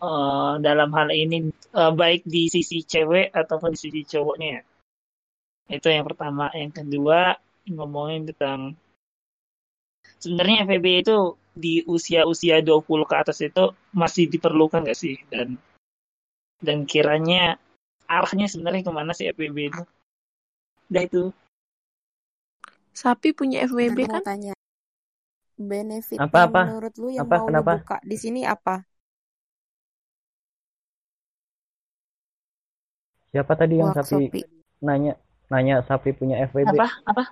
eh, 0.00 0.52
dalam 0.64 0.90
hal 0.96 1.08
ini 1.12 1.48
eh, 1.52 1.92
baik 1.92 2.24
di 2.24 2.48
sisi 2.48 2.82
cewek 2.82 3.30
ataupun 3.32 3.76
di 3.76 3.78
sisi 3.78 4.00
cowoknya 4.08 4.48
ya. 4.58 4.62
Itu 5.70 5.86
yang 5.92 6.04
pertama. 6.08 6.50
Yang 6.56 6.82
kedua 6.82 7.38
ngomongin 7.70 8.26
tentang 8.34 8.74
sebenarnya 10.18 10.66
FEB 10.66 10.86
itu 11.06 11.16
di 11.54 11.84
usia-usia 11.86 12.62
20 12.64 13.04
ke 13.06 13.14
atas 13.14 13.38
itu 13.44 13.74
masih 13.94 14.26
diperlukan 14.26 14.86
gak 14.86 14.98
sih? 14.98 15.20
Dan 15.30 15.54
dan 16.60 16.84
kiranya 16.84 17.56
arahnya 18.10 18.50
sebenarnya 18.50 18.82
ke 18.84 18.92
mana 18.92 19.12
sih 19.14 19.30
FWB 19.30 19.58
itu? 19.70 19.82
Udah 20.90 21.02
itu. 21.06 21.22
Sapi 22.90 23.30
punya 23.30 23.62
FWB 23.70 24.10
kan? 24.10 24.20
tanya. 24.26 24.54
Benefit 25.60 26.18
Apa, 26.18 26.48
apa? 26.48 26.60
menurut 26.72 26.94
lu 26.96 27.08
yang 27.12 27.28
Apa, 27.28 27.36
mau 27.38 27.46
kenapa? 27.46 27.72
buka 27.78 27.96
di 28.02 28.16
sini 28.16 28.42
apa? 28.48 28.82
Siapa 33.32 33.52
tadi 33.60 33.74
yang 33.82 33.90
Wak 33.90 33.96
sapi 33.96 34.20
Sopi. 34.30 34.40
nanya 34.86 35.12
nanya 35.52 35.74
sapi 35.88 36.10
punya 36.18 36.36
FWB? 36.50 36.74
Apa? 36.74 36.86
Apa? 37.04 37.22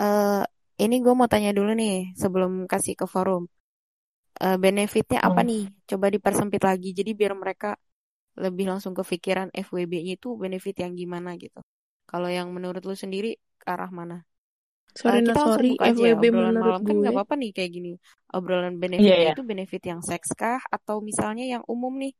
Eh, 0.00 0.42
ini 0.84 0.94
gue 1.04 1.14
mau 1.18 1.28
tanya 1.32 1.50
dulu 1.58 1.70
nih 1.80 1.92
sebelum 2.22 2.52
kasih 2.72 2.94
ke 3.00 3.06
forum. 3.14 3.42
Eh, 4.44 4.56
benefitnya 4.64 5.20
apa 5.28 5.40
Hmm. 5.40 5.48
nih? 5.48 5.60
Coba 5.90 6.06
dipersempit 6.14 6.62
lagi. 6.68 6.88
Jadi 6.98 7.10
biar 7.20 7.32
mereka 7.42 7.68
lebih 8.44 8.66
langsung 8.72 8.94
kepikiran 8.98 9.48
FWB-nya 9.66 10.12
itu 10.18 10.28
benefit 10.42 10.76
yang 10.84 10.92
gimana 11.00 11.30
gitu. 11.44 11.60
Kalau 12.10 12.28
yang 12.38 12.48
menurut 12.56 12.82
lu 12.88 12.94
sendiri 13.04 13.28
ke 13.60 13.66
arah 13.74 13.90
mana? 14.00 14.16
Eh, 15.08 15.18
Sorry 15.18 15.20
kita 15.26 15.38
nah 15.38 15.38
langsung 15.44 15.64
sorry 15.64 15.70
buka 15.70 15.84
aja 15.92 16.06
FWB 16.06 16.22
obrolan 16.22 16.56
menurut 16.56 16.58
malam 16.62 16.82
kan 16.86 16.94
nggak 17.00 17.12
gue 17.12 17.16
apa-apa 17.16 17.34
nih 17.42 17.50
kayak 17.56 17.70
gini. 17.76 17.90
Obrolan 18.36 18.74
Iya, 18.98 19.14
benefitnya 19.16 19.26
iya. 19.26 19.32
itu 19.32 19.42
benefit 19.50 19.82
yang 19.90 20.00
seks 20.10 20.30
kah 20.40 20.60
atau 20.76 20.96
misalnya 21.08 21.44
yang 21.54 21.62
umum 21.74 21.94
nih? 22.02 22.12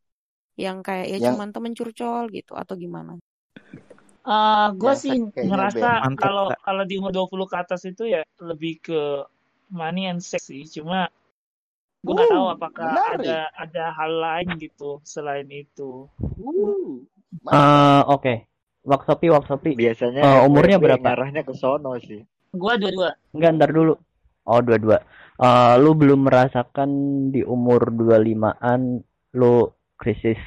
Yang 0.57 0.79
kayak 0.85 1.07
ya 1.09 1.19
Yang 1.19 1.27
cuman 1.33 1.49
temen 1.51 1.73
curcol 1.73 2.25
gitu 2.31 2.53
atau 2.55 2.75
gimana? 2.77 3.17
Eh, 4.23 4.69
gue 4.79 4.95
sih 4.95 5.19
ngerasa 5.35 6.15
kalau 6.15 6.55
kalau 6.63 6.83
di 6.87 6.95
umur 7.01 7.11
20 7.11 7.51
ke 7.51 7.57
atas 7.59 7.83
itu 7.83 8.07
ya 8.07 8.23
lebih 8.39 8.79
ke 8.79 9.27
money 9.75 10.07
and 10.07 10.23
sex 10.23 10.47
sih. 10.47 10.63
Cuma 10.69 11.11
gue 12.03 12.13
nggak 12.15 12.31
tahu 12.31 12.47
Uh, 12.47 12.55
apakah 12.55 12.91
menarik. 12.95 13.27
ada 13.27 13.39
ada 13.59 13.85
hal 13.95 14.13
lain 14.19 14.49
gitu 14.63 14.99
selain 15.03 15.47
itu. 15.51 16.07
Uh, 16.39 17.03
Eh, 17.51 18.03
oke. 18.07 18.35
Waksopi, 18.83 19.27
Waksopi. 19.31 19.71
Biasanya 19.75 20.23
Eh, 20.23 20.41
umurnya 20.47 20.77
berapa? 20.79 21.01
ngarahnya 21.03 21.43
ke 21.43 21.55
sono 21.57 21.97
sih. 22.03 22.21
Gue 22.53 22.75
dua-dua. 22.79 23.11
Enggak, 23.33 23.51
ntar 23.59 23.71
dulu. 23.73 23.95
Oh, 24.45 24.61
dua-dua. 24.61 24.99
Eh, 25.41 25.75
lu 25.83 25.95
belum 25.99 26.29
merasakan 26.29 26.91
di 27.33 27.41
umur 27.43 27.89
25-an 27.91 28.81
lu 29.35 29.67
krisis 30.03 30.41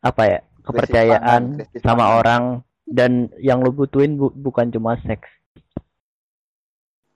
apa 0.00 0.22
ya? 0.24 0.38
Krisis 0.62 0.62
pangan, 0.62 0.62
Kepercayaan 0.62 1.42
krisis 1.58 1.82
sama 1.82 2.06
pangan. 2.06 2.18
orang 2.18 2.42
dan 2.86 3.12
yang 3.42 3.58
lu 3.58 3.74
butuhin 3.74 4.14
bu- 4.14 4.30
bukan 4.32 4.70
cuma 4.70 4.94
seks. 5.02 5.26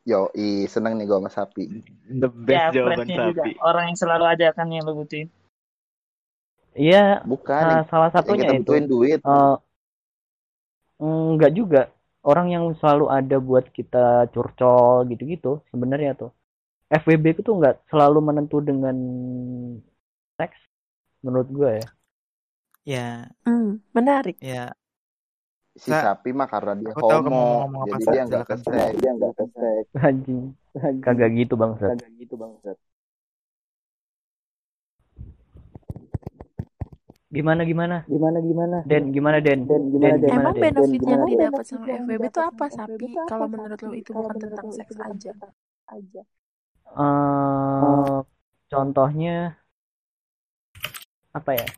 Yo, 0.03 0.27
i 0.35 0.67
seneng 0.67 0.99
nih 0.99 1.07
gue 1.07 1.15
sama 1.15 1.31
sapi. 1.31 1.65
The 2.11 2.27
best 2.27 2.51
Ya, 2.51 2.75
jawaban 2.75 2.97
friendnya 3.07 3.17
juga. 3.31 3.43
sapi. 3.47 3.51
Orang 3.62 3.85
yang 3.93 3.99
selalu 4.01 4.25
ada 4.27 4.47
kan 4.51 4.67
yang 4.67 4.83
lo 4.83 4.97
butuhin. 4.97 5.29
Iya, 6.73 7.23
Bukan, 7.23 7.62
yang, 7.62 7.87
salah 7.87 8.09
yang 8.11 8.17
satunya 8.19 8.43
kita 8.43 8.55
itu. 8.57 8.61
butuhin 8.65 8.87
duit. 8.91 9.19
Eh, 9.23 9.57
enggak 10.99 11.53
juga. 11.55 11.83
Orang 12.21 12.53
yang 12.53 12.65
selalu 12.77 13.09
ada 13.09 13.37
buat 13.41 13.65
kita 13.73 14.29
curcol 14.31 15.09
gitu-gitu 15.09 15.65
sebenarnya 15.71 16.12
tuh. 16.17 16.31
FWB 16.91 17.39
itu 17.39 17.51
nggak 17.55 17.87
selalu 17.89 18.19
menentu 18.21 18.59
dengan 18.61 18.97
seks 20.37 20.59
menurut 21.25 21.49
gue 21.57 21.71
ya. 21.81 21.87
Ya, 22.85 23.31
Hmm, 23.45 23.81
menarik. 23.97 24.37
ya. 24.41 24.75
Si 25.83 25.91
Sa- 25.91 26.03
sapi 26.03 26.31
mah 26.39 26.49
karena 26.53 26.73
dia 26.83 26.95
Aku 26.99 27.03
homo, 27.03 27.37
ngomong 27.61 27.83
apa, 27.87 27.97
jadi 28.03 28.07
dia 28.13 28.23
nggak 28.29 28.45
kesek. 28.51 28.93
Dia 29.01 29.11
nggak 29.17 29.33
kesek. 29.39 29.85
Anjing. 30.07 30.43
Kagak 31.05 31.31
gitu 31.39 31.55
bangsat. 31.63 31.95
Kagak 31.95 32.11
gitu 32.21 32.35
bangsat. 32.43 32.77
Gimana 37.35 37.63
gimana? 37.71 37.97
Gimana 38.11 38.39
gimana? 38.49 38.77
Den 38.91 39.05
gimana 39.15 39.39
Den? 39.47 39.61
Den 39.69 39.83
gimana 39.93 40.17
Den? 40.23 40.33
Emang 40.37 40.55
Den? 40.57 40.63
benefit 40.65 41.03
yang 41.13 41.23
Den? 41.23 41.31
didapat 41.31 41.65
sama 41.71 41.87
FWB 42.03 42.25
itu 42.33 42.41
apa, 42.51 42.67
Sapi? 42.77 43.07
Kalau 43.29 43.47
menurut 43.53 43.81
lo 43.87 43.93
itu 44.03 44.13
bukan 44.19 44.37
tentang 44.45 44.69
seks 44.79 44.95
aja. 45.07 45.33
eh 46.97 48.17
contohnya 48.71 49.31
apa 51.31 51.51
ya? 51.55 51.69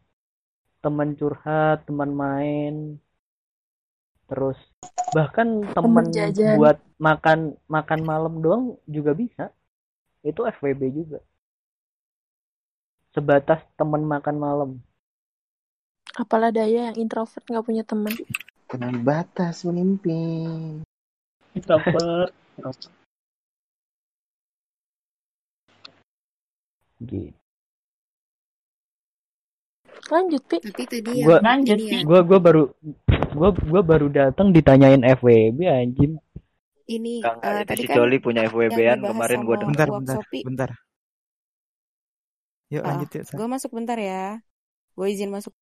Teman 0.83 1.15
curhat, 1.15 1.87
teman 1.87 2.11
main, 2.11 2.99
terus 4.27 4.57
bahkan 5.13 5.61
teman 5.77 6.09
buat 6.57 6.81
makan 6.97 7.55
makan 7.69 8.01
malam 8.01 8.35
doang 8.41 8.65
juga 8.89 9.13
bisa. 9.13 9.53
Itu 10.25 10.49
FWB 10.49 10.83
juga. 10.95 11.19
Sebatas 13.13 13.61
teman 13.77 14.09
makan 14.09 14.37
malam. 14.41 14.71
Apalah 16.17 16.49
daya 16.49 16.89
yang 16.93 16.97
introvert 16.97 17.45
nggak 17.45 17.67
punya 17.67 17.85
teman. 17.85 18.13
Kenal 18.69 18.97
batas 19.05 19.69
mimpi. 19.69 20.49
Introvert. 21.53 22.33
Gitu. 27.03 27.42
Lanjut, 30.13 30.43
Pi. 30.45 30.57
Tapi 30.61 30.85
tadi 30.85 31.11
Gua 31.25 31.41
yang 31.41 31.45
Lanjut, 31.49 31.79
Pi. 31.81 31.97
gua 32.05 32.21
gua 32.21 32.39
baru 32.39 32.63
gua 33.33 33.51
gua 33.57 33.81
baru 33.81 34.07
datang 34.13 34.53
ditanyain 34.53 35.01
FWB 35.01 35.59
anjing. 35.65 36.21
ini 36.85 37.25
Enggak, 37.25 37.35
enggak. 37.41 37.49
eh, 37.49 37.63
Itu 37.63 37.69
tadi 37.73 37.83
si 37.83 37.87
kan 37.89 37.97
Coli 37.97 38.17
punya 38.21 38.41
FWB-an 38.51 38.99
kemarin 39.01 39.41
gue. 39.49 39.57
Bentar, 39.57 39.87
Uak 39.89 39.99
bentar, 40.05 40.17
Sopi. 40.21 40.39
bentar. 40.45 40.71
Yuk 42.69 42.83
Ah, 42.85 42.87
lanjut 42.93 43.09
yuk. 43.17 43.25
Gue 43.33 43.49
masuk 43.49 43.71
bentar 43.73 43.97
ya. 43.97 44.25
Gue 44.93 45.07
izin 45.09 45.31
masuk. 45.33 45.53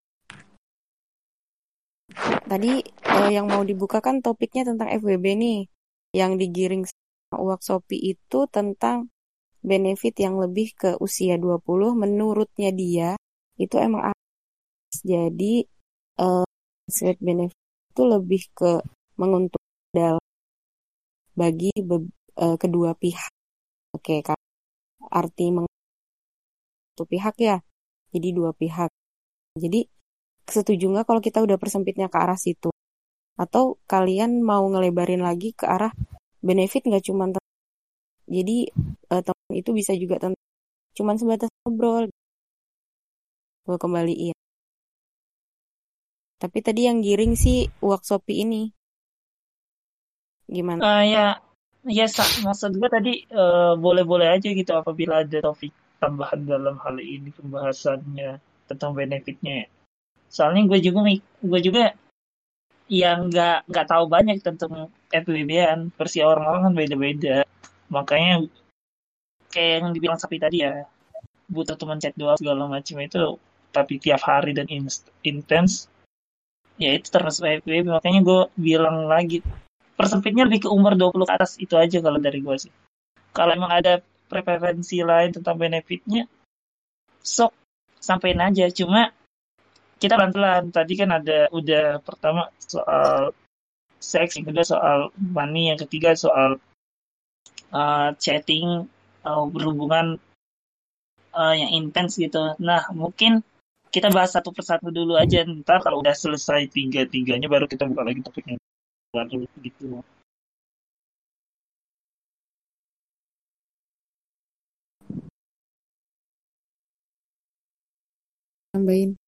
Tadi 2.50 2.82
eh, 2.82 3.28
yang 3.30 3.46
mau 3.46 3.62
dibuka 3.62 4.02
kan 4.02 4.18
topiknya 4.18 4.66
tentang 4.66 4.90
FWB 4.90 5.26
nih. 5.38 5.58
Yang 6.10 6.32
digiring 6.42 6.82
sama 6.90 7.36
Uwak 7.38 7.62
Sopi 7.62 8.02
itu 8.02 8.50
tentang 8.50 9.06
benefit 9.62 10.18
yang 10.18 10.34
lebih 10.42 10.74
ke 10.74 10.90
usia 10.98 11.38
20 11.38 11.94
menurutnya 11.94 12.74
dia 12.74 13.14
itu 13.60 13.78
emang. 13.78 14.10
Jadi 15.04 15.52
eh, 16.20 16.44
sweet 16.96 17.18
benefit 17.26 17.60
itu 17.92 18.02
lebih 18.14 18.42
ke 18.58 18.70
menguntungkan 19.20 19.90
dalam 19.96 20.24
bagi 21.40 21.70
be- 21.88 22.12
eh, 22.44 22.56
kedua 22.62 22.90
pihak. 23.02 23.32
Oke, 23.96 24.16
Kak. 24.28 24.40
Arti 25.20 25.46
satu 26.94 27.04
pihak 27.12 27.34
ya. 27.48 27.56
Jadi 28.14 28.28
dua 28.38 28.50
pihak. 28.60 28.90
Jadi 29.62 29.80
setuju 30.56 30.86
nggak 30.92 31.06
kalau 31.08 31.22
kita 31.26 31.38
udah 31.46 31.58
persempitnya 31.62 32.08
ke 32.12 32.18
arah 32.24 32.38
situ? 32.46 32.70
Atau 33.44 33.64
kalian 33.92 34.32
mau 34.50 34.64
ngelebarin 34.72 35.22
lagi 35.28 35.50
ke 35.60 35.66
arah 35.76 35.92
benefit 36.48 36.82
nggak 36.88 37.04
cuma 37.08 37.24
jadi 38.34 38.56
eh, 39.12 39.22
teman 39.26 39.52
itu 39.60 39.70
bisa 39.78 39.92
juga 40.02 40.16
tentang 40.22 40.40
cuman 40.98 41.16
sebatas 41.20 41.50
ngobrol. 41.64 42.04
Gue 43.66 43.76
kembaliin. 43.82 44.36
Tapi 46.40 46.58
tadi 46.64 46.88
yang 46.88 47.04
giring 47.04 47.36
sih 47.36 47.68
workshop 47.84 48.24
ini. 48.32 48.72
Gimana? 50.48 50.80
Ah 50.80 51.04
ya, 51.04 51.26
ya 51.84 52.06
maksud 52.42 52.80
gue 52.80 52.88
tadi 52.88 53.12
eh, 53.28 53.72
boleh-boleh 53.76 54.40
aja 54.40 54.48
gitu 54.48 54.72
apabila 54.72 55.20
ada 55.20 55.38
topik 55.44 55.70
tambahan 56.00 56.48
dalam 56.48 56.80
hal 56.80 56.96
ini 56.96 57.28
pembahasannya 57.36 58.40
tentang 58.66 58.96
benefitnya. 58.96 59.62
ya. 59.62 59.66
Soalnya 60.32 60.64
gue 60.64 60.80
juga 60.80 61.04
gue 61.44 61.60
juga 61.60 61.92
yang 62.88 63.28
nggak 63.28 63.68
nggak 63.68 63.86
tahu 63.86 64.04
banyak 64.08 64.40
tentang 64.40 64.88
FWB-an, 65.12 65.92
versi 65.94 66.24
orang-orang 66.24 66.72
kan 66.72 66.74
beda-beda. 66.74 67.36
Makanya 67.92 68.48
kayak 69.52 69.84
yang 69.84 69.92
dibilang 69.92 70.18
sapi 70.18 70.40
tadi 70.40 70.64
ya, 70.64 70.88
butuh 71.52 71.76
teman 71.76 72.00
chat 72.00 72.16
doang 72.16 72.40
segala 72.40 72.64
macam 72.64 72.96
itu 73.02 73.36
tapi 73.70 74.02
tiap 74.02 74.22
hari 74.26 74.50
dan 74.54 74.66
intens 75.22 75.86
ya 76.80 76.96
itu 76.96 77.12
terus 77.12 77.44
FWB 77.44 77.84
makanya 77.86 78.20
gue 78.24 78.40
bilang 78.56 79.04
lagi 79.04 79.44
persempitnya 80.00 80.48
lebih 80.48 80.64
ke 80.64 80.68
umur 80.72 80.96
20 80.96 81.28
ke 81.28 81.32
atas 81.36 81.60
itu 81.60 81.76
aja 81.76 82.00
kalau 82.00 82.16
dari 82.16 82.40
gue 82.40 82.56
sih. 82.56 82.72
Kalau 83.36 83.52
emang 83.52 83.68
ada 83.68 84.00
preferensi 84.32 85.04
lain 85.04 85.36
tentang 85.36 85.60
benefitnya 85.60 86.24
sok 87.20 87.52
sampein 88.00 88.40
aja. 88.40 88.64
Cuma 88.72 89.12
kita 90.00 90.16
pelan-pelan. 90.16 90.72
Tadi 90.72 90.92
kan 90.96 91.12
ada 91.12 91.52
udah 91.52 92.00
pertama 92.00 92.48
soal 92.56 93.36
seks 94.00 94.40
yang 94.40 94.48
kedua 94.48 94.64
soal 94.64 95.12
money 95.20 95.68
yang 95.68 95.76
ketiga 95.76 96.16
soal 96.16 96.56
uh, 97.76 98.08
chatting 98.16 98.88
uh, 99.28 99.44
berhubungan 99.44 100.16
uh, 101.36 101.52
yang 101.52 101.76
intens 101.76 102.16
gitu. 102.16 102.56
Nah 102.56 102.88
mungkin 102.96 103.44
kita 103.90 104.08
bahas 104.14 104.30
satu 104.30 104.54
persatu 104.54 104.88
dulu 104.94 105.18
aja 105.18 105.42
ntar 105.42 105.82
kalau 105.82 105.98
udah 106.02 106.14
selesai 106.14 106.70
tiga 106.70 107.02
tiganya 107.10 107.50
baru 107.50 107.66
kita 107.66 107.84
buka 107.90 108.06
lagi 108.06 108.22
topiknya 108.22 108.56
baru 109.10 109.42
gitu 109.66 109.98
Tambahin. 118.70 119.18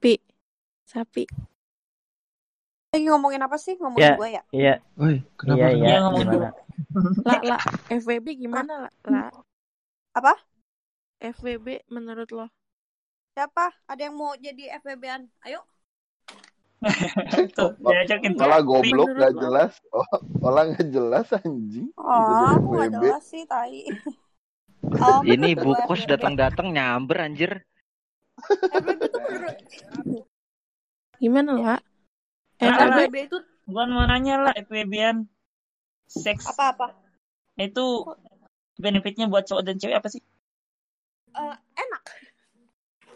Pi. 0.00 0.16
Sapi. 0.88 1.28
Lagi 2.96 3.04
ngomongin 3.04 3.44
apa 3.44 3.60
sih? 3.60 3.76
Ngomongin 3.76 4.00
Ya, 4.00 4.16
gue 4.16 4.28
ya? 4.32 4.42
iya. 4.52 4.74
Woi, 4.96 5.20
kenapa 5.36 5.56
Iya, 5.60 5.66
kenapa? 5.68 5.76
iya, 5.76 5.84
Iya, 5.92 5.96
ngomong 6.00 6.20
gimana? 6.24 6.48
Lah, 7.28 7.40
lah. 7.44 7.60
FWB 7.92 8.26
gimana, 8.40 8.72
lah? 8.88 8.92
lah? 9.04 9.28
Apa? 10.16 10.32
FWB 11.22 11.86
menurut 11.86 12.28
lo? 12.34 12.46
Siapa? 13.38 13.70
Ada 13.86 14.10
yang 14.10 14.18
mau 14.18 14.34
jadi 14.34 14.74
FBB-an? 14.82 15.30
Ayo. 15.46 15.62
tuh 17.54 17.78
diajakin 17.78 18.34
Malah 18.34 18.58
goblok 18.66 19.14
gak 19.14 19.38
jelas. 19.38 19.72
Oh, 19.94 20.02
malah 20.42 20.74
gak 20.74 20.90
jelas 20.90 21.30
anjing. 21.30 21.94
Oh, 21.94 22.58
aku 22.58 22.74
gak 22.74 22.90
jelas 22.98 23.22
sih, 23.22 23.46
tai. 23.46 23.86
Oh, 24.82 25.22
Ini 25.22 25.54
FBB. 25.54 26.10
datang-datang 26.10 26.74
nyamber 26.74 27.22
anjir. 27.22 27.62
Gimana, 31.22 31.54
lah? 31.54 31.80
FWB 32.58 33.06
FBB 33.06 33.16
itu 33.30 33.38
gua 33.70 33.86
mau 33.86 34.02
nanya 34.10 34.42
lah 34.42 34.52
FWB-an 34.58 35.30
seks 36.10 36.50
apa-apa? 36.50 36.98
itu 37.62 38.10
benefitnya 38.74 39.30
buat 39.30 39.46
cowok 39.46 39.62
dan 39.62 39.78
cewek 39.78 40.02
apa 40.02 40.08
sih? 40.10 40.18
Eh, 41.32 41.56
enak. 41.78 42.02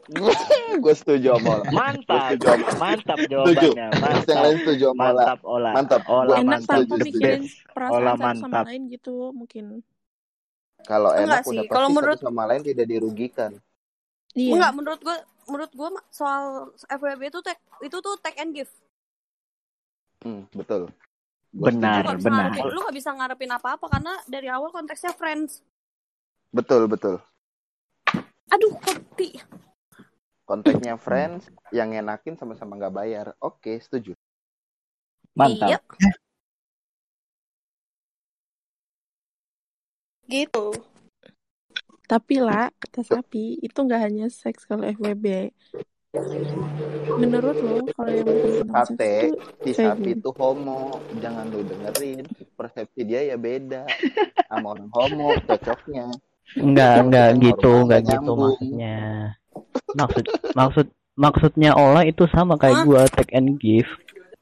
gue 0.87 0.95
setuju 0.95 1.35
sama 1.35 1.51
Ola. 1.59 1.71
Mantap, 1.75 2.21
setuju 2.31 2.47
sama 2.47 2.67
mantap 2.79 3.19
Setuju. 3.19 3.31
jawabannya. 3.35 3.67
Terus 3.67 3.75
yang 3.75 3.91
Mantap, 3.99 4.39
lain 4.39 4.57
setuju 4.63 4.85
sama 4.87 4.95
Ola. 4.95 5.11
mantap 5.19 5.41
Ola. 5.43 5.71
Mantap. 5.75 6.03
Ola 6.07 6.33
enak 6.33 6.47
mantap, 6.47 6.77
tanpa 6.79 6.95
mikirin 7.03 7.43
perasaan 7.75 7.97
Ola 7.97 8.07
satu 8.07 8.23
sama 8.23 8.31
mantap. 8.47 8.65
lain 8.71 8.83
gitu 8.89 9.15
mungkin. 9.35 9.65
Kalau 10.87 11.11
enak 11.11 11.27
Enggak 11.27 11.43
udah 11.43 11.51
sih. 11.51 11.67
Kalau 11.67 11.89
pasti 11.89 11.97
menurut 11.99 12.19
sama 12.23 12.43
lain 12.47 12.63
tidak 12.63 12.87
dirugikan. 12.87 13.51
Iya. 14.37 14.53
enggak 14.55 14.73
menurut 14.77 15.01
gue 15.03 15.17
menurut 15.47 15.73
gue 15.73 15.89
soal 16.11 16.43
FWB 16.87 17.23
itu 17.27 17.41
take, 17.43 17.63
itu 17.83 17.97
tuh 17.99 18.15
take 18.21 18.39
and 18.39 18.53
give. 18.55 18.71
Hmm, 20.23 20.47
betul. 20.53 20.87
Lu 21.51 21.63
Benar, 21.67 22.05
benar. 22.21 22.53
ngarepin, 22.53 22.65
lu 22.69 22.79
gak 22.83 22.95
bisa 22.95 23.11
ngarepin 23.11 23.49
apa-apa 23.49 23.87
karena 23.89 24.13
dari 24.27 24.47
awal 24.47 24.69
konteksnya 24.71 25.11
friends. 25.11 25.65
Betul, 26.53 26.85
betul. 26.87 27.17
Aduh, 28.51 28.73
kopi. 28.79 29.39
Konteksnya 30.47 30.95
friends 30.95 31.51
yang 31.75 31.91
enakin 31.91 32.39
sama-sama 32.39 32.79
nggak 32.79 32.95
bayar. 32.95 33.27
Oke, 33.43 33.83
setuju. 33.83 34.15
Mantap. 35.35 35.83
Iya. 35.99 36.13
Gitu. 40.27 40.67
Tapi 42.07 42.39
lah, 42.39 42.71
kata 42.79 43.03
sapi, 43.03 43.59
itu 43.59 43.79
nggak 43.83 44.03
hanya 44.07 44.27
seks 44.31 44.63
kalau 44.63 44.87
FWB. 44.87 45.51
Menurut 47.19 47.59
lo, 47.59 47.83
kalau 47.91 48.11
yang 48.15 48.71
Sate, 48.71 49.35
itu 49.35 49.43
si 49.67 49.71
sapi 49.75 50.11
itu 50.15 50.31
homo. 50.39 51.03
Jangan 51.19 51.51
lu 51.51 51.67
dengerin. 51.67 52.23
Persepsi 52.55 53.03
dia 53.03 53.27
ya 53.27 53.35
beda. 53.35 53.87
Sama 54.51 54.79
orang 54.79 54.91
homo, 54.95 55.35
cocoknya. 55.43 56.07
Enggak, 56.55 56.95
Sama 56.95 57.11
enggak 57.11 57.29
gitu, 57.43 57.71
enggak 57.83 58.01
nggak 58.07 58.19
gitu 58.23 58.31
maksudnya. 58.39 58.97
Maksud 59.99 60.25
maksud 60.55 60.87
maksudnya 61.25 61.71
Ola 61.75 62.03
itu 62.07 62.25
sama 62.31 62.55
kayak 62.63 62.79
gua 62.87 63.03
take 63.17 63.33
and 63.39 63.59
give. 63.59 63.89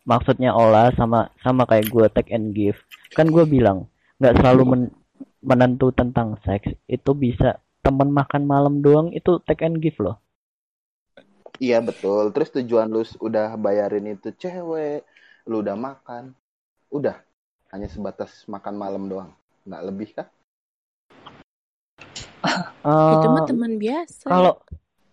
Maksudnya 0.04 0.50
Ola 0.52 0.92
sama 0.98 1.32
sama 1.44 1.64
kayak 1.70 1.88
gua 1.88 2.06
take 2.12 2.30
and 2.36 2.52
give. 2.52 2.76
Kan 3.16 3.32
gua 3.34 3.44
bilang 3.48 3.88
nggak 4.20 4.36
selalu 4.42 4.62
men- 4.72 4.94
menentu 5.48 5.88
tentang 5.94 6.36
seks. 6.44 6.68
Itu 6.96 7.16
bisa 7.16 7.62
temen 7.84 8.08
makan 8.12 8.42
malam 8.52 8.74
doang 8.84 9.08
itu 9.16 9.40
take 9.48 9.64
and 9.64 9.80
give 9.80 9.96
loh. 10.04 10.16
Iya 11.66 11.78
betul. 11.88 12.24
Terus 12.34 12.50
tujuan 12.56 12.88
lu 12.94 13.02
udah 13.26 13.48
bayarin 13.64 14.06
itu 14.14 14.28
cewek, 14.42 15.00
lu 15.50 15.56
udah 15.62 15.76
makan, 15.86 16.24
udah 16.98 17.16
hanya 17.72 17.88
sebatas 17.94 18.30
makan 18.54 18.74
malam 18.82 19.04
doang, 19.12 19.30
nggak 19.66 19.82
lebih 19.88 20.08
kah? 20.16 20.28
Itu 23.14 23.26
mah 23.32 23.44
teman 23.48 23.72
biasa. 23.82 24.28
kalau 24.30 24.52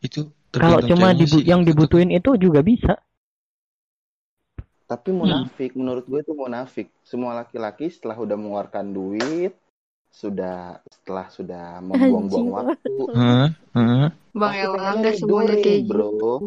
Itu 0.06 0.32
kalau 0.54 0.80
cuma 0.90 1.16
dibu- 1.16 1.42
sih. 1.42 1.48
yang 1.52 1.62
dibutuhin 1.68 2.12
itu 2.12 2.32
juga 2.40 2.60
bisa. 2.64 2.94
Tapi 4.92 5.10
munafik, 5.16 5.72
menurut 5.80 6.04
gue 6.04 6.20
itu 6.20 6.34
munafik. 6.36 6.88
Semua 7.08 7.32
laki-laki 7.40 7.88
setelah 7.88 8.18
udah 8.20 8.36
mengeluarkan 8.36 8.86
duit, 8.92 9.56
sudah 10.12 10.84
setelah 10.92 11.28
sudah 11.32 11.66
membuang-buang 11.80 12.50
waktu, 12.52 12.96
Heeh, 13.16 13.48
heeh. 13.76 14.12
Bang 14.40 14.54
pengennya 14.74 14.96
nggak 15.02 15.18
semuanya 15.22 15.56
kayak 15.64 15.82
gitu. 15.92 16.24
bro. 16.40 16.44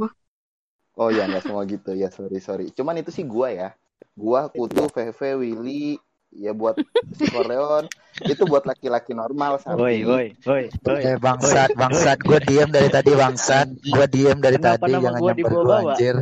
Oh 1.03 1.11
ya 1.11 1.23
nggak 1.31 1.45
semua 1.47 1.63
gitu 1.67 1.91
ya, 2.03 2.09
sorry 2.17 2.39
sorry. 2.43 2.65
Cuman 2.77 3.01
itu 3.03 3.11
sih 3.17 3.25
gua 3.27 3.49
ya. 3.51 3.69
Gua 4.15 4.41
Kutu, 4.55 4.87
Veve, 4.95 5.29
Willy, 5.43 5.99
ya 6.35 6.53
buat 6.53 6.77
si 7.15 7.25
Koreon 7.31 7.87
itu 8.27 8.43
buat 8.47 8.67
laki-laki 8.67 9.15
normal 9.15 9.59
Woi, 9.75 10.03
sapi. 10.03 10.07
woi, 10.07 10.27
woi, 10.47 10.65
woi. 10.71 11.01
Eh 11.03 11.17
bangsat, 11.19 11.75
bangsat, 11.75 12.19
gue 12.23 12.39
diem 12.47 12.71
dari 12.71 12.89
tadi 12.91 13.11
bangsat, 13.15 13.69
gue 13.83 14.07
diem 14.11 14.39
dari 14.39 14.59
Kenapa 14.59 14.87
tadi, 14.87 14.93
jangan 14.99 15.21
gua 15.23 15.33
nyamper 15.35 15.53
gue 15.55 15.75
anjir. 15.75 16.17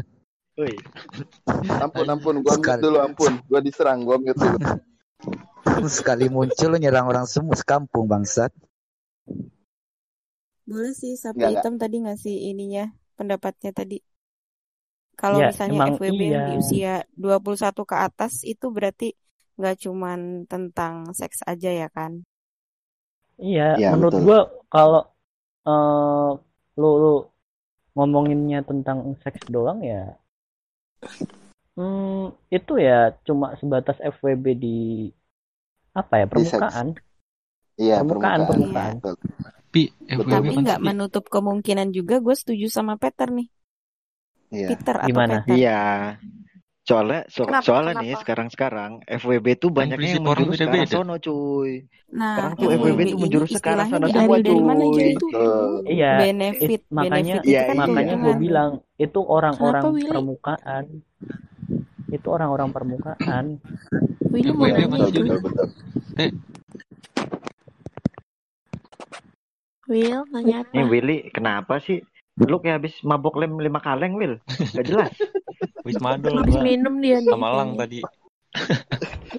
Woi. 0.56 0.74
Ampun 1.80 2.06
ampun, 2.12 2.34
gua 2.44 2.54
mute 2.60 2.76
dulu 2.80 2.98
ampun. 3.00 3.32
Gua 3.48 3.60
diserang, 3.64 4.04
gua 4.04 4.16
mute 4.20 4.36
dulu. 4.36 4.58
sekali 5.88 6.26
muncul 6.28 6.76
nyerang 6.76 7.08
orang 7.08 7.24
semua 7.24 7.56
sekampung 7.56 8.04
bangsat. 8.04 8.52
Boleh 10.68 10.92
sih 10.94 11.16
sapi 11.16 11.40
Nggak, 11.40 11.50
nggak. 11.50 11.62
hitam 11.64 11.74
tadi 11.80 11.96
ngasih 12.04 12.36
ininya 12.52 12.84
pendapatnya 13.16 13.70
tadi. 13.72 13.98
Kalau 15.16 15.38
Ya 15.38 15.52
misalnya 15.52 15.92
FWB 15.92 16.20
yang 16.24 16.44
di 16.48 16.54
iya. 16.56 16.60
usia 16.60 16.94
21 17.20 17.84
ke 17.84 17.96
atas 17.96 18.32
itu 18.42 18.66
berarti 18.72 19.08
nggak 19.58 19.76
cuman 19.84 20.20
tentang 20.52 20.94
seks 21.20 21.38
aja 21.52 21.70
ya 21.80 21.88
kan? 21.96 22.12
Iya, 23.46 23.62
Iya 23.76 23.88
menurut 23.90 24.16
betul. 24.16 24.22
gua 24.24 24.38
kalau 24.72 25.00
eh 25.68 26.28
lu, 26.80 26.86
lu 27.02 27.08
ngomonginnya 27.96 28.58
tentang 28.70 28.98
seks 29.24 29.42
doang 29.54 29.78
ya, 29.92 29.96
hmm, 31.76 32.32
itu 32.56 32.72
ya 32.86 32.92
cuma 33.26 33.46
sebatas 33.60 33.96
FWB 34.12 34.46
di 34.62 34.68
apa 36.00 36.14
ya 36.20 36.26
permukaan, 36.32 36.86
Iya, 37.82 37.96
permukaan, 38.08 38.42
permukaan. 38.48 38.48
permukaan. 38.48 38.94
Betul. 39.00 39.14
Tapi 39.68 39.80
FWB 40.18 40.32
Tapi 40.32 40.52
kan 40.56 40.64
nggak 40.64 40.82
menutup 40.86 41.24
kemungkinan 41.34 41.88
juga 41.98 42.14
gue 42.24 42.34
setuju 42.40 42.66
sama 42.76 42.94
Peter 43.02 43.28
nih. 43.38 43.48
Iya. 44.54 44.68
Peter 44.68 44.96
atau 45.06 45.22
Gimana? 45.26 45.36
Peter. 45.46 45.54
Iya. 45.54 45.70
Soalnya 46.82 47.22
so- 47.30 47.46
Kenapa? 47.46 47.62
soalnya 47.62 47.94
nih 47.94 48.10
Kenapa? 48.10 48.22
sekarang-sekarang 48.26 48.90
FWB 49.06 49.46
tuh 49.54 49.70
banyaknya 49.70 50.18
yang 50.18 50.24
menjurus 50.26 50.58
ke 50.58 50.66
arah 50.66 50.88
sono, 50.90 51.14
cuy. 51.16 51.72
Nah, 52.12 52.26
Sekarang 52.34 52.52
tuh 52.58 52.66
Hmm. 52.66 52.74
FWB 52.74 52.82
FWB 52.82 52.98
tuh 52.98 53.06
ini 53.06 53.22
menjurus 53.22 53.50
ke 53.54 53.68
arah 53.70 53.86
sana 53.86 54.06
dari 54.10 54.12
semua, 54.18 54.36
dari 54.42 54.62
mana 54.66 54.84
cuy. 54.90 55.10
Iya, 55.86 56.12
Benefit, 56.18 56.70
it- 56.82 56.86
makanya 56.90 57.14
benefit 57.38 57.46
itu 57.46 57.50
Iya, 57.54 57.62
kan 57.62 57.74
iya. 57.78 57.86
makanya 57.86 58.14
gue 58.18 58.34
bilang 58.36 58.70
itu 58.98 59.20
orang-orang 59.22 59.84
permukaan, 60.02 60.84
itu 62.10 62.26
orang-orang 62.28 62.68
permukaan. 62.74 63.44
Willy 64.32 64.50
mau 64.50 64.66
nanya 64.66 65.06
itu. 65.06 65.22
Will, 69.86 70.22
nanya 70.34 70.66
Nih 70.74 70.82
apa? 70.82 70.90
Willy, 70.90 71.18
kenapa 71.30 71.78
sih? 71.78 72.02
Lu 72.34 72.56
kayak 72.58 72.80
habis 72.80 72.94
mabok 73.02 73.36
lem 73.36 73.56
lima 73.56 73.78
kaleng, 73.78 74.16
Will. 74.16 74.40
Gak 74.48 74.86
jelas. 74.86 75.12
wis 75.82 75.98
madol 76.04 76.40
Habis 76.40 76.54
gua 76.54 76.64
minum 76.64 76.94
dia 76.98 77.18
nih 77.18 77.28
sama 77.28 77.48
Lang 77.52 77.76
kayaknya. 77.76 77.82
tadi. 77.82 77.98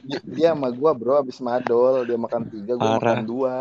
Dia, 0.03 0.19
dia 0.35 0.47
sama 0.51 0.69
gua 0.69 0.91
bro 0.93 1.13
abis 1.17 1.37
madol, 1.37 2.05
dia 2.05 2.17
makan 2.17 2.43
tiga, 2.47 2.73
gua 2.75 2.97
makan 2.97 3.23
dua. 3.23 3.55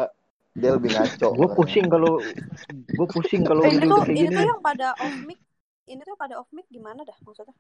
Dia 0.53 0.77
lebih 0.77 0.93
ngaco 0.93 1.33
Gue 1.33 1.33
orangnya. 1.41 1.57
pusing 1.57 1.87
kalau 1.89 2.21
gue 2.69 3.07
pusing 3.09 3.41
kalau 3.41 3.65
Eh, 3.65 3.73
ini 3.73 3.89
tuh 3.89 4.05
ini 4.05 4.29
tuh 4.29 4.45
yang 4.45 4.61
pada 4.61 4.93
off 4.95 5.17
mic. 5.25 5.41
Ini 5.89 6.01
tuh 6.05 6.13
pada 6.15 6.35
off 6.37 6.51
mic 6.53 6.69
gimana 6.69 7.01
dah 7.01 7.17
maksudnya? 7.25 7.57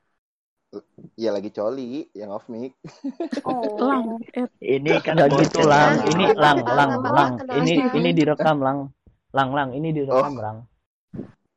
Iya 1.16 1.32
lagi 1.32 1.48
coli, 1.48 2.04
yang 2.12 2.32
off 2.32 2.44
mic. 2.48 2.76
Lang, 3.80 4.20
Oh. 4.20 4.20
eh, 4.60 4.76
Ini 4.76 5.00
kan 5.00 5.16
gitu 5.26 5.64
lang, 5.64 5.96
Lang. 5.96 6.04
ini 6.06 6.24
Kenapa 6.28 6.36
lang, 6.36 6.58
lang, 6.68 6.90
lang, 7.00 7.32
ini 7.58 7.72
ini 7.92 8.10
direkam 8.12 8.60
lang, 8.60 8.78
lang, 9.32 9.48
lang, 9.52 9.68
ini 9.72 9.88
Oh, 9.88 9.96
direkam 9.96 10.34
lang. 10.36 10.56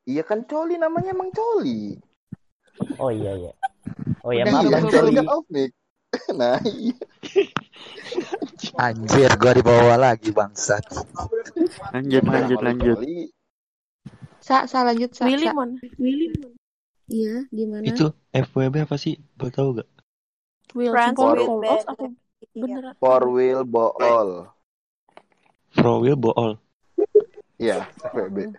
Iya 0.05 0.23
kan 0.23 0.45
coli 0.45 0.77
namanya 0.77 1.11
emang 1.11 1.29
coli. 1.29 1.97
Oh 2.97 3.09
iya 3.09 3.33
iya. 3.35 3.51
Oh 4.25 4.31
ya 4.33 4.45
maaf 4.45 4.65
Iya, 4.65 4.69
bang 4.73 4.85
20 4.87 4.93
coli 4.93 5.09
Coli. 5.11 5.17
kan 5.17 5.27
off 5.29 5.45
mic. 5.49 5.71
Nah, 6.31 6.55
iya. 6.63 6.95
Anjir, 8.79 9.31
gue 9.35 9.51
dibawa 9.59 9.95
lagi 9.99 10.31
bangsat. 10.31 10.83
Lanjut, 11.91 12.23
Gimana 12.23 12.35
lanjut, 12.47 12.59
lanjut. 12.63 12.97
coli? 13.03 13.17
Sa, 14.39 14.63
sa 14.69 14.85
lanjut 14.87 15.11
sa, 15.11 15.25
Willy 15.27 15.49
Willy 15.99 16.27
Iya, 17.05 17.45
gimana? 17.51 17.85
Itu 17.85 18.15
FWB 18.31 18.87
apa 18.87 18.95
sih? 18.97 19.19
Boleh 19.37 19.53
tahu 19.53 19.69
gak? 19.77 19.89
Will 20.73 20.89
Friends 20.95 21.17
for 21.19 21.35
For, 21.37 21.45
for 21.45 21.61
us 21.69 21.83
apa. 21.85 22.05
Iya. 22.55 22.79
beneran? 22.79 22.93
for 22.97 23.21
will 23.29 23.63
bool. 23.67 24.29
Frowil 25.75 26.15
bool. 26.15 26.51
Iya, 27.59 27.83
FWB. 28.09 28.55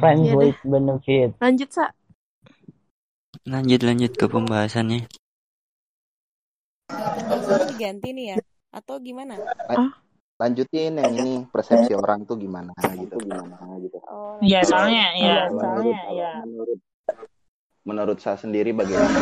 Friends 0.00 0.26
deh. 0.26 0.34
with 0.34 0.58
benefit. 0.64 1.30
Lanjut 1.38 1.70
sa. 1.70 1.86
Lanjut 3.44 3.80
lanjut 3.82 4.12
ke 4.14 4.26
pembahasannya. 4.26 5.04
Ini 7.34 7.64
diganti 7.68 8.08
nih 8.10 8.26
ya? 8.32 8.36
Atau 8.70 8.98
gimana? 8.98 9.38
Lan- 9.68 9.94
Lanjutin 10.34 10.98
yang 10.98 11.14
ini 11.14 11.46
persepsi 11.46 11.94
orang 11.94 12.26
tuh 12.26 12.34
gimana 12.34 12.74
gitu. 12.98 13.22
Gimana 13.22 13.54
gitu. 13.78 14.02
Oh, 14.10 14.34
Iya, 14.42 14.66
lanjut. 14.66 14.74
soalnya 14.74 15.06
ya, 15.14 15.34
menurut 15.46 15.62
soalnya 15.62 16.00
ya. 16.10 16.32
menurut 16.42 16.78
menurut 17.86 18.18
saya 18.18 18.36
sendiri 18.42 18.74
bagaimana? 18.74 19.14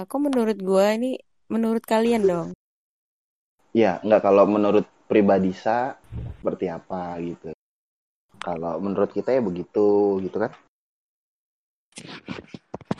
Kok 0.00 0.20
menurut 0.24 0.56
gue 0.56 0.86
ini 0.96 1.12
menurut 1.52 1.84
kalian 1.84 2.24
dong? 2.24 2.48
Ya, 3.76 4.00
enggak 4.00 4.24
kalau 4.24 4.48
menurut 4.48 4.88
pribadi 5.10 5.50
sa 5.50 5.98
seperti 6.38 6.70
apa 6.70 7.18
gitu. 7.18 7.50
Kalau 8.38 8.78
menurut 8.78 9.10
kita 9.10 9.34
ya 9.34 9.42
begitu 9.42 10.22
gitu 10.22 10.38
kan. 10.38 10.54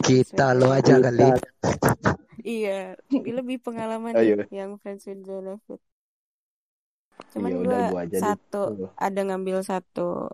Kita 0.02 0.58
lo 0.58 0.74
aja 0.74 0.98
kali. 0.98 1.30
Iya, 2.42 2.98
lebih 3.12 3.62
pengalaman 3.62 4.18
Ayo. 4.18 4.42
nih 4.42 4.64
yang 4.64 4.74
friends 4.82 5.06
with 5.06 5.22
benefit. 5.22 5.80
Cuman 7.30 7.50
Iya 7.52 7.56
gue 7.62 8.00
aja 8.00 8.16
deh. 8.16 8.20
satu 8.20 8.62
ada 8.98 9.20
ngambil 9.22 9.62
satu 9.62 10.32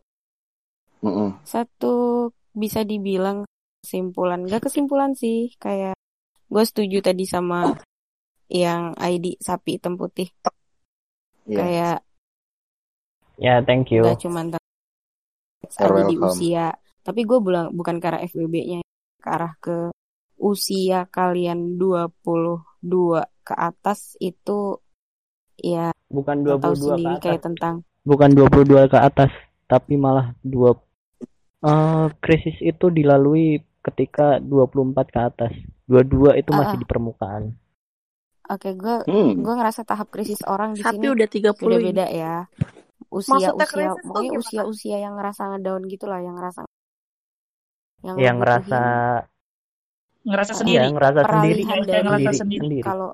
Mm-mm. 1.05 1.35
satu 1.44 1.94
bisa 2.57 2.82
dibilang 2.89 3.44
kesimpulan, 3.85 4.48
gak 4.48 4.66
kesimpulan 4.66 5.12
sih, 5.12 5.53
kayak 5.61 5.94
gue 6.51 6.65
setuju 6.65 7.05
tadi 7.05 7.28
sama 7.28 7.77
yang 8.48 8.94
ID 8.97 9.39
sapi 9.39 9.77
hitam 9.77 9.98
putih, 10.01 10.31
Iya. 11.47 11.59
kayak 11.59 11.98
Ya 13.36 13.60
thank 13.62 13.93
you. 13.93 14.01
gak 14.01 14.20
cuma 14.24 14.48
aja 14.48 16.02
di 16.09 16.16
usia, 16.16 16.73
tapi 17.05 17.28
gue 17.28 17.39
bilang 17.43 17.68
bukan 17.74 18.01
ke 18.01 18.06
arah 18.09 18.23
FWB-nya, 18.24 18.81
ke 19.20 19.28
arah 19.28 19.52
ke 19.60 19.93
usia 20.40 21.05
kalian 21.12 21.77
22 21.77 22.56
ke 23.44 23.55
atas 23.56 24.16
itu 24.20 24.81
ya 25.59 25.93
Bukan 26.06 26.44
lo 26.44 26.56
tahu 26.60 26.74
22 26.77 26.78
ke 26.78 26.86
sendiri 26.86 27.12
atas. 27.12 27.24
kayak 27.24 27.43
tentang 27.43 27.74
Bukan 28.06 28.31
22 28.39 28.86
ke 28.86 28.98
atas, 29.02 29.32
tapi 29.66 29.98
malah 29.98 30.31
dua 30.39 30.78
eh 31.66 32.06
krisis 32.23 32.55
itu 32.62 32.86
dilalui 32.86 33.59
ketika 33.82 34.39
24 34.39 35.10
ke 35.10 35.20
atas. 35.20 35.52
22 35.90 36.39
itu 36.39 36.51
masih 36.55 36.77
ah. 36.78 36.81
di 36.81 36.86
permukaan. 36.86 37.43
Oke, 38.47 38.73
gue 38.73 38.97
Hmm. 39.05 39.35
gue 39.36 39.55
ngerasa 39.55 39.82
tahap 39.82 40.06
krisis 40.09 40.39
orang 40.43 40.70
di 40.73 40.81
sini 40.81 41.06
udah 41.09 41.27
30 41.27 41.51
ini. 41.66 41.90
beda-beda 41.90 42.06
ya. 42.06 42.35
Usia 43.09 43.51
Maksudnya 43.51 43.66
usia 43.66 43.90
pokoknya 44.02 44.28
gimana? 44.28 44.40
usia 44.40 44.62
usia 44.64 44.97
yang 44.98 45.14
ngerasa 45.14 45.43
ngedown 45.48 45.82
gitu 45.86 46.05
lah, 46.06 46.20
yang 46.20 46.35
ngerasa 46.35 46.60
yang 48.02 48.16
yang 48.16 48.36
ngerasa 48.39 48.81
ngerasa 50.23 50.52
iya 50.52 50.59
sendiri 50.59 50.86
ngerasa 50.93 51.20
sendiri 51.23 51.62
dari 51.64 52.02
ngerasa 52.02 52.02
sendiri 52.05 52.36
sendiri 52.36 52.60
sendiri 52.60 52.82
kalau 52.82 53.10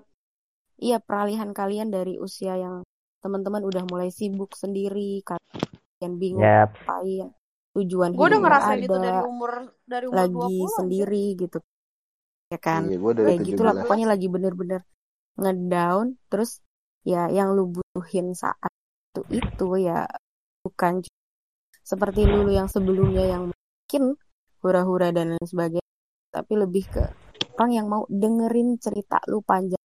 iya 0.77 0.97
peralihan 0.99 1.51
kalian 1.53 1.89
dari 1.89 2.17
usia 2.17 2.57
yang 2.57 2.81
teman-teman 3.21 3.63
udah 3.63 3.87
mulai 3.87 4.11
sibuk 4.11 4.51
sendiri, 4.53 5.23
kalian 5.23 6.13
bingung 6.19 6.43
Yap. 6.43 6.75
ngapain, 6.75 7.31
tujuan 7.73 8.11
Gue 8.13 8.27
udah 8.27 8.41
ngerasain 8.43 8.83
itu 8.83 8.91
dari 8.91 9.21
umur 9.23 9.53
dari 9.87 10.05
umur 10.11 10.19
lagi 10.19 10.35
20 10.35 10.43
anjir. 10.43 10.71
sendiri 10.75 11.25
gitu, 11.39 11.59
ya 12.51 12.59
kan? 12.59 12.83
Iya, 12.85 12.99
gue 12.99 13.13
dari 13.15 13.27
Kayak 13.31 13.41
gitulah 13.47 13.73
17. 13.73 13.83
pokoknya 13.87 14.07
lagi 14.11 14.27
bener-bener 14.27 14.81
ngedown, 15.41 16.19
terus 16.29 16.61
ya 17.03 17.29
yang 17.33 17.57
lu 17.57 17.73
butuhin 17.73 18.33
saat 18.37 18.73
itu 19.13 19.43
itu 19.45 19.69
ya 19.83 20.07
bukan 20.65 21.03
seperti 21.83 22.25
dulu 22.25 22.49
yang 22.55 22.71
sebelumnya 22.71 23.25
yang 23.27 23.51
mungkin 23.51 24.17
hura-hura 24.63 25.11
dan 25.11 25.35
lain 25.35 25.47
sebagainya, 25.49 25.93
tapi 26.31 26.53
lebih 26.55 26.85
ke 26.87 27.05
orang 27.59 27.73
yang 27.75 27.87
mau 27.91 28.07
dengerin 28.09 28.79
cerita 28.79 29.19
lu 29.29 29.43
panjang 29.43 29.83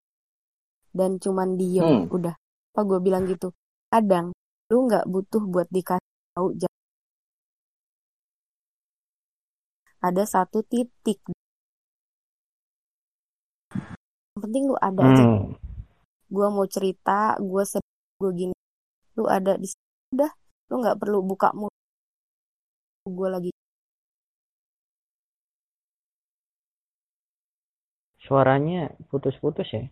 dan 0.93 1.21
cuman 1.21 1.57
diem 1.57 1.85
Hmm. 1.85 2.09
udah 2.09 2.33
apa 2.73 2.81
gue 2.85 2.99
bilang 3.01 3.25
gitu 3.29 3.53
kadang 3.89 4.33
lu 4.69 4.77
nggak 4.85 5.05
butuh 5.09 5.43
buat 5.45 5.67
dikasih 5.69 6.13
tahu 6.33 6.47
ada 9.97 10.23
satu 10.29 10.61
titik 10.61 11.19
yang 14.37 14.41
penting 14.43 14.63
lu 14.69 14.77
ada 14.77 15.01
aja 15.01 15.23
Hmm. 15.25 15.57
gue 16.29 16.47
mau 16.47 16.67
cerita 16.69 17.33
gue 17.41 17.63
sedih 17.65 17.89
gue 18.21 18.31
gini 18.35 18.55
lu 19.15 19.25
ada 19.25 19.57
di 19.57 19.65
situ 19.65 19.81
udah 20.13 20.29
lu 20.69 20.75
nggak 20.77 20.97
perlu 21.01 21.25
buka 21.25 21.49
mulut 21.51 21.73
gue 23.09 23.27
lagi 23.27 23.49
suaranya 28.19 28.93
putus-putus 29.09 29.67
ya 29.71 29.83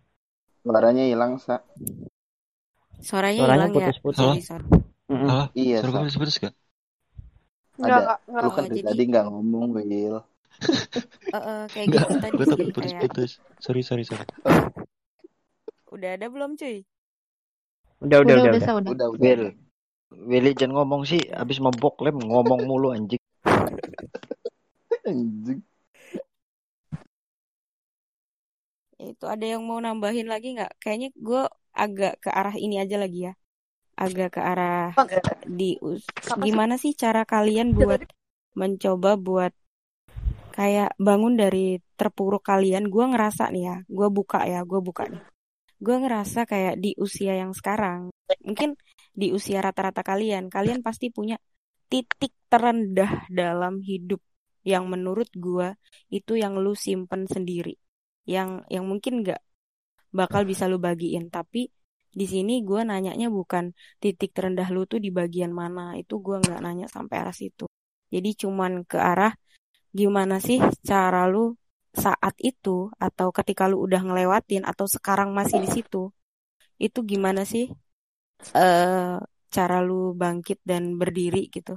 Suaranya 0.62 1.06
hilang, 1.06 1.38
Sa. 1.38 1.62
suaranya 3.00 3.38
suaranya 3.38 3.66
hilang 3.66 3.72
ya 3.72 3.74
putus-putus 3.90 4.18
Halo? 4.18 4.34
sorry 4.38 4.42
sorry 4.44 4.68
Mm-mm. 5.06 5.30
Halo? 5.30 5.44
Iya, 5.54 5.78
Suara 5.80 5.90
gue 5.90 5.96
Sa. 5.96 6.04
putus-putus 6.06 6.36
gak? 6.38 6.54
Enggak, 7.76 7.86
Ada. 7.86 7.98
enggak, 8.02 8.20
enggak. 8.26 8.42
Lu 8.42 8.50
kan 8.50 8.64
jadi 8.66 8.82
tadi 8.84 9.04
nggak 9.06 9.26
ngomong, 9.26 9.68
Will. 9.74 10.18
Eh, 11.34 11.38
eh, 11.38 11.64
kayak 11.72 11.88
gitu 11.92 12.14
tadi 12.20 12.36
sih 12.38 12.56
kayak 12.56 12.74
putus-putus. 12.76 13.32
Sorry, 13.60 13.82
sorry, 13.84 14.04
sorry. 14.08 14.26
udah 15.96 16.20
ada 16.20 16.28
belum 16.28 16.60
cuy 16.60 16.84
udah 18.04 18.18
udah 18.22 18.34
Udah, 18.36 18.44
udah 18.44 18.60
udah, 18.60 18.74
udah 18.76 18.92
udah. 18.92 18.92
Udah. 18.92 19.08
Will, 19.24 19.44
Willy 20.12 20.52
jangan 20.52 20.84
ngomong 20.84 21.08
sih, 21.08 21.24
abis 21.32 21.64
mabok 21.64 22.04
lem 22.04 22.20
ngomong 22.20 22.68
mulu 22.68 22.92
anjing. 22.92 23.22
Anjing. 25.06 25.64
itu 29.06 29.26
ada 29.30 29.46
yang 29.46 29.62
mau 29.64 29.78
nambahin 29.78 30.26
lagi 30.26 30.58
nggak 30.58 30.82
kayaknya 30.82 31.10
gue 31.14 31.44
agak 31.76 32.20
ke 32.24 32.30
arah 32.32 32.56
ini 32.58 32.82
aja 32.82 32.98
lagi 32.98 33.30
ya 33.32 33.34
agak 33.96 34.40
ke 34.40 34.42
arah 34.42 34.92
Bang, 34.96 35.08
di 35.48 35.80
gimana 36.44 36.76
sih 36.76 36.92
cara 36.98 37.24
kalian 37.24 37.76
buat 37.76 38.04
mencoba 38.60 39.16
buat 39.16 39.54
kayak 40.56 40.96
bangun 40.96 41.36
dari 41.36 41.84
terpuruk 42.00 42.44
kalian 42.48 42.88
gue 42.88 43.06
ngerasa 43.12 43.52
nih 43.52 43.64
ya 43.70 43.76
gue 43.86 44.08
buka 44.08 44.40
ya 44.48 44.64
gue 44.64 44.80
buka 44.80 45.04
nih. 45.12 45.24
Gue 45.84 45.96
ngerasa 46.00 46.48
kayak 46.48 46.80
di 46.80 46.96
usia 46.96 47.36
yang 47.36 47.52
sekarang 47.52 48.10
mungkin 48.48 48.80
di 49.12 49.36
usia 49.36 49.60
rata-rata 49.60 50.02
kalian 50.02 50.48
kalian 50.48 50.80
pasti 50.80 51.12
punya 51.12 51.36
titik 51.92 52.34
terendah 52.48 53.28
dalam 53.28 53.84
hidup 53.84 54.24
yang 54.66 54.88
menurut 54.90 55.30
gue 55.36 55.78
itu 56.10 56.40
yang 56.40 56.58
lu 56.58 56.74
simpen 56.74 57.30
sendiri 57.30 57.78
yang 58.26 58.66
yang 58.74 58.90
mungkin 58.90 59.22
nggak 59.22 59.42
bakal 60.16 60.48
bisa 60.48 60.66
lu 60.72 60.80
bagiin. 60.82 61.30
Tapi 61.30 61.70
di 62.16 62.26
sini 62.26 62.64
gue 62.64 62.82
nanyanya 62.88 63.28
bukan 63.28 63.76
titik 64.00 64.32
terendah 64.32 64.72
lu 64.72 64.88
tuh 64.88 65.04
di 65.04 65.12
bagian 65.12 65.52
mana 65.52 66.00
itu 66.00 66.24
gue 66.24 66.40
nggak 66.40 66.60
nanya 66.64 66.88
sampai 66.88 67.16
arah 67.22 67.36
situ. 67.36 67.68
Jadi 68.10 68.30
cuman 68.40 68.88
ke 68.88 68.96
arah 68.96 69.36
gimana 70.00 70.36
sih 70.48 70.60
cara 70.90 71.20
lu 71.34 71.40
saat 72.04 72.36
itu 72.50 72.70
atau 73.06 73.28
ketika 73.38 73.64
lu 73.72 73.76
udah 73.86 74.02
ngelewatin 74.06 74.64
atau 74.72 74.86
sekarang 74.96 75.30
masih 75.38 75.58
di 75.64 75.70
situ 75.76 76.02
itu 76.86 77.00
gimana 77.12 77.42
sih 77.54 77.66
eh 78.64 79.16
cara 79.56 79.76
lu 79.88 79.94
bangkit 80.22 80.60
dan 80.70 80.84
berdiri 81.02 81.40
gitu 81.56 81.74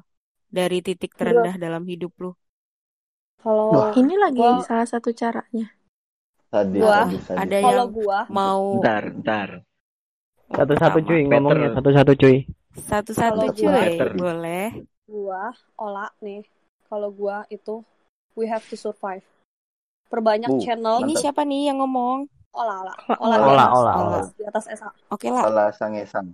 dari 0.57 0.77
titik 0.87 1.13
terendah 1.19 1.55
dalam 1.65 1.83
hidup 1.93 2.13
lu 2.23 2.31
Kalau 3.43 3.71
Wah. 3.75 3.91
Ini 4.01 4.15
lagi 4.25 4.41
gua 4.41 4.63
salah 4.67 4.87
satu 4.93 5.11
caranya. 5.21 5.67
Sadis, 6.51 6.83
Gua- 6.83 7.09
sadis. 7.27 7.27
ada 7.43 7.59
kalau 7.63 7.85
yang 7.85 7.93
gua 7.97 8.19
mau 8.39 8.65
Bentar, 8.75 9.03
bentar. 9.15 9.49
satu-satu 10.57 10.99
cuy 11.09 11.21
Peter. 11.31 11.31
ngomongnya 11.31 11.69
satu-satu 11.77 12.13
cuy 12.21 12.37
satu-satu 12.89 13.47
cuy 13.59 13.69
Peter. 13.79 14.09
boleh 14.21 14.67
gua 15.11 15.43
olah 15.85 16.11
nih. 16.25 16.43
Kalau 16.89 17.09
gua 17.21 17.37
itu 17.57 17.75
we 18.39 18.47
have 18.47 18.63
to 18.65 18.79
survive. 18.79 19.27
Perbanyak 20.09 20.49
Uh, 20.49 20.63
channel 20.63 21.03
ini 21.03 21.13
Mantap. 21.13 21.21
siapa 21.21 21.43
nih 21.43 21.69
yang 21.69 21.83
ngomong 21.83 22.31
olah 22.49 22.81
Olah, 22.81 22.97
olah 23.21 23.37
di 23.37 23.45
olah 23.45 23.67
atas 23.69 23.77
olah 23.77 23.93
di 23.93 24.01
olah 24.01 24.09
atas, 24.09 24.27
di 24.33 24.45
atas 24.47 24.65
SA 24.73 24.89
oke 25.11 25.27
lah 25.29 25.43
Salah 25.45 25.69
sangesan. 25.75 26.27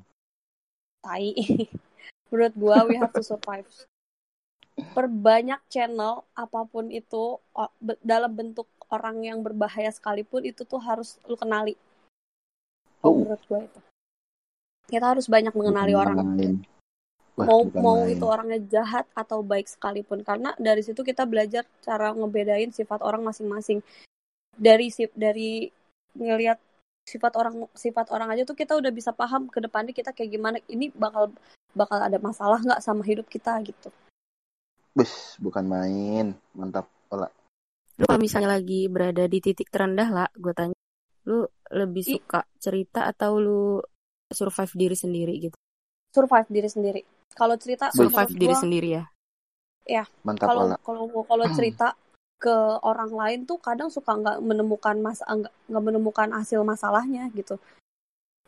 tai. 1.02 1.34
Menurut 2.30 2.54
gua 2.54 2.76
we 2.84 2.94
have 2.94 3.10
to 3.10 3.20
survive. 3.20 3.66
Perbanyak 4.74 5.62
channel 5.66 6.26
apa 6.34 6.66
pun 6.66 6.90
itu 6.90 7.38
dalam 8.02 8.30
bentuk 8.30 8.66
orang 8.90 9.22
yang 9.22 9.38
berbahaya 9.38 9.90
sekalipun 9.90 10.42
itu 10.42 10.62
tuh 10.62 10.78
harus 10.78 11.18
lu 11.26 11.34
kenali. 11.34 11.74
Kalau 12.98 13.18
menurut 13.18 13.42
gua 13.46 13.60
itu. 13.62 13.80
Kita 14.86 15.14
harus 15.14 15.26
banyak 15.26 15.54
mengenali 15.54 15.94
orang. 15.94 16.18
Wah, 17.34 17.50
mau 17.50 17.66
mau 17.82 17.98
main. 18.06 18.14
itu 18.14 18.22
orangnya 18.22 18.60
jahat 18.70 19.10
atau 19.10 19.42
baik 19.42 19.66
sekalipun 19.66 20.22
karena 20.22 20.54
dari 20.54 20.86
situ 20.86 21.02
kita 21.02 21.26
belajar 21.26 21.66
cara 21.82 22.14
ngebedain 22.14 22.70
sifat 22.70 23.02
orang 23.02 23.26
masing-masing 23.26 23.82
dari 24.54 24.86
sip 24.94 25.10
dari 25.18 25.66
ngelihat 26.14 26.62
sifat 27.02 27.34
orang 27.34 27.66
sifat 27.74 28.06
orang 28.14 28.30
aja 28.30 28.46
tuh 28.46 28.54
kita 28.54 28.78
udah 28.78 28.94
bisa 28.94 29.10
paham 29.10 29.50
ke 29.50 29.58
depannya 29.58 29.90
kita 29.90 30.14
kayak 30.14 30.30
gimana 30.30 30.56
ini 30.70 30.94
bakal 30.94 31.34
bakal 31.74 31.98
ada 31.98 32.22
masalah 32.22 32.62
nggak 32.62 32.78
sama 32.78 33.02
hidup 33.02 33.26
kita 33.26 33.58
gitu 33.66 33.90
Bus, 34.94 35.34
bukan 35.42 35.66
main. 35.66 36.38
Mantap. 36.54 36.86
Olah. 37.10 37.26
lu 37.98 38.06
kalau 38.06 38.22
misalnya 38.22 38.54
lagi 38.58 38.86
berada 38.86 39.26
di 39.26 39.38
titik 39.38 39.70
terendah 39.70 40.06
lah 40.10 40.28
gue 40.34 40.50
tanya 40.50 40.74
lu 41.30 41.46
lebih 41.70 42.02
I- 42.06 42.18
suka 42.18 42.42
cerita 42.58 43.06
atau 43.06 43.38
lu 43.38 43.78
survive 44.34 44.74
diri 44.74 44.96
sendiri 44.98 45.34
gitu 45.38 45.56
survive 46.10 46.50
diri 46.50 46.66
sendiri 46.66 47.00
kalau 47.32 47.56
cerita 47.56 47.88
survive 47.90 48.28
menurut 48.28 48.36
diri 48.36 48.54
gua 48.54 48.60
sendiri 48.60 48.88
ya? 49.00 49.04
Ya 49.84 50.04
mantap 50.24 50.48
kalau 50.52 50.66
kalau 50.84 51.04
kalau 51.24 51.46
cerita 51.56 51.96
ke 52.40 52.56
orang 52.84 53.12
lain 53.12 53.38
tuh 53.48 53.56
kadang 53.56 53.88
suka 53.88 54.12
nggak 54.12 54.38
menemukan 54.44 54.96
mas 55.00 55.24
nggak 55.24 55.52
nggak 55.68 55.84
menemukan 55.84 56.28
hasil 56.36 56.60
masalahnya 56.60 57.32
gitu. 57.32 57.56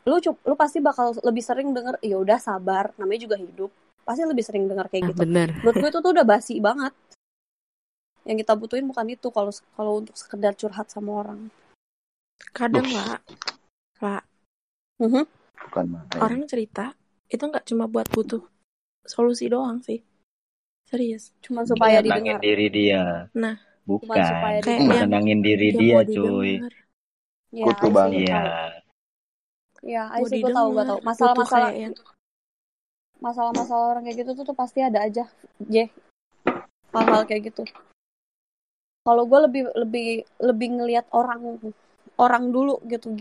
Lu 0.05 0.21
lu 0.21 0.55
pasti 0.55 0.79
bakal 0.79 1.17
lebih 1.25 1.41
sering 1.41 1.73
denger 1.73 1.97
ya 2.05 2.21
udah 2.21 2.37
sabar 2.37 2.93
namanya 3.01 3.25
juga 3.25 3.37
hidup. 3.41 3.73
Pasti 4.05 4.23
lebih 4.23 4.45
sering 4.45 4.69
denger 4.69 4.87
kayak 4.87 5.03
ah 5.03 5.09
gitu. 5.11 5.21
bener. 5.25 5.49
Menurut 5.61 5.75
gue 5.81 5.89
itu 5.91 5.99
tuh 5.99 6.11
udah 6.15 6.25
basi 6.25 6.55
banget. 6.63 6.93
Yang 8.23 8.37
kita 8.47 8.53
butuhin 8.55 8.85
bukan 8.87 9.07
itu 9.11 9.27
kalau 9.31 9.51
kalau 9.75 9.91
untuk 9.99 10.15
sekedar 10.15 10.55
curhat 10.55 10.87
sama 10.87 11.23
orang. 11.25 11.51
Kadang 12.55 12.87
lah, 12.87 13.19
lah 14.01 14.21
Mhm. 14.97 15.25
bukan 15.69 15.85
main. 15.91 16.21
orang 16.21 16.41
cerita 16.49 16.95
itu 17.29 17.43
nggak 17.43 17.65
cuma 17.69 17.85
buat 17.85 18.07
butuh 18.09 18.41
solusi 19.07 19.47
doang 19.49 19.81
sih. 19.81 20.03
Serius. 20.87 21.35
cuman 21.43 21.67
supaya 21.67 21.99
Menenangin 21.99 22.39
didengar 22.39 22.39
diri 22.39 22.67
dia. 22.71 23.03
Nah, 23.35 23.55
supaya 23.83 24.23
Bukan. 24.23 24.63
kayak 24.63 24.63
didengar 24.63 24.71
yang 24.71 24.87
Menenangin 24.87 25.39
diri 25.43 25.69
dia, 25.75 25.97
mau 25.99 26.07
cuy. 26.07 26.51
didengar, 26.55 26.73
ya 27.51 27.63
Kutu 27.67 27.87
banget. 27.91 28.21
Iya. 28.23 28.43
tahu 28.43 28.85
ya 29.85 30.09
I 30.09 30.21
mau 30.21 30.29
sih 30.29 30.39
gue 30.41 30.51
tahu 30.53 30.67
gue 30.73 30.83
butuh 30.83 30.99
masalah-masalah 31.05 31.71
masalah-masalah 33.17 33.85
orang 33.97 34.03
kayak 34.05 34.17
gitu 34.21 34.31
tuh, 34.37 34.45
tuh 34.51 34.57
pasti 34.57 34.79
ada 34.81 35.05
aja 35.05 35.25
J 35.61 35.89
hal-hal 36.93 37.23
kayak 37.25 37.53
gitu 37.53 37.63
kalau 39.05 39.23
gue 39.23 39.39
lebih 39.47 39.63
lebih 39.73 40.07
lebih 40.41 40.67
ngelihat 40.81 41.05
orang 41.15 41.57
orang 42.17 42.51
dulu 42.51 42.81
gitu 42.89 43.15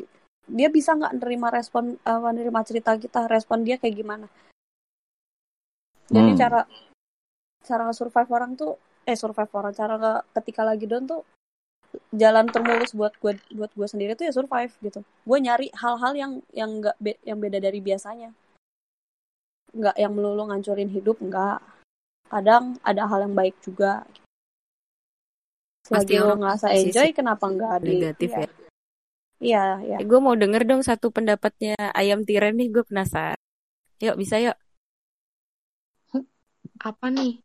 dia 0.47 0.69
bisa 0.71 0.95
nggak 0.95 1.23
nerima 1.23 1.49
respon 1.55 1.97
eh, 1.97 2.31
nerima 2.35 2.61
cerita 2.67 2.99
kita 2.99 3.31
respon 3.31 3.63
dia 3.63 3.79
kayak 3.79 3.97
gimana 3.97 4.27
jadi 6.07 6.31
Hmm. 6.33 6.39
cara 6.39 6.61
cara 7.67 7.85
survive 7.91 8.31
orang 8.31 8.55
tuh 8.55 8.79
eh 9.05 9.19
survive 9.19 9.51
orang 9.55 9.75
cara 9.75 9.95
ke- 9.99 10.25
ketika 10.41 10.63
lagi 10.63 10.87
down 10.87 11.07
tuh 11.07 11.23
jalan 12.13 12.47
termulus 12.51 12.93
buat 12.93 13.15
gue 13.19 13.39
buat 13.55 13.73
gue 13.73 13.89
sendiri 13.89 14.13
tuh 14.15 14.27
ya 14.29 14.33
survive 14.35 14.71
gitu 14.83 15.01
gue 15.03 15.39
nyari 15.41 15.71
hal-hal 15.75 16.13
yang 16.15 16.33
yang 16.53 16.71
nggak 16.83 16.97
be- 17.01 17.21
yang 17.25 17.39
beda 17.41 17.59
dari 17.59 17.81
biasanya 17.81 18.31
nggak 19.77 19.97
yang 19.99 20.13
melulu 20.15 20.47
ngancurin 20.49 20.89
hidup 20.89 21.19
nggak 21.19 21.59
kadang 22.27 22.79
ada 22.83 23.07
hal 23.07 23.27
yang 23.27 23.35
baik 23.35 23.55
juga 23.63 24.03
Pasti 25.87 25.87
selagi 25.87 26.15
lo 26.19 26.35
orang 26.35 26.41
ngerasa 26.43 26.67
enjoy 26.75 27.09
sisi 27.11 27.17
kenapa 27.17 27.45
nggak 27.47 27.75
di 27.83 27.91
negatif 28.03 28.31
iya 28.31 28.43
ya. 28.43 28.49
iya 29.41 29.65
iya 29.87 29.97
Eh, 30.03 30.07
gue 30.07 30.19
mau 30.19 30.35
denger 30.35 30.67
dong 30.67 30.83
satu 30.83 31.09
pendapatnya 31.15 31.79
ayam 31.95 32.27
tiren 32.27 32.59
nih, 32.59 32.69
gue 32.69 32.85
penasaran. 32.85 33.39
Yuk, 34.03 34.19
bisa 34.21 34.37
yuk. 34.37 34.57
Apa 36.83 37.07
nih? 37.09 37.41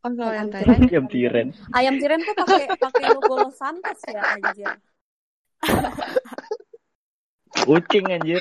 Oh, 0.00 0.12
kalau 0.16 0.32
yang 0.32 0.48
ayam 0.48 0.56
tiren 0.56 0.80
Ayam 0.88 1.06
tiren. 1.12 1.48
ayam 1.76 1.94
tiren 2.00 2.20
tuh 2.24 2.32
pakai 2.32 2.72
pakai 2.72 3.06
logo 3.12 3.36
Los 3.36 3.56
Santos 3.60 4.00
ya 4.08 4.24
anjir 4.32 4.80
Kucing 7.68 8.08
anjir. 8.08 8.40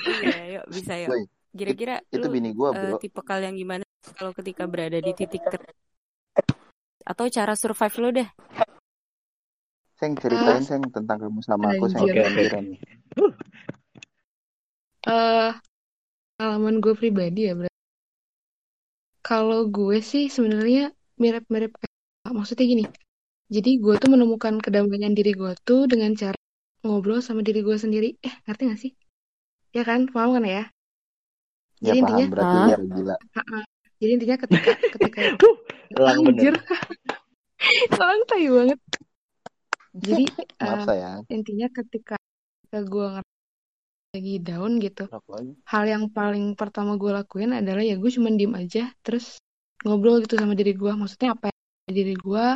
Iya, 0.00 0.40
yuk, 0.56 0.64
bisa 0.72 0.96
yuk. 0.96 1.28
Kira-kira 1.52 2.00
itu 2.08 2.24
lu 2.24 2.32
bini 2.32 2.56
gua, 2.56 2.72
eh, 2.72 2.96
bro. 2.96 2.96
tipe 2.96 3.20
kal 3.20 3.44
yang 3.44 3.52
gimana 3.52 3.84
kalau 4.16 4.32
ketika 4.32 4.64
berada 4.64 4.96
di 4.96 5.12
titik 5.12 5.44
ter 5.44 5.60
atau 7.04 7.28
cara 7.28 7.52
survive 7.52 7.96
lu 8.00 8.08
deh? 8.16 8.28
Seng 10.00 10.12
Ah, 10.16 10.20
ceritain 10.24 10.64
Seng 10.64 10.82
tentang 10.88 11.20
kamu 11.20 11.40
sama 11.44 11.76
aku 11.76 11.88
Seng. 11.92 12.04
Oke, 12.08 12.20
tiren. 12.32 12.64
Eh, 15.06 15.50
pengalaman 16.40 16.80
gue 16.80 16.94
pribadi 16.96 17.48
ya, 17.48 17.54
berarti. 17.54 17.75
Kalau 19.26 19.66
gue 19.66 19.98
sih 19.98 20.30
sebenarnya 20.30 20.94
mirip-mirip 21.18 21.74
kayak- 21.74 22.30
maksudnya 22.30 22.62
gini. 22.62 22.84
Jadi 23.50 23.82
gue 23.82 23.94
tuh 23.98 24.10
menemukan 24.14 24.62
kedamaian 24.62 25.14
diri 25.18 25.34
gue 25.34 25.50
tuh 25.66 25.90
dengan 25.90 26.14
cara 26.14 26.38
ngobrol 26.86 27.18
sama 27.18 27.42
diri 27.42 27.66
gue 27.66 27.74
sendiri. 27.74 28.14
Eh, 28.22 28.34
ngerti 28.46 28.62
gak 28.70 28.80
sih? 28.86 28.92
Ya 29.74 29.82
kan? 29.82 30.06
Paham 30.14 30.38
kan 30.38 30.46
ya? 30.46 30.62
Ya 31.82 31.90
Jadi 31.92 31.98
paham 32.06 32.18
intinya, 32.22 32.26
berarti 32.30 32.56
ya 32.70 32.78
gila. 32.86 33.16
Jadi 33.98 34.10
intinya 34.14 34.36
ketika 34.38 34.70
ketika 34.94 35.18
anjir, 36.06 36.54
bener. 36.54 36.54
lang 37.98 38.20
tai 38.30 38.46
banget. 38.46 38.78
Jadi 39.96 40.24
Maaf 40.60 40.78
eh, 40.78 40.84
sayang. 40.86 41.20
intinya 41.32 41.66
ketika, 41.72 42.14
ketika 42.20 42.78
gue 42.84 43.06
lagi 44.16 44.32
down 44.48 44.70
gitu, 44.84 45.04
Rokok 45.12 45.32
lagi. 45.36 45.52
hal 45.72 45.84
yang 45.92 46.04
paling 46.16 46.44
pertama 46.60 46.96
gue 47.02 47.10
lakuin 47.18 47.50
adalah 47.60 47.82
ya 47.84 47.94
gue 48.00 48.10
cuman 48.16 48.34
diem 48.40 48.54
aja, 48.56 48.82
terus 49.04 49.38
ngobrol 49.84 50.16
gitu 50.24 50.34
sama 50.40 50.54
diri 50.58 50.72
gue. 50.72 50.92
Maksudnya 51.00 51.36
apa 51.36 51.52
yang 51.52 51.94
diri 51.98 52.14
gue, 52.16 52.46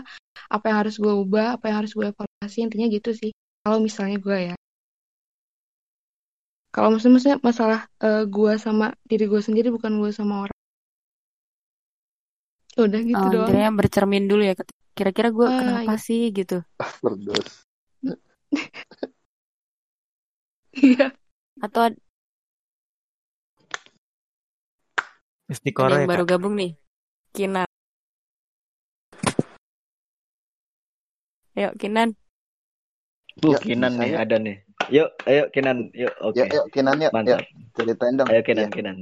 apa 0.57 0.65
yang 0.69 0.79
harus 0.83 0.97
gue 0.97 1.13
ubah, 1.25 1.47
apa 1.61 1.65
yang 1.69 1.77
harus 1.85 1.93
gue 1.99 2.07
evaluasi, 2.13 2.59
intinya 2.67 2.87
gitu 2.97 3.11
sih. 3.21 3.31
Kalau 3.63 3.79
misalnya 3.85 4.17
gue 4.27 4.39
ya. 4.51 4.55
Kalau 6.75 6.89
maksudnya, 6.95 7.15
maksudnya 7.15 7.39
masalah 7.49 7.81
eh, 8.07 8.23
gue 8.37 8.53
sama 8.65 8.87
diri 9.11 9.25
gue 9.33 9.41
sendiri 9.47 9.69
bukan 9.77 9.93
gue 10.01 10.11
sama 10.19 10.35
orang. 10.47 10.59
Udah 12.79 13.01
gitu 13.05 13.21
Oh, 13.27 13.31
doang. 13.35 13.49
kira 13.51 13.71
bercermin 13.79 14.25
dulu 14.31 14.43
ya. 14.49 14.55
Kira-kira 14.97 15.29
gue 15.37 15.47
Ah, 15.47 15.59
kenapa 15.61 15.93
iya. 15.95 16.05
sih 16.07 16.21
gitu? 16.39 16.57
Berdos. 17.03 17.51
Iya. 20.73 21.13
Atau 21.61 21.93
Istiqoroh 25.51 25.99
yang 25.99 26.07
ya 26.07 26.11
baru 26.11 26.25
kak. 26.25 26.31
gabung 26.31 26.55
nih? 26.55 26.73
Kinan. 27.31 27.67
Yuk, 31.53 31.75
Kinan. 31.77 32.15
Bu, 33.37 33.53
Ya 33.53 33.59
Kinan 33.59 33.93
nih 33.99 34.15
yuk. 34.15 34.19
ada 34.21 34.37
nih. 34.39 34.57
Yuk, 34.89 35.09
ayo 35.27 35.43
Kinan. 35.51 35.91
Yuk, 35.93 36.15
Yuk 36.15 36.23
oke. 36.23 36.43
yuk 36.47 36.67
Kinan 36.71 36.97
yuk. 36.97 37.11
Yuk 37.11 37.15
Mantap. 37.15 37.41
ceritain 37.75 38.15
dong. 38.15 38.29
Ayo 38.31 38.41
Iya. 38.41 38.47
Kinan, 38.47 38.69
Kinan. 38.71 38.97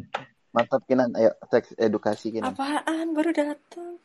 Mantap 0.51 0.81
Kinan. 0.89 1.11
Ayo 1.15 1.31
teks 1.47 1.77
edukasi 1.77 2.33
Kinan. 2.33 2.49
apaan 2.51 3.13
baru 3.13 3.31
datang 3.31 4.01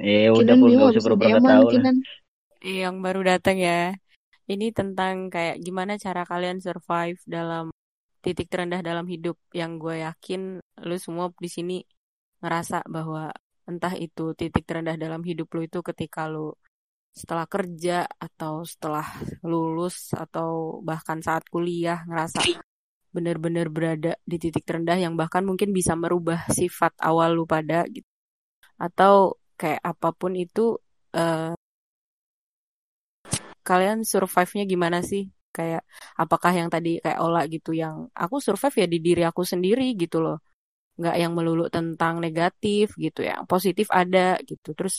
Eh, 0.00 0.26
udah 0.26 0.42
Kinan 0.42 0.58
pun 0.58 0.66
dia 0.66 0.74
gak 0.74 0.80
mau 0.80 0.88
usah 0.88 0.96
bisa 0.96 1.06
pura-pura 1.06 1.22
gak 1.22 1.38
DM-an, 1.38 1.50
tahu 1.52 1.62
lah. 1.62 1.72
Kinan. 1.72 1.96
Yang 2.64 2.94
baru 2.98 3.20
datang 3.22 3.56
ya. 3.60 3.78
Ini 4.44 4.76
tentang 4.76 5.32
kayak 5.32 5.56
gimana 5.64 5.96
cara 5.96 6.28
kalian 6.28 6.60
survive 6.60 7.16
dalam 7.24 7.72
titik 8.20 8.52
terendah 8.52 8.84
dalam 8.84 9.08
hidup. 9.08 9.40
Yang 9.56 9.72
gue 9.80 9.96
yakin 10.04 10.40
lu 10.84 10.96
semua 11.00 11.32
di 11.40 11.48
sini 11.48 11.76
ngerasa 12.44 12.84
bahwa 12.84 13.32
entah 13.64 13.94
itu 13.96 14.36
titik 14.36 14.68
terendah 14.68 15.00
dalam 15.00 15.24
hidup 15.24 15.48
lu 15.56 15.64
itu 15.64 15.80
ketika 15.80 16.28
lu 16.28 16.52
setelah 17.14 17.46
kerja 17.48 18.04
atau 18.04 18.66
setelah 18.66 19.06
lulus 19.46 20.12
atau 20.12 20.82
bahkan 20.82 21.22
saat 21.22 21.46
kuliah 21.48 22.02
ngerasa 22.04 22.42
benar-benar 23.14 23.70
berada 23.70 24.12
di 24.26 24.36
titik 24.42 24.66
terendah 24.66 24.98
yang 24.98 25.14
bahkan 25.14 25.46
mungkin 25.46 25.70
bisa 25.70 25.94
merubah 25.94 26.42
sifat 26.50 26.92
awal 27.00 27.38
lu 27.38 27.46
pada 27.46 27.86
gitu. 27.86 28.04
Atau 28.76 29.38
kayak 29.54 29.80
apa 29.80 30.10
pun 30.10 30.34
itu 30.34 30.76
eh, 31.14 31.54
kalian 33.68 33.98
survive-nya 34.12 34.64
gimana 34.72 34.98
sih? 35.10 35.22
Kayak 35.56 35.82
apakah 36.22 36.52
yang 36.58 36.68
tadi 36.74 36.90
kayak 37.04 37.18
Ola 37.24 37.40
gitu 37.54 37.70
yang 37.82 37.96
aku 38.24 38.36
survive 38.46 38.74
ya 38.82 38.86
di 38.94 38.98
diri 39.06 39.22
aku 39.30 39.42
sendiri 39.52 39.84
gitu 40.02 40.18
loh. 40.24 40.36
Nggak 41.00 41.16
yang 41.22 41.32
melulu 41.36 41.64
tentang 41.76 42.14
negatif 42.24 42.94
gitu 43.04 43.20
ya. 43.28 43.34
Positif 43.52 43.86
ada 44.00 44.38
gitu. 44.50 44.68
Terus 44.78 44.94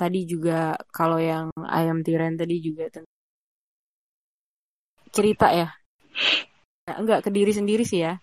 tadi 0.00 0.20
juga 0.32 0.78
kalau 0.94 1.18
yang 1.18 1.50
ayam 1.66 1.98
tiren 2.06 2.34
tadi 2.40 2.56
juga 2.62 2.86
cerita 5.12 5.50
ya. 5.50 5.68
Ya, 6.88 6.94
Enggak 7.00 7.20
ke 7.26 7.30
diri 7.36 7.52
sendiri 7.52 7.84
sih 7.84 8.00
ya. 8.06 8.16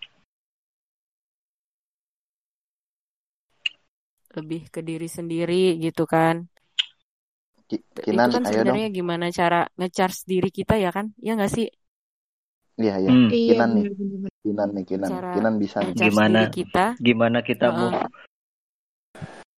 Lebih 4.36 4.68
ke 4.74 4.80
diri 4.88 5.08
sendiri 5.08 5.78
gitu 5.84 6.04
kan. 6.04 6.50
Ki- 7.66 7.82
Itu 7.82 8.00
Kinan 8.06 8.30
kan 8.30 8.42
ayo 8.46 8.62
dong. 8.62 8.78
sebenarnya 8.78 8.88
gimana 8.94 9.26
cara 9.34 9.60
nge-charge 9.74 10.22
diri 10.30 10.50
kita 10.54 10.78
ya 10.78 10.94
kan? 10.94 11.10
Ya 11.18 11.34
nggak 11.34 11.50
sih? 11.50 11.66
Iya 12.78 12.94
iya. 13.02 13.10
Hmm. 13.10 13.28
Iya, 13.32 13.50
Kinan 13.56 13.68
nih. 13.74 13.82
bener-bener. 13.90 14.30
Kinan 14.46 14.68
nih 14.76 14.84
Kinan. 14.86 15.08
Cara 15.10 15.30
Kinan 15.34 15.54
bisa 15.58 15.76
nih. 15.82 15.92
Gimana 15.98 16.40
diri 16.46 16.54
kita. 16.54 16.84
gimana 17.02 17.38
kita 17.42 17.66
move? 17.74 17.96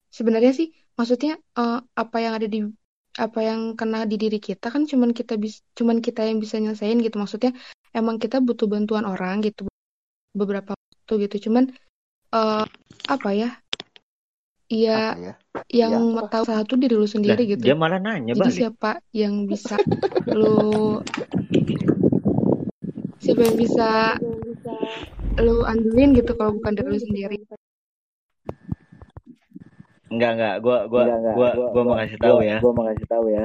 Sebenarnya 0.09 0.53
sih, 0.57 0.69
maksudnya 0.97 1.37
eh, 1.37 1.79
apa 1.85 2.17
yang 2.19 2.33
ada 2.39 2.49
di 2.49 2.65
apa 3.19 3.41
yang 3.43 3.75
kena 3.75 4.07
di 4.07 4.15
diri 4.15 4.39
kita 4.39 4.71
kan 4.71 4.87
cuman 4.87 5.11
kita 5.11 5.35
bis, 5.37 5.61
cuman 5.75 5.99
kita 5.99 6.23
yang 6.25 6.39
bisa 6.41 6.57
nyelesain 6.63 6.97
gitu. 7.03 7.19
Maksudnya 7.19 7.53
emang 7.93 8.17
kita 8.23 8.39
butuh 8.41 8.71
bantuan 8.71 9.05
orang 9.05 9.43
gitu 9.45 9.69
beberapa 10.33 10.73
waktu 10.73 11.29
gitu. 11.29 11.51
Cuman 11.51 11.69
eh, 12.33 12.65
apa 13.11 13.31
ya? 13.37 13.61
Ya 14.69 15.17
Apa 15.17 15.21
ya? 15.21 15.35
yang 15.73 15.91
Ya 15.93 15.99
mau 15.99 16.21
apa? 16.21 16.29
tahu 16.31 16.45
satu 16.45 16.73
diri 16.77 16.93
lu 16.93 17.09
sendiri 17.09 17.43
gitu. 17.49 17.65
dia 17.65 17.73
malah 17.73 17.97
nanya 17.97 18.37
Jadi 18.37 18.41
balik. 18.45 18.53
siapa 18.53 18.91
yang 19.11 19.49
bisa 19.49 19.81
lu 20.29 21.01
siapa 23.19 23.41
yang 23.49 23.57
bisa 23.57 23.89
lu 25.41 25.65
andelin 25.65 26.13
gitu 26.13 26.37
kalau 26.37 26.53
bukan 26.55 26.73
diri 26.77 26.89
lu 26.89 27.01
sendiri. 27.01 27.39
Enggak, 30.09 30.31
enggak. 30.37 30.55
Gua 30.61 30.79
gua 30.85 31.01
Enggak 31.05 31.19
enggak. 31.19 31.35
gua 31.35 31.49
Gua 31.49 31.67
gua 31.69 31.83
mau 31.83 31.89
gua 31.89 32.01
kasih 32.01 32.19
tahu 32.19 32.37
gua 32.37 32.45
ya. 32.45 32.59
gua 32.61 32.73
mau 32.73 32.85
kasih 32.87 33.07
tahu 33.09 33.25
ya. 33.29 33.45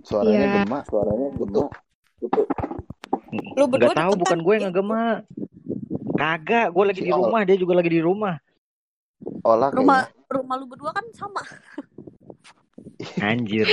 Suaranya 0.00 0.38
Iya. 0.40 0.50
gema. 0.64 0.78
Suaranya. 0.86 1.26
Kutuk. 1.38 1.68
lu 3.30 3.64
berdua 3.70 3.94
tahu 3.94 4.12
bukan 4.18 4.26
kan 4.26 4.38
gue 4.42 4.54
yang 4.58 4.64
ngegema. 4.68 5.22
Kagak, 6.12 6.74
gue 6.74 6.84
lagi 6.84 7.00
di 7.00 7.12
rumah, 7.14 7.40
dia 7.46 7.54
juga 7.54 7.78
lagi 7.78 7.88
di 7.88 8.02
rumah. 8.02 8.34
Ola 9.44 9.68
rumah 9.70 10.08
kayaknya. 10.08 10.32
rumah 10.32 10.54
lu 10.56 10.66
berdua 10.68 10.90
kan 10.92 11.04
sama 11.12 11.42
Anjir. 13.20 13.68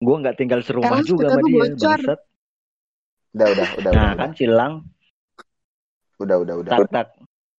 Gue 0.00 0.16
nggak 0.20 0.36
tinggal 0.36 0.60
serumah 0.64 1.00
Karena 1.00 1.08
juga 1.08 1.26
sama 1.32 1.48
dia, 1.48 1.60
bangsat. 1.64 1.98
Udah 3.34 3.46
udah 3.50 3.68
udah 3.80 3.90
Nah, 3.92 4.08
udah 4.12 4.16
kan 4.16 4.30
udah. 4.30 4.38
silang. 4.38 4.74
Udah 6.20 6.36
udah 6.40 6.54
udah. 6.64 6.70
Tak 6.72 6.88
tak 6.92 7.08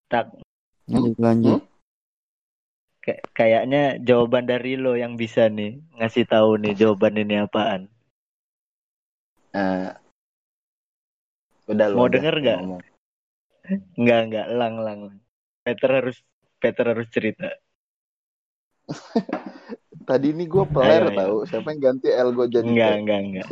tak. 0.09 0.25
Lanjut 0.89 1.17
lanjut. 1.17 1.61
Hmm? 1.61 1.73
Kayak 3.01 3.21
kayaknya 3.37 3.83
jawaban 4.01 4.45
dari 4.49 4.81
lo 4.81 4.97
yang 4.97 5.13
bisa 5.13 5.45
nih 5.45 5.77
ngasih 5.97 6.25
tahu 6.25 6.57
nih 6.57 6.73
jawaban 6.73 7.21
ini 7.21 7.37
apaan. 7.37 7.81
Eh, 9.53 9.89
udah 11.69 11.85
lu 11.89 11.95
Mau 11.97 12.09
aja 12.09 12.13
denger 12.17 12.35
nggak? 12.41 12.57
ngomong. 12.61 12.83
Nggak 13.97 14.21
nggak 14.29 14.47
lang 14.53 14.75
lang. 14.81 14.99
lang. 15.05 15.15
Peter 15.61 15.89
harus 15.89 16.17
Peter 16.65 16.85
harus 16.89 17.07
cerita. 17.13 17.49
Tadi 20.09 20.27
ini 20.33 20.45
gue 20.45 20.65
peler 20.69 21.05
ayo. 21.05 21.17
tahu. 21.19 21.35
Siapa 21.49 21.67
yang 21.73 21.81
ganti 21.81 22.09
L 22.13 22.29
gue 22.33 22.47
jadi 22.49 22.73
Enggak 22.73 22.91
T? 22.91 22.97
enggak 23.01 23.19
enggak. 23.25 23.47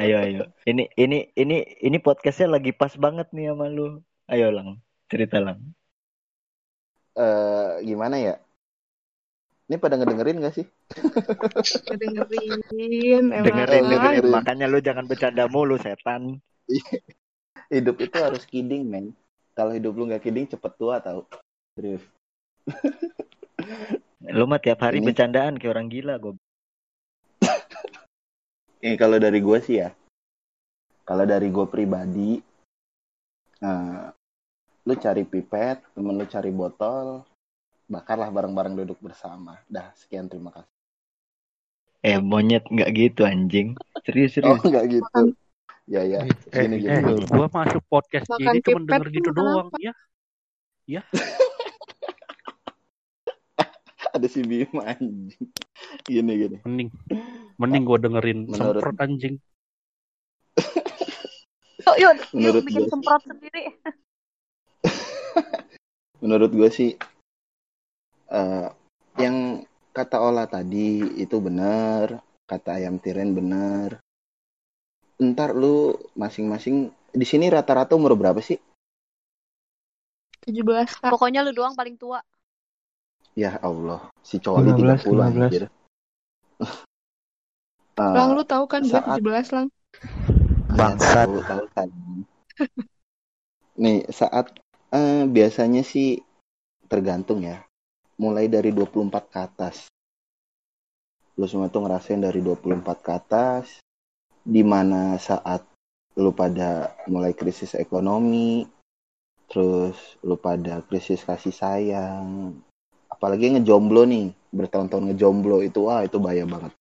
Ayo 0.00 0.16
ayo. 0.26 0.42
Ini 0.64 0.84
ini 0.96 1.18
ini 1.34 1.56
ini 1.80 1.98
podcastnya 2.00 2.48
lagi 2.56 2.72
pas 2.72 2.92
banget 2.96 3.28
nih 3.32 3.52
sama 3.52 3.66
lu. 3.68 4.00
Ayo 4.28 4.48
lang 4.52 4.80
cerita 5.08 5.40
lang. 5.40 5.60
Eh, 7.18 7.70
gimana 7.84 8.16
ya? 8.20 8.34
Ini 9.68 9.76
pada 9.76 10.00
ngedengerin 10.00 10.40
gak 10.40 10.54
sih? 10.56 10.66
Dengerin 11.88 12.56
Oh, 13.32 13.36
emang. 13.42 13.44
Dengerin, 13.44 13.84
dengerin. 13.84 14.24
dengerin. 14.24 14.24
Makanya 14.32 14.66
lu 14.70 14.78
jangan 14.80 15.04
bercanda 15.04 15.44
mulu, 15.50 15.76
setan. 15.76 16.40
hidup 17.68 17.96
itu 18.00 18.16
harus 18.16 18.44
kidding, 18.48 18.88
men. 18.88 19.12
Kalau 19.56 19.72
hidup 19.74 19.92
lu 19.96 20.08
nggak 20.08 20.24
kidding, 20.24 20.46
cepet 20.48 20.72
tua 20.78 21.00
tau. 21.02 21.26
Serius. 21.76 22.04
Lu 24.28 24.44
mah 24.44 24.60
tiap 24.60 24.80
hari 24.80 25.00
Ini- 25.00 25.06
bercandaan 25.08 25.56
kayak 25.56 25.72
orang 25.72 25.88
gila, 25.88 26.14
gue. 26.16 26.34
Ini 28.82 28.94
kalau 28.94 29.16
dari 29.16 29.40
gue 29.40 29.58
sih 29.60 29.80
ya. 29.80 29.90
Kalau 31.02 31.24
dari 31.24 31.48
gue 31.48 31.66
pribadi, 31.66 32.36
nah, 33.58 34.12
lu 34.84 34.94
cari 34.94 35.24
pipet, 35.24 35.80
temen 35.96 36.14
lu 36.14 36.28
cari 36.28 36.52
botol, 36.52 37.24
bakarlah 37.88 38.28
bareng-bareng 38.28 38.76
duduk 38.76 39.00
bersama. 39.00 39.56
Dah, 39.64 39.88
sekian 39.96 40.28
terima 40.28 40.52
kasih. 40.52 40.68
Eh, 41.98 42.20
monyet 42.20 42.62
nggak 42.62 42.90
gitu, 42.92 43.24
anjing. 43.24 43.74
Serius, 44.04 44.36
Oh, 44.38 44.54
serius. 44.54 44.62
nggak 44.62 44.84
gitu. 44.92 45.20
Ya, 45.88 46.04
ya. 46.04 46.20
Eh, 46.52 46.68
Gini, 46.68 46.84
eh, 46.84 47.00
gini. 47.00 47.24
gua 47.24 47.48
masuk 47.48 47.80
podcast 47.88 48.28
Makan 48.28 48.44
ini 48.44 48.58
cuma 48.60 48.80
denger 48.84 49.08
gitu 49.08 49.30
doang, 49.32 49.72
kenapa? 49.72 49.76
ya. 49.80 49.92
Ya. 50.86 51.02
Ada 54.18 54.26
si 54.26 54.42
Bima 54.42 54.82
anjing. 54.82 55.46
Gini, 56.02 56.32
gini. 56.34 56.58
Mending 56.66 56.90
mending 57.54 57.82
gua 57.86 57.98
dengerin 58.02 58.50
Menurut- 58.50 58.82
semprot 58.82 58.98
anjing. 58.98 59.34
Yuk, 61.78 61.96
yuk, 62.02 62.12
yuk 62.18 62.18
Menurut 62.34 62.62
bikin 62.66 62.82
gue- 62.82 62.90
semprot 62.90 63.22
sendiri. 63.22 63.62
Menurut 66.22 66.50
gue 66.50 66.68
sih, 66.68 66.90
eh, 68.28 68.68
yang 69.16 69.62
kata 69.94 70.18
Ola 70.18 70.50
tadi 70.50 71.00
itu 71.16 71.38
benar, 71.38 72.18
kata 72.44 72.82
Ayam 72.82 72.98
Tiren 72.98 73.32
benar. 73.32 74.02
Ntar 75.16 75.54
lu 75.54 75.94
masing-masing 76.12 76.90
di 77.14 77.26
sini 77.26 77.46
rata-rata 77.46 77.94
umur 77.94 78.18
berapa 78.18 78.42
sih? 78.42 78.58
17 80.42 80.98
Kak. 80.98 81.14
Pokoknya 81.14 81.46
lu 81.46 81.54
doang 81.54 81.78
paling 81.78 81.94
tua. 81.94 82.18
Ya 83.38 83.54
Allah, 83.62 84.10
si 84.26 84.42
Coli 84.42 84.74
15, 84.74 85.14
30 85.14 85.14
15. 85.14 85.22
anjir. 85.46 85.62
Eh, 86.58 86.74
Lang 88.18 88.34
lu 88.34 88.42
tahu 88.42 88.66
kan 88.66 88.82
gue 88.82 88.90
saat 88.90 89.22
17 89.22 89.54
Lang. 89.54 89.66
Bangsat. 90.74 91.30
Tahu, 91.30 91.38
tahu 91.46 91.64
kan. 91.70 91.88
Nih, 93.82 94.02
saat 94.10 94.58
eh, 94.90 95.22
biasanya 95.30 95.86
sih 95.86 96.18
tergantung 96.90 97.46
ya. 97.46 97.62
Mulai 98.18 98.50
dari 98.50 98.74
24 98.74 99.06
ke 99.30 99.38
atas. 99.38 99.86
Lu 101.38 101.46
semua 101.46 101.70
tuh 101.70 101.86
ngerasain 101.86 102.18
dari 102.18 102.42
24 102.42 102.82
ke 102.98 103.10
atas. 103.14 103.78
Di 104.42 104.66
mana 104.66 105.14
saat 105.22 105.62
lu 106.18 106.34
pada 106.34 106.90
mulai 107.06 107.38
krisis 107.38 107.78
ekonomi. 107.78 108.66
Terus 109.46 110.18
lu 110.26 110.34
pada 110.34 110.82
krisis 110.82 111.22
kasih 111.22 111.54
sayang. 111.54 112.66
Apalagi 113.18 113.58
ngejomblo 113.58 114.06
nih. 114.06 114.30
Bertahun-tahun 114.54 115.12
ngejomblo 115.12 115.60
itu, 115.60 115.90
wah 115.90 116.06
itu 116.06 116.16
bahaya 116.16 116.48
banget. 116.48 116.72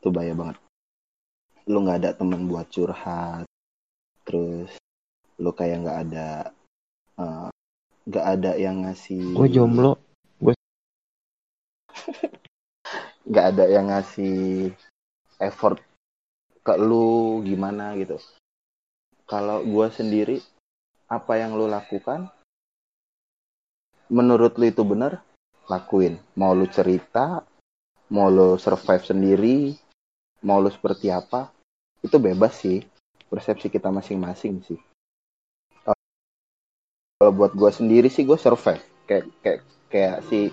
Itu 0.00 0.10
bahaya 0.10 0.34
banget 0.34 0.58
lu 1.68 1.84
nggak 1.84 2.00
ada 2.00 2.10
teman 2.16 2.48
buat 2.48 2.64
curhat 2.72 3.44
terus 4.24 4.72
lu 5.36 5.52
kayak 5.52 5.84
nggak 5.84 5.98
ada 6.08 6.28
eh, 7.20 7.48
nggak 8.08 8.24
ada 8.24 8.52
yang 8.56 8.88
ngasih 8.88 9.36
Gue 9.36 9.52
jomblo. 9.52 10.00
Gue 10.40 10.56
nggak 13.28 13.46
ada 13.52 13.64
yang 13.68 13.92
ngasih 13.92 14.72
effort 15.44 15.76
ke 16.64 16.72
lu 16.80 17.44
gimana 17.44 17.92
gitu 18.00 18.16
kalau 19.28 19.60
gua 19.68 19.92
sendiri 19.92 20.40
apa 21.08 21.36
yang 21.36 21.52
lu 21.52 21.68
lakukan 21.68 22.32
menurut 24.08 24.56
lu 24.56 24.72
itu 24.72 24.80
benar 24.88 25.20
lakuin. 25.68 26.16
Mau 26.34 26.56
lu 26.56 26.66
cerita 26.66 27.44
mau 28.08 28.32
lu 28.32 28.56
survive 28.56 29.04
sendiri 29.04 29.76
mau 30.40 30.64
lu 30.64 30.72
seperti 30.72 31.12
apa 31.12 31.52
itu 32.02 32.16
bebas 32.16 32.56
sih. 32.58 32.82
Persepsi 33.28 33.68
kita 33.68 33.92
masing-masing 33.92 34.64
sih. 34.64 34.80
Kalau 37.20 37.32
buat 37.36 37.52
gue 37.52 37.68
sendiri 37.68 38.08
sih 38.08 38.24
gue 38.24 38.40
survive. 38.40 38.80
Kayak 39.04 39.24
kayak 39.44 39.60
kayak 39.92 40.16
si 40.32 40.48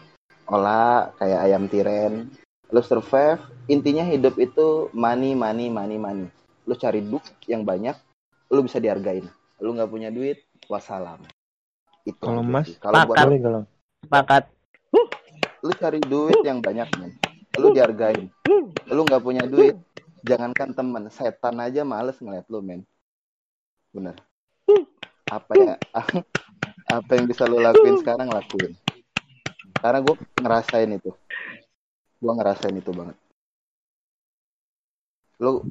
Ola 0.51 1.15
kayak 1.15 1.39
ayam 1.47 1.71
tiren. 1.71 2.27
Lu 2.73 2.81
survive 2.83 3.39
intinya 3.71 4.03
hidup 4.03 4.35
itu 4.35 4.91
money 4.91 5.31
money 5.37 5.71
money 5.71 5.95
money. 5.95 6.27
Lu 6.67 6.75
cari 6.75 6.99
duit 6.99 7.23
yang 7.47 7.63
banyak 7.63 7.95
lu 8.51 8.59
bisa 8.65 8.83
dihargain. 8.83 9.23
Lu 9.63 9.71
nggak 9.71 9.87
punya 9.87 10.11
duit 10.11 10.43
wassalam. 10.67 11.23
Itu 12.03 12.21
kalau 12.21 12.43
Mas, 12.43 12.75
kalau 12.77 13.07
buat 13.07 13.17
Sepakat. 14.05 14.54
Lu 15.65 15.71
cari 15.75 15.99
duit 16.03 16.39
yang 16.45 16.59
banyak 16.61 16.89
men. 16.99 17.11
Lu 17.57 17.71
dihargain. 17.71 18.29
Lu 18.89 19.01
nggak 19.05 19.23
punya 19.23 19.43
duit 19.47 19.75
jangankan 20.25 20.73
teman 20.73 21.05
setan 21.13 21.61
aja 21.61 21.85
males 21.85 22.17
ngeliat 22.17 22.45
lu 22.49 22.59
men. 22.59 22.81
Bener. 23.93 24.17
Apa 25.29 25.51
ya? 25.57 25.75
Apa 26.97 27.11
yang 27.17 27.25
bisa 27.29 27.45
lu 27.45 27.61
lakuin 27.61 28.01
sekarang 28.01 28.29
lakuin. 28.29 28.73
Karena 29.77 30.01
gue 30.01 30.15
ngerasain 30.41 30.89
itu. 30.89 31.11
Gue 32.21 32.33
ngerasain 32.33 32.75
itu 32.77 32.91
banget. 32.93 33.17
Lu 35.41 35.61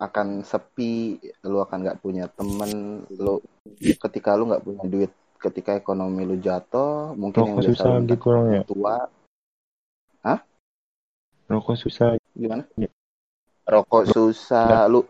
akan 0.00 0.40
sepi 0.48 1.20
lu 1.44 1.60
akan 1.60 1.84
nggak 1.84 2.00
punya 2.00 2.24
temen 2.32 3.04
lu 3.12 3.36
ketika 3.76 4.32
lu 4.32 4.48
nggak 4.48 4.64
punya 4.64 4.84
duit 4.88 5.12
ketika 5.40 5.72
ekonomi 5.74 6.28
lu 6.28 6.36
jatuh 6.36 7.16
mungkin 7.16 7.48
yang 7.48 7.56
rokok 7.56 7.64
biasa 7.64 7.80
susah 7.80 7.92
gitu 8.04 8.26
orang 8.28 8.46
ya. 8.52 8.62
tua 8.68 8.96
Hah? 10.20 10.40
Rokok 11.48 11.76
susah. 11.80 12.20
gimana 12.36 12.64
rokok 13.64 14.04
susah 14.12 14.84
lu 14.86 15.02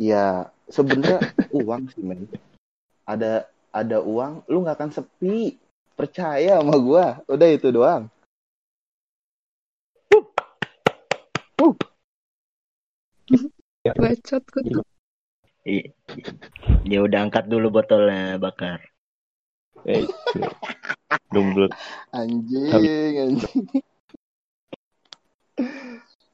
ya 0.00 0.48
sebenarnya 0.72 1.28
uang 1.60 1.92
sih 1.92 2.02
men 2.02 2.26
ada 3.04 3.46
ada 3.70 4.00
uang 4.00 4.42
lu 4.48 4.64
nggak 4.64 4.80
akan 4.80 4.90
sepi 4.90 5.60
percaya 5.94 6.58
sama 6.58 6.74
gua 6.80 7.20
udah 7.28 7.48
itu 7.52 7.68
doang 7.70 8.08
Bacot 13.84 14.44
gue. 14.48 14.62
I- 15.68 15.92
Ya 16.84 17.00
udah 17.04 17.28
angkat 17.28 17.48
dulu 17.48 17.68
botolnya, 17.80 18.36
Bakar. 18.40 18.93
Eh, 19.84 20.04
Dumblek. 21.32 21.70
anjing 22.16 22.72
anjing 22.72 23.56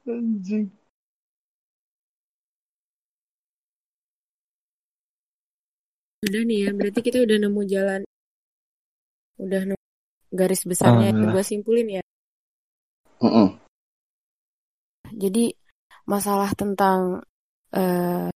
anjing 0.07 0.65
Udah 6.21 6.41
nih 6.45 6.57
ya, 6.63 6.71
berarti 6.77 6.99
kita 7.01 7.17
udah 7.25 7.37
nemu 7.41 7.61
jalan. 7.65 8.01
Udah 9.41 9.61
nemu 9.73 9.85
garis 10.29 10.61
besarnya 10.69 11.09
yang 11.09 11.27
Ah. 11.27 11.33
gue 11.33 11.43
simpulin 11.43 11.87
ya. 11.97 12.03
Mm-mm. 13.21 13.57
Jadi 15.17 15.49
masalah 16.05 16.53
tentang 16.53 17.25
eh, 17.73 18.29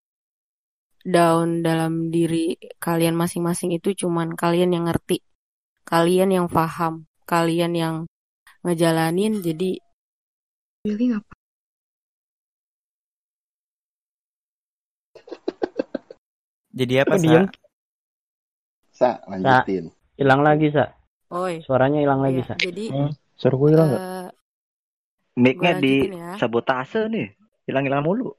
down 1.05 1.61
dalam 1.67 2.09
diri 2.09 2.57
kalian 2.81 3.15
masing-masing 3.21 3.69
itu 3.77 3.89
cuman 4.01 4.33
kalian 4.33 4.73
yang 4.75 4.85
ngerti. 4.89 5.21
Kalian 5.85 6.29
yang 6.33 6.47
paham. 6.49 7.05
Kalian 7.29 7.73
yang 7.77 7.95
ngejalanin. 8.65 9.33
Jadi 9.45 9.77
Billy 10.85 11.05
ngapa? 11.13 11.33
Jadi 16.75 16.93
apa 16.99 17.15
Sa? 17.15 17.23
diem? 17.23 17.45
sa 18.95 19.19
lanjutin 19.27 19.91
Hilang 20.15 20.41
lagi, 20.47 20.71
Sa. 20.71 20.85
Oi. 21.31 21.55
Suaranya 21.67 21.99
hilang 21.99 22.23
lagi, 22.23 22.39
Iya, 22.39 22.47
Sa. 22.47 22.55
jadi 22.63 22.83
Hmm, 22.91 23.11
suara 23.35 23.55
gue 23.59 23.69
hilang 23.75 23.87
nggak? 23.91 24.03
eh, 24.03 24.27
Mic-nya 25.35 25.71
Gua 25.75 25.83
di 25.83 25.93
ya. 26.15 26.31
sabotase 26.39 27.01
nih. 27.11 27.27
Hilang-hilang 27.67 28.03
mulu. 28.07 28.31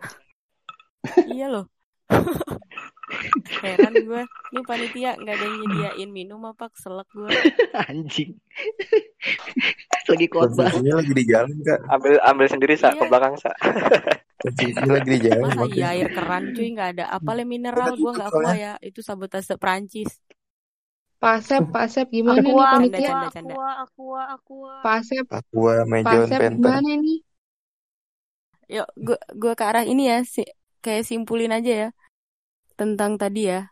iya 1.33 1.47
loh. 1.53 1.65
Heran 3.63 3.95
gue. 4.03 4.23
Ini 4.51 4.61
panitia 4.67 5.11
nggak 5.15 5.35
ada 5.35 5.45
yang 5.47 5.59
nyediain 5.63 6.11
minum 6.11 6.43
apa 6.47 6.71
keselak 6.71 7.07
gue. 7.15 7.31
Anjing. 7.91 8.35
Lagi 10.11 10.27
khotbah. 10.31 10.71
Konsumsinya 10.71 11.03
lagi 11.03 11.13
di 11.15 11.25
jalan 11.27 11.51
kak. 11.67 11.81
Ambil 11.91 12.15
ambil 12.23 12.47
sendiri 12.47 12.75
sa 12.79 12.95
ke 12.95 13.03
Iya. 13.03 13.11
belakang 13.11 13.35
sa. 13.39 13.51
Konsumsinya 14.39 14.93
lagi 15.03 15.09
di 15.11 15.21
jalan. 15.27 15.43
Masa 15.51 15.65
iya 15.75 15.87
air 15.95 16.09
keran 16.15 16.45
cuy 16.55 16.69
nggak 16.75 16.89
ada. 16.95 17.05
Apa 17.11 17.31
le 17.35 17.43
mineral 17.43 17.91
gue 17.99 18.11
nggak 18.15 18.31
kuat 18.31 18.55
ya. 18.55 18.73
Itu 18.79 19.03
sabotase 19.03 19.59
Prancis. 19.59 20.23
Pak 21.17 21.33
Asep, 21.43 21.63
Pak 21.73 21.83
Asep 21.89 22.07
gimana 22.13 22.45
nih 22.45 22.53
Aqua, 22.53 22.67
panitia? 22.77 23.09
aqua, 23.09 23.09
Canda, 23.09 23.29
canda. 23.33 23.55
aqua, 23.57 23.71
aqua, 23.83 24.23
aqua. 24.37 24.73
Pak 24.85 24.95
Asep, 25.01 25.27
Aqua 25.33 25.75
Pak 25.81 25.89
Majon 25.91 26.29
Asep 26.29 26.39
Panther. 26.39 26.77
gimana 26.77 26.91
nih? 27.01 27.19
Yuk, 28.69 28.89
gua 28.99 29.19
gua 29.33 29.53
ke 29.57 29.65
arah 29.65 29.85
ini 29.87 30.11
ya, 30.13 30.19
si, 30.27 30.43
kayak 30.85 31.07
simpulin 31.09 31.51
aja 31.57 31.73
ya 31.87 31.89
tentang 32.77 33.17
tadi 33.17 33.49
ya. 33.49 33.65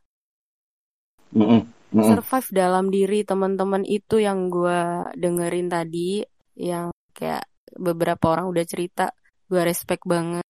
Mm-mm, 1.35 1.61
mm-mm. 1.93 2.03
Survive 2.09 2.49
dalam 2.51 2.89
diri 2.89 3.23
teman-teman 3.23 3.85
itu 3.85 4.19
yang 4.19 4.49
gua 4.49 5.09
dengerin 5.15 5.69
tadi, 5.69 6.25
yang 6.57 6.91
kayak 7.13 7.45
beberapa 7.77 8.33
orang 8.35 8.51
udah 8.51 8.65
cerita, 8.65 9.13
gua 9.47 9.63
respect 9.69 10.03
banget. 10.09 10.47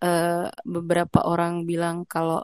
Eh 0.00 0.48
beberapa 0.64 1.28
orang 1.28 1.68
bilang 1.68 2.08
kalau 2.08 2.40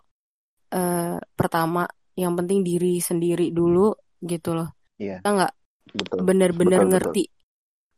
eh 0.71 1.17
pertama 1.39 1.89
yang 2.17 2.37
penting 2.37 2.61
diri 2.65 3.01
sendiri 3.01 3.53
dulu 3.53 3.93
gitu 4.21 4.57
loh. 4.57 4.69
Iya, 4.97 5.21
Kita 5.21 5.29
nggak 5.33 5.55
bener-bener 6.21 6.81
Betul, 6.85 6.93
betul. 6.93 7.15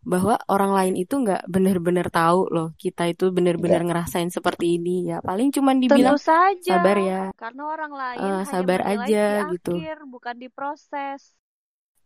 Bahwa 0.07 0.39
orang 0.49 0.73
lain 0.73 0.95
itu 0.99 1.15
nggak 1.21 1.47
bener-bener 1.51 2.07
tahu 2.09 2.49
loh 2.49 2.69
kita 2.79 3.11
itu 3.11 3.29
bener-bener 3.35 3.83
Enggak. 3.83 4.09
ngerasain 4.09 4.31
seperti 4.31 4.79
ini 4.79 5.11
ya 5.11 5.19
paling 5.21 5.51
cuman 5.51 5.83
Tentu 5.83 5.93
dibilang 5.95 6.19
saja, 6.19 6.79
sabar 6.79 6.97
ya 6.97 7.23
karena 7.35 7.63
orang 7.67 7.93
lain 7.93 8.19
hanya 8.23 8.45
sabar 8.47 8.81
aja 8.87 9.25
di 9.51 9.53
gitu 9.59 9.73
akhir, 9.77 9.97
bukan 10.09 10.35
di 10.39 10.49
proses. 10.49 11.35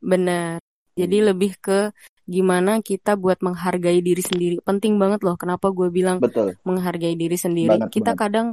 bener 0.03 0.59
jadi 0.99 1.33
lebih 1.33 1.57
ke 1.63 1.93
gimana 2.27 2.83
kita 2.83 3.15
buat 3.19 3.39
menghargai 3.43 3.99
diri 4.03 4.23
sendiri 4.23 4.57
penting 4.63 4.99
banget 4.99 5.23
loh 5.27 5.35
kenapa 5.39 5.71
gue 5.71 5.89
bilang 5.91 6.19
Betul. 6.19 6.55
menghargai 6.67 7.15
diri 7.19 7.35
sendiri 7.39 7.79
Banget, 7.83 7.91
kita 7.93 8.13
banget. 8.15 8.23
kadang 8.23 8.47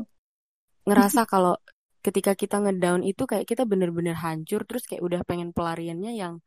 ngerasa 0.86 1.22
kalau 1.32 1.56
ketika 2.00 2.34
kita 2.34 2.64
ngedown 2.64 3.04
itu 3.04 3.28
kayak 3.28 3.46
kita 3.46 3.68
bener-bener 3.68 4.16
hancur 4.16 4.64
terus 4.64 4.88
kayak 4.88 5.04
udah 5.04 5.22
pengen 5.28 5.52
pelariannya 5.52 6.16
yang 6.16 6.40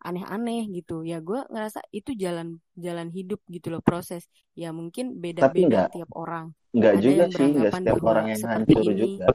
aneh-aneh 0.00 0.64
gitu 0.72 1.04
ya 1.04 1.20
gue 1.20 1.40
ngerasa 1.52 1.80
itu 1.92 2.16
jalan 2.16 2.56
jalan 2.72 3.08
hidup 3.12 3.40
gitu 3.52 3.68
loh 3.72 3.82
proses 3.84 4.24
ya 4.56 4.72
mungkin 4.72 5.20
beda-beda 5.20 5.66
enggak, 5.68 5.88
tiap 5.92 6.10
orang 6.16 6.44
enggak 6.72 6.92
ada 6.92 7.00
juga 7.04 7.24
yang 7.24 7.30
sih, 7.36 7.46
enggak 7.52 7.72
beranggapan 7.72 7.80
setiap 7.80 8.00
orang 8.08 8.26
yang 8.32 8.42
hancur 8.48 8.84
ini 8.84 8.96
juga. 8.96 9.26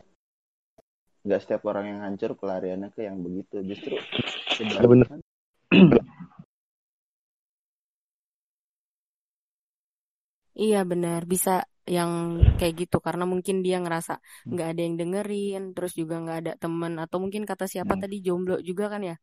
Enggak 1.26 1.40
setiap 1.42 1.62
orang 1.66 1.86
yang 1.90 2.00
hancur 2.06 2.32
pelariannya 2.38 2.90
ke 2.94 3.02
yang 3.06 3.18
begitu. 3.26 3.56
Justru 3.66 3.96
sebaliknya. 4.58 5.18
Iya 10.56 10.80
benar, 10.92 11.22
bisa 11.34 11.52
yang 11.86 12.42
kayak 12.58 12.74
gitu 12.82 12.98
karena 12.98 13.24
mungkin 13.30 13.62
dia 13.66 13.78
ngerasa 13.84 14.14
nggak 14.50 14.68
ada 14.74 14.82
yang 14.86 14.96
dengerin, 15.02 15.62
terus 15.76 15.94
juga 15.94 16.16
nggak 16.24 16.38
ada 16.42 16.52
temen 16.62 16.94
atau 17.04 17.18
mungkin 17.24 17.44
kata 17.50 17.66
siapa 17.70 17.94
Hmm. 17.94 18.02
tadi 18.06 18.16
jomblo 18.26 18.56
juga 18.70 18.86
kan 18.94 19.02
ya, 19.10 19.16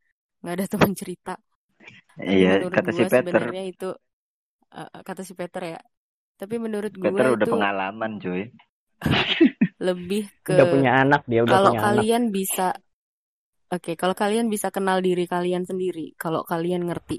nggak 0.43 0.55
ada 0.57 0.67
teman 0.73 0.93
cerita. 1.01 1.33
Tapi 2.27 2.37
Iya, 2.37 2.51
menurut 2.53 2.83
kata 2.85 2.91
si 2.97 3.05
Peter. 3.13 3.43
sebenarnya 3.47 3.63
itu 3.73 3.87
eh, 4.77 4.91
kata 5.09 5.23
si 5.29 5.35
Peter 5.41 5.63
ya. 5.75 5.81
Tapi 6.41 6.57
menurut 6.65 6.95
gua 7.05 7.11
Peter 7.13 7.27
udah 7.37 7.45
itu 7.45 7.53
pengalaman, 7.53 8.13
cuy. 8.23 8.43
lebih 9.87 10.25
Udah 10.53 10.67
ke 10.67 10.67
punya 10.71 10.91
anak 11.03 11.23
dia, 11.31 11.41
udah 11.47 11.59
kalau 11.59 11.65
punya 11.65 11.81
anak. 11.91 12.07
kalian 12.13 12.31
bisa, 12.37 12.73
oke, 13.75 13.93
kalau 14.01 14.15
kalian 14.23 14.47
bisa 14.55 14.69
kenal 14.77 14.99
diri 15.07 15.25
kalian 15.35 15.65
sendiri, 15.71 16.07
kalau 16.23 16.43
kalian 16.51 16.83
ngerti 16.89 17.19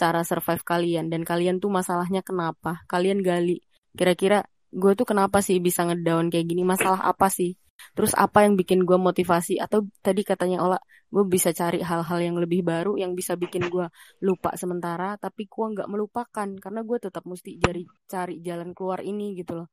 cara 0.00 0.22
survive 0.30 0.62
kalian 0.72 1.06
dan 1.12 1.22
kalian 1.30 1.56
tuh 1.62 1.70
masalahnya 1.78 2.22
kenapa, 2.28 2.72
kalian 2.92 3.20
gali. 3.28 3.58
Kira-kira 3.98 4.38
gue 4.82 4.92
tuh 4.98 5.06
kenapa 5.10 5.38
sih 5.46 5.58
bisa 5.66 5.82
ngedown 5.88 6.26
kayak 6.32 6.46
gini? 6.50 6.62
Masalah 6.72 7.00
apa 7.12 7.28
sih? 7.38 7.50
Terus 7.96 8.12
apa 8.24 8.38
yang 8.44 8.54
bikin 8.60 8.78
gue 8.88 8.98
motivasi? 9.08 9.52
Atau 9.64 9.78
tadi 10.06 10.20
katanya 10.30 10.56
Ola, 10.64 10.78
gue 11.14 11.24
bisa 11.34 11.50
cari 11.60 11.78
hal-hal 11.80 12.18
yang 12.26 12.36
lebih 12.42 12.60
baru 12.70 12.90
yang 13.02 13.12
bisa 13.18 13.32
bikin 13.42 13.62
gue 13.72 13.86
lupa 14.26 14.50
sementara, 14.60 15.16
tapi 15.24 15.42
gue 15.52 15.66
nggak 15.74 15.88
melupakan 15.92 16.48
karena 16.62 16.80
gue 16.88 16.98
tetap 17.06 17.24
mesti 17.30 17.50
cari 17.64 17.82
cari 18.12 18.34
jalan 18.46 18.70
keluar 18.76 19.00
ini 19.04 19.36
gitu 19.38 19.52
loh. 19.64 19.68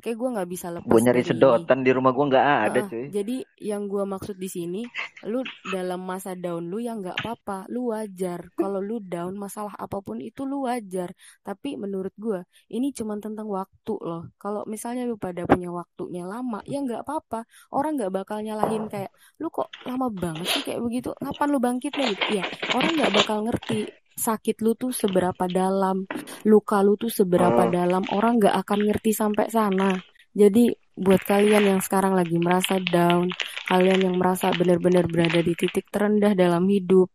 Kayak 0.00 0.16
gue 0.20 0.28
nggak 0.34 0.50
bisa 0.54 0.66
Gue 0.82 0.98
lepas 0.98 1.02
nyari 1.04 1.22
dari 1.22 1.34
ini. 1.36 1.38
sedotan 1.38 1.78
di 1.86 1.90
rumah 1.96 2.10
gue 2.16 2.26
nggak 2.30 2.46
ada, 2.66 2.80
Heeh, 2.80 2.90
cuy. 2.90 3.06
jadi 3.06 3.36
yang 3.60 3.86
gua 3.86 4.02
maksud 4.08 4.34
di 4.34 4.48
sini, 4.50 4.82
lu 5.30 5.46
dalam 5.62 6.00
masa 6.02 6.34
down 6.34 6.64
lu 6.72 6.78
yang 6.82 6.98
nggak 7.02 7.22
apa-apa, 7.22 7.70
lu 7.70 7.92
wajar. 7.94 8.50
Kalau 8.58 8.80
lu 8.82 8.98
down 8.98 9.34
masalah 9.38 9.74
apa 9.78 9.98
pun 10.02 10.18
itu 10.18 10.42
lu 10.42 10.66
wajar. 10.66 11.14
Tapi 11.46 11.78
menurut 11.78 12.10
gua 12.18 12.40
ini 12.72 12.90
cuma 12.96 13.14
tentang 13.22 13.46
waktu 13.46 13.94
loh. 14.02 14.22
Kalau 14.42 14.66
misalnya 14.66 15.06
lu 15.06 15.14
pada 15.20 15.46
punya 15.46 15.70
waktunya 15.70 16.24
lama, 16.26 16.58
ya 16.66 16.82
nggak 16.82 17.02
apa-apa. 17.06 17.46
Orang 17.70 17.94
nggak 18.00 18.10
bakal 18.14 18.38
nyalahin 18.42 18.90
kayak 18.90 19.10
lu 19.38 19.48
kok 19.54 19.70
lama 19.86 20.08
banget 20.10 20.46
sih 20.50 20.62
kayak 20.66 20.80
begitu. 20.82 21.14
Kapan 21.14 21.48
lu 21.52 21.58
bangkitnya 21.62 22.04
gitu? 22.16 22.24
Ya 22.42 22.44
orang 22.74 22.92
nggak 22.98 23.12
bakal 23.14 23.38
ngerti 23.46 23.86
sakit 24.16 24.60
lu 24.64 24.76
tuh 24.76 24.92
seberapa 24.94 25.48
dalam, 25.48 26.04
luka 26.46 26.80
lu 26.84 26.96
tuh 26.96 27.10
seberapa 27.10 27.68
dalam. 27.68 28.04
Orang 28.12 28.38
nggak 28.40 28.56
akan 28.64 28.80
ngerti 28.88 29.10
sampai 29.12 29.48
sana. 29.48 29.96
Jadi 30.32 30.72
buat 30.96 31.24
kalian 31.24 31.76
yang 31.76 31.80
sekarang 31.80 32.12
lagi 32.12 32.36
merasa 32.36 32.76
down, 32.80 33.32
kalian 33.68 34.12
yang 34.12 34.16
merasa 34.20 34.52
benar-benar 34.52 35.08
berada 35.08 35.40
di 35.40 35.56
titik 35.56 35.88
terendah 35.88 36.36
dalam 36.36 36.68
hidup, 36.68 37.08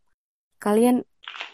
kalian 0.58 1.02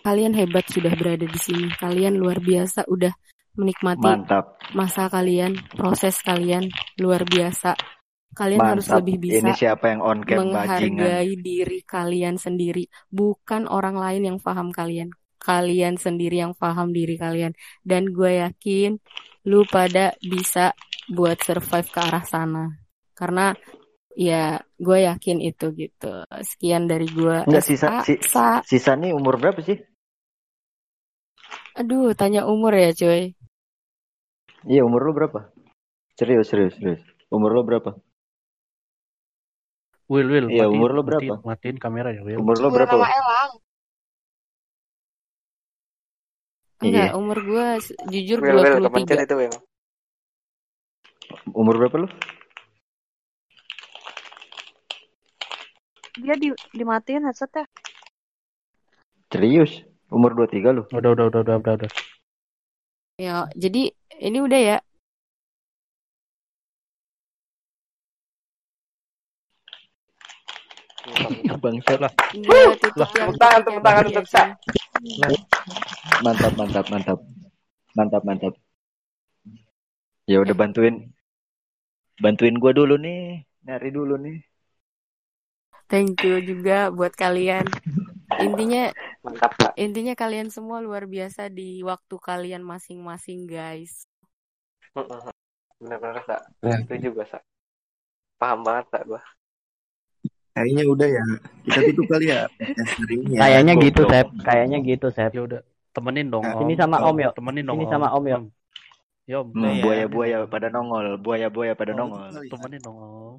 kalian 0.05 0.33
hebat 0.37 0.65
sudah 0.69 0.93
berada 0.97 1.25
di 1.25 1.41
sini. 1.41 1.69
Kalian 1.77 2.16
luar 2.16 2.41
biasa 2.41 2.89
udah 2.89 3.12
menikmati 3.55 4.03
Mantap. 4.03 4.59
masa 4.75 5.07
kalian, 5.09 5.55
proses 5.73 6.19
kalian 6.21 6.69
luar 6.99 7.23
biasa. 7.25 7.77
Kalian 8.35 8.61
harus 8.66 8.91
Mantap. 8.91 8.99
lebih 9.07 9.16
bisa 9.31 9.47
Ini 9.47 9.53
siapa 9.55 9.85
yang 9.95 10.01
on 10.03 10.19
cam 10.27 10.51
bajingan? 10.51 10.51
menghargai 10.51 11.33
diri 11.39 11.81
kalian 11.87 12.35
sendiri, 12.35 12.91
bukan 13.07 13.71
orang 13.71 13.95
lain 13.95 14.23
yang 14.35 14.39
paham 14.43 14.75
kalian. 14.75 15.15
Kalian 15.45 16.01
sendiri 16.01 16.41
yang 16.41 16.57
paham 16.57 16.89
diri 16.97 17.21
kalian. 17.21 17.53
Dan 17.85 18.09
gue 18.16 18.41
yakin 18.41 18.97
lu 19.45 19.69
pada 19.69 20.16
bisa 20.25 20.73
buat 21.12 21.37
survive 21.45 21.85
ke 21.93 22.01
arah 22.01 22.25
sana. 22.25 22.65
Karena 23.12 23.53
ya 24.16 24.57
gue 24.81 24.99
yakin 25.05 25.45
itu 25.45 25.69
gitu. 25.77 26.25
Sekian 26.41 26.89
dari 26.89 27.05
gue. 27.12 27.45
Enggak 27.45 27.66
sisa 27.69 28.01
SA, 28.01 28.09
si, 28.09 28.15
sa. 28.25 28.65
sisa 28.65 28.97
nih 28.97 29.12
umur 29.12 29.37
berapa 29.37 29.61
sih? 29.61 29.77
Aduh, 31.77 32.15
tanya 32.16 32.49
umur 32.49 32.73
ya 32.73 32.95
cuy. 32.97 33.37
Iya, 34.65 34.81
umur 34.89 35.05
lu 35.05 35.12
berapa? 35.12 35.53
Serius, 36.16 36.49
serius, 36.49 36.73
serius. 36.79 37.03
Umur 37.29 37.53
lu 37.53 37.62
berapa? 37.69 38.01
Will, 40.09 40.29
Will, 40.31 40.47
Iya, 40.49 40.65
matiin, 40.69 40.73
umur 40.73 40.91
lu 40.95 41.03
matiin, 41.03 41.09
berapa? 41.09 41.35
matiin 41.45 41.77
kamera 41.77 42.09
ya, 42.16 42.23
Will. 42.25 42.39
Umur 42.41 42.57
lu 42.62 42.69
Umur 42.71 42.77
berapa? 42.81 42.97
nama 42.97 43.05
Will? 43.05 43.12
Elang. 43.19 43.51
Enggak, 46.85 47.09
Iya. 47.11 47.16
umur 47.16 47.39
gue 47.40 47.66
jujur 48.12 48.39
Will, 48.44 48.61
Will, 48.61 48.85
kepencet 48.85 49.16
23. 49.16 49.27
itu, 49.27 49.35
Will. 49.40 49.55
Umur 51.56 51.74
berapa 51.81 51.97
lu? 52.05 52.09
Dia 56.20 56.35
di 56.39 56.48
dimatiin 56.77 57.27
headsetnya. 57.27 57.65
Serius? 59.32 59.82
Umur 60.12 60.36
23 60.36 60.70
lu? 60.77 60.82
Udah, 60.93 61.11
udah, 61.16 61.24
udah, 61.32 61.40
udah, 61.43 61.56
udah, 61.59 61.74
udah. 61.81 61.90
Ya, 63.19 63.48
jadi 63.56 63.90
ini 64.20 64.39
udah 64.44 64.61
ya. 64.61 64.78
Bangsat 71.61 71.98
lah. 72.01 72.12
Yang 72.32 72.81
Tepuk 72.81 73.36
tangan, 73.40 73.61
tepuk 73.65 73.82
tangan 73.85 74.05
ya 74.05 74.09
untuk 74.12 74.27
Sa. 74.28 74.43
Mantap, 76.25 76.53
mantap, 76.57 76.87
mantap. 76.89 77.19
Mantap, 77.93 78.23
mantap. 78.25 78.55
Ya 80.25 80.41
udah 80.41 80.57
bantuin 80.57 81.13
bantuin 82.17 82.57
gua 82.57 82.73
dulu 82.73 82.97
nih. 82.97 83.45
Nyari 83.69 83.89
dulu 83.93 84.17
nih. 84.17 84.41
Thank 85.85 86.25
you 86.25 86.41
juga 86.41 86.89
buat 86.89 87.13
kalian. 87.13 87.69
Intinya 88.41 88.89
Mantap, 89.25 89.53
Kak. 89.57 89.73
intinya 89.81 90.13
kalian 90.13 90.53
semua 90.53 90.81
luar 90.85 91.09
biasa 91.09 91.49
di 91.49 91.81
waktu 91.81 92.17
kalian 92.21 92.61
masing-masing, 92.61 93.49
guys. 93.49 94.05
Bener-bener, 95.81 96.21
Kak. 96.25 96.43
Ya. 96.61 96.77
Itu 96.81 96.95
juga, 97.09 97.25
Sa. 97.25 97.39
Paham 98.37 98.65
banget, 98.65 98.85
Kak, 98.93 99.05
gua. 99.09 99.23
Kayaknya 100.55 100.85
udah 100.95 101.09
ya. 101.11 101.25
Kita 101.67 101.81
tutup 101.91 102.07
kali 102.13 102.27
ya 102.31 102.41
ini 103.11 103.35
ya. 103.39 103.43
Kayaknya 103.43 103.75
gitu. 103.85 104.03
Sep. 104.11 104.27
Kayaknya 104.47 104.79
gitu, 104.91 105.07
Sep. 105.17 105.33
Ya 105.35 105.41
udah, 105.47 105.61
temenin 105.95 106.27
dong, 106.33 106.45
Nah, 106.45 106.55
Om. 106.55 106.61
Sini 106.63 106.75
sama 106.79 106.97
Om, 107.03 107.17
yuk. 107.25 107.35
Temenin 107.39 107.65
dong, 107.69 107.79
Sini 107.81 107.87
Om. 107.87 107.93
sama 107.93 108.09
Om, 108.17 108.25
yuk. 108.33 108.43
Om. 108.43 108.45
Ya, 109.31 109.37
Om. 109.43 109.49
Hmm, 109.55 109.61
Udah 109.61 109.73
ya. 109.73 109.83
buaya-buaya 109.85 110.39
pada 110.53 110.69
nongol, 110.75 111.07
buaya-buaya 111.25 111.73
pada 111.81 111.93
Oh, 111.93 111.97
nongol. 111.99 112.29
itu 112.29 112.31
kali 112.35 112.49
ya. 112.51 112.53
Temenin 112.53 112.81
dong, 112.87 112.97
Om. 112.99 113.37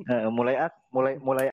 Eh, 0.00 0.26
mulai 0.32 0.56
ak, 0.56 0.72
mulai 0.96 1.14
mulai 1.20 1.46